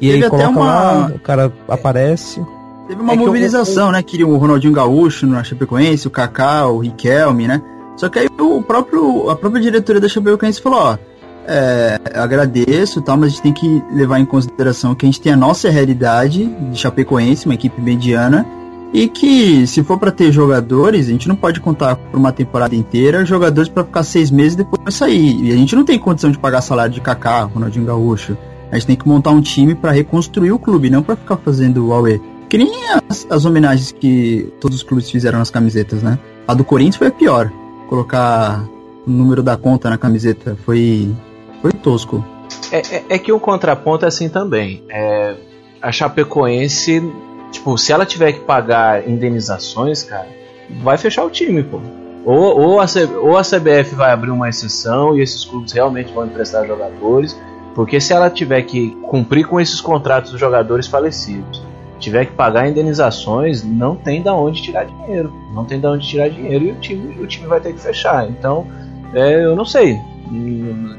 E 0.00 0.10
Teve 0.10 0.24
aí 0.24 0.30
coloca 0.30 0.50
uma... 0.50 0.64
lá, 0.64 1.12
o 1.14 1.18
cara 1.18 1.52
aparece. 1.68 2.44
Teve 2.88 3.00
uma 3.00 3.14
é 3.14 3.16
mobilização, 3.16 3.86
eu... 3.86 3.92
né? 3.92 4.02
Queria 4.02 4.26
o 4.26 4.36
Ronaldinho 4.36 4.72
Gaúcho 4.72 5.26
na 5.26 5.42
Chapecoense, 5.42 6.06
o 6.06 6.10
Kaká, 6.10 6.66
o 6.66 6.78
Riquelme, 6.78 7.46
né? 7.46 7.62
Só 7.96 8.08
que 8.08 8.18
aí 8.18 8.28
o 8.38 8.60
próprio, 8.60 9.30
a 9.30 9.36
própria 9.36 9.62
diretoria 9.62 10.00
da 10.00 10.08
Chapecoense 10.08 10.60
falou, 10.60 10.80
ó, 10.80 10.98
é, 11.46 12.00
agradeço 12.14 13.00
tal, 13.02 13.16
mas 13.16 13.26
a 13.26 13.30
gente 13.30 13.42
tem 13.42 13.52
que 13.52 13.82
levar 13.92 14.18
em 14.18 14.24
consideração 14.24 14.94
que 14.94 15.06
a 15.06 15.08
gente 15.08 15.20
tem 15.20 15.32
a 15.32 15.36
nossa 15.36 15.70
realidade 15.70 16.46
de 16.46 16.78
Chapecoense, 16.78 17.46
uma 17.46 17.54
equipe 17.54 17.80
mediana, 17.80 18.46
e 18.94 19.08
que, 19.08 19.66
se 19.66 19.82
for 19.82 19.98
para 19.98 20.12
ter 20.12 20.30
jogadores, 20.30 21.08
a 21.08 21.10
gente 21.10 21.26
não 21.26 21.34
pode 21.34 21.60
contar 21.60 21.96
por 21.96 22.16
uma 22.16 22.30
temporada 22.30 22.76
inteira 22.76 23.26
jogadores 23.26 23.68
para 23.68 23.82
ficar 23.82 24.04
seis 24.04 24.30
meses 24.30 24.54
e 24.54 24.58
depois 24.58 24.94
sair. 24.94 25.42
E 25.42 25.50
a 25.50 25.56
gente 25.56 25.74
não 25.74 25.84
tem 25.84 25.98
condição 25.98 26.30
de 26.30 26.38
pagar 26.38 26.60
salário 26.60 26.94
de 26.94 27.00
Kaká, 27.00 27.42
Ronaldinho 27.42 27.84
Gaúcho. 27.84 28.38
A 28.70 28.76
gente 28.76 28.86
tem 28.86 28.96
que 28.96 29.08
montar 29.08 29.32
um 29.32 29.40
time 29.40 29.74
para 29.74 29.90
reconstruir 29.90 30.52
o 30.52 30.60
clube, 30.60 30.90
não 30.90 31.02
para 31.02 31.16
ficar 31.16 31.36
fazendo 31.38 31.88
o 31.88 31.92
Aue. 31.92 32.22
que 32.48 32.56
nem 32.56 32.70
as, 33.08 33.26
as 33.28 33.44
homenagens 33.44 33.90
que 33.90 34.48
todos 34.60 34.76
os 34.76 34.82
clubes 34.84 35.10
fizeram 35.10 35.40
nas 35.40 35.50
camisetas, 35.50 36.00
né? 36.00 36.16
A 36.46 36.54
do 36.54 36.64
Corinthians 36.64 36.96
foi 36.96 37.08
a 37.08 37.12
pior. 37.12 37.52
Colocar 37.88 38.64
o 39.04 39.10
número 39.10 39.42
da 39.42 39.56
conta 39.56 39.90
na 39.90 39.98
camiseta 39.98 40.56
foi, 40.64 41.12
foi 41.60 41.72
tosco. 41.72 42.24
É, 42.70 42.78
é, 42.78 43.04
é 43.08 43.18
que 43.18 43.32
o 43.32 43.40
contraponto 43.40 44.04
é 44.04 44.08
assim 44.08 44.28
também. 44.28 44.84
É, 44.88 45.34
a 45.82 45.90
Chapecoense, 45.90 47.02
tipo, 47.54 47.76
se 47.78 47.92
ela 47.92 48.04
tiver 48.04 48.32
que 48.32 48.40
pagar 48.40 49.08
indenizações, 49.08 50.02
cara, 50.02 50.28
vai 50.82 50.98
fechar 50.98 51.24
o 51.24 51.30
time, 51.30 51.62
pô. 51.62 51.80
Ou, 52.24 52.58
ou, 52.58 52.80
a, 52.80 52.86
ou 53.22 53.36
a 53.36 53.42
CBF 53.42 53.94
vai 53.94 54.10
abrir 54.10 54.30
uma 54.30 54.48
exceção 54.48 55.16
e 55.16 55.20
esses 55.20 55.44
clubes 55.44 55.72
realmente 55.72 56.12
vão 56.12 56.24
emprestar 56.24 56.66
jogadores, 56.66 57.38
porque 57.74 58.00
se 58.00 58.12
ela 58.12 58.30
tiver 58.30 58.62
que 58.62 58.90
cumprir 59.08 59.46
com 59.46 59.60
esses 59.60 59.80
contratos 59.80 60.30
dos 60.30 60.40
jogadores 60.40 60.86
falecidos, 60.86 61.62
tiver 61.98 62.26
que 62.26 62.32
pagar 62.32 62.68
indenizações, 62.68 63.62
não 63.62 63.94
tem 63.94 64.22
da 64.22 64.34
onde 64.34 64.62
tirar 64.62 64.84
dinheiro. 64.84 65.32
Não 65.54 65.64
tem 65.64 65.80
da 65.80 65.90
onde 65.90 66.06
tirar 66.06 66.28
dinheiro 66.28 66.64
e 66.64 66.72
o 66.72 66.74
time, 66.76 67.20
o 67.20 67.26
time 67.26 67.46
vai 67.46 67.60
ter 67.60 67.72
que 67.72 67.80
fechar. 67.80 68.28
Então, 68.28 68.66
é, 69.12 69.44
eu 69.44 69.54
não 69.54 69.64
sei. 69.64 69.98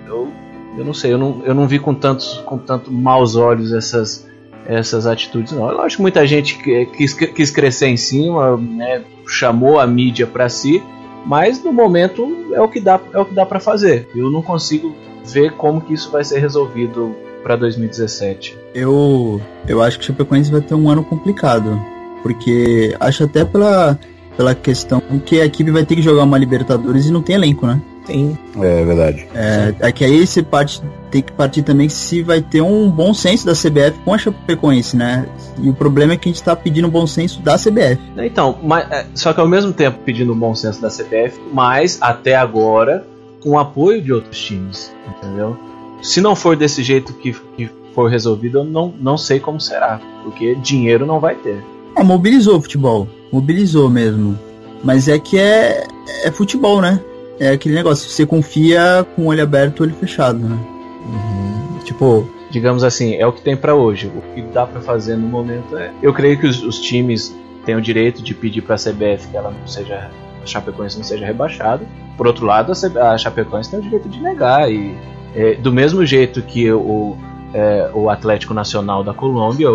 Eu, 0.07 0.31
eu 0.77 0.85
não 0.85 0.93
sei, 0.93 1.13
eu 1.13 1.17
não, 1.17 1.41
eu 1.43 1.53
não 1.53 1.67
vi 1.67 1.79
com 1.79 1.93
tantos 1.93 2.35
com 2.45 2.57
tanto 2.57 2.91
maus 2.91 3.35
olhos 3.35 3.73
essas 3.73 4.27
essas 4.67 5.05
atitudes 5.05 5.51
não. 5.51 5.69
Eu 5.69 5.81
acho 5.81 5.97
que 5.97 6.01
muita 6.01 6.25
gente 6.25 6.57
quis, 6.95 7.13
quis 7.13 7.51
crescer 7.51 7.87
em 7.87 7.97
cima, 7.97 8.57
né, 8.57 9.01
chamou 9.27 9.79
a 9.79 9.87
mídia 9.87 10.27
para 10.27 10.49
si, 10.49 10.81
mas 11.25 11.63
no 11.63 11.71
momento 11.71 12.53
é 12.53 12.61
o 12.61 12.67
que 12.67 12.79
dá 12.79 12.99
é 13.13 13.19
o 13.19 13.25
que 13.25 13.33
dá 13.33 13.45
para 13.45 13.59
fazer. 13.59 14.07
Eu 14.15 14.29
não 14.29 14.41
consigo 14.41 14.95
ver 15.25 15.53
como 15.53 15.81
que 15.81 15.93
isso 15.93 16.11
vai 16.11 16.23
ser 16.23 16.39
resolvido 16.39 17.15
para 17.43 17.55
2017. 17.55 18.57
Eu 18.73 19.41
eu 19.67 19.81
acho 19.81 19.97
que 19.97 20.03
o 20.03 20.07
Chapecoense 20.07 20.51
vai 20.51 20.61
ter 20.61 20.75
um 20.75 20.89
ano 20.89 21.03
complicado, 21.03 21.79
porque 22.21 22.95
acho 22.99 23.23
até 23.23 23.43
pela 23.43 23.99
pela 24.35 24.53
questão 24.53 25.01
que 25.25 25.39
a 25.39 25.45
equipe 25.45 25.71
vai 25.71 25.85
ter 25.85 25.95
que 25.95 26.01
jogar 26.01 26.23
uma 26.23 26.37
Libertadores 26.37 27.05
e 27.05 27.11
não 27.11 27.21
tem 27.21 27.35
elenco, 27.35 27.65
né? 27.65 27.81
Sim. 28.05 28.37
É 28.61 28.83
verdade. 28.83 29.27
É, 29.33 29.73
é 29.79 29.91
que 29.91 30.03
aí 30.05 30.25
você 30.25 30.43
parte, 30.43 30.81
tem 31.15 31.21
que 31.21 31.31
partir 31.31 31.61
também 31.61 31.87
se 31.87 32.21
vai 32.21 32.41
ter 32.41 32.59
um 32.59 32.91
bom 32.91 33.13
senso 33.13 33.45
da 33.45 33.53
CBF 33.53 33.97
com 34.03 34.13
a 34.13 34.17
Chapecoense, 34.17 34.97
né? 34.97 35.25
E 35.57 35.69
o 35.69 35.73
problema 35.73 36.11
é 36.11 36.17
que 36.17 36.27
a 36.27 36.29
gente 36.29 36.41
está 36.41 36.53
pedindo 36.53 36.89
um 36.89 36.91
bom 36.91 37.07
senso 37.07 37.41
da 37.41 37.55
CBF. 37.55 37.97
Então, 38.17 38.59
mas, 38.61 38.91
é, 38.91 39.05
só 39.15 39.31
que 39.31 39.39
ao 39.39 39.47
mesmo 39.47 39.71
tempo 39.71 39.99
pedindo 40.03 40.33
um 40.33 40.37
bom 40.37 40.53
senso 40.53 40.81
da 40.81 40.89
CBF, 40.89 41.39
mas 41.53 41.97
até 42.01 42.35
agora 42.35 43.07
com 43.41 43.51
o 43.51 43.57
apoio 43.57 44.01
de 44.01 44.11
outros 44.11 44.37
times, 44.37 44.93
entendeu? 45.07 45.57
Se 46.01 46.19
não 46.19 46.35
for 46.35 46.57
desse 46.57 46.83
jeito 46.83 47.13
que, 47.13 47.33
que 47.55 47.69
for 47.93 48.09
resolvido, 48.09 48.57
eu 48.57 48.63
não, 48.65 48.93
não 48.99 49.17
sei 49.17 49.39
como 49.39 49.61
será, 49.61 50.01
porque 50.21 50.55
dinheiro 50.55 51.05
não 51.05 51.21
vai 51.21 51.35
ter. 51.35 51.63
Ah, 51.95 52.03
mobilizou 52.03 52.57
o 52.57 52.61
futebol, 52.61 53.07
mobilizou 53.31 53.89
mesmo. 53.89 54.37
Mas 54.83 55.07
é 55.07 55.17
que 55.17 55.39
é, 55.39 55.87
é 56.25 56.29
futebol, 56.29 56.81
né? 56.81 56.99
é 57.39 57.49
aquele 57.49 57.75
negócio, 57.75 58.09
você 58.09 58.25
confia 58.25 59.05
com 59.15 59.23
o 59.23 59.25
olho 59.27 59.43
aberto 59.43 59.79
e 59.79 59.81
o 59.81 59.83
olho 59.83 59.95
fechado, 59.95 60.39
né? 60.39 60.57
Uhum. 61.05 61.79
Tipo, 61.83 62.27
digamos 62.49 62.83
assim, 62.83 63.15
é 63.15 63.25
o 63.25 63.31
que 63.31 63.41
tem 63.41 63.55
para 63.55 63.75
hoje. 63.75 64.11
O 64.15 64.21
que 64.33 64.41
dá 64.41 64.65
para 64.65 64.81
fazer 64.81 65.15
no 65.15 65.27
momento 65.27 65.77
é. 65.77 65.91
Eu 66.01 66.13
creio 66.13 66.39
que 66.39 66.47
os, 66.47 66.63
os 66.63 66.79
times 66.79 67.35
têm 67.65 67.75
o 67.75 67.81
direito 67.81 68.21
de 68.21 68.33
pedir 68.33 68.61
para 68.61 68.75
a 68.75 68.77
CBF 68.77 69.27
que 69.29 69.37
ela 69.37 69.51
não 69.51 69.67
seja. 69.67 70.09
A 70.41 70.47
Chapecoense 70.47 70.97
não 70.97 71.03
seja 71.03 71.25
rebaixada. 71.25 71.85
Por 72.17 72.27
outro 72.27 72.45
lado, 72.45 72.71
a, 72.71 73.11
a 73.11 73.17
Chapecoense 73.17 73.71
tem 73.71 73.79
o 73.79 73.83
direito 73.83 74.07
de 74.07 74.19
negar. 74.19 74.71
E 74.71 74.95
é, 75.35 75.55
do 75.55 75.71
mesmo 75.71 76.05
jeito 76.05 76.41
que 76.41 76.71
o, 76.71 77.17
é, 77.53 77.89
o 77.93 78.09
Atlético 78.09 78.53
Nacional 78.53 79.03
da 79.03 79.13
Colômbia 79.13 79.69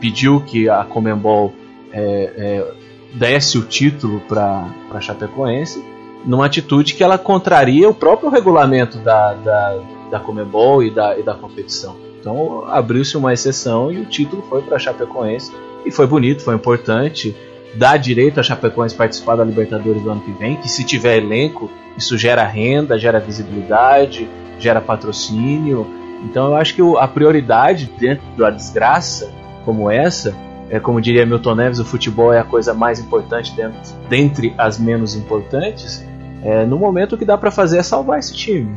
pediu 0.00 0.40
que 0.40 0.68
a 0.68 0.84
Comembol 0.84 1.52
é, 1.92 2.32
é 2.36 2.74
desse 3.14 3.56
o 3.56 3.62
título 3.62 4.20
para 4.20 4.68
a 4.92 5.00
Chapecoense 5.00 5.82
numa 6.24 6.46
atitude 6.46 6.94
que 6.94 7.04
ela 7.04 7.16
contraria 7.16 7.88
o 7.88 7.94
próprio 7.94 8.28
regulamento 8.28 8.98
da, 8.98 9.34
da, 9.34 9.78
da 10.10 10.20
Comebol 10.20 10.82
e 10.82 10.90
da, 10.90 11.18
e 11.18 11.22
da 11.22 11.34
competição. 11.34 11.96
Então 12.20 12.64
abriu-se 12.66 13.16
uma 13.16 13.32
exceção 13.32 13.92
e 13.92 13.98
o 13.98 14.04
título 14.04 14.42
foi 14.48 14.62
para 14.62 14.76
a 14.76 14.78
Chapecoense 14.78 15.52
e 15.84 15.90
foi 15.90 16.06
bonito, 16.06 16.42
foi 16.42 16.54
importante. 16.54 17.34
Dá 17.74 17.96
direito 17.96 18.40
a 18.40 18.42
Chapecoense 18.42 18.94
participar 18.94 19.36
da 19.36 19.44
Libertadores 19.44 20.02
do 20.02 20.10
ano 20.10 20.20
que 20.20 20.32
vem, 20.32 20.56
que 20.56 20.68
se 20.68 20.82
tiver 20.84 21.18
elenco, 21.18 21.70
isso 21.96 22.16
gera 22.16 22.44
renda, 22.44 22.98
gera 22.98 23.20
visibilidade, 23.20 24.28
gera 24.58 24.80
patrocínio. 24.80 25.86
Então 26.24 26.48
eu 26.48 26.56
acho 26.56 26.74
que 26.74 26.82
a 26.98 27.06
prioridade 27.06 27.90
dentro 27.98 28.24
da 28.36 28.50
desgraça 28.50 29.30
como 29.64 29.90
essa, 29.90 30.34
é 30.70 30.80
como 30.80 31.00
diria 31.00 31.26
Milton 31.26 31.54
Neves, 31.54 31.78
o 31.78 31.84
futebol 31.84 32.32
é 32.32 32.38
a 32.38 32.44
coisa 32.44 32.72
mais 32.72 32.98
importante 32.98 33.54
dentro, 33.54 33.78
dentre 34.08 34.54
as 34.56 34.78
menos 34.78 35.14
importantes. 35.14 36.05
É, 36.42 36.64
no 36.66 36.78
momento 36.78 37.14
o 37.14 37.18
que 37.18 37.24
dá 37.24 37.36
para 37.36 37.50
fazer 37.50 37.78
é 37.78 37.82
salvar 37.82 38.18
esse 38.18 38.34
time. 38.34 38.76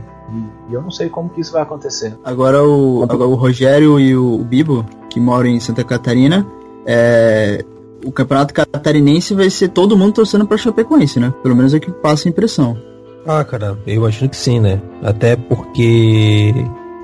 E 0.70 0.74
eu 0.74 0.82
não 0.82 0.92
sei 0.92 1.10
como 1.10 1.30
que 1.30 1.42
isso 1.42 1.52
vai 1.52 1.62
acontecer. 1.62 2.16
Agora 2.24 2.64
o, 2.64 3.04
agora 3.04 3.28
o 3.28 3.36
Rogério 3.36 4.00
e 4.00 4.16
o 4.16 4.38
Bibo, 4.40 4.86
que 5.10 5.20
moram 5.20 5.48
em 5.48 5.60
Santa 5.60 5.84
Catarina, 5.84 6.46
é, 6.86 7.64
o 8.06 8.12
campeonato 8.12 8.54
catarinense 8.54 9.34
vai 9.34 9.50
ser 9.50 9.70
todo 9.70 9.98
mundo 9.98 10.14
torcendo 10.14 10.46
pra 10.46 10.58
Chapecoense, 10.58 11.20
né? 11.20 11.34
Pelo 11.42 11.56
menos 11.56 11.74
é 11.74 11.80
que 11.80 11.92
passa 11.92 12.28
a 12.28 12.30
impressão. 12.30 12.78
Ah, 13.26 13.44
cara, 13.44 13.78
eu 13.86 13.96
imagino 13.96 14.30
que 14.30 14.38
sim, 14.38 14.60
né? 14.60 14.82
Até 15.04 15.36
porque, 15.36 16.54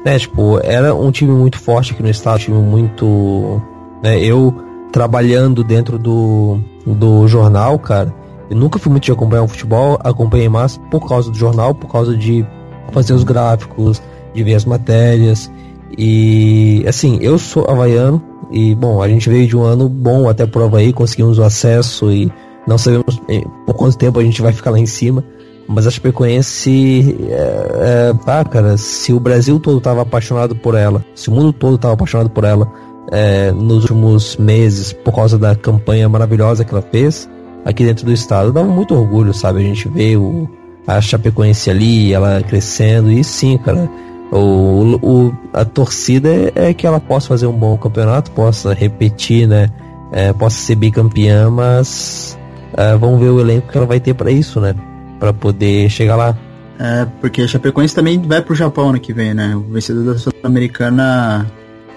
né, 0.06 0.18
tipo, 0.18 0.60
era 0.64 0.94
um 0.95 1.11
time 1.11 1.32
muito 1.32 1.60
forte 1.60 1.94
aqui 1.94 2.02
no 2.02 2.10
estado, 2.10 2.36
um 2.36 2.40
time 2.40 2.57
muito. 2.57 3.61
Né, 4.03 4.19
eu 4.23 4.53
trabalhando 4.91 5.64
dentro 5.64 5.99
do, 5.99 6.60
do 6.86 7.27
jornal, 7.27 7.77
cara, 7.77 8.14
eu 8.49 8.57
nunca 8.57 8.80
fui 8.80 8.91
muito 8.91 9.05
de 9.05 9.11
acompanhar 9.11 9.43
o 9.43 9.47
futebol, 9.47 9.97
acompanhei 10.03 10.49
mais 10.49 10.77
por 10.91 11.07
causa 11.07 11.31
do 11.31 11.38
jornal, 11.38 11.73
por 11.73 11.91
causa 11.91 12.15
de 12.15 12.45
fazer 12.91 13.13
os 13.13 13.23
gráficos, 13.23 14.01
de 14.34 14.43
ver 14.43 14.55
as 14.55 14.65
matérias. 14.65 15.51
E 15.97 16.84
assim, 16.88 17.17
eu 17.22 17.38
sou 17.38 17.65
havaiano 17.69 18.22
e 18.51 18.76
bom, 18.76 19.01
a 19.01 19.07
gente 19.07 19.30
veio 19.30 19.47
de 19.47 19.57
um 19.57 19.63
ano 19.63 19.89
bom 19.89 20.30
até 20.30 20.45
por 20.45 20.61
Havaí, 20.61 20.93
conseguimos 20.93 21.39
o 21.39 21.43
acesso 21.43 22.11
e 22.11 22.31
não 22.67 22.77
sabemos 22.77 23.19
por 23.65 23.73
quanto 23.76 23.97
tempo 23.97 24.19
a 24.19 24.23
gente 24.23 24.41
vai 24.41 24.53
ficar 24.53 24.72
lá 24.72 24.80
em 24.80 24.85
cima. 24.85 25.23
Mas 25.67 25.88
a 25.88 25.91
Chapecoense, 25.91 27.17
é, 27.27 28.11
é, 28.11 28.13
ah, 28.27 28.45
cara, 28.45 28.77
se 28.77 29.11
o 29.11 29.19
Brasil 29.19 29.59
todo 29.59 29.80
estava 29.80 30.03
apaixonado 30.03 30.55
por 30.55 30.76
ela, 30.76 31.03
se 31.15 31.30
o 31.30 31.31
mundo 31.31 31.51
todo 31.51 31.76
estava 31.76 31.95
apaixonado 31.95 32.30
por 32.30 32.43
ela 32.43 32.72
é, 33.11 33.51
nos 33.51 33.84
últimos 33.84 34.38
meses 34.38 34.93
por 34.93 35.15
causa 35.15 35.39
da 35.39 35.55
campanha 35.55 36.07
maravilhosa 36.07 36.63
que 36.63 36.72
ela 36.72 36.84
fez, 36.84 37.27
aqui 37.65 37.83
dentro 37.83 38.05
do 38.05 38.13
estado. 38.13 38.53
Dá 38.53 38.63
muito 38.63 38.93
orgulho, 38.93 39.33
sabe? 39.33 39.59
A 39.59 39.63
gente 39.63 39.89
vê 39.89 40.15
o, 40.15 40.47
a 40.85 41.01
Chapecoense 41.01 41.69
ali, 41.69 42.13
ela 42.13 42.41
crescendo, 42.43 43.11
e 43.11 43.23
sim, 43.23 43.57
cara. 43.57 43.89
O, 44.31 44.97
o, 45.01 45.37
a 45.53 45.65
torcida 45.65 46.29
é, 46.29 46.69
é 46.69 46.73
que 46.73 46.85
ela 46.85 46.99
possa 46.99 47.27
fazer 47.27 47.47
um 47.47 47.53
bom 47.53 47.75
campeonato, 47.77 48.31
possa 48.31 48.73
repetir, 48.73 49.47
né? 49.47 49.69
É, 50.11 50.31
possa 50.31 50.57
ser 50.57 50.75
bicampeã, 50.75 51.49
mas 51.49 52.37
é, 52.77 52.95
vamos 52.95 53.19
ver 53.19 53.29
o 53.29 53.39
elenco 53.39 53.71
que 53.71 53.77
ela 53.77 53.87
vai 53.87 53.99
ter 53.99 54.13
para 54.13 54.31
isso, 54.31 54.59
né? 54.61 54.75
Para 55.19 55.33
poder 55.33 55.89
chegar 55.89 56.15
lá. 56.15 56.37
É, 56.77 57.07
porque 57.21 57.41
a 57.41 57.47
Chapecoense 57.47 57.95
também 57.95 58.21
vai 58.21 58.41
pro 58.41 58.53
Japão 58.53 58.89
ano 58.89 58.99
que 58.99 59.13
vem, 59.13 59.33
né? 59.33 59.55
O 59.55 59.61
vencedor 59.61 60.13
da 60.13 60.19
Sul-Americana 60.19 61.49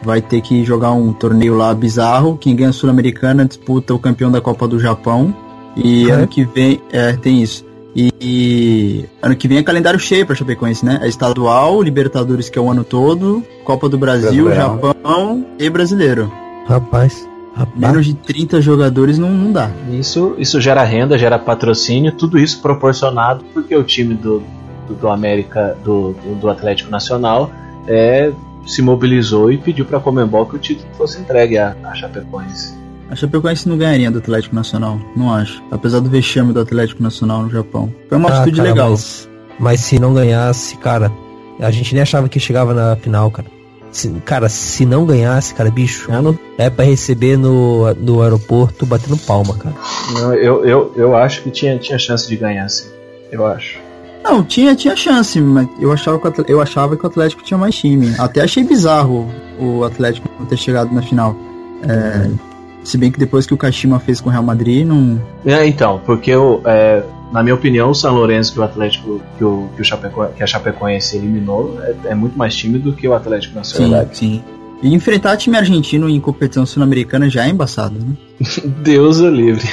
vai 0.03 0.23
ter 0.23 0.40
que 0.40 0.65
jogar 0.65 0.93
um 0.93 1.12
torneio 1.12 1.57
lá 1.57 1.74
bizarro. 1.74 2.36
Quem 2.36 2.55
ganha 2.55 2.70
a 2.70 2.73
Sul-Americana 2.73 3.45
disputa 3.45 3.93
o 3.93 3.99
campeão 3.99 4.31
da 4.31 4.40
Copa 4.40 4.69
do 4.69 4.78
Japão. 4.78 5.35
E 5.79 6.11
é. 6.11 6.13
ano 6.13 6.27
que 6.27 6.45
vem, 6.45 6.81
é, 6.93 7.13
tem 7.13 7.43
isso. 7.43 7.65
E, 7.95 8.13
e, 8.21 9.05
ano 9.23 9.35
que 9.35 9.49
vem 9.49 9.59
é 9.59 9.63
calendário 9.63 9.99
cheio 9.99 10.27
pra 10.27 10.35
Chapecoense, 10.35 10.85
né? 10.85 11.01
É 11.03 11.09
estadual, 11.09 11.83
Libertadores, 11.83 12.49
que 12.49 12.59
é 12.59 12.63
o 12.63 12.71
ano 12.71 12.85
todo, 12.85 13.43
Copa 13.65 13.89
do 13.89 13.99
Brasil, 13.99 14.45
Brasileiro. 14.45 14.79
Japão 14.85 15.47
e 15.59 15.71
Brasileiro. 15.71 16.33
Rapaz. 16.67 17.29
Rapaz. 17.55 17.77
Menos 17.77 18.07
de 18.07 18.15
30 18.15 18.61
jogadores 18.61 19.19
não, 19.19 19.31
não 19.31 19.51
dá. 19.51 19.71
Isso, 19.91 20.37
isso 20.39 20.61
gera 20.61 20.85
renda, 20.85 21.19
gera 21.19 21.39
patrocínio, 21.39 22.13
tudo 22.13 22.39
isso 22.39 22.63
proporcionado 22.63 23.45
porque 23.53 23.75
o 23.75 23.83
time 23.83 24.15
do, 24.15 24.45
do, 24.87 24.95
do 24.95 25.09
América, 25.09 25.77
do, 25.83 26.13
do, 26.13 26.35
do, 26.37 26.49
Atlético 26.49 26.91
Nacional, 26.91 27.51
é, 27.89 28.31
se 28.65 28.81
mobilizou 28.81 29.51
e 29.51 29.59
pediu 29.59 29.85
para 29.85 29.99
a 29.99 30.01
Comembol 30.01 30.47
que 30.47 30.55
o 30.55 30.59
título 30.59 30.89
fosse 30.95 31.21
entregue 31.21 31.59
à, 31.59 31.75
à 31.83 31.95
Chapecoense. 31.95 32.79
A 33.11 33.17
Chapecoense 33.17 33.69
não 33.69 33.79
ganharia 33.79 34.11
do 34.11 34.19
Atlético 34.19 34.55
Nacional, 34.55 35.01
não 35.17 35.33
acho. 35.33 35.63
Apesar 35.71 36.01
do 36.01 36.11
vexame 36.11 36.53
do 36.53 36.61
Atlético 36.61 37.03
Nacional 37.03 37.43
no 37.43 37.51
Japão. 37.51 37.93
Foi 38.09 38.19
uma 38.19 38.29
ah, 38.29 38.35
atitude 38.35 38.59
cara, 38.59 38.69
legal. 38.69 38.91
Mas, 38.91 39.29
mas, 39.59 39.81
se 39.81 39.99
não 39.99 40.13
ganhasse, 40.13 40.77
cara, 40.77 41.11
a 41.59 41.71
gente 41.71 41.95
nem 41.95 42.03
achava 42.03 42.29
que 42.29 42.39
chegava 42.39 42.75
na 42.75 42.97
final, 42.97 43.31
cara. 43.31 43.49
Se, 43.91 44.11
cara, 44.27 44.49
se 44.51 44.85
não 44.85 45.07
ganhasse, 45.07 45.55
cara, 45.55 45.71
bicho, 45.71 46.11
é 46.59 46.69
para 46.69 46.85
receber 46.85 47.39
no, 47.39 47.93
no 47.95 48.23
aeroporto 48.23 48.85
batendo 48.85 49.17
palma, 49.17 49.55
cara. 49.57 49.75
Não, 50.13 50.35
eu, 50.35 50.65
eu, 50.67 50.93
eu 50.95 51.17
acho 51.17 51.43
que 51.43 51.51
tinha, 51.51 51.79
tinha 51.79 51.99
chance 51.99 52.29
de 52.29 52.37
ganhar, 52.37 52.69
sim. 52.69 52.89
Eu 53.33 53.47
acho. 53.47 53.79
Não, 54.23 54.45
tinha, 54.45 54.75
tinha 54.75 54.95
chance, 54.95 55.41
mas 55.41 55.67
eu 55.81 55.91
achava, 55.91 56.19
que, 56.19 56.53
eu 56.53 56.61
achava 56.61 56.97
que 56.97 57.05
o 57.05 57.07
Atlético 57.07 57.43
tinha 57.43 57.57
mais 57.57 57.75
time. 57.75 58.15
Até 58.19 58.43
achei 58.43 58.63
bizarro 58.63 59.27
o 59.59 59.85
Atlético 59.85 60.29
não 60.39 60.45
ter 60.47 60.59
chegado 60.59 60.93
na 60.95 61.01
final. 61.01 61.35
É, 61.83 62.31
Se 62.89 62.97
bem 62.97 63.12
que 63.12 63.19
depois 63.19 63.47
que 63.47 63.52
o 63.52 63.56
Kashima 63.59 64.01
fez 64.01 64.19
com 64.19 64.31
o 64.31 64.32
Real 64.32 64.43
Madrid, 64.43 64.86
não. 64.86 65.20
É, 65.44 65.66
então, 65.66 66.01
porque 66.06 66.31
eu, 66.31 66.62
é, 66.65 67.02
na 67.31 67.43
minha 67.43 67.55
opinião, 67.55 67.90
o 67.90 67.94
São 67.94 68.15
Lourenço 68.15 68.55
que 68.55 68.60
o 68.60 68.62
Atlético 68.62 69.20
que, 69.36 69.44
o, 69.44 69.69
que, 69.77 69.82
o 69.82 69.85
Chapeco, 69.85 70.27
que 70.35 70.43
a 70.43 70.47
Chapecoense 70.47 71.19
eliminou 71.19 71.78
é, 71.82 71.94
é, 72.06 72.15
muito 72.15 72.39
mais 72.39 72.56
tímido 72.56 72.94
que 72.94 73.06
o 73.06 73.12
Atlético 73.12 73.56
Nacional. 73.56 74.09
Sim, 74.10 74.40
sim. 74.40 74.44
E 74.82 74.94
enfrentar 74.94 75.36
time 75.36 75.59
argentino 75.59 76.09
em 76.09 76.19
competição 76.19 76.65
sul-americana 76.65 77.28
já 77.28 77.44
é 77.44 77.51
embaçado, 77.51 77.98
né? 77.98 78.16
Deus 78.82 79.20
o 79.20 79.28
livre. 79.28 79.69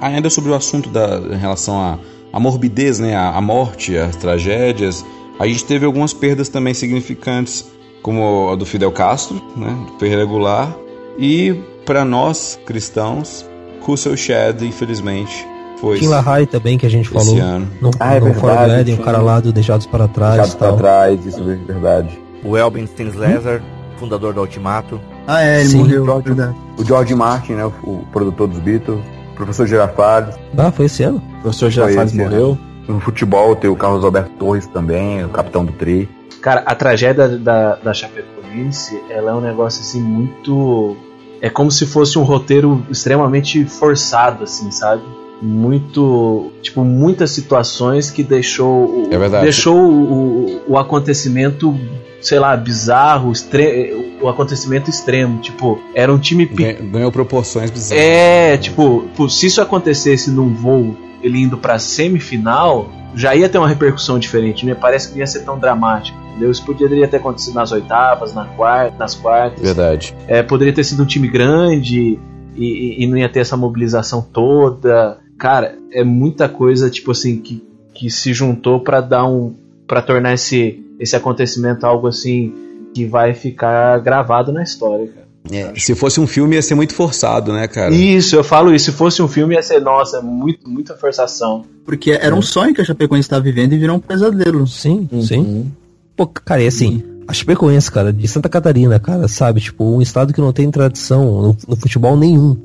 Ainda 0.00 0.30
sobre 0.30 0.50
o 0.50 0.54
assunto 0.54 0.88
da, 0.88 1.18
em 1.18 1.36
relação 1.36 1.78
à, 1.78 1.98
à 2.32 2.40
morbidez, 2.40 2.98
né? 2.98 3.14
A, 3.14 3.36
a 3.36 3.42
morte, 3.42 3.94
as 3.94 4.16
tragédias. 4.16 5.04
A 5.38 5.46
gente 5.46 5.66
teve 5.66 5.84
algumas 5.84 6.14
perdas 6.14 6.48
também 6.48 6.72
significantes, 6.72 7.70
como 8.00 8.48
a 8.48 8.56
do 8.56 8.64
Fidel 8.64 8.90
Castro, 8.90 9.36
né? 9.54 9.76
Do 9.86 9.98
Ferreira 9.98 10.24
Goulart. 10.24 10.72
E 11.18 11.54
para 11.84 12.04
nós 12.04 12.58
cristãos, 12.66 13.48
Russell 13.80 14.16
Shedd, 14.16 14.62
infelizmente, 14.62 15.46
foi. 15.80 15.98
Kim 15.98 16.08
Lahai 16.08 16.46
também, 16.46 16.78
que 16.78 16.86
a 16.86 16.90
gente 16.90 17.08
falou. 17.08 17.36
Ano. 17.38 17.68
No, 17.80 17.90
ah, 18.00 18.14
é 18.14 18.20
no 18.20 18.26
verdade, 18.26 18.66
do 18.66 18.72
Éden, 18.72 18.94
o 18.94 19.02
cara 19.02 19.18
lá 19.18 19.40
do 19.40 19.52
Deixados 19.52 19.86
para 19.86 20.08
Trás. 20.08 20.34
Deixados 20.34 20.54
para 20.54 20.72
Trás, 20.72 21.26
isso 21.26 21.40
é 21.42 21.72
verdade. 21.72 22.18
O 22.42 22.56
Elvin 22.56 22.86
Stenslezer, 22.86 23.62
fundador 23.98 24.32
do 24.34 24.40
Ultimato. 24.40 25.00
Ah, 25.26 25.42
é, 25.42 25.60
ele 25.60 25.70
Sim. 25.70 25.78
morreu. 25.78 26.04
George, 26.04 26.28
verdade. 26.28 26.56
o 26.78 26.84
George 26.84 27.14
Martin, 27.14 27.52
né, 27.52 27.64
o, 27.64 27.68
o 27.68 28.06
produtor 28.12 28.48
dos 28.48 28.58
Beatles, 28.58 29.00
o 29.32 29.36
professor 29.36 29.66
Girafales. 29.66 30.34
Ah, 30.56 30.70
foi 30.70 30.86
esse 30.86 31.02
ano? 31.02 31.22
O 31.38 31.42
professor 31.42 31.70
Girafales 31.70 32.12
morreu. 32.12 32.58
No 32.86 33.00
futebol 33.00 33.56
tem 33.56 33.70
o 33.70 33.76
Carlos 33.76 34.04
Alberto 34.04 34.30
Torres 34.38 34.66
também, 34.66 35.24
o 35.24 35.30
capitão 35.30 35.64
do 35.64 35.72
Tri. 35.72 36.08
Cara, 36.42 36.62
a 36.66 36.74
tragédia 36.74 37.26
da, 37.38 37.76
da 37.76 37.94
Chapecoense, 37.94 39.02
ela 39.08 39.30
é 39.30 39.34
um 39.34 39.40
negócio 39.40 39.80
assim 39.80 40.02
muito. 40.02 40.94
É 41.40 41.50
como 41.50 41.70
se 41.70 41.86
fosse 41.86 42.18
um 42.18 42.22
roteiro 42.22 42.84
extremamente 42.90 43.64
forçado, 43.64 44.44
assim, 44.44 44.70
sabe? 44.70 45.02
Muito. 45.42 46.52
Tipo, 46.62 46.84
muitas 46.84 47.30
situações 47.30 48.10
que 48.10 48.22
deixou. 48.22 49.08
É 49.10 49.18
verdade. 49.18 49.44
Deixou 49.44 49.76
o, 49.76 50.62
o 50.66 50.78
acontecimento, 50.78 51.78
sei 52.20 52.38
lá, 52.38 52.56
bizarro, 52.56 53.30
extre... 53.30 54.16
o 54.22 54.28
acontecimento 54.28 54.88
extremo. 54.88 55.40
Tipo, 55.40 55.78
era 55.94 56.12
um 56.12 56.18
time. 56.18 56.46
Ganhou, 56.46 57.12
proporções 57.12 57.70
bizarras. 57.70 58.02
É, 58.02 58.56
tipo, 58.56 59.06
se 59.28 59.46
isso 59.46 59.60
acontecesse 59.60 60.30
num 60.30 60.54
voo, 60.54 60.96
ele 61.22 61.42
indo 61.42 61.58
pra 61.58 61.78
semifinal, 61.78 62.88
já 63.14 63.34
ia 63.34 63.48
ter 63.48 63.58
uma 63.58 63.68
repercussão 63.68 64.18
diferente, 64.18 64.64
né? 64.64 64.74
Parece 64.74 65.08
que 65.08 65.14
não 65.14 65.20
ia 65.20 65.26
ser 65.26 65.40
tão 65.40 65.58
dramático, 65.58 66.18
entendeu? 66.34 66.50
Isso 66.50 66.64
poderia 66.64 67.06
ter 67.08 67.18
acontecido 67.18 67.54
nas 67.54 67.72
oitavas, 67.72 68.34
na 68.34 68.44
quarta, 68.44 68.96
nas 68.98 69.14
quartas. 69.14 69.60
Verdade. 69.60 70.14
É, 70.26 70.42
poderia 70.42 70.72
ter 70.74 70.84
sido 70.84 71.02
um 71.02 71.06
time 71.06 71.28
grande 71.28 72.18
e, 72.56 72.64
e- 72.64 73.04
e 73.04 73.06
não 73.06 73.16
ia 73.16 73.28
ter 73.28 73.40
essa 73.40 73.56
mobilização 73.56 74.20
toda. 74.20 75.18
Cara, 75.38 75.76
é 75.92 76.04
muita 76.04 76.48
coisa, 76.48 76.88
tipo 76.90 77.10
assim, 77.12 77.38
que, 77.38 77.62
que 77.94 78.10
se 78.10 78.32
juntou 78.32 78.80
pra 78.80 79.00
dar 79.00 79.24
um. 79.26 79.54
para 79.86 80.00
tornar 80.02 80.34
esse, 80.34 80.82
esse 80.98 81.14
acontecimento 81.16 81.84
algo 81.86 82.06
assim 82.08 82.52
que 82.94 83.04
vai 83.04 83.34
ficar 83.34 83.98
gravado 84.00 84.52
na 84.52 84.62
história, 84.62 85.06
cara. 85.08 85.24
É, 85.52 85.74
se 85.78 85.94
fosse 85.94 86.18
um 86.20 86.26
filme 86.26 86.54
ia 86.56 86.62
ser 86.62 86.74
muito 86.74 86.94
forçado, 86.94 87.52
né, 87.52 87.68
cara? 87.68 87.94
Isso, 87.94 88.34
eu 88.34 88.42
falo 88.42 88.74
isso. 88.74 88.86
Se 88.86 88.92
fosse 88.96 89.20
um 89.20 89.28
filme, 89.28 89.54
ia 89.54 89.62
ser, 89.62 89.78
nossa, 89.78 90.22
muito, 90.22 90.66
muita 90.66 90.94
forçação. 90.96 91.66
Porque 91.84 92.12
era 92.12 92.34
um 92.34 92.40
sonho 92.40 92.72
que 92.72 92.80
a 92.80 92.84
Chapecoense 92.84 93.26
estava 93.26 93.42
vivendo 93.42 93.74
e 93.74 93.78
virou 93.78 93.96
um 93.96 94.00
pesadelo. 94.00 94.66
Sim, 94.66 95.06
sim. 95.20 95.70
Pô, 96.16 96.26
cara, 96.26 96.62
e 96.62 96.66
assim, 96.66 97.02
a 97.26 97.32
Chapecoense, 97.32 97.90
cara, 97.90 98.12
de 98.12 98.26
Santa 98.28 98.48
Catarina, 98.48 98.98
cara, 99.00 99.26
sabe? 99.28 99.60
Tipo, 99.60 99.84
um 99.84 100.00
estado 100.00 100.32
que 100.32 100.40
não 100.40 100.52
tem 100.52 100.70
tradição 100.70 101.42
no, 101.42 101.56
no 101.68 101.76
futebol 101.76 102.16
nenhum. 102.16 102.56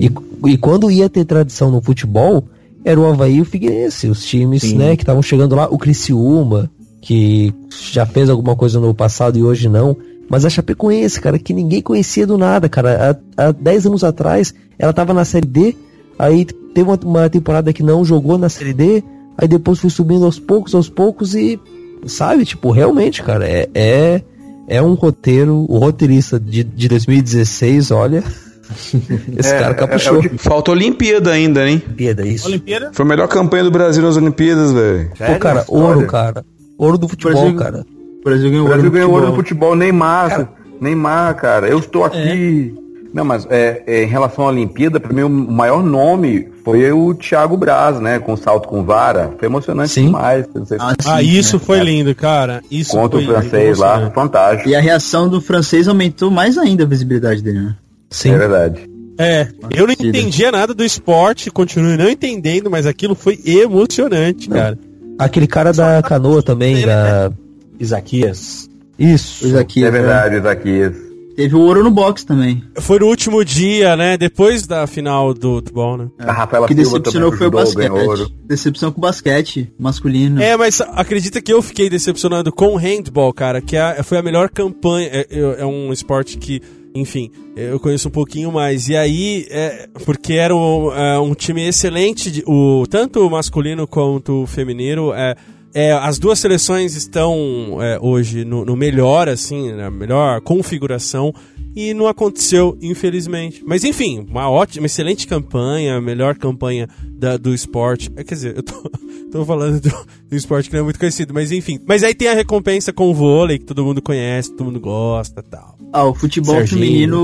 E, 0.00 0.10
e 0.50 0.56
quando 0.56 0.90
ia 0.90 1.08
ter 1.08 1.24
tradição 1.24 1.70
no 1.70 1.82
futebol, 1.82 2.44
era 2.84 2.98
o 2.98 3.06
Havaí 3.06 3.36
e 3.36 3.40
o 3.40 3.44
Figueirense, 3.44 4.08
os 4.08 4.24
times, 4.24 4.62
Sim. 4.62 4.76
né, 4.76 4.96
que 4.96 5.02
estavam 5.02 5.22
chegando 5.22 5.54
lá. 5.54 5.68
O 5.70 5.78
Criciúma, 5.78 6.70
que 7.00 7.52
já 7.92 8.06
fez 8.06 8.30
alguma 8.30 8.56
coisa 8.56 8.80
no 8.80 8.94
passado 8.94 9.38
e 9.38 9.42
hoje 9.42 9.68
não. 9.68 9.96
Mas 10.28 10.44
a 10.44 10.50
Chapecoense, 10.50 11.20
cara, 11.20 11.38
que 11.38 11.52
ninguém 11.52 11.82
conhecia 11.82 12.26
do 12.26 12.38
nada, 12.38 12.68
cara. 12.68 13.20
Há, 13.36 13.48
há 13.48 13.52
10 13.52 13.86
anos 13.86 14.04
atrás, 14.04 14.54
ela 14.78 14.92
tava 14.92 15.12
na 15.12 15.24
Série 15.24 15.46
D, 15.46 15.76
aí 16.18 16.44
teve 16.44 16.88
uma, 16.88 16.98
uma 17.04 17.28
temporada 17.28 17.72
que 17.72 17.82
não 17.82 18.04
jogou 18.04 18.38
na 18.38 18.48
Série 18.48 18.72
D, 18.72 19.04
aí 19.36 19.46
depois 19.46 19.78
foi 19.78 19.90
subindo 19.90 20.24
aos 20.24 20.38
poucos, 20.38 20.74
aos 20.74 20.88
poucos 20.88 21.34
e, 21.34 21.60
sabe, 22.06 22.44
tipo, 22.44 22.70
realmente, 22.70 23.22
cara, 23.22 23.46
é, 23.46 23.68
é, 23.74 24.22
é 24.68 24.82
um 24.82 24.94
roteiro, 24.94 25.66
o 25.68 25.78
roteirista 25.78 26.38
de, 26.40 26.62
de 26.64 26.88
2016, 26.88 27.90
olha, 27.90 28.22
esse 29.38 29.52
É, 29.54 29.58
cara 29.58 29.70
é- 29.72 29.74
caprichou. 29.74 30.18
é 30.18 30.28
de- 30.28 30.38
Falta 30.38 30.70
Olimpíada 30.70 31.30
ainda, 31.32 31.68
hein? 31.68 31.82
Olimpíada, 31.86 32.26
isso. 32.26 32.48
Olimpíada? 32.48 32.90
Foi 32.92 33.04
a 33.04 33.08
melhor 33.08 33.28
campanha 33.28 33.64
do 33.64 33.70
Brasil 33.70 34.02
nas 34.02 34.16
Olimpíadas, 34.16 34.72
velho. 34.72 35.10
Pô, 35.10 35.38
cara, 35.38 35.64
ouro, 35.68 36.06
cara. 36.06 36.44
Ouro 36.78 36.98
do 36.98 37.08
futebol, 37.08 37.34
Brasil- 37.34 37.56
cara. 37.58 37.84
O 38.20 38.24
Brasil 38.24 38.50
ganhou 38.50 38.66
O 38.66 38.68
ouro 38.68 38.74
Brasil 38.74 38.84
no 38.90 38.90
ganhou 38.92 39.10
ouro 39.12 39.26
no 39.30 39.34
futebol. 39.36 39.70
futebol, 39.70 39.76
Neymar, 39.76 40.48
Neymar, 40.80 41.34
cara. 41.36 41.68
Eu 41.68 41.78
estou 41.80 42.04
aqui. 42.04 42.74
Não, 43.12 43.24
mas 43.24 43.46
é, 43.50 43.82
é, 43.86 44.02
em 44.04 44.06
relação 44.06 44.46
à 44.46 44.48
Olimpíada, 44.48 44.98
pra 44.98 45.12
mim 45.12 45.22
o 45.22 45.28
maior 45.28 45.82
nome 45.82 46.48
foi 46.64 46.90
o 46.92 47.12
Thiago 47.14 47.56
Braz, 47.56 48.00
né? 48.00 48.18
Com 48.18 48.36
salto 48.36 48.66
com 48.68 48.82
vara. 48.82 49.34
Foi 49.38 49.46
emocionante 49.48 49.90
Sim. 49.90 50.06
demais. 50.06 50.46
Não 50.54 50.64
sei 50.64 50.78
se- 50.78 50.84
Ah, 50.84 50.94
sim, 50.98 51.08
Ah, 51.10 51.22
isso 51.22 51.56
né? 51.58 51.62
foi 51.64 51.80
lindo, 51.80 52.14
cara. 52.14 52.62
Isso 52.70 52.92
Contra 52.92 53.20
foi 53.20 53.28
o 53.28 53.32
francês 53.32 53.78
lá, 53.78 54.10
fantástico. 54.12 54.68
E 54.68 54.74
a 54.74 54.80
reação 54.80 55.28
do 55.28 55.40
francês 55.40 55.88
aumentou 55.88 56.30
mais 56.30 56.56
ainda 56.56 56.84
a 56.84 56.86
visibilidade 56.86 57.42
dele, 57.42 57.60
né? 57.60 57.76
Sim. 58.10 58.30
É 58.32 58.38
verdade. 58.38 58.90
É, 59.18 59.46
eu 59.76 59.86
não 59.86 59.92
entendia 59.92 60.50
nada 60.50 60.72
do 60.72 60.82
esporte, 60.82 61.50
continuo 61.50 61.96
não 61.98 62.08
entendendo, 62.08 62.70
mas 62.70 62.86
aquilo 62.86 63.14
foi 63.14 63.38
emocionante, 63.44 64.48
cara. 64.48 64.78
Aquele 65.18 65.46
cara 65.46 65.70
da 65.72 66.02
canoa 66.02 66.42
também, 66.42 66.86
da... 66.86 67.30
Isaquias. 67.78 68.68
Isso. 68.98 69.40
Coisa 69.42 69.60
aqui, 69.60 69.84
é 69.84 69.90
verdade, 69.90 70.36
Isaquias. 70.36 70.94
Teve 71.34 71.56
o 71.56 71.60
ouro 71.60 71.82
no 71.82 71.90
boxe 71.90 72.26
também. 72.26 72.62
Foi 72.80 72.98
no 72.98 73.06
último 73.06 73.44
dia, 73.44 73.96
né? 73.96 74.16
Depois 74.18 74.66
da 74.66 74.86
final 74.86 75.32
do 75.32 75.56
futebol, 75.56 75.96
né? 75.96 76.08
A 76.18 76.32
Rafaela 76.32 76.66
que 76.68 76.74
Silva 76.74 76.98
decepcionou 76.98 77.32
foi 77.32 77.46
o 77.46 77.50
basquete. 77.50 78.32
Decepção 78.44 78.92
com 78.92 78.98
o 78.98 79.00
basquete 79.00 79.72
masculino. 79.78 80.42
É, 80.42 80.56
mas 80.56 80.80
acredita 80.80 81.40
que 81.40 81.52
eu 81.52 81.62
fiquei 81.62 81.88
decepcionado 81.88 82.52
com 82.52 82.74
o 82.74 82.76
handball, 82.76 83.32
cara, 83.32 83.60
que 83.62 83.76
é- 83.76 84.02
foi 84.02 84.18
a 84.18 84.22
melhor 84.22 84.50
campanha. 84.50 85.08
É, 85.10 85.26
é- 85.30 85.60
é 85.62 85.66
um 85.66 85.90
esporte 85.92 86.36
que, 86.36 86.60
enfim, 86.94 87.30
eu 87.56 87.80
conheço 87.80 88.08
um 88.08 88.12
pouquinho 88.12 88.52
mais. 88.52 88.88
E 88.88 88.96
aí, 88.96 89.46
é, 89.50 89.88
porque 90.04 90.34
era 90.34 90.54
um, 90.54 90.92
é, 90.92 91.18
um 91.18 91.34
time 91.34 91.66
excelente, 91.66 92.30
de- 92.30 92.44
o, 92.46 92.84
tanto 92.90 93.26
o 93.26 93.30
masculino 93.30 93.86
quanto 93.86 94.42
o 94.42 94.46
feminino. 94.46 95.12
É, 95.14 95.34
é, 95.74 95.92
as 95.92 96.18
duas 96.18 96.38
seleções 96.38 96.94
estão 96.94 97.78
é, 97.80 97.98
hoje 98.00 98.44
no, 98.44 98.64
no 98.64 98.76
melhor, 98.76 99.28
assim, 99.28 99.72
na 99.72 99.90
melhor 99.90 100.40
configuração. 100.40 101.34
E 101.74 101.94
não 101.94 102.06
aconteceu, 102.06 102.76
infelizmente. 102.82 103.62
Mas 103.66 103.82
enfim, 103.82 104.26
uma 104.28 104.50
ótima, 104.50 104.84
excelente 104.84 105.26
campanha, 105.26 105.98
melhor 106.02 106.36
campanha 106.36 106.86
da- 107.22 107.36
do 107.36 107.54
esporte. 107.54 108.10
É, 108.16 108.24
quer 108.24 108.34
dizer, 108.34 108.56
eu 108.56 108.62
tô, 108.64 108.74
tô 109.30 109.44
falando 109.44 109.80
do, 109.80 109.88
do 110.28 110.36
esporte 110.36 110.68
que 110.68 110.74
não 110.74 110.80
é 110.80 110.84
muito 110.84 110.98
conhecido, 110.98 111.32
mas 111.32 111.52
enfim. 111.52 111.78
Mas 111.86 112.02
aí 112.02 112.14
tem 112.14 112.26
a 112.28 112.34
recompensa 112.34 112.92
com 112.92 113.08
o 113.08 113.14
vôlei, 113.14 113.58
que 113.58 113.64
todo 113.64 113.84
mundo 113.84 114.02
conhece, 114.02 114.50
todo 114.52 114.66
mundo 114.66 114.80
gosta 114.80 115.40
e 115.40 115.48
tal. 115.50 115.78
Ah, 115.92 116.04
o 116.04 116.14
futebol 116.14 116.54
Serginho. 116.56 116.80
feminino. 116.80 117.18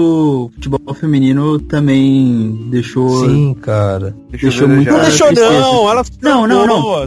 O 0.44 0.50
futebol 0.54 0.94
feminino 0.94 1.58
também 1.58 2.68
deixou. 2.70 3.26
Sim, 3.28 3.54
cara. 3.54 4.14
Deixou 4.30 4.68
eu 4.68 4.76
muito. 4.76 4.90
Não 4.92 5.00
deixou, 5.00 5.32
não, 5.32 5.90
elas 5.90 6.10
Não, 6.22 6.46
não, 6.46 6.66
não. 6.66 7.06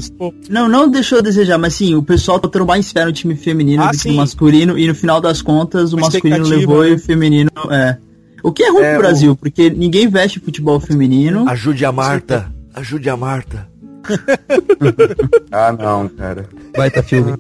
Não, 0.50 0.68
não 0.68 0.90
deixou 0.90 1.20
a 1.20 1.22
desejar, 1.22 1.58
mas 1.60 1.76
sim, 1.76 1.94
o 1.96 2.02
pessoal 2.04 2.40
tá 2.40 2.50
tendo 2.50 2.66
mais 2.66 2.92
fé 2.92 3.06
no 3.06 3.12
time 3.14 3.36
feminino 3.36 3.84
Ah, 3.84 3.92
do 3.92 3.98
que 3.98 4.10
no 4.10 4.16
masculino, 4.16 4.78
e 4.78 4.88
no 4.88 4.96
final 4.96 5.22
das 5.22 5.42
contas 5.42 5.94
o 5.94 5.98
masculino 5.98 6.46
levou 6.48 6.82
né? 6.84 6.90
e 6.90 6.94
o 6.94 7.00
feminino. 7.00 7.50
É. 7.70 7.98
O 8.44 8.52
que 8.52 8.64
é 8.64 8.72
ruim 8.72 8.82
É, 8.84 8.94
pro 8.94 9.04
Brasil, 9.04 9.36
porque 9.36 9.70
ninguém 9.70 10.08
veste 10.08 10.40
futebol 10.40 10.80
feminino. 10.80 11.48
Ajude 11.48 11.86
a 11.86 11.92
Marta. 11.92 12.52
Ajude 12.76 13.10
a 13.10 13.18
Marta. 13.18 13.68
Ah, 15.52 15.72
não, 15.72 16.08
cara. 16.08 16.48
Vai, 16.76 16.90
tá 16.90 17.04
filme. 17.04 17.34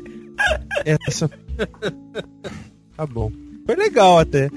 Essa... 1.07 1.29
tá 2.97 3.05
bom. 3.05 3.31
Foi 3.65 3.75
legal 3.75 4.19
até. 4.19 4.49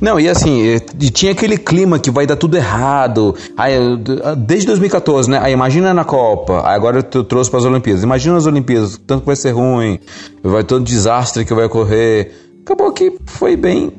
Não, 0.00 0.18
e 0.18 0.28
assim, 0.28 0.78
tinha 1.12 1.32
aquele 1.32 1.58
clima 1.58 1.98
que 1.98 2.10
vai 2.10 2.26
dar 2.26 2.36
tudo 2.36 2.56
errado. 2.56 3.34
Aí, 3.56 3.74
eu- 3.74 3.96
desde 4.36 4.66
2014, 4.68 5.28
né? 5.30 5.38
Aí 5.42 5.52
imagina 5.52 5.92
na 5.92 6.04
Copa, 6.04 6.66
aí 6.66 6.74
agora 6.74 6.98
eu 7.12 7.24
trouxe 7.24 7.50
para 7.50 7.58
as 7.58 7.64
Olimpíadas. 7.66 8.02
Imagina 8.02 8.36
as 8.36 8.46
Olimpíadas, 8.46 8.96
tanto 9.06 9.20
que 9.20 9.26
vai 9.26 9.36
ser 9.36 9.50
ruim, 9.50 9.98
vai 10.42 10.64
todo 10.64 10.84
desastre 10.84 11.44
que 11.44 11.52
vai 11.54 11.64
ocorrer. 11.66 12.32
Acabou 12.62 12.92
que 12.92 13.18
foi 13.26 13.56
bem, 13.56 13.92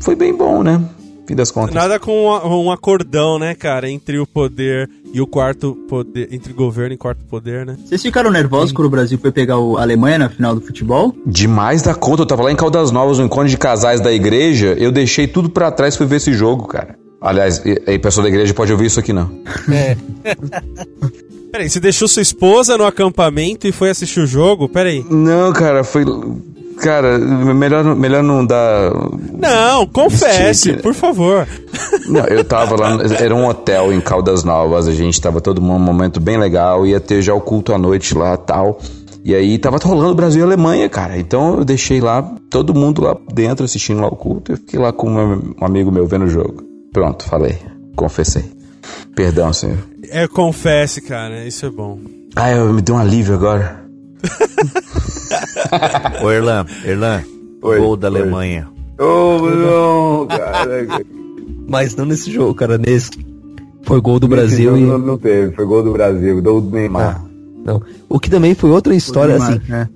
foi 0.00 0.14
bem 0.14 0.34
bom, 0.34 0.62
né? 0.62 0.80
Fim 1.26 1.34
das 1.34 1.50
contas. 1.50 1.74
Nada 1.74 1.98
com 1.98 2.28
um 2.28 2.70
acordão, 2.70 3.38
né, 3.38 3.54
cara, 3.54 3.90
entre 3.90 4.18
o 4.18 4.26
poder 4.26 4.90
e 5.12 5.20
o 5.20 5.26
quarto 5.26 5.74
poder, 5.88 6.28
entre 6.30 6.52
governo 6.52 6.94
e 6.94 6.98
quarto 6.98 7.24
poder, 7.24 7.64
né? 7.64 7.76
Vocês 7.84 8.02
ficaram 8.02 8.30
nervosos 8.30 8.70
Sim. 8.70 8.74
quando 8.74 8.86
o 8.86 8.90
Brasil 8.90 9.18
foi 9.18 9.32
pegar 9.32 9.54
a 9.54 9.82
Alemanha 9.82 10.18
na 10.18 10.28
final 10.28 10.54
do 10.54 10.60
futebol? 10.60 11.14
Demais 11.26 11.82
da 11.82 11.94
conta. 11.94 12.22
Eu 12.22 12.26
tava 12.26 12.42
lá 12.42 12.52
em 12.52 12.56
Caldas 12.56 12.90
Novas, 12.90 13.18
no 13.18 13.24
encontro 13.24 13.48
de 13.48 13.56
casais 13.56 14.00
da 14.00 14.12
igreja, 14.12 14.74
eu 14.78 14.92
deixei 14.92 15.26
tudo 15.26 15.48
para 15.48 15.70
trás 15.70 15.96
pra 15.96 16.04
ver 16.04 16.16
esse 16.16 16.32
jogo, 16.32 16.66
cara. 16.66 16.96
Aliás, 17.20 17.62
aí 17.86 17.98
pessoa 17.98 18.22
da 18.22 18.28
igreja 18.28 18.52
pode 18.52 18.70
ouvir 18.70 18.86
isso 18.86 19.00
aqui 19.00 19.12
não. 19.12 19.30
É. 19.72 19.96
Peraí, 21.50 21.70
você 21.70 21.78
deixou 21.78 22.08
sua 22.08 22.20
esposa 22.20 22.76
no 22.76 22.84
acampamento 22.84 23.68
e 23.68 23.70
foi 23.70 23.88
assistir 23.88 24.18
o 24.18 24.26
jogo? 24.26 24.68
Peraí. 24.68 25.06
Não, 25.08 25.52
cara, 25.52 25.84
foi. 25.84 26.04
Cara, 26.84 27.18
melhor, 27.18 27.82
melhor 27.96 28.22
não 28.22 28.44
dar. 28.44 28.92
Não, 29.32 29.86
confesse, 29.86 30.74
por 30.74 30.92
favor. 30.92 31.48
Não, 32.06 32.26
eu 32.26 32.44
tava 32.44 32.76
lá, 32.78 32.98
era 33.18 33.34
um 33.34 33.48
hotel 33.48 33.90
em 33.90 34.02
Caldas 34.02 34.44
Novas, 34.44 34.86
a 34.86 34.92
gente 34.92 35.18
tava 35.18 35.40
todo 35.40 35.62
mundo 35.62 35.78
num 35.78 35.84
momento 35.86 36.20
bem 36.20 36.36
legal, 36.36 36.86
ia 36.86 37.00
ter 37.00 37.22
já 37.22 37.32
o 37.32 37.40
culto 37.40 37.72
à 37.72 37.78
noite 37.78 38.14
lá 38.14 38.36
tal. 38.36 38.78
E 39.24 39.34
aí 39.34 39.56
tava 39.56 39.78
rolando 39.82 40.14
Brasil 40.14 40.42
e 40.42 40.44
Alemanha, 40.44 40.86
cara. 40.90 41.16
Então 41.16 41.56
eu 41.56 41.64
deixei 41.64 42.02
lá 42.02 42.22
todo 42.50 42.74
mundo 42.74 43.00
lá 43.00 43.16
dentro 43.32 43.64
assistindo 43.64 44.02
lá 44.02 44.08
o 44.08 44.16
culto. 44.16 44.52
Eu 44.52 44.58
fiquei 44.58 44.78
lá 44.78 44.92
com 44.92 45.10
um 45.10 45.64
amigo 45.64 45.90
meu 45.90 46.06
vendo 46.06 46.26
o 46.26 46.28
jogo. 46.28 46.62
Pronto, 46.92 47.24
falei. 47.24 47.56
Confessei. 47.96 48.44
Perdão, 49.16 49.50
senhor. 49.54 49.78
É, 50.10 50.28
confesse, 50.28 51.00
cara. 51.00 51.46
Isso 51.46 51.64
é 51.64 51.70
bom. 51.70 51.98
Ah, 52.36 52.50
eu, 52.50 52.70
me 52.70 52.82
deu 52.82 52.96
um 52.96 52.98
alívio 52.98 53.34
agora. 53.34 53.83
Ô, 56.22 56.30
Erlan, 56.30 56.66
Erlan, 56.84 57.22
Oi, 57.62 57.78
gol 57.78 57.96
da 57.96 58.08
Alemanha. 58.08 58.68
Ô, 58.98 59.04
oh, 59.04 59.50
não, 59.50 60.26
cara. 60.26 60.86
Mas 61.68 61.96
não 61.96 62.04
nesse 62.04 62.30
jogo, 62.30 62.54
cara, 62.54 62.78
nesse. 62.78 63.10
Foi 63.82 64.00
gol 64.00 64.18
do 64.18 64.28
Brasil 64.28 64.76
e... 64.76 64.82
Não, 64.82 64.98
não 64.98 65.18
teve, 65.18 65.54
foi 65.54 65.64
gol 65.66 65.82
do 65.82 65.92
Brasil, 65.92 66.40
gol 66.42 66.60
do 66.60 66.70
Neymar. 66.70 67.20
Ah, 67.20 67.24
não. 67.64 67.82
O 68.08 68.18
que 68.18 68.30
também 68.30 68.54
foi 68.54 68.70
outra 68.70 68.94
história, 68.94 69.38
Neymar, 69.38 69.60
assim, 69.62 69.72
é. 69.72 69.88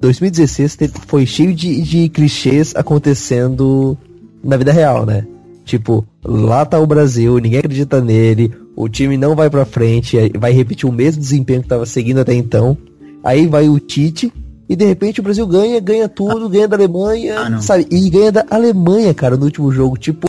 2016 0.00 0.76
teve, 0.76 0.92
foi 1.06 1.26
cheio 1.26 1.52
de, 1.52 1.82
de 1.82 2.08
clichês 2.08 2.72
acontecendo 2.76 3.98
na 4.42 4.56
vida 4.56 4.72
real, 4.72 5.04
né? 5.04 5.26
Tipo, 5.64 6.06
lá 6.24 6.64
tá 6.64 6.78
o 6.78 6.86
Brasil, 6.86 7.38
ninguém 7.38 7.58
acredita 7.58 8.00
nele, 8.00 8.52
o 8.76 8.88
time 8.88 9.16
não 9.16 9.34
vai 9.34 9.50
pra 9.50 9.64
frente, 9.64 10.16
vai 10.38 10.52
repetir 10.52 10.88
o 10.88 10.92
mesmo 10.92 11.20
desempenho 11.20 11.62
que 11.62 11.68
tava 11.68 11.84
seguindo 11.84 12.20
até 12.20 12.32
então. 12.32 12.78
Aí 13.26 13.48
vai 13.48 13.68
o 13.68 13.80
Tite, 13.80 14.32
e 14.68 14.76
de 14.76 14.84
repente 14.84 15.18
o 15.18 15.22
Brasil 15.22 15.44
ganha, 15.48 15.80
ganha 15.80 16.08
tudo, 16.08 16.48
ganha 16.48 16.68
da 16.68 16.76
Alemanha, 16.76 17.40
ah, 17.40 17.60
sabe? 17.60 17.84
E 17.90 18.08
ganha 18.08 18.30
da 18.30 18.46
Alemanha, 18.48 19.12
cara, 19.12 19.36
no 19.36 19.46
último 19.46 19.72
jogo. 19.72 19.96
Tipo, 19.96 20.28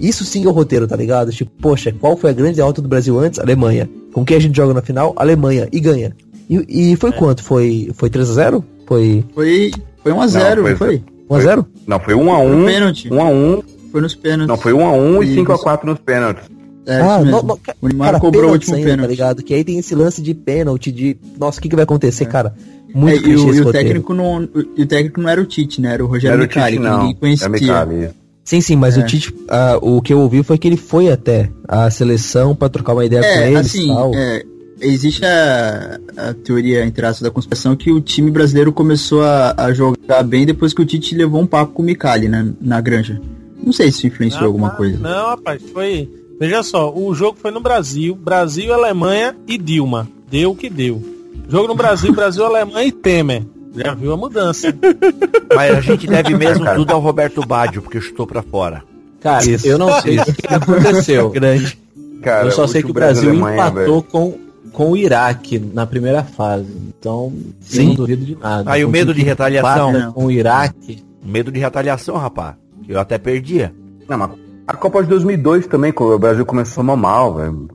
isso 0.00 0.24
sim 0.24 0.44
é 0.44 0.48
o 0.48 0.52
roteiro, 0.52 0.86
tá 0.86 0.94
ligado? 0.94 1.32
Tipo, 1.32 1.50
poxa, 1.60 1.92
qual 1.92 2.16
foi 2.16 2.30
a 2.30 2.32
grande 2.32 2.54
derrota 2.54 2.80
do 2.80 2.86
Brasil 2.86 3.18
antes? 3.18 3.40
Alemanha. 3.40 3.90
Com 4.12 4.24
quem 4.24 4.36
a 4.36 4.40
gente 4.40 4.56
joga 4.56 4.72
na 4.72 4.80
final? 4.80 5.14
Alemanha. 5.16 5.68
E 5.72 5.80
ganha. 5.80 6.14
E, 6.48 6.92
e 6.92 6.96
foi 6.96 7.10
é. 7.10 7.12
quanto? 7.12 7.42
Foi, 7.42 7.90
foi 7.92 8.08
3x0? 8.08 8.62
Foi. 8.86 9.24
Foi. 9.34 9.72
Foi 10.04 10.12
1x0, 10.12 10.56
não, 10.56 10.62
foi? 10.62 10.76
foi? 10.76 11.04
1x0? 11.28 11.66
Não, 11.88 11.98
foi 11.98 12.14
1x1. 12.14 13.10
1x1. 13.10 13.64
Foi 13.90 14.00
nos 14.00 14.14
pênaltis. 14.14 14.46
Não, 14.46 14.56
foi 14.56 14.72
1x1 14.72 15.24
e 15.24 15.36
5x4 15.38 15.84
nos 15.84 15.98
pênaltis. 15.98 16.57
É, 16.88 17.00
ah, 17.02 17.18
no, 17.18 17.42
no, 17.42 17.60
o 17.82 17.88
Neymar 17.88 18.08
cara, 18.08 18.20
cobrou 18.20 18.48
o 18.48 18.52
último 18.52 18.74
ainda, 18.74 18.88
pênalti. 18.88 19.06
Tá 19.06 19.10
ligado? 19.10 19.42
Que 19.42 19.52
aí 19.52 19.62
tem 19.62 19.78
esse 19.78 19.94
lance 19.94 20.22
de 20.22 20.32
pênalti, 20.32 20.90
de. 20.90 21.18
Nossa, 21.38 21.58
o 21.58 21.62
que, 21.62 21.68
que 21.68 21.76
vai 21.76 21.82
acontecer, 21.82 22.24
é. 22.24 22.26
cara? 22.26 22.54
Muito 22.94 23.26
é, 23.26 23.30
e, 23.30 23.36
o, 23.36 23.54
e 23.54 23.60
o 23.60 23.70
técnico 23.70 24.14
não, 24.14 24.48
e 24.74 24.82
o 24.82 24.86
técnico 24.86 25.20
não 25.20 25.28
era 25.28 25.40
o 25.40 25.44
Tite, 25.44 25.80
né? 25.80 25.92
Era 25.92 26.04
o 26.04 26.06
Rogério 26.06 26.38
Micali, 26.38 26.78
que 26.78 26.82
ninguém 26.82 27.14
conhecia. 27.14 27.46
É 27.46 28.10
sim, 28.42 28.62
sim, 28.62 28.76
mas 28.76 28.96
é. 28.96 29.02
o 29.02 29.06
Tite, 29.06 29.30
uh, 29.30 29.96
o 29.96 30.00
que 30.00 30.12
eu 30.12 30.20
ouvi 30.20 30.42
foi 30.42 30.56
que 30.56 30.66
ele 30.66 30.78
foi 30.78 31.10
até 31.10 31.50
a 31.66 31.90
seleção 31.90 32.56
para 32.56 32.70
trocar 32.70 32.94
uma 32.94 33.04
ideia 33.04 33.20
é, 33.20 33.34
com 33.34 33.44
eles 33.44 33.66
assim, 33.66 33.88
tal. 33.88 34.14
É, 34.14 34.42
existe 34.80 35.22
a, 35.26 36.00
a 36.16 36.34
teoria, 36.34 36.86
entre 36.86 37.04
aspas, 37.04 37.20
da 37.20 37.30
conspiração 37.30 37.76
que 37.76 37.90
o 37.90 38.00
time 38.00 38.30
brasileiro 38.30 38.72
começou 38.72 39.22
a, 39.22 39.54
a, 39.54 39.72
jogar 39.74 40.22
bem 40.22 40.46
depois 40.46 40.72
que 40.72 40.80
o 40.80 40.86
Tite 40.86 41.14
levou 41.14 41.42
um 41.42 41.46
papo 41.46 41.74
com 41.74 41.82
o 41.82 41.84
Micali, 41.84 42.26
né, 42.26 42.50
na 42.58 42.80
granja. 42.80 43.20
Não 43.62 43.72
sei 43.72 43.92
se 43.92 44.06
influenciou 44.06 44.42
não, 44.42 44.48
alguma 44.48 44.70
coisa. 44.70 44.96
Não, 44.96 45.26
rapaz, 45.26 45.60
foi... 45.70 46.08
Veja 46.38 46.62
só, 46.62 46.92
o 46.94 47.12
jogo 47.14 47.36
foi 47.40 47.50
no 47.50 47.60
Brasil, 47.60 48.14
Brasil, 48.14 48.72
Alemanha 48.72 49.36
e 49.46 49.58
Dilma. 49.58 50.08
Deu 50.30 50.52
o 50.52 50.56
que 50.56 50.70
deu. 50.70 51.02
Jogo 51.48 51.68
no 51.68 51.74
Brasil, 51.74 52.12
Brasil, 52.12 52.44
Alemanha 52.44 52.86
e 52.86 52.92
Temer. 52.92 53.42
Já 53.74 53.94
viu 53.94 54.12
a 54.12 54.16
mudança. 54.16 54.68
Mas 55.54 55.76
a 55.76 55.80
gente 55.80 56.06
deve 56.06 56.36
mesmo 56.36 56.64
tudo 56.74 56.92
ao 56.92 57.00
Roberto 57.00 57.44
Baggio, 57.44 57.82
porque 57.82 58.00
chutou 58.00 58.26
para 58.26 58.42
fora. 58.42 58.82
Cara, 59.20 59.44
Isso. 59.44 59.66
eu 59.66 59.78
não 59.78 59.90
sei 60.00 60.18
o 60.18 60.24
que 60.24 60.46
aconteceu. 60.46 61.30
Grande. 61.30 61.78
Cara, 62.22 62.46
eu 62.46 62.52
só 62.52 62.66
sei 62.66 62.82
que 62.82 62.90
o 62.90 62.94
Brasil 62.94 63.32
empatou 63.34 64.02
com, 64.02 64.38
com 64.72 64.92
o 64.92 64.96
Iraque 64.96 65.58
na 65.58 65.86
primeira 65.86 66.22
fase. 66.22 66.68
Então, 66.98 67.32
Sim. 67.60 67.88
não 67.88 67.94
duvido 67.94 68.24
de 68.24 68.36
nada. 68.36 68.70
Aí 68.70 68.84
o 68.84 68.88
medo 68.88 69.12
de 69.12 69.22
retaliação. 69.22 70.12
Com 70.12 70.26
o 70.26 70.30
Iraque. 70.30 71.02
Medo 71.24 71.50
de 71.50 71.58
retaliação, 71.58 72.16
rapaz. 72.16 72.54
Eu 72.88 72.98
até 72.98 73.18
perdia. 73.18 73.72
Não, 74.08 74.16
mas 74.18 74.30
a 74.68 74.76
Copa 74.76 75.02
de 75.02 75.08
2002 75.08 75.66
também, 75.66 75.90
quando 75.90 76.12
o 76.12 76.18
Brasil 76.18 76.44
começou 76.44 76.84
mal, 76.84 77.34
velho. 77.34 77.68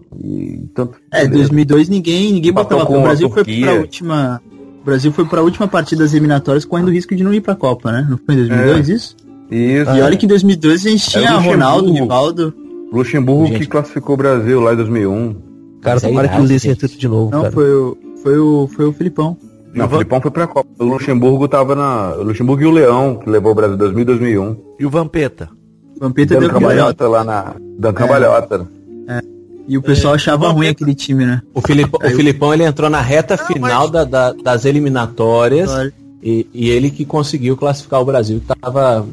Tanto, 0.76 0.96
é, 1.12 1.28
2002 1.28 1.90
ninguém, 1.90 2.34
ninguém 2.34 2.54
botava. 2.54 2.84
O 2.84 3.02
Brasil 3.02 3.28
foi 3.32 3.44
pra 3.44 3.74
última. 3.74 4.42
O 4.80 4.86
Brasil 4.86 5.12
foi 5.12 5.26
pra 5.26 5.42
última 5.42 5.68
partida 5.68 6.04
das 6.04 6.14
eliminatórias 6.14 6.66
correndo 6.66 6.90
o 6.90 6.92
risco 6.92 7.16
de 7.16 7.24
não 7.24 7.34
ir 7.34 7.42
pra 7.42 7.56
Copa, 7.56 7.92
né? 7.92 8.06
Não 8.08 8.20
foi 8.24 8.36
em 8.36 8.38
2002 8.38 8.90
é. 8.90 8.94
isso? 8.94 9.16
Isso. 9.50 9.92
E 9.92 10.02
olha 10.02 10.16
que 10.16 10.26
em 10.26 10.30
2002 10.30 10.86
a 10.86 10.90
gente 10.90 11.10
tinha 11.10 11.32
Ronaldo, 11.32 11.92
Rivaldo. 11.92 12.54
Luxemburgo 12.92 13.48
gente. 13.48 13.62
que 13.62 13.68
classificou 13.68 14.14
o 14.14 14.18
Brasil 14.18 14.62
lá 14.62 14.74
em 14.74 14.78
2001. 14.78 15.36
Cara, 15.82 16.00
tomara 16.00 16.28
que 16.28 16.38
o 16.38 16.42
Ulisses 16.42 16.64
retrata 16.64 16.96
de 16.96 17.08
novo. 17.08 17.32
Não, 17.32 17.42
cara. 17.42 17.54
foi 17.54 17.74
o, 17.74 17.98
foi 18.22 18.38
o, 18.38 18.68
foi 18.68 18.86
o 18.86 18.94
Filipão. 18.94 19.36
Não, 19.74 19.88
o 19.88 19.90
Filipão 19.90 20.22
foi 20.22 20.30
pra 20.30 20.46
Copa. 20.46 20.70
O 20.78 20.84
Luxemburgo 20.84 21.48
tava 21.48 21.74
na. 21.74 22.14
O 22.18 22.24
Luxemburgo 22.24 22.62
e 22.62 22.66
o 22.68 22.72
Leão, 22.72 23.16
que 23.16 23.28
levou 23.28 23.52
o 23.52 23.56
Brasil 23.56 23.74
em 23.74 23.80
2000 23.80 24.02
e 24.02 24.06
2001. 24.06 24.58
E 24.80 24.86
o 24.86 24.90
Vampeta? 24.92 25.50
Vampeta 26.00 26.40
deu 26.40 26.50
cambalhota 26.50 27.08
lá 27.08 27.24
na. 27.24 27.56
Dando 27.78 27.96
cambalhota. 27.96 28.68
É. 29.08 29.22
E 29.68 29.78
o 29.78 29.82
pessoal 29.82 30.14
é, 30.14 30.16
achava 30.16 30.50
ruim 30.50 30.68
aquele 30.68 30.94
time, 30.94 31.26
né? 31.26 31.42
O, 31.54 31.62
Filipão, 31.62 32.00
o 32.04 32.10
Filipão 32.16 32.54
ele 32.54 32.64
entrou 32.64 32.90
na 32.90 33.00
reta 33.00 33.38
não, 33.38 33.46
final 33.46 33.82
mas... 33.84 33.92
da, 33.92 34.04
da, 34.04 34.34
das 34.34 34.66
eliminatórias 34.66 35.72
e, 36.22 36.46
e, 36.54 36.70
ele 36.70 36.90
que 36.90 37.06
conseguiu 37.06 37.56
classificar 37.56 38.02
o 38.02 38.06
Brasil, 38.06 38.42
que 38.42 38.56
tava, 38.60 39.06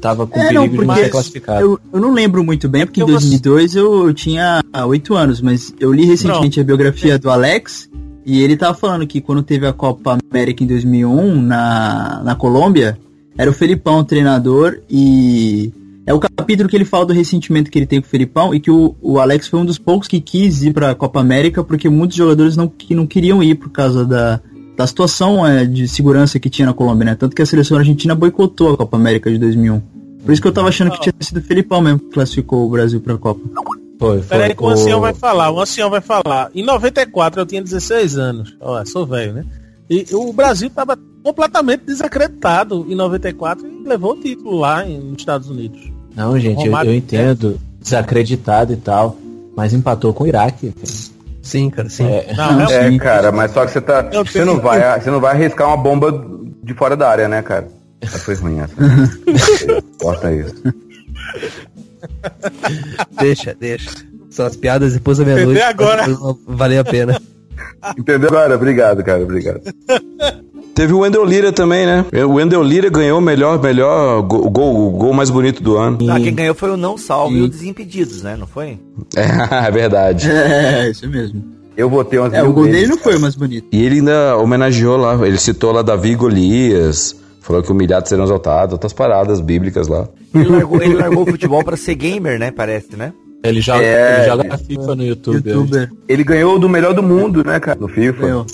tava 0.00 0.26
com 0.26 0.40
é, 0.40 0.48
perigo 0.48 0.84
não, 0.84 0.94
de 0.94 1.00
ser 1.00 1.08
classificado. 1.10 1.60
Eu, 1.60 1.80
eu, 1.92 2.00
não 2.00 2.12
lembro 2.12 2.42
muito 2.42 2.68
bem, 2.68 2.86
porque, 2.86 3.00
porque 3.00 3.12
em 3.12 3.14
2002 3.14 3.76
eu, 3.76 4.06
eu 4.06 4.14
tinha 4.14 4.62
8 4.86 5.14
anos, 5.14 5.40
mas 5.40 5.74
eu 5.78 5.92
li 5.92 6.04
recentemente 6.04 6.58
não. 6.58 6.62
a 6.62 6.66
biografia 6.66 7.18
do 7.18 7.30
Alex 7.30 7.88
e 8.24 8.42
ele 8.42 8.56
tava 8.56 8.74
falando 8.74 9.06
que 9.06 9.20
quando 9.22 9.42
teve 9.42 9.66
a 9.66 9.72
Copa 9.72 10.18
América 10.30 10.62
em 10.62 10.66
2001 10.66 11.40
na, 11.40 12.22
na 12.22 12.34
Colômbia, 12.34 12.98
era 13.38 13.50
o 13.50 13.54
Felipão 13.54 14.00
o 14.00 14.04
treinador 14.04 14.80
e 14.90 15.72
é 16.08 16.14
o 16.14 16.18
capítulo 16.18 16.70
que 16.70 16.74
ele 16.74 16.86
fala 16.86 17.04
do 17.04 17.12
ressentimento 17.12 17.70
que 17.70 17.78
ele 17.78 17.84
tem 17.84 18.00
com 18.00 18.06
o 18.06 18.10
Felipão 18.10 18.54
e 18.54 18.60
que 18.60 18.70
o, 18.70 18.96
o 19.02 19.18
Alex 19.18 19.46
foi 19.46 19.60
um 19.60 19.64
dos 19.66 19.76
poucos 19.76 20.08
que 20.08 20.22
quis 20.22 20.62
ir 20.62 20.72
para 20.72 20.90
a 20.90 20.94
Copa 20.94 21.20
América 21.20 21.62
porque 21.62 21.86
muitos 21.90 22.16
jogadores 22.16 22.56
não, 22.56 22.66
que 22.66 22.94
não 22.94 23.06
queriam 23.06 23.42
ir 23.42 23.56
por 23.56 23.68
causa 23.68 24.06
da, 24.06 24.40
da 24.74 24.86
situação 24.86 25.46
é, 25.46 25.66
de 25.66 25.86
segurança 25.86 26.40
que 26.40 26.48
tinha 26.48 26.64
na 26.64 26.72
Colômbia, 26.72 27.04
né? 27.04 27.14
Tanto 27.14 27.36
que 27.36 27.42
a 27.42 27.46
seleção 27.46 27.76
argentina 27.76 28.14
boicotou 28.14 28.72
a 28.72 28.76
Copa 28.78 28.96
América 28.96 29.30
de 29.30 29.36
2001. 29.36 29.80
Por 30.24 30.32
isso 30.32 30.40
que 30.40 30.48
eu 30.48 30.52
tava 30.52 30.68
achando 30.68 30.92
que 30.92 31.00
tinha 31.00 31.14
sido 31.20 31.40
o 31.40 31.42
Felipão 31.42 31.82
mesmo 31.82 31.98
que 31.98 32.06
classificou 32.06 32.66
o 32.66 32.70
Brasil 32.70 33.02
para 33.02 33.12
a 33.12 33.18
Copa. 33.18 33.42
Foi, 33.98 34.22
foi. 34.22 34.38
Peraí 34.38 34.54
que 34.54 34.62
o 34.62 34.68
ancião 34.68 35.02
vai 35.02 35.12
falar, 35.12 35.50
o 35.50 35.60
ancião 35.60 35.90
vai 35.90 36.00
falar. 36.00 36.50
Em 36.54 36.64
94 36.64 37.42
eu 37.42 37.44
tinha 37.44 37.62
16 37.62 38.16
anos. 38.16 38.56
Olha, 38.62 38.86
sou 38.86 39.04
velho, 39.04 39.34
né? 39.34 39.44
E 39.90 40.06
o 40.14 40.32
Brasil 40.32 40.70
tava 40.70 40.98
completamente 41.22 41.84
desacreditado 41.84 42.86
em 42.88 42.94
94 42.94 43.66
e 43.66 43.86
levou 43.86 44.12
o 44.12 44.20
título 44.20 44.56
lá 44.56 44.82
nos 44.86 45.18
Estados 45.18 45.50
Unidos. 45.50 45.97
Não, 46.18 46.36
gente, 46.36 46.66
eu, 46.66 46.76
eu, 46.76 46.92
entendo, 46.92 47.60
desacreditado 47.80 48.72
e 48.72 48.76
tal, 48.76 49.16
mas 49.56 49.72
empatou 49.72 50.12
com 50.12 50.24
o 50.24 50.26
Iraque. 50.26 50.74
Sim, 51.40 51.70
cara, 51.70 51.88
sim. 51.88 52.06
É, 52.06 52.34
não, 52.34 52.68
é, 52.68 52.92
é 52.92 52.98
cara, 52.98 53.30
mas 53.30 53.52
só 53.52 53.64
que 53.64 53.70
você 53.70 53.80
tá. 53.80 54.02
Você 54.02 54.44
não, 54.44 54.58
vai, 54.58 55.00
você 55.00 55.12
não 55.12 55.20
vai 55.20 55.36
arriscar 55.36 55.68
uma 55.68 55.76
bomba 55.76 56.10
de 56.60 56.74
fora 56.74 56.96
da 56.96 57.08
área, 57.08 57.28
né, 57.28 57.40
cara? 57.40 57.68
Essa 58.00 58.18
foi 58.18 58.34
ruim 58.34 58.58
essa. 58.58 58.74
Corta 60.02 60.32
isso. 60.32 60.60
deixa, 63.20 63.54
deixa. 63.54 63.90
São 64.28 64.44
as 64.44 64.56
piadas 64.56 64.94
depois 64.94 65.18
da 65.18 65.24
meia-noite. 65.24 65.62
agora. 65.62 66.04
Valeu 66.48 66.80
a 66.80 66.84
pena. 66.84 67.22
Entendeu 67.96 68.28
agora? 68.28 68.56
Obrigado, 68.56 69.04
cara. 69.04 69.22
Obrigado. 69.22 69.60
Teve 70.78 70.92
o 70.92 71.00
Wendel 71.00 71.24
Lira 71.24 71.50
também, 71.50 71.84
né? 71.84 72.04
O 72.24 72.34
Wendel 72.34 72.62
Lira 72.62 72.88
ganhou 72.88 73.18
o 73.18 73.20
melhor, 73.20 73.60
melhor 73.60 74.22
gol, 74.22 74.48
gol, 74.48 74.90
gol 74.92 75.12
mais 75.12 75.28
bonito 75.28 75.60
do 75.60 75.76
ano. 75.76 75.98
Ah, 76.08 76.20
quem 76.20 76.32
ganhou 76.32 76.54
foi 76.54 76.70
o 76.70 76.76
Não 76.76 76.96
Salvo 76.96 77.34
e, 77.34 77.40
e 77.40 77.42
o 77.42 77.48
Desimpedidos, 77.48 78.22
né? 78.22 78.36
Não 78.36 78.46
foi? 78.46 78.78
É, 79.16 79.26
é 79.66 79.70
verdade. 79.72 80.30
É, 80.30 80.88
isso 80.88 81.08
mesmo. 81.08 81.42
Eu 81.76 81.90
votei 81.90 82.20
umas 82.20 82.32
É, 82.32 82.44
o 82.44 82.52
gol 82.52 82.66
dele 82.66 82.86
não 82.86 82.96
foi 82.96 83.16
o 83.16 83.20
mais 83.20 83.34
bonito. 83.34 83.66
E 83.72 83.84
ele 83.84 83.96
ainda 83.96 84.36
homenageou 84.36 84.96
lá, 84.96 85.26
ele 85.26 85.36
citou 85.36 85.72
lá 85.72 85.82
Davi 85.82 86.14
Golias, 86.14 87.16
Falou 87.40 87.60
que 87.60 87.72
humilhados 87.72 88.08
serão 88.08 88.22
exaltados, 88.22 88.74
outras 88.74 88.92
paradas 88.92 89.40
bíblicas 89.40 89.88
lá. 89.88 90.08
Ele 90.32 90.48
largou, 90.48 90.80
ele 90.80 90.94
largou 91.00 91.24
o 91.24 91.26
futebol 91.26 91.64
pra 91.64 91.76
ser 91.76 91.96
gamer, 91.96 92.38
né? 92.38 92.52
Parece, 92.52 92.94
né? 92.94 93.12
Ele 93.42 93.60
joga, 93.60 93.82
é, 93.82 94.18
ele 94.18 94.28
joga 94.28 94.54
é, 94.54 94.58
FIFA 94.58 94.94
no 94.94 95.04
YouTube. 95.04 95.50
YouTuber. 95.50 95.90
Ele 96.08 96.22
ganhou 96.22 96.56
do 96.56 96.68
melhor 96.68 96.94
do 96.94 97.02
mundo, 97.02 97.42
né, 97.42 97.58
cara? 97.58 97.80
No 97.80 97.88
FIFA. 97.88 98.20
Ganhou. 98.20 98.46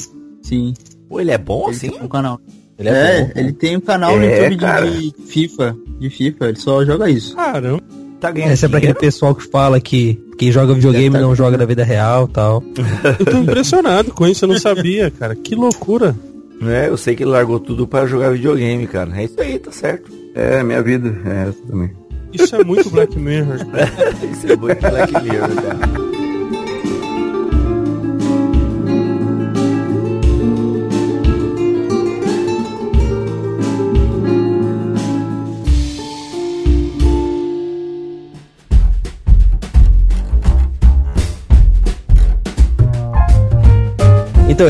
Sim. 0.43 0.73
Pô, 1.15 1.21
ele 1.21 1.31
é 1.31 1.39
bom 1.39 1.69
ele 1.69 1.77
assim? 1.77 1.91
Tem 1.91 2.03
um 2.03 2.09
canal. 2.09 2.41
Ele 2.77 2.89
é, 2.89 2.93
é 2.93 3.33
ele 3.37 3.53
tem 3.53 3.77
um 3.77 3.81
canal 3.81 4.17
no 4.17 4.25
é, 4.25 4.51
YouTube 4.51 4.57
de, 4.57 5.13
de, 5.13 5.23
FIFA. 5.29 5.77
De 6.01 6.11
FIFA, 6.11 6.49
ele 6.49 6.59
só 6.59 6.85
joga 6.85 7.09
isso. 7.09 7.37
Caramba. 7.37 7.81
Tá 8.19 8.33
ganhando 8.33 8.53
Esse 8.53 8.65
é 8.65 8.69
pra 8.69 8.79
aquele 8.79 8.95
pessoal 8.95 9.33
que 9.33 9.45
fala 9.45 9.81
que 9.81 10.21
quem 10.37 10.51
joga 10.51 10.75
videogame 10.75 11.15
tá 11.15 11.21
não 11.21 11.37
joga 11.37 11.57
na 11.57 11.65
vida 11.65 11.85
real 11.85 12.27
tal. 12.27 12.65
Eu 13.21 13.27
tô 13.27 13.39
impressionado 13.39 14.13
com 14.13 14.27
isso, 14.27 14.45
eu 14.45 14.49
não 14.49 14.59
sabia, 14.59 15.09
cara. 15.09 15.37
Que 15.37 15.55
loucura. 15.55 16.17
É, 16.63 16.89
eu 16.89 16.97
sei 16.97 17.15
que 17.15 17.23
ele 17.23 17.31
largou 17.31 17.61
tudo 17.61 17.87
para 17.87 18.07
jogar 18.07 18.31
videogame, 18.31 18.87
cara. 18.89 19.13
É 19.21 19.25
isso 19.25 19.41
aí, 19.41 19.57
tá 19.59 19.71
certo. 19.71 20.11
É, 20.35 20.65
minha 20.65 20.83
vida 20.83 21.17
é 21.27 21.49
essa 21.49 21.63
também. 21.69 21.93
Isso 22.33 22.57
é 22.57 22.65
muito 22.65 22.91
Black 22.91 23.17
Mirror. 23.17 23.59
isso 24.33 24.53
é 24.53 24.57
muito 24.57 24.81
Black 24.81 25.13
Mirror, 25.23 25.55
cara. 25.63 26.04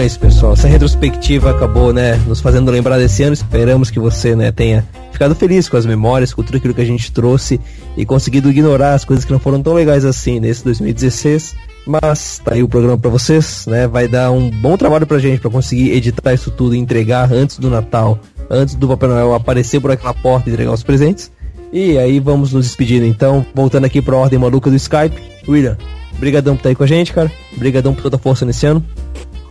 Pessoal. 0.05 0.53
Essa 0.53 0.69
retrospectiva 0.69 1.51
acabou, 1.51 1.91
né, 1.91 2.17
nos 2.27 2.39
fazendo 2.39 2.71
lembrar 2.71 2.99
desse 2.99 3.23
ano. 3.23 3.33
Esperamos 3.33 3.91
que 3.91 3.99
você, 3.99 4.37
né, 4.37 4.53
tenha 4.53 4.87
ficado 5.11 5.35
feliz 5.35 5.67
com 5.67 5.79
as 5.79 5.87
memórias, 5.87 6.35
com 6.35 6.43
tudo 6.43 6.59
aquilo 6.59 6.75
que 6.75 6.83
a 6.83 6.85
gente 6.85 7.11
trouxe 7.11 7.59
e 7.97 8.05
conseguido 8.05 8.51
ignorar 8.51 8.93
as 8.93 9.03
coisas 9.03 9.25
que 9.25 9.33
não 9.33 9.39
foram 9.39 9.63
tão 9.63 9.73
legais 9.73 10.05
assim 10.05 10.39
nesse 10.41 10.63
2016. 10.63 11.57
Mas 11.87 12.39
tá 12.45 12.53
aí 12.53 12.63
o 12.63 12.69
programa 12.69 12.99
para 12.99 13.09
vocês, 13.09 13.65
né? 13.67 13.89
Vai 13.89 14.07
dar 14.07 14.31
um 14.31 14.51
bom 14.51 14.77
trabalho 14.77 15.07
pra 15.07 15.19
gente 15.19 15.41
para 15.41 15.51
conseguir 15.51 15.93
editar 15.93 16.35
isso 16.35 16.51
tudo 16.51 16.75
e 16.75 16.79
entregar 16.79 17.33
antes 17.33 17.59
do 17.59 17.71
Natal, 17.71 18.19
antes 18.51 18.75
do 18.75 18.87
Papai 18.87 19.09
Noel 19.09 19.33
aparecer 19.33 19.81
por 19.81 19.91
aquela 19.91 20.13
porta 20.13 20.51
e 20.51 20.53
entregar 20.53 20.73
os 20.73 20.83
presentes. 20.83 21.33
E 21.73 21.97
aí 21.97 22.21
vamos 22.21 22.53
nos 22.53 22.67
despedindo 22.67 23.07
então, 23.07 23.45
voltando 23.55 23.87
aqui 23.87 24.03
pra 24.03 24.17
ordem 24.17 24.39
maluca 24.39 24.69
do 24.69 24.77
Skype. 24.77 25.17
William, 25.49 25.79
brigadão 26.19 26.57
por 26.57 26.61
estar 26.61 26.69
aí 26.69 26.75
com 26.75 26.85
a 26.85 26.87
gente, 26.87 27.11
cara. 27.11 27.33
Brigadão 27.57 27.95
por 27.95 28.03
toda 28.03 28.17
a 28.17 28.19
força 28.19 28.45
nesse 28.45 28.67
ano. 28.67 28.85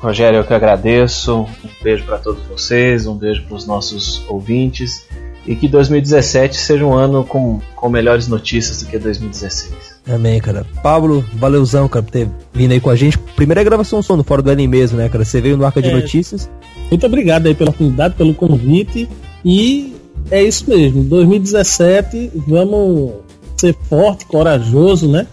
Rogério, 0.04 0.40
eu 0.40 0.44
que 0.44 0.54
agradeço. 0.54 1.44
Um 1.44 1.48
beijo 1.82 2.04
para 2.04 2.18
todos 2.18 2.44
vocês, 2.44 3.08
um 3.08 3.16
beijo 3.16 3.44
para 3.44 3.56
os 3.56 3.66
nossos 3.66 4.22
ouvintes 4.28 5.08
e 5.48 5.56
que 5.56 5.66
2017 5.66 6.58
seja 6.58 6.86
um 6.86 6.94
ano 6.94 7.24
com, 7.24 7.62
com 7.74 7.88
melhores 7.88 8.28
notícias 8.28 8.84
do 8.84 8.90
que 8.90 9.00
2016. 9.00 9.74
Amém, 10.10 10.42
cara. 10.42 10.66
Pablo, 10.84 11.24
valeuzão, 11.34 11.88
cara, 11.88 12.04
por 12.04 12.12
ter 12.12 12.28
vindo 12.52 12.74
aí 12.74 12.82
com 12.82 12.90
a 12.90 12.96
gente. 12.98 13.18
Primeira 13.18 13.64
gravação 13.64 14.02
som 14.02 14.18
no 14.18 14.26
Fora 14.26 14.42
do 14.42 14.52
Enem 14.52 14.68
mesmo, 14.68 14.98
né, 14.98 15.08
cara? 15.08 15.24
Você 15.24 15.40
veio 15.40 15.56
no 15.56 15.66
Arca 15.66 15.82
de 15.82 15.90
é, 15.90 15.94
Notícias. 15.94 16.50
Muito 16.90 17.06
obrigado 17.06 17.48
aí 17.48 17.56
pela 17.56 17.70
oportunidade, 17.70 18.16
pelo 18.16 18.34
convite. 18.34 19.08
E 19.46 19.96
é 20.30 20.44
isso 20.44 20.70
mesmo. 20.70 21.02
2017, 21.06 22.32
vamos 22.46 23.14
ser 23.56 23.74
forte, 23.88 24.26
corajoso, 24.26 25.10
né? 25.10 25.26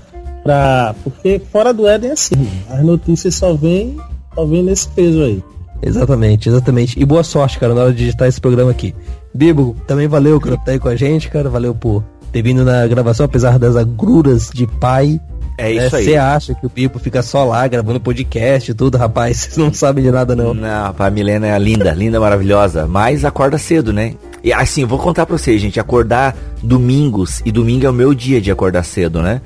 Pra, 0.45 0.95
porque 1.03 1.43
fora 1.51 1.75
do 1.75 1.89
Éden 1.89 2.11
é 2.11 2.13
assim. 2.13 2.49
As 2.69 2.85
notícias 2.85 3.35
só 3.35 3.53
vêm 3.53 3.97
Tá 4.35 4.45
vendo 4.45 4.71
esse 4.71 4.89
peso 4.89 5.23
aí. 5.23 5.43
Exatamente, 5.83 6.49
exatamente. 6.49 7.01
E 7.01 7.05
boa 7.05 7.23
sorte, 7.23 7.59
cara, 7.59 7.75
na 7.75 7.83
hora 7.83 7.93
de 7.93 7.99
digitar 7.99 8.29
esse 8.29 8.41
programa 8.41 8.71
aqui. 8.71 8.95
Bibo, 9.35 9.77
também 9.87 10.07
valeu 10.07 10.41
por 10.41 10.53
estar 10.53 10.73
aí 10.73 10.79
com 10.79 10.89
a 10.89 10.97
gente, 10.97 11.31
cara. 11.31 11.49
Valeu 11.49 11.75
por 11.75 12.05
ter 12.33 12.43
vindo 12.43 12.65
na 12.65 12.87
gravação, 12.87 13.27
apesar 13.27 13.59
das 13.59 13.77
agruras 13.77 14.51
de 14.53 14.67
pai. 14.67 15.21
É 15.57 15.73
isso 15.73 15.97
aí. 15.97 16.05
Você 16.05 16.17
acha 16.17 16.55
que 16.55 16.65
o 16.65 16.71
Bibo 16.71 16.99
fica 16.99 17.23
só 17.23 17.45
lá 17.45 17.67
gravando 17.69 18.01
podcast 18.01 18.71
e 18.71 18.75
tudo, 18.75 18.97
rapaz? 18.97 19.37
Vocês 19.53 19.57
não 19.57 19.73
sabem 19.73 20.05
de 20.05 20.11
nada, 20.11 20.35
não. 20.35 20.55
Não, 20.55 20.95
a 20.99 21.11
Milena 21.11 21.47
é 21.49 21.59
linda, 21.59 21.93
linda, 21.93 22.19
maravilhosa. 22.19 22.87
Mas 22.87 23.25
acorda 23.25 23.59
cedo, 23.59 23.93
né? 23.93 24.15
E 24.43 24.53
assim, 24.53 24.87
vou 24.87 24.99
contar 24.99 25.27
pra 25.27 25.37
vocês, 25.37 25.61
gente. 25.61 25.79
Acordar 25.79 26.35
domingos, 26.63 27.43
e 27.45 27.53
domingo 27.53 27.87
é 27.87 27.91
o 27.91 27.93
meu 27.93 28.15
dia 28.15 28.41
de 28.41 28.51
acordar 28.51 28.85
cedo, 28.85 29.21
né? 29.21 29.43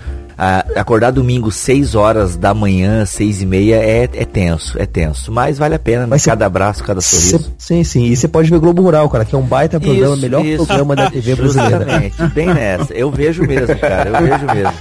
Acordar 0.75 1.11
domingo 1.11 1.51
6 1.51 1.95
horas 1.95 2.37
da 2.37 2.53
manhã, 2.53 3.05
6 3.05 3.43
e 3.43 3.47
meia 3.47 3.77
é, 3.77 4.05
é 4.05 4.25
tenso, 4.25 4.81
é 4.81 4.87
tenso. 4.87 5.31
Mas 5.31 5.59
vale 5.59 5.75
a 5.75 5.79
pena, 5.79 6.07
né? 6.07 6.17
cada 6.25 6.47
abraço, 6.47 6.83
cada 6.83 7.01
sorriso. 7.01 7.53
Cê, 7.59 7.75
sim, 7.77 7.85
sim. 7.85 8.05
E 8.05 8.17
você 8.17 8.27
pode 8.27 8.51
ver 8.51 8.59
Globo 8.59 8.83
Rural, 8.83 9.09
cara, 9.09 9.25
que 9.25 9.35
é 9.35 9.39
um 9.39 9.43
baita 9.43 9.79
programa, 9.79 10.15
isso, 10.15 10.23
melhor 10.23 10.45
isso. 10.45 10.67
programa 10.67 10.97
da 10.97 11.11
TV 11.11 11.35
brasileira. 11.35 11.77
Exatamente, 11.77 12.27
bem 12.35 12.47
nessa. 12.47 12.93
Eu 12.95 13.11
vejo 13.11 13.43
mesmo, 13.43 13.77
cara, 13.79 14.11
eu 14.11 14.23
vejo 14.23 14.47
mesmo. 14.47 14.73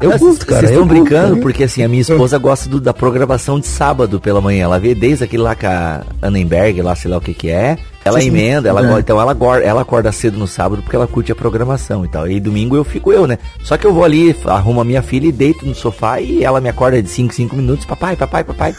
Eu, 0.00 0.10
eu 0.10 0.18
curto, 0.18 0.46
cara. 0.46 0.60
Vocês 0.60 0.70
estão 0.70 0.86
brincando, 0.86 1.36
porque 1.38 1.64
assim, 1.64 1.82
a 1.82 1.88
minha 1.88 2.02
esposa 2.02 2.38
gosta 2.38 2.68
do, 2.68 2.80
da 2.80 2.94
programação 2.94 3.58
de 3.58 3.66
sábado 3.66 4.20
pela 4.20 4.40
manhã. 4.40 4.64
Ela 4.64 4.78
vê 4.78 4.94
desde 4.94 5.24
aquele 5.24 5.42
lá 5.42 5.54
com 5.54 5.66
a 5.66 6.02
Annenberg, 6.22 6.82
lá 6.82 6.94
sei 6.94 7.10
lá 7.10 7.18
o 7.18 7.20
que 7.20 7.34
que 7.34 7.50
é. 7.50 7.76
Ela 8.06 8.20
Sim, 8.20 8.28
emenda, 8.28 8.68
ela, 8.68 8.96
é. 8.96 9.00
então 9.00 9.20
ela, 9.20 9.36
ela 9.62 9.82
acorda 9.82 10.12
cedo 10.12 10.38
no 10.38 10.46
sábado 10.46 10.80
porque 10.82 10.94
ela 10.94 11.06
curte 11.06 11.32
a 11.32 11.34
programação 11.34 12.04
e 12.04 12.08
tal. 12.08 12.28
E 12.28 12.38
domingo 12.38 12.76
eu 12.76 12.84
fico 12.84 13.12
eu, 13.12 13.26
né? 13.26 13.38
Só 13.64 13.76
que 13.76 13.84
eu 13.84 13.92
vou 13.92 14.04
ali, 14.04 14.34
arrumo 14.44 14.80
a 14.80 14.84
minha 14.84 15.02
filha 15.02 15.26
e 15.26 15.32
deito 15.32 15.66
no 15.66 15.74
sofá 15.74 16.20
e 16.20 16.44
ela 16.44 16.60
me 16.60 16.68
acorda 16.68 17.02
de 17.02 17.08
5, 17.08 17.34
5 17.34 17.56
minutos, 17.56 17.84
papai, 17.84 18.14
papai, 18.14 18.44
papai. 18.44 18.74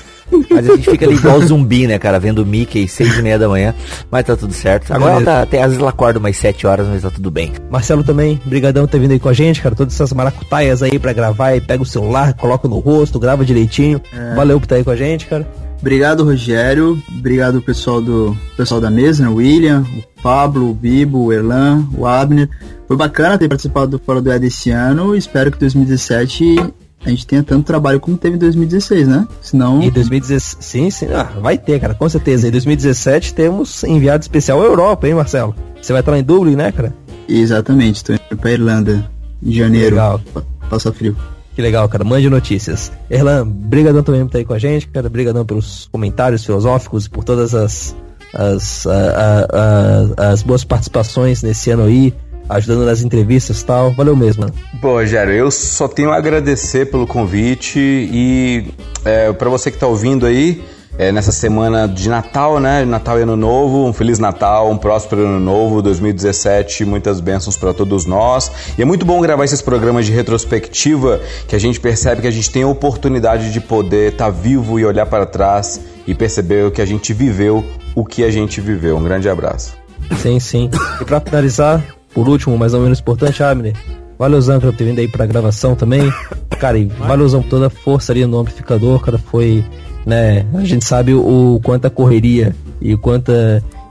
Mas 0.49 0.69
a 0.69 0.75
gente 0.75 0.89
fica 0.89 1.05
ali 1.05 1.15
igual 1.15 1.39
zumbi, 1.41 1.87
né, 1.87 1.97
cara? 1.97 2.19
Vendo 2.19 2.45
Mickey 2.45 2.87
seis 2.87 3.17
e 3.17 3.21
meia 3.21 3.39
da 3.39 3.47
manhã, 3.47 3.73
mas 4.11 4.25
tá 4.25 4.35
tudo 4.35 4.53
certo. 4.53 4.93
Agora 4.93 5.13
ela 5.13 5.23
tá, 5.23 5.41
até 5.41 5.59
às 5.59 5.67
vezes 5.67 5.79
ela 5.79 5.89
acorda 5.89 6.19
umas 6.19 6.35
7 6.37 6.67
horas, 6.67 6.87
mas 6.87 7.01
tá 7.01 7.09
tudo 7.09 7.31
bem. 7.31 7.53
Marcelo 7.69 8.03
também, 8.03 8.39
brigadão 8.45 8.85
por 8.85 8.91
ter 8.91 8.99
vindo 8.99 9.11
aí 9.11 9.19
com 9.19 9.29
a 9.29 9.33
gente, 9.33 9.61
cara. 9.61 9.75
Todas 9.75 9.93
essas 9.93 10.11
maracutaias 10.13 10.83
aí 10.83 10.99
pra 10.99 11.13
gravar 11.13 11.55
e 11.55 11.61
pega 11.61 11.81
o 11.81 11.85
celular, 11.85 12.33
coloca 12.33 12.67
no 12.67 12.79
rosto, 12.79 13.19
grava 13.19 13.45
direitinho. 13.45 14.01
É. 14.13 14.35
Valeu 14.35 14.59
por 14.59 14.65
estar 14.65 14.75
aí 14.75 14.83
com 14.83 14.91
a 14.91 14.95
gente, 14.95 15.25
cara. 15.27 15.47
Obrigado, 15.79 16.23
Rogério. 16.23 17.01
Obrigado, 17.17 17.61
pessoal 17.61 18.01
do 18.01 18.37
pessoal 18.55 18.81
da 18.81 18.89
mesa, 18.89 19.23
né? 19.23 19.29
o 19.29 19.35
William, 19.35 19.85
o 19.97 20.21
Pablo, 20.21 20.69
o 20.69 20.73
Bibo, 20.73 21.25
o 21.25 21.33
Erlan, 21.33 21.87
o 21.95 22.05
Abner. 22.05 22.49
Foi 22.87 22.97
bacana 22.97 23.37
ter 23.37 23.47
participado 23.47 23.91
do 23.91 23.99
Fora 23.99 24.21
do 24.21 24.31
Ed 24.31 24.45
esse 24.45 24.71
ano. 24.71 25.15
Espero 25.15 25.51
que 25.51 25.59
2017 25.59 26.73
a 27.05 27.09
gente 27.09 27.27
tenha 27.27 27.43
tanto 27.43 27.65
trabalho 27.65 27.99
como 27.99 28.17
teve 28.17 28.35
em 28.35 28.39
2016, 28.39 29.07
né? 29.07 29.27
Senão. 29.41 29.81
Em 29.81 29.89
2016. 29.89 30.57
Sim, 30.59 30.89
sim. 30.89 31.07
Ah, 31.13 31.31
vai 31.39 31.57
ter, 31.57 31.79
cara, 31.79 31.93
com 31.93 32.09
certeza. 32.09 32.47
Em 32.47 32.51
2017 32.51 33.33
temos 33.33 33.83
enviado 33.83 34.23
especial 34.23 34.61
à 34.61 34.65
Europa, 34.65 35.07
hein, 35.07 35.13
Marcelo? 35.13 35.55
Você 35.81 35.93
vai 35.93 36.01
estar 36.01 36.11
lá 36.11 36.19
em 36.19 36.23
Dublin, 36.23 36.55
né, 36.55 36.71
cara? 36.71 36.93
Exatamente, 37.29 37.97
estou 37.97 38.15
indo 38.15 38.37
pra 38.39 38.51
Irlanda 38.51 39.09
em 39.43 39.51
janeiro. 39.51 39.95
Legal. 39.95 40.21
Passa 40.69 40.91
frio. 40.91 41.15
Que 41.57 41.61
legal, 41.63 41.89
cara. 41.89 42.03
Mande 42.03 42.29
notícias. 42.29 42.91
Erlan, 43.09 43.47
brigadão 43.47 44.03
também 44.03 44.21
por 44.21 44.27
estar 44.27 44.37
aí 44.37 44.45
com 44.45 44.53
a 44.53 44.59
gente, 44.59 44.87
cara. 44.89 45.09
Brigadão 45.09 45.43
pelos 45.43 45.89
comentários 45.91 46.45
filosóficos 46.45 47.07
e 47.07 47.09
por 47.09 47.23
todas 47.23 47.55
as, 47.55 47.95
as, 48.31 48.85
a, 48.85 48.93
a, 48.93 50.27
a, 50.27 50.29
as 50.33 50.43
boas 50.43 50.63
participações 50.63 51.41
nesse 51.41 51.71
ano 51.71 51.85
aí, 51.85 52.13
ajudando 52.47 52.85
nas 52.85 53.01
entrevistas 53.01 53.59
e 53.61 53.65
tal. 53.65 53.91
Valeu 53.91 54.15
mesmo, 54.15 54.41
mano. 54.41 54.53
Bom, 54.79 54.91
Rogério, 54.91 55.33
eu 55.33 55.49
só 55.49 55.87
tenho 55.87 56.11
a 56.11 56.17
agradecer 56.17 56.91
pelo 56.91 57.07
convite 57.07 57.79
e 57.79 58.67
é, 59.03 59.33
para 59.33 59.49
você 59.49 59.71
que 59.71 59.79
tá 59.79 59.87
ouvindo 59.87 60.27
aí, 60.27 60.63
é, 60.97 61.11
nessa 61.11 61.31
semana 61.31 61.87
de 61.87 62.09
Natal, 62.09 62.59
né? 62.59 62.83
Natal 62.83 63.19
e 63.19 63.21
Ano 63.21 63.35
Novo. 63.35 63.85
Um 63.85 63.93
Feliz 63.93 64.17
Natal, 64.17 64.69
um 64.69 64.77
próspero 64.77 65.25
Ano 65.25 65.39
Novo, 65.39 65.81
2017. 65.81 66.85
Muitas 66.85 67.19
bênçãos 67.19 67.55
para 67.55 67.73
todos 67.73 68.05
nós. 68.05 68.51
E 68.77 68.81
é 68.81 68.85
muito 68.85 69.05
bom 69.05 69.21
gravar 69.21 69.45
esses 69.45 69.61
programas 69.61 70.05
de 70.05 70.11
retrospectiva 70.11 71.21
que 71.47 71.55
a 71.55 71.59
gente 71.59 71.79
percebe 71.79 72.21
que 72.21 72.27
a 72.27 72.31
gente 72.31 72.49
tem 72.49 72.63
a 72.63 72.67
oportunidade 72.67 73.51
de 73.51 73.61
poder 73.61 74.13
estar 74.13 74.25
tá 74.25 74.31
vivo 74.31 74.79
e 74.79 74.85
olhar 74.85 75.05
para 75.05 75.25
trás 75.25 75.79
e 76.07 76.15
perceber 76.15 76.65
o 76.65 76.71
que 76.71 76.81
a 76.81 76.85
gente 76.85 77.13
viveu, 77.13 77.63
o 77.93 78.03
que 78.03 78.23
a 78.23 78.31
gente 78.31 78.59
viveu. 78.59 78.97
Um 78.97 79.03
grande 79.03 79.29
abraço. 79.29 79.75
Sim, 80.17 80.39
sim. 80.39 80.69
E 81.01 81.05
para 81.05 81.19
finalizar, 81.19 81.83
por 82.13 82.27
último, 82.27 82.57
mais 82.57 82.73
ou 82.73 82.81
menos 82.81 82.99
importante, 82.99 83.43
Abner. 83.43 83.75
Valeuzão 84.17 84.59
por 84.59 84.73
ter 84.73 84.85
vindo 84.85 84.99
aí 84.99 85.07
pra 85.07 85.27
gravação 85.27 85.75
também. 85.75 86.11
Cara, 86.59 86.79
e 86.79 86.85
valeuzão 86.85 87.43
por 87.43 87.49
toda 87.49 87.67
a 87.67 87.69
força 87.69 88.11
ali 88.11 88.25
no 88.25 88.39
amplificador, 88.39 88.99
cara. 88.99 89.19
Foi 89.19 89.63
né? 90.07 90.45
A 90.53 90.63
gente 90.63 90.85
sabe 90.85 91.13
o, 91.13 91.59
quanto 91.61 91.85
a 91.85 91.89
correria 91.89 92.55
e 92.79 92.93
o 92.93 92.97
quanto 92.97 93.29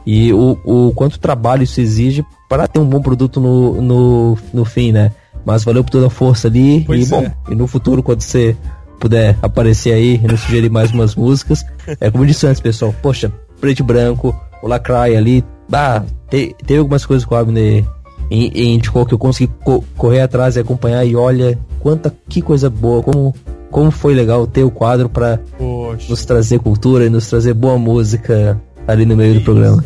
e 0.07 0.33
o, 0.33 0.59
o 0.65 0.93
quanto 0.95 1.19
trabalho 1.19 1.63
isso 1.63 1.79
exige 1.79 2.25
para 2.49 2.67
ter 2.67 2.79
um 2.79 2.87
bom 2.87 3.03
produto 3.03 3.39
no, 3.39 3.83
no, 3.83 4.39
no 4.51 4.65
fim, 4.65 4.93
né? 4.93 5.13
Mas 5.45 5.63
valeu 5.63 5.85
por 5.85 5.91
toda 5.91 6.07
a 6.07 6.11
força 6.11 6.49
ali 6.49 6.83
pois 6.87 7.11
e 7.11 7.15
é. 7.15 7.21
bom, 7.21 7.31
e 7.51 7.55
no 7.55 7.67
futuro 7.67 8.03
quando 8.03 8.23
você 8.23 8.57
puder 8.99 9.37
aparecer 9.43 9.93
aí 9.93 10.15
e 10.15 10.27
nos 10.27 10.41
sugerir 10.41 10.71
mais 10.71 10.91
umas 10.91 11.15
músicas, 11.15 11.67
é 12.01 12.11
como 12.11 12.25
eu 12.25 12.29
disse 12.29 12.47
antes, 12.47 12.63
pessoal, 12.63 12.95
poxa, 13.03 13.31
preto 13.61 13.81
e 13.81 13.83
branco, 13.83 14.35
o 14.63 14.67
Lacraia 14.67 15.19
ali, 15.19 15.45
bah, 15.69 16.03
te, 16.31 16.57
teve 16.65 16.81
algumas 16.81 17.05
coisas 17.05 17.27
que 17.27 17.35
o 17.35 17.37
Abner 17.37 17.85
indicou 18.31 19.05
que 19.05 19.13
eu 19.13 19.19
consegui 19.19 19.53
co 19.63 19.85
correr 19.99 20.23
atrás 20.23 20.57
e 20.57 20.61
acompanhar 20.61 21.05
e 21.05 21.15
olha 21.15 21.59
quanta 21.81 22.13
que 22.27 22.41
coisa 22.41 22.71
boa, 22.71 23.03
como 23.03 23.35
como 23.77 23.91
foi 23.91 24.15
legal 24.15 24.47
ter 24.47 24.65
o 24.65 24.71
quadro 24.71 25.07
para 25.07 25.39
nos 26.09 26.25
trazer 26.25 26.59
cultura 26.61 27.05
e 27.05 27.11
nos 27.11 27.29
trazer 27.29 27.53
boa 27.53 27.77
música 27.77 28.59
ali 28.89 29.05
no 29.05 29.15
meio 29.15 29.33
Isso. 29.33 29.41
do 29.41 29.45
programa. 29.45 29.85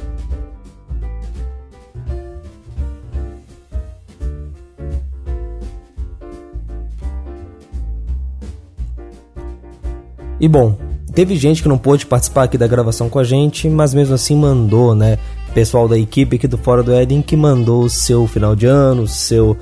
E 10.38 10.46
bom, 10.46 10.78
teve 11.12 11.34
gente 11.34 11.60
que 11.60 11.68
não 11.68 11.76
pôde 11.76 12.06
participar 12.06 12.44
aqui 12.44 12.56
da 12.56 12.68
gravação 12.68 13.08
com 13.08 13.18
a 13.18 13.24
gente, 13.24 13.68
mas 13.68 13.92
mesmo 13.92 14.14
assim 14.14 14.36
mandou, 14.36 14.94
né? 14.94 15.18
Pessoal 15.52 15.88
da 15.88 15.98
equipe 15.98 16.36
aqui 16.36 16.46
do 16.46 16.56
Fora 16.56 16.84
do 16.84 16.92
Éden 16.92 17.20
que 17.22 17.36
mandou 17.36 17.82
o 17.82 17.90
seu 17.90 18.24
final 18.28 18.54
de 18.54 18.66
ano, 18.66 19.02
o 19.02 19.08
seu, 19.08 19.56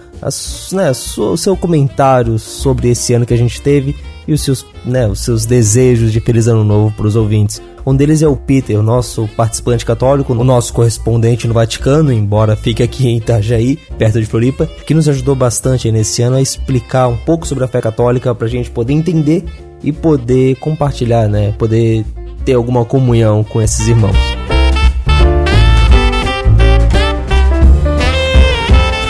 né, 0.73 0.93
o 1.17 1.37
seu 1.39 1.57
comentário 1.57 2.39
sobre 2.39 2.91
esse 2.91 3.15
ano 3.15 3.25
que 3.25 3.33
a 3.33 3.39
gente 3.39 3.63
teve 3.63 3.97
e 4.29 4.35
os 4.35 4.43
seus, 4.43 4.67
né, 4.85 5.09
os 5.09 5.21
seus 5.21 5.47
desejos 5.47 6.13
de 6.13 6.21
feliz 6.21 6.47
ano 6.47 6.63
novo 6.63 6.95
para 6.95 7.07
os 7.07 7.17
ouvintes. 7.17 7.63
Um 7.87 7.97
deles 7.97 8.21
é 8.21 8.29
o 8.29 8.37
Peter, 8.37 8.79
o 8.79 8.83
nosso 8.83 9.27
participante 9.29 9.87
católico, 9.87 10.35
o 10.35 10.45
nosso 10.45 10.75
correspondente 10.75 11.49
no 11.49 11.55
Vaticano, 11.55 12.13
embora 12.13 12.55
fique 12.55 12.83
aqui 12.83 13.09
em 13.09 13.17
Itajaí, 13.17 13.79
perto 13.97 14.21
de 14.21 14.27
Floripa, 14.27 14.67
que 14.87 14.93
nos 14.93 15.09
ajudou 15.09 15.35
bastante 15.35 15.91
nesse 15.91 16.21
ano 16.21 16.37
a 16.37 16.43
explicar 16.43 17.09
um 17.09 17.17
pouco 17.17 17.47
sobre 17.47 17.65
a 17.65 17.69
fé 17.69 17.81
católica 17.81 18.35
para 18.35 18.47
a 18.47 18.51
gente 18.51 18.71
poder 18.71 18.93
entender 18.93 19.45
e 19.83 19.91
poder 19.91 20.57
compartilhar, 20.57 21.27
né? 21.27 21.55
Poder 21.57 22.05
ter 22.45 22.53
alguma 22.53 22.85
comunhão 22.85 23.43
com 23.43 23.63
esses 23.63 23.89
irmãos. 23.89 24.17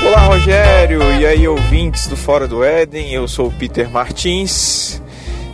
Olá, 0.06 0.26
Rogério, 0.26 1.02
e 1.18 1.26
aí, 1.26 1.48
ouvintes 1.48 2.06
do 2.06 2.16
Fora 2.16 2.46
do 2.46 2.62
Éden, 2.62 3.12
eu 3.12 3.26
sou 3.26 3.48
o 3.48 3.52
Peter 3.52 3.90
Martins. 3.90 5.02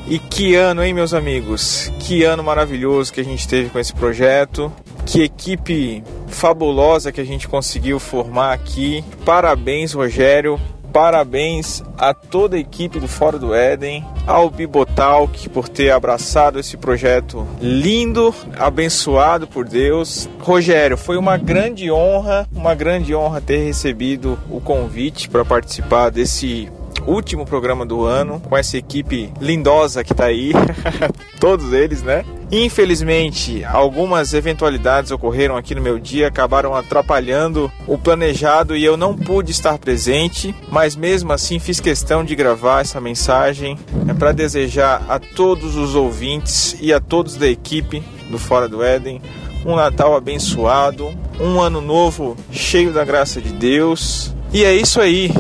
E 0.07 0.19
que 0.19 0.55
ano, 0.55 0.83
hein, 0.83 0.93
meus 0.93 1.15
amigos? 1.15 1.91
Que 2.01 2.25
ano 2.25 2.45
maravilhoso 2.45 3.13
que 3.13 3.21
a 3.21 3.25
gente 3.25 3.49
teve 3.49 3.71
com 3.71 3.79
esse 3.79 3.95
projeto. 3.95 4.71
Que 5.07 5.23
equipe 5.23 6.03
fabulosa 6.29 7.11
que 7.11 7.21
a 7.21 7.25
gente 7.25 7.49
conseguiu 7.49 7.99
formar 7.99 8.53
aqui. 8.53 9.03
Parabéns, 9.25 9.93
Rogério, 9.93 10.61
Parabéns 10.95 11.83
a 11.99 12.15
toda 12.15 12.55
a 12.55 12.61
equipe 12.61 13.01
do 13.01 13.09
Fora 13.09 13.37
do 13.37 13.53
Éden, 13.53 14.05
ao 14.29 14.49
Bibotalk 14.49 15.49
por 15.49 15.69
ter 15.69 15.91
abraçado 15.91 16.61
esse 16.61 16.77
projeto 16.77 17.45
lindo, 17.61 18.33
abençoado 18.57 19.45
por 19.45 19.65
Deus. 19.65 20.29
Rogério, 20.39 20.97
foi 20.97 21.17
uma 21.17 21.37
grande 21.37 21.91
honra, 21.91 22.49
uma 22.55 22.77
grande 22.77 23.13
honra 23.13 23.41
ter 23.41 23.57
recebido 23.57 24.39
o 24.49 24.61
convite 24.61 25.29
para 25.29 25.45
participar 25.45 26.11
desse 26.11 26.71
último 27.07 27.45
programa 27.45 27.85
do 27.85 28.05
ano 28.05 28.41
com 28.41 28.57
essa 28.57 28.77
equipe 28.77 29.33
lindosa 29.41 30.03
que 30.05 30.15
tá 30.15 30.27
aí, 30.27 30.53
todos 31.41 31.73
eles, 31.73 32.03
né? 32.03 32.25
Infelizmente, 32.51 33.65
algumas 33.65 34.33
eventualidades 34.33 35.11
ocorreram 35.11 35.57
aqui 35.57 35.75
no 35.75 35.81
meu 35.81 35.99
dia, 35.99 36.29
acabaram 36.29 36.75
atrapalhando 36.75 37.71
o 37.87 37.99
planejado 37.99 38.77
e 38.77 38.85
eu 38.85 38.97
não 38.97 39.17
pude 39.17 39.51
estar 39.51 39.79
presente, 39.79 40.55
mas 40.71 40.95
mesmo 40.95 41.33
assim 41.33 41.59
fiz 41.59 41.81
questão 41.81 42.25
de 42.25 42.37
gravar 42.37 42.83
essa 42.83 43.01
mensagem 43.01 43.79
é 44.07 44.15
para 44.15 44.33
desejar 44.33 45.03
a 45.09 45.19
todos 45.19 45.77
os 45.77 45.95
ouvintes 45.95 46.77
e 46.81 46.93
a 46.93 47.01
todos 47.01 47.37
da 47.37 47.49
equipe 47.49 48.03
do 48.31 48.39
Fora 48.39 48.69
do 48.69 48.83
Éden 48.83 49.21
um 49.65 49.75
Natal 49.75 50.15
abençoado, 50.15 51.11
um 51.41 51.61
ano 51.61 51.81
novo 51.81 52.37
cheio 52.53 52.93
da 52.93 53.05
graça 53.05 53.41
de 53.41 53.51
Deus. 53.51 54.35
E 54.53 54.65
é 54.65 54.75
isso 54.75 55.01
aí. 55.01 55.31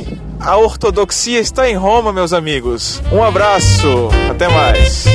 A 0.44 0.58
ortodoxia 0.58 1.40
está 1.40 1.70
em 1.70 1.74
Roma, 1.74 2.12
meus 2.12 2.34
amigos. 2.34 3.00
Um 3.10 3.22
abraço, 3.22 4.10
até 4.30 4.46
mais. 4.46 5.06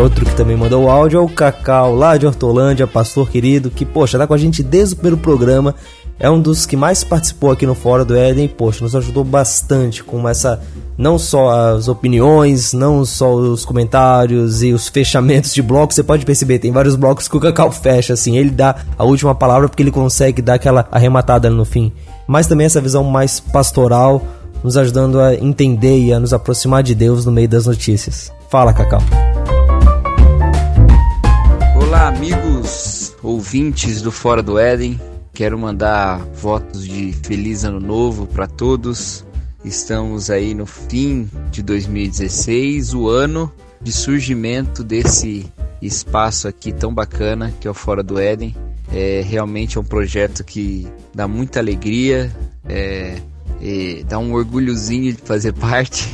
Outro 0.00 0.24
que 0.24 0.36
também 0.36 0.56
mandou 0.56 0.84
o 0.84 0.88
áudio 0.88 1.18
é 1.18 1.20
o 1.20 1.28
Cacau, 1.28 1.96
lá 1.96 2.16
de 2.16 2.28
Hortolândia, 2.28 2.86
pastor 2.86 3.28
querido, 3.28 3.70
que, 3.70 3.84
poxa, 3.84 4.16
tá 4.16 4.24
com 4.24 4.34
a 4.34 4.38
gente 4.38 4.62
desde 4.62 4.94
o 4.94 4.96
primeiro 4.98 5.16
programa. 5.16 5.74
É 6.18 6.30
um 6.30 6.40
dos 6.40 6.64
que 6.64 6.76
mais 6.76 7.02
participou 7.02 7.50
aqui 7.50 7.66
no 7.66 7.74
Fora 7.74 8.04
do 8.04 8.16
Éden, 8.16 8.46
poxa, 8.46 8.84
nos 8.84 8.94
ajudou 8.94 9.24
bastante 9.24 10.04
com 10.04 10.28
essa. 10.28 10.62
Não 10.96 11.18
só 11.18 11.74
as 11.74 11.88
opiniões, 11.88 12.72
não 12.72 13.04
só 13.04 13.34
os 13.34 13.64
comentários 13.64 14.62
e 14.62 14.72
os 14.72 14.86
fechamentos 14.88 15.52
de 15.52 15.60
blocos. 15.60 15.96
Você 15.96 16.04
pode 16.04 16.24
perceber, 16.24 16.60
tem 16.60 16.70
vários 16.70 16.94
blocos 16.94 17.26
que 17.26 17.36
o 17.36 17.40
Cacau 17.40 17.72
fecha, 17.72 18.12
assim. 18.12 18.36
Ele 18.36 18.50
dá 18.50 18.76
a 18.96 19.04
última 19.04 19.34
palavra 19.34 19.68
porque 19.68 19.82
ele 19.82 19.90
consegue 19.90 20.40
dar 20.40 20.54
aquela 20.54 20.86
arrematada 20.92 21.50
no 21.50 21.64
fim. 21.64 21.92
Mas 22.28 22.46
também 22.46 22.66
essa 22.66 22.80
visão 22.80 23.02
mais 23.02 23.40
pastoral, 23.40 24.22
nos 24.62 24.76
ajudando 24.76 25.20
a 25.20 25.34
entender 25.34 25.98
e 25.98 26.12
a 26.12 26.20
nos 26.20 26.32
aproximar 26.32 26.84
de 26.84 26.94
Deus 26.94 27.26
no 27.26 27.32
meio 27.32 27.48
das 27.48 27.66
notícias. 27.66 28.32
Fala, 28.48 28.72
Cacau. 28.72 29.02
Olá, 31.76 32.06
amigos 32.06 33.12
ouvintes 33.20 34.00
do 34.00 34.12
Fora 34.12 34.42
do 34.42 34.60
Éden. 34.60 35.00
Quero 35.34 35.58
mandar 35.58 36.20
votos 36.32 36.86
de 36.86 37.12
feliz 37.12 37.64
ano 37.64 37.80
novo 37.80 38.24
para 38.24 38.46
todos. 38.46 39.24
Estamos 39.64 40.30
aí 40.30 40.54
no 40.54 40.64
fim 40.64 41.28
de 41.50 41.60
2016, 41.60 42.94
o 42.94 43.08
ano 43.08 43.52
de 43.82 43.90
surgimento 43.90 44.84
desse 44.84 45.44
espaço 45.82 46.46
aqui 46.46 46.70
tão 46.70 46.94
bacana 46.94 47.52
que 47.60 47.66
é 47.66 47.70
o 47.70 47.74
Fora 47.74 48.00
do 48.00 48.16
Éden. 48.16 48.54
É 48.92 49.24
realmente 49.26 49.76
é 49.76 49.80
um 49.80 49.84
projeto 49.84 50.44
que 50.44 50.86
dá 51.12 51.26
muita 51.26 51.58
alegria, 51.58 52.32
é, 52.68 53.16
é, 53.60 54.04
dá 54.08 54.20
um 54.20 54.34
orgulhozinho 54.34 55.12
de 55.12 55.20
fazer 55.20 55.52
parte, 55.58 56.08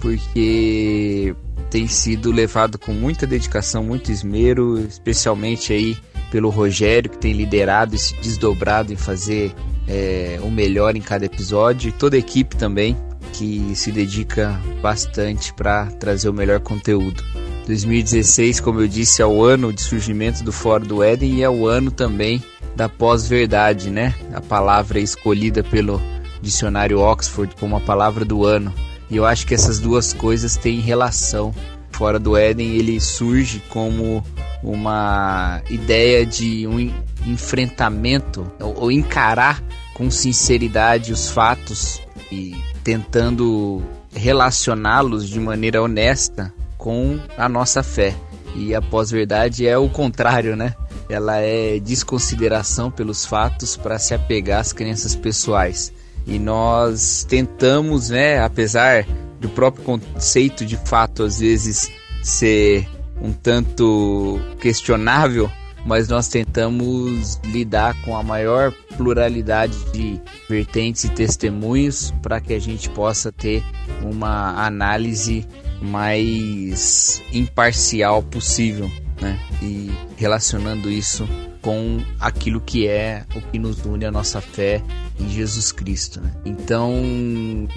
porque 0.00 1.36
tem 1.70 1.86
sido 1.86 2.32
levado 2.32 2.78
com 2.78 2.92
muita 2.94 3.26
dedicação, 3.26 3.84
muito 3.84 4.10
esmero, 4.10 4.78
especialmente 4.80 5.70
aí 5.70 5.98
pelo 6.30 6.50
Rogério, 6.50 7.10
que 7.10 7.18
tem 7.18 7.32
liderado 7.32 7.94
e 7.94 7.98
se 7.98 8.14
desdobrado 8.16 8.92
em 8.92 8.96
fazer 8.96 9.54
é, 9.86 10.38
o 10.42 10.50
melhor 10.50 10.96
em 10.96 11.00
cada 11.00 11.24
episódio, 11.24 11.88
e 11.88 11.92
toda 11.92 12.16
a 12.16 12.18
equipe 12.18 12.56
também, 12.56 12.96
que 13.32 13.72
se 13.74 13.92
dedica 13.92 14.60
bastante 14.82 15.52
para 15.52 15.86
trazer 15.86 16.28
o 16.28 16.34
melhor 16.34 16.60
conteúdo. 16.60 17.22
2016, 17.66 18.60
como 18.60 18.80
eu 18.80 18.88
disse, 18.88 19.20
é 19.20 19.26
o 19.26 19.44
ano 19.44 19.72
de 19.72 19.82
surgimento 19.82 20.42
do 20.42 20.50
Fora 20.50 20.84
do 20.84 21.02
Éden 21.02 21.34
e 21.34 21.42
é 21.42 21.50
o 21.50 21.66
ano 21.66 21.90
também 21.90 22.42
da 22.74 22.88
pós-verdade, 22.88 23.90
né? 23.90 24.14
A 24.32 24.40
palavra 24.40 24.98
escolhida 24.98 25.62
pelo 25.62 26.00
dicionário 26.40 27.00
Oxford 27.00 27.54
como 27.60 27.76
a 27.76 27.80
palavra 27.80 28.24
do 28.24 28.46
ano. 28.46 28.72
E 29.10 29.16
eu 29.16 29.26
acho 29.26 29.46
que 29.46 29.54
essas 29.54 29.78
duas 29.78 30.12
coisas 30.12 30.56
têm 30.56 30.80
relação. 30.80 31.54
Fora 31.90 32.18
do 32.18 32.36
Éden, 32.36 32.76
ele 32.76 33.00
surge 33.00 33.62
como 33.68 34.24
uma 34.62 35.62
ideia 35.70 36.26
de 36.26 36.66
um 36.66 36.92
enfrentamento 37.26 38.50
ou 38.60 38.90
encarar 38.90 39.62
com 39.94 40.10
sinceridade 40.10 41.12
os 41.12 41.30
fatos 41.30 42.00
e 42.30 42.56
tentando 42.82 43.82
relacioná-los 44.14 45.28
de 45.28 45.38
maneira 45.38 45.82
honesta 45.82 46.52
com 46.76 47.18
a 47.36 47.48
nossa 47.48 47.82
fé. 47.82 48.14
E 48.54 48.74
a 48.74 48.80
pós-verdade 48.80 49.66
é 49.66 49.76
o 49.76 49.88
contrário, 49.88 50.56
né? 50.56 50.74
Ela 51.08 51.38
é 51.38 51.78
desconsideração 51.78 52.90
pelos 52.90 53.24
fatos 53.24 53.76
para 53.76 53.98
se 53.98 54.14
apegar 54.14 54.60
às 54.60 54.72
crenças 54.72 55.14
pessoais. 55.14 55.92
E 56.26 56.38
nós 56.38 57.24
tentamos, 57.28 58.10
né, 58.10 58.42
apesar 58.42 59.06
do 59.40 59.48
próprio 59.48 59.84
conceito 59.84 60.64
de 60.64 60.76
fato 60.76 61.22
às 61.22 61.38
vezes 61.38 61.90
ser 62.22 62.88
um 63.20 63.32
tanto 63.32 64.40
questionável, 64.60 65.50
mas 65.84 66.08
nós 66.08 66.28
tentamos 66.28 67.40
lidar 67.44 67.94
com 68.02 68.16
a 68.16 68.22
maior 68.22 68.72
pluralidade 68.96 69.76
de 69.92 70.20
vertentes 70.48 71.04
e 71.04 71.08
testemunhos 71.08 72.12
para 72.22 72.40
que 72.40 72.52
a 72.52 72.58
gente 72.58 72.90
possa 72.90 73.30
ter 73.30 73.62
uma 74.02 74.64
análise 74.64 75.46
mais 75.80 77.22
imparcial 77.32 78.22
possível, 78.22 78.90
né? 79.20 79.38
E 79.62 79.90
relacionando 80.16 80.90
isso 80.90 81.28
com 81.62 82.00
aquilo 82.20 82.60
que 82.60 82.86
é 82.86 83.24
o 83.34 83.40
que 83.40 83.58
nos 83.58 83.84
une 83.84 84.04
a 84.04 84.10
nossa 84.10 84.40
fé 84.40 84.82
em 85.18 85.28
Jesus 85.28 85.72
Cristo. 85.72 86.20
Né? 86.20 86.32
Então, 86.44 86.94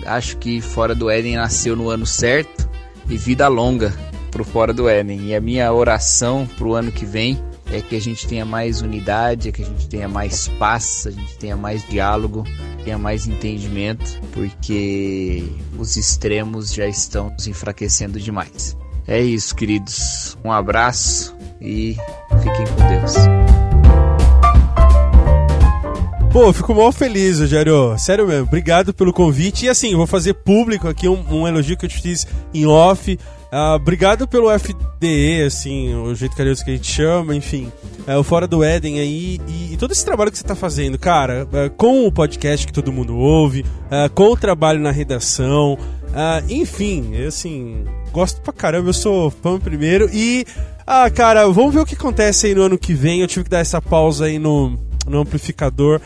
acho 0.05 0.38
que 0.38 0.61
Fora 0.61 0.93
do 0.93 1.09
Éden 1.09 1.35
nasceu 1.35 1.76
no 1.76 1.89
ano 1.89 2.05
certo 2.05 2.69
e 3.09 3.18
vida 3.18 3.47
longa 3.47 3.93
para 4.31 4.41
o 4.41 4.45
Fora 4.45 4.73
do 4.73 4.87
Éden. 4.87 5.27
E 5.27 5.35
a 5.35 5.41
minha 5.41 5.71
oração 5.71 6.47
para 6.57 6.67
o 6.67 6.73
ano 6.73 6.91
que 6.91 7.05
vem 7.05 7.37
é 7.71 7.81
que 7.81 7.95
a 7.95 8.01
gente 8.01 8.27
tenha 8.27 8.45
mais 8.45 8.81
unidade, 8.81 9.49
é 9.49 9.51
que 9.51 9.61
a 9.61 9.65
gente 9.65 9.87
tenha 9.87 10.07
mais 10.07 10.47
paz, 10.47 11.05
a 11.07 11.11
gente 11.11 11.37
tenha 11.37 11.55
mais 11.55 11.87
diálogo, 11.87 12.43
tenha 12.83 12.97
mais 12.97 13.27
entendimento, 13.27 14.19
porque 14.31 15.43
os 15.77 15.95
extremos 15.97 16.73
já 16.73 16.87
estão 16.87 17.29
nos 17.29 17.47
enfraquecendo 17.47 18.19
demais. 18.19 18.75
É 19.07 19.19
isso, 19.19 19.55
queridos. 19.55 20.37
Um 20.43 20.51
abraço 20.51 21.35
e 21.59 21.97
fiquem 22.41 22.65
com 22.75 22.87
Deus. 22.87 23.15
Pô, 26.31 26.53
fico 26.53 26.73
mal 26.73 26.93
feliz, 26.93 27.41
Rogério. 27.41 27.97
Sério 27.97 28.25
mesmo, 28.25 28.47
obrigado 28.47 28.93
pelo 28.93 29.11
convite. 29.11 29.65
E 29.65 29.69
assim, 29.69 29.93
vou 29.95 30.07
fazer 30.07 30.33
público 30.33 30.87
aqui 30.87 31.07
um, 31.09 31.25
um 31.29 31.45
elogio 31.45 31.75
que 31.75 31.85
eu 31.85 31.89
te 31.89 32.01
fiz 32.01 32.25
em 32.53 32.65
off. 32.65 33.19
Uh, 33.51 33.75
obrigado 33.75 34.25
pelo 34.29 34.49
FDE, 34.49 35.43
assim, 35.45 35.93
o 35.93 36.15
jeito 36.15 36.37
carinhoso 36.37 36.63
que 36.63 36.71
a 36.71 36.73
gente 36.73 36.89
chama, 36.89 37.35
enfim. 37.35 37.69
É, 38.07 38.15
o 38.15 38.23
Fora 38.23 38.47
do 38.47 38.63
Éden 38.63 38.97
aí 38.97 39.41
e, 39.45 39.73
e, 39.73 39.77
todo 39.77 39.91
esse 39.91 40.05
trabalho 40.05 40.31
que 40.31 40.37
você 40.37 40.43
tá 40.43 40.55
fazendo, 40.55 40.97
cara, 40.97 41.45
é, 41.51 41.67
com 41.67 42.07
o 42.07 42.11
podcast 42.13 42.65
que 42.65 42.71
todo 42.71 42.93
mundo 42.93 43.17
ouve, 43.17 43.65
é, 43.91 44.07
com 44.07 44.31
o 44.31 44.37
trabalho 44.37 44.79
na 44.79 44.89
redação, 44.89 45.77
enfim, 46.49 47.15
assim, 47.25 47.83
gosto 48.13 48.41
pra 48.41 48.53
caramba, 48.53 48.87
eu 48.89 48.93
sou 48.93 49.29
fã 49.29 49.59
primeiro. 49.59 50.09
E, 50.13 50.45
ah, 50.87 51.09
cara, 51.09 51.45
vamos 51.49 51.73
ver 51.73 51.81
o 51.81 51.85
que 51.85 51.95
acontece 51.95 52.47
aí 52.47 52.55
no 52.55 52.63
ano 52.63 52.77
que 52.77 52.93
vem. 52.93 53.19
Eu 53.19 53.27
tive 53.27 53.45
que 53.45 53.49
dar 53.49 53.59
essa 53.59 53.81
pausa 53.81 54.25
aí 54.25 54.37
no, 54.37 54.77
no 55.07 55.19
amplificador, 55.19 56.01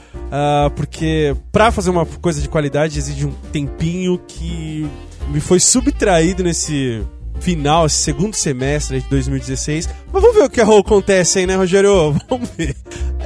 porque 0.76 1.36
pra 1.52 1.72
fazer 1.72 1.90
uma 1.90 2.06
coisa 2.06 2.40
de 2.40 2.48
qualidade 2.48 3.00
exige 3.00 3.26
um 3.26 3.32
tempinho 3.52 4.20
que 4.28 4.88
me 5.30 5.40
foi 5.40 5.60
subtraído 5.60 6.44
nesse 6.44 7.04
final, 7.40 7.86
esse 7.86 7.98
segundo 7.98 8.36
semestre 8.36 9.02
de 9.02 9.10
2016. 9.10 9.90
Mas 10.12 10.22
vamos 10.22 10.38
ver 10.38 10.44
o 10.44 10.50
que 10.50 10.62
acontece 10.62 11.40
aí, 11.40 11.46
né, 11.46 11.56
Rogério? 11.56 12.16
Vamos 12.30 12.50
ver. 12.58 12.76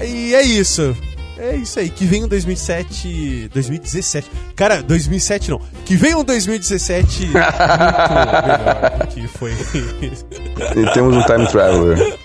E 0.02 0.34
é 0.34 0.42
isso. 0.42 0.96
É 1.42 1.56
isso 1.56 1.80
aí, 1.80 1.90
que 1.90 2.04
vem 2.04 2.26
um 2.26 2.28
2007. 2.28 3.50
2017. 3.54 4.30
Cara, 4.58 4.84
2007 4.84 5.52
não. 5.52 5.62
Que 5.86 5.96
vem 5.96 6.14
um 6.14 6.22
2017 6.22 7.28
muito 7.28 7.34
melhor 7.34 9.08
que 9.08 9.26
foi. 9.26 9.54
e 9.54 10.94
temos 10.94 11.16
um 11.16 11.22
time 11.22 11.48
traveler. 11.48 12.18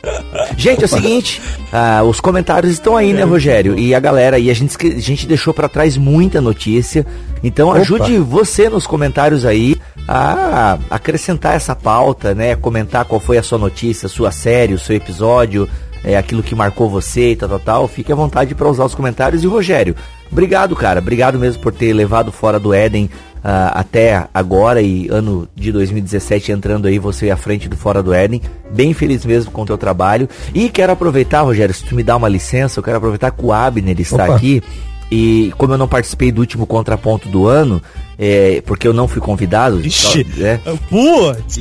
Gente, 0.56 0.82
é 0.82 0.84
o 0.84 0.88
seguinte, 0.88 1.40
uh, 1.72 2.02
os 2.04 2.18
comentários 2.18 2.72
estão 2.72 2.96
aí, 2.96 3.12
né, 3.12 3.22
Rogério? 3.22 3.78
E 3.78 3.94
a 3.94 4.00
galera, 4.00 4.36
e 4.36 4.50
a 4.50 4.54
gente, 4.54 4.76
a 4.84 5.00
gente 5.00 5.28
deixou 5.28 5.54
para 5.54 5.68
trás 5.68 5.96
muita 5.96 6.40
notícia. 6.40 7.06
Então 7.40 7.68
Opa. 7.68 7.78
ajude 7.78 8.18
você 8.18 8.68
nos 8.68 8.84
comentários 8.84 9.44
aí 9.44 9.76
a 10.06 10.78
acrescentar 10.90 11.54
essa 11.54 11.74
pauta, 11.74 12.34
né? 12.34 12.54
Comentar 12.56 13.04
qual 13.04 13.20
foi 13.20 13.38
a 13.38 13.42
sua 13.42 13.58
notícia, 13.58 14.08
sua 14.08 14.30
série, 14.30 14.74
o 14.74 14.78
seu 14.78 14.94
episódio, 14.96 15.68
é, 16.04 16.16
aquilo 16.16 16.42
que 16.42 16.54
marcou 16.54 16.88
você 16.88 17.32
e 17.32 17.36
tal, 17.36 17.48
tal, 17.48 17.60
tal, 17.60 17.88
fique 17.88 18.12
à 18.12 18.14
vontade 18.14 18.54
para 18.54 18.68
usar 18.68 18.84
os 18.84 18.94
comentários. 18.94 19.42
E 19.42 19.46
Rogério, 19.46 19.96
obrigado, 20.30 20.76
cara. 20.76 21.00
Obrigado 21.00 21.38
mesmo 21.38 21.62
por 21.62 21.72
ter 21.72 21.92
levado 21.92 22.30
fora 22.30 22.60
do 22.60 22.74
Éden 22.74 23.06
uh, 23.44 23.72
até 23.72 24.26
agora 24.32 24.82
e 24.82 25.08
ano 25.08 25.48
de 25.54 25.72
2017 25.72 26.52
entrando 26.52 26.86
aí 26.86 26.98
você 26.98 27.30
à 27.30 27.36
frente 27.36 27.68
do 27.68 27.76
Fora 27.76 28.02
do 28.02 28.12
Éden. 28.12 28.42
Bem 28.70 28.92
feliz 28.92 29.24
mesmo 29.24 29.50
com 29.50 29.62
o 29.62 29.66
teu 29.66 29.78
trabalho. 29.78 30.28
E 30.54 30.68
quero 30.68 30.92
aproveitar, 30.92 31.40
Rogério, 31.40 31.74
se 31.74 31.84
tu 31.84 31.94
me 31.94 32.02
dá 32.02 32.16
uma 32.16 32.28
licença, 32.28 32.78
eu 32.78 32.84
quero 32.84 32.98
aproveitar 32.98 33.30
que 33.30 33.44
o 33.44 33.52
Abner 33.52 33.98
está 33.98 34.24
Opa. 34.24 34.36
aqui. 34.36 34.62
E 35.10 35.52
como 35.56 35.74
eu 35.74 35.78
não 35.78 35.86
participei 35.86 36.32
do 36.32 36.40
último 36.40 36.66
contraponto 36.66 37.28
do 37.28 37.46
ano, 37.46 37.80
é, 38.18 38.62
porque 38.66 38.86
eu 38.86 38.92
não 38.92 39.08
fui 39.08 39.20
convidado. 39.20 39.80
Ixi, 39.80 40.24
só, 40.24 40.40
né? 40.40 40.60
Putz, 40.88 41.58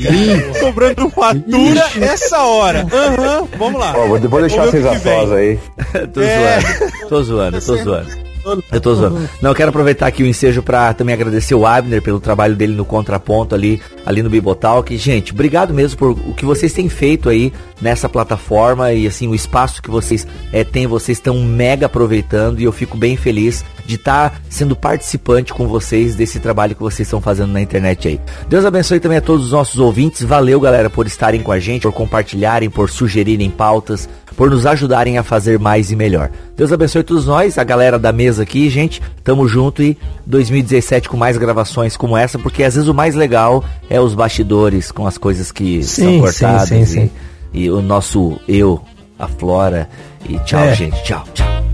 cobrando 0.59 1.09
fatura 1.09 1.87
Ixi. 1.87 2.03
essa 2.03 2.41
hora. 2.43 2.83
Uhum, 2.93 3.47
vamos 3.57 3.79
lá. 3.79 3.93
Ó, 3.97 4.07
vou, 4.07 4.19
vou 4.19 4.39
deixar 4.39 4.65
vocês 4.65 4.85
a 4.85 5.35
aí. 5.35 5.59
tô 6.13 6.21
é. 6.21 6.59
zoando, 6.59 7.09
tô 7.09 7.23
zoando, 7.23 7.61
tô 7.61 7.77
zoando. 7.77 8.32
Eu 8.71 8.81
tô 8.81 8.93
zoando. 8.95 9.29
Não, 9.41 9.51
eu 9.51 9.55
quero 9.55 9.69
aproveitar 9.69 10.07
aqui 10.07 10.23
o 10.23 10.25
ensejo 10.25 10.61
para 10.61 10.93
também 10.93 11.13
agradecer 11.13 11.55
o 11.55 11.65
Abner 11.65 12.01
pelo 12.01 12.19
trabalho 12.19 12.55
dele 12.55 12.73
no 12.73 12.85
contraponto 12.85 13.55
ali, 13.55 13.81
ali 14.05 14.21
no 14.21 14.29
Bibotalk. 14.29 14.95
Gente, 14.97 15.31
obrigado 15.31 15.73
mesmo 15.73 15.97
por 15.97 16.11
o 16.11 16.33
que 16.33 16.45
vocês 16.45 16.73
têm 16.73 16.89
feito 16.89 17.29
aí 17.29 17.53
nessa 17.81 18.07
plataforma 18.07 18.91
e 18.93 19.07
assim, 19.07 19.27
o 19.27 19.35
espaço 19.35 19.81
que 19.81 19.89
vocês 19.89 20.27
é, 20.51 20.63
têm, 20.63 20.87
vocês 20.87 21.17
estão 21.17 21.41
mega 21.43 21.85
aproveitando 21.85 22.59
e 22.59 22.63
eu 22.63 22.71
fico 22.71 22.97
bem 22.97 23.15
feliz 23.17 23.63
de 23.85 23.95
estar 23.95 24.29
tá 24.29 24.37
sendo 24.49 24.75
participante 24.75 25.53
com 25.53 25.67
vocês 25.67 26.15
desse 26.15 26.39
trabalho 26.39 26.75
que 26.75 26.81
vocês 26.81 27.07
estão 27.07 27.21
fazendo 27.21 27.51
na 27.51 27.61
internet 27.61 28.07
aí. 28.07 28.19
Deus 28.47 28.65
abençoe 28.65 28.99
também 28.99 29.17
a 29.17 29.21
todos 29.21 29.47
os 29.47 29.51
nossos 29.51 29.79
ouvintes. 29.79 30.23
Valeu, 30.23 30.59
galera, 30.59 30.89
por 30.89 31.05
estarem 31.05 31.41
com 31.41 31.51
a 31.51 31.59
gente, 31.59 31.83
por 31.83 31.91
compartilharem, 31.91 32.69
por 32.69 32.89
sugerirem 32.89 33.49
pautas, 33.49 34.07
por 34.35 34.49
nos 34.49 34.65
ajudarem 34.65 35.17
a 35.17 35.23
fazer 35.23 35.59
mais 35.59 35.91
e 35.91 35.95
melhor. 35.95 36.29
Deus 36.55 36.71
abençoe 36.71 37.03
todos 37.03 37.25
nós, 37.25 37.57
a 37.57 37.63
galera 37.63 37.99
da 37.99 38.11
mesa 38.11 38.43
aqui, 38.43 38.69
gente. 38.69 39.01
Tamo 39.23 39.47
junto 39.47 39.81
e 39.81 39.97
2017 40.25 41.09
com 41.09 41.17
mais 41.17 41.37
gravações 41.37 41.95
como 41.95 42.17
essa, 42.17 42.37
porque 42.39 42.63
às 42.63 42.75
vezes 42.75 42.89
o 42.89 42.93
mais 42.93 43.15
legal 43.15 43.63
é 43.89 43.99
os 43.99 44.13
bastidores 44.13 44.91
com 44.91 45.05
as 45.07 45.17
coisas 45.17 45.51
que 45.51 45.83
sim, 45.83 46.03
são 46.03 46.19
cortadas 46.19 46.69
sim, 46.69 46.85
sim, 46.85 47.11
e, 47.53 47.65
e, 47.65 47.71
o 47.71 47.81
nosso 47.81 48.39
eu, 48.47 48.81
a 49.17 49.27
Flora. 49.27 49.89
E 50.27 50.39
tchau, 50.39 50.63
é. 50.63 50.75
gente. 50.75 51.03
Tchau, 51.03 51.23
tchau. 51.33 51.72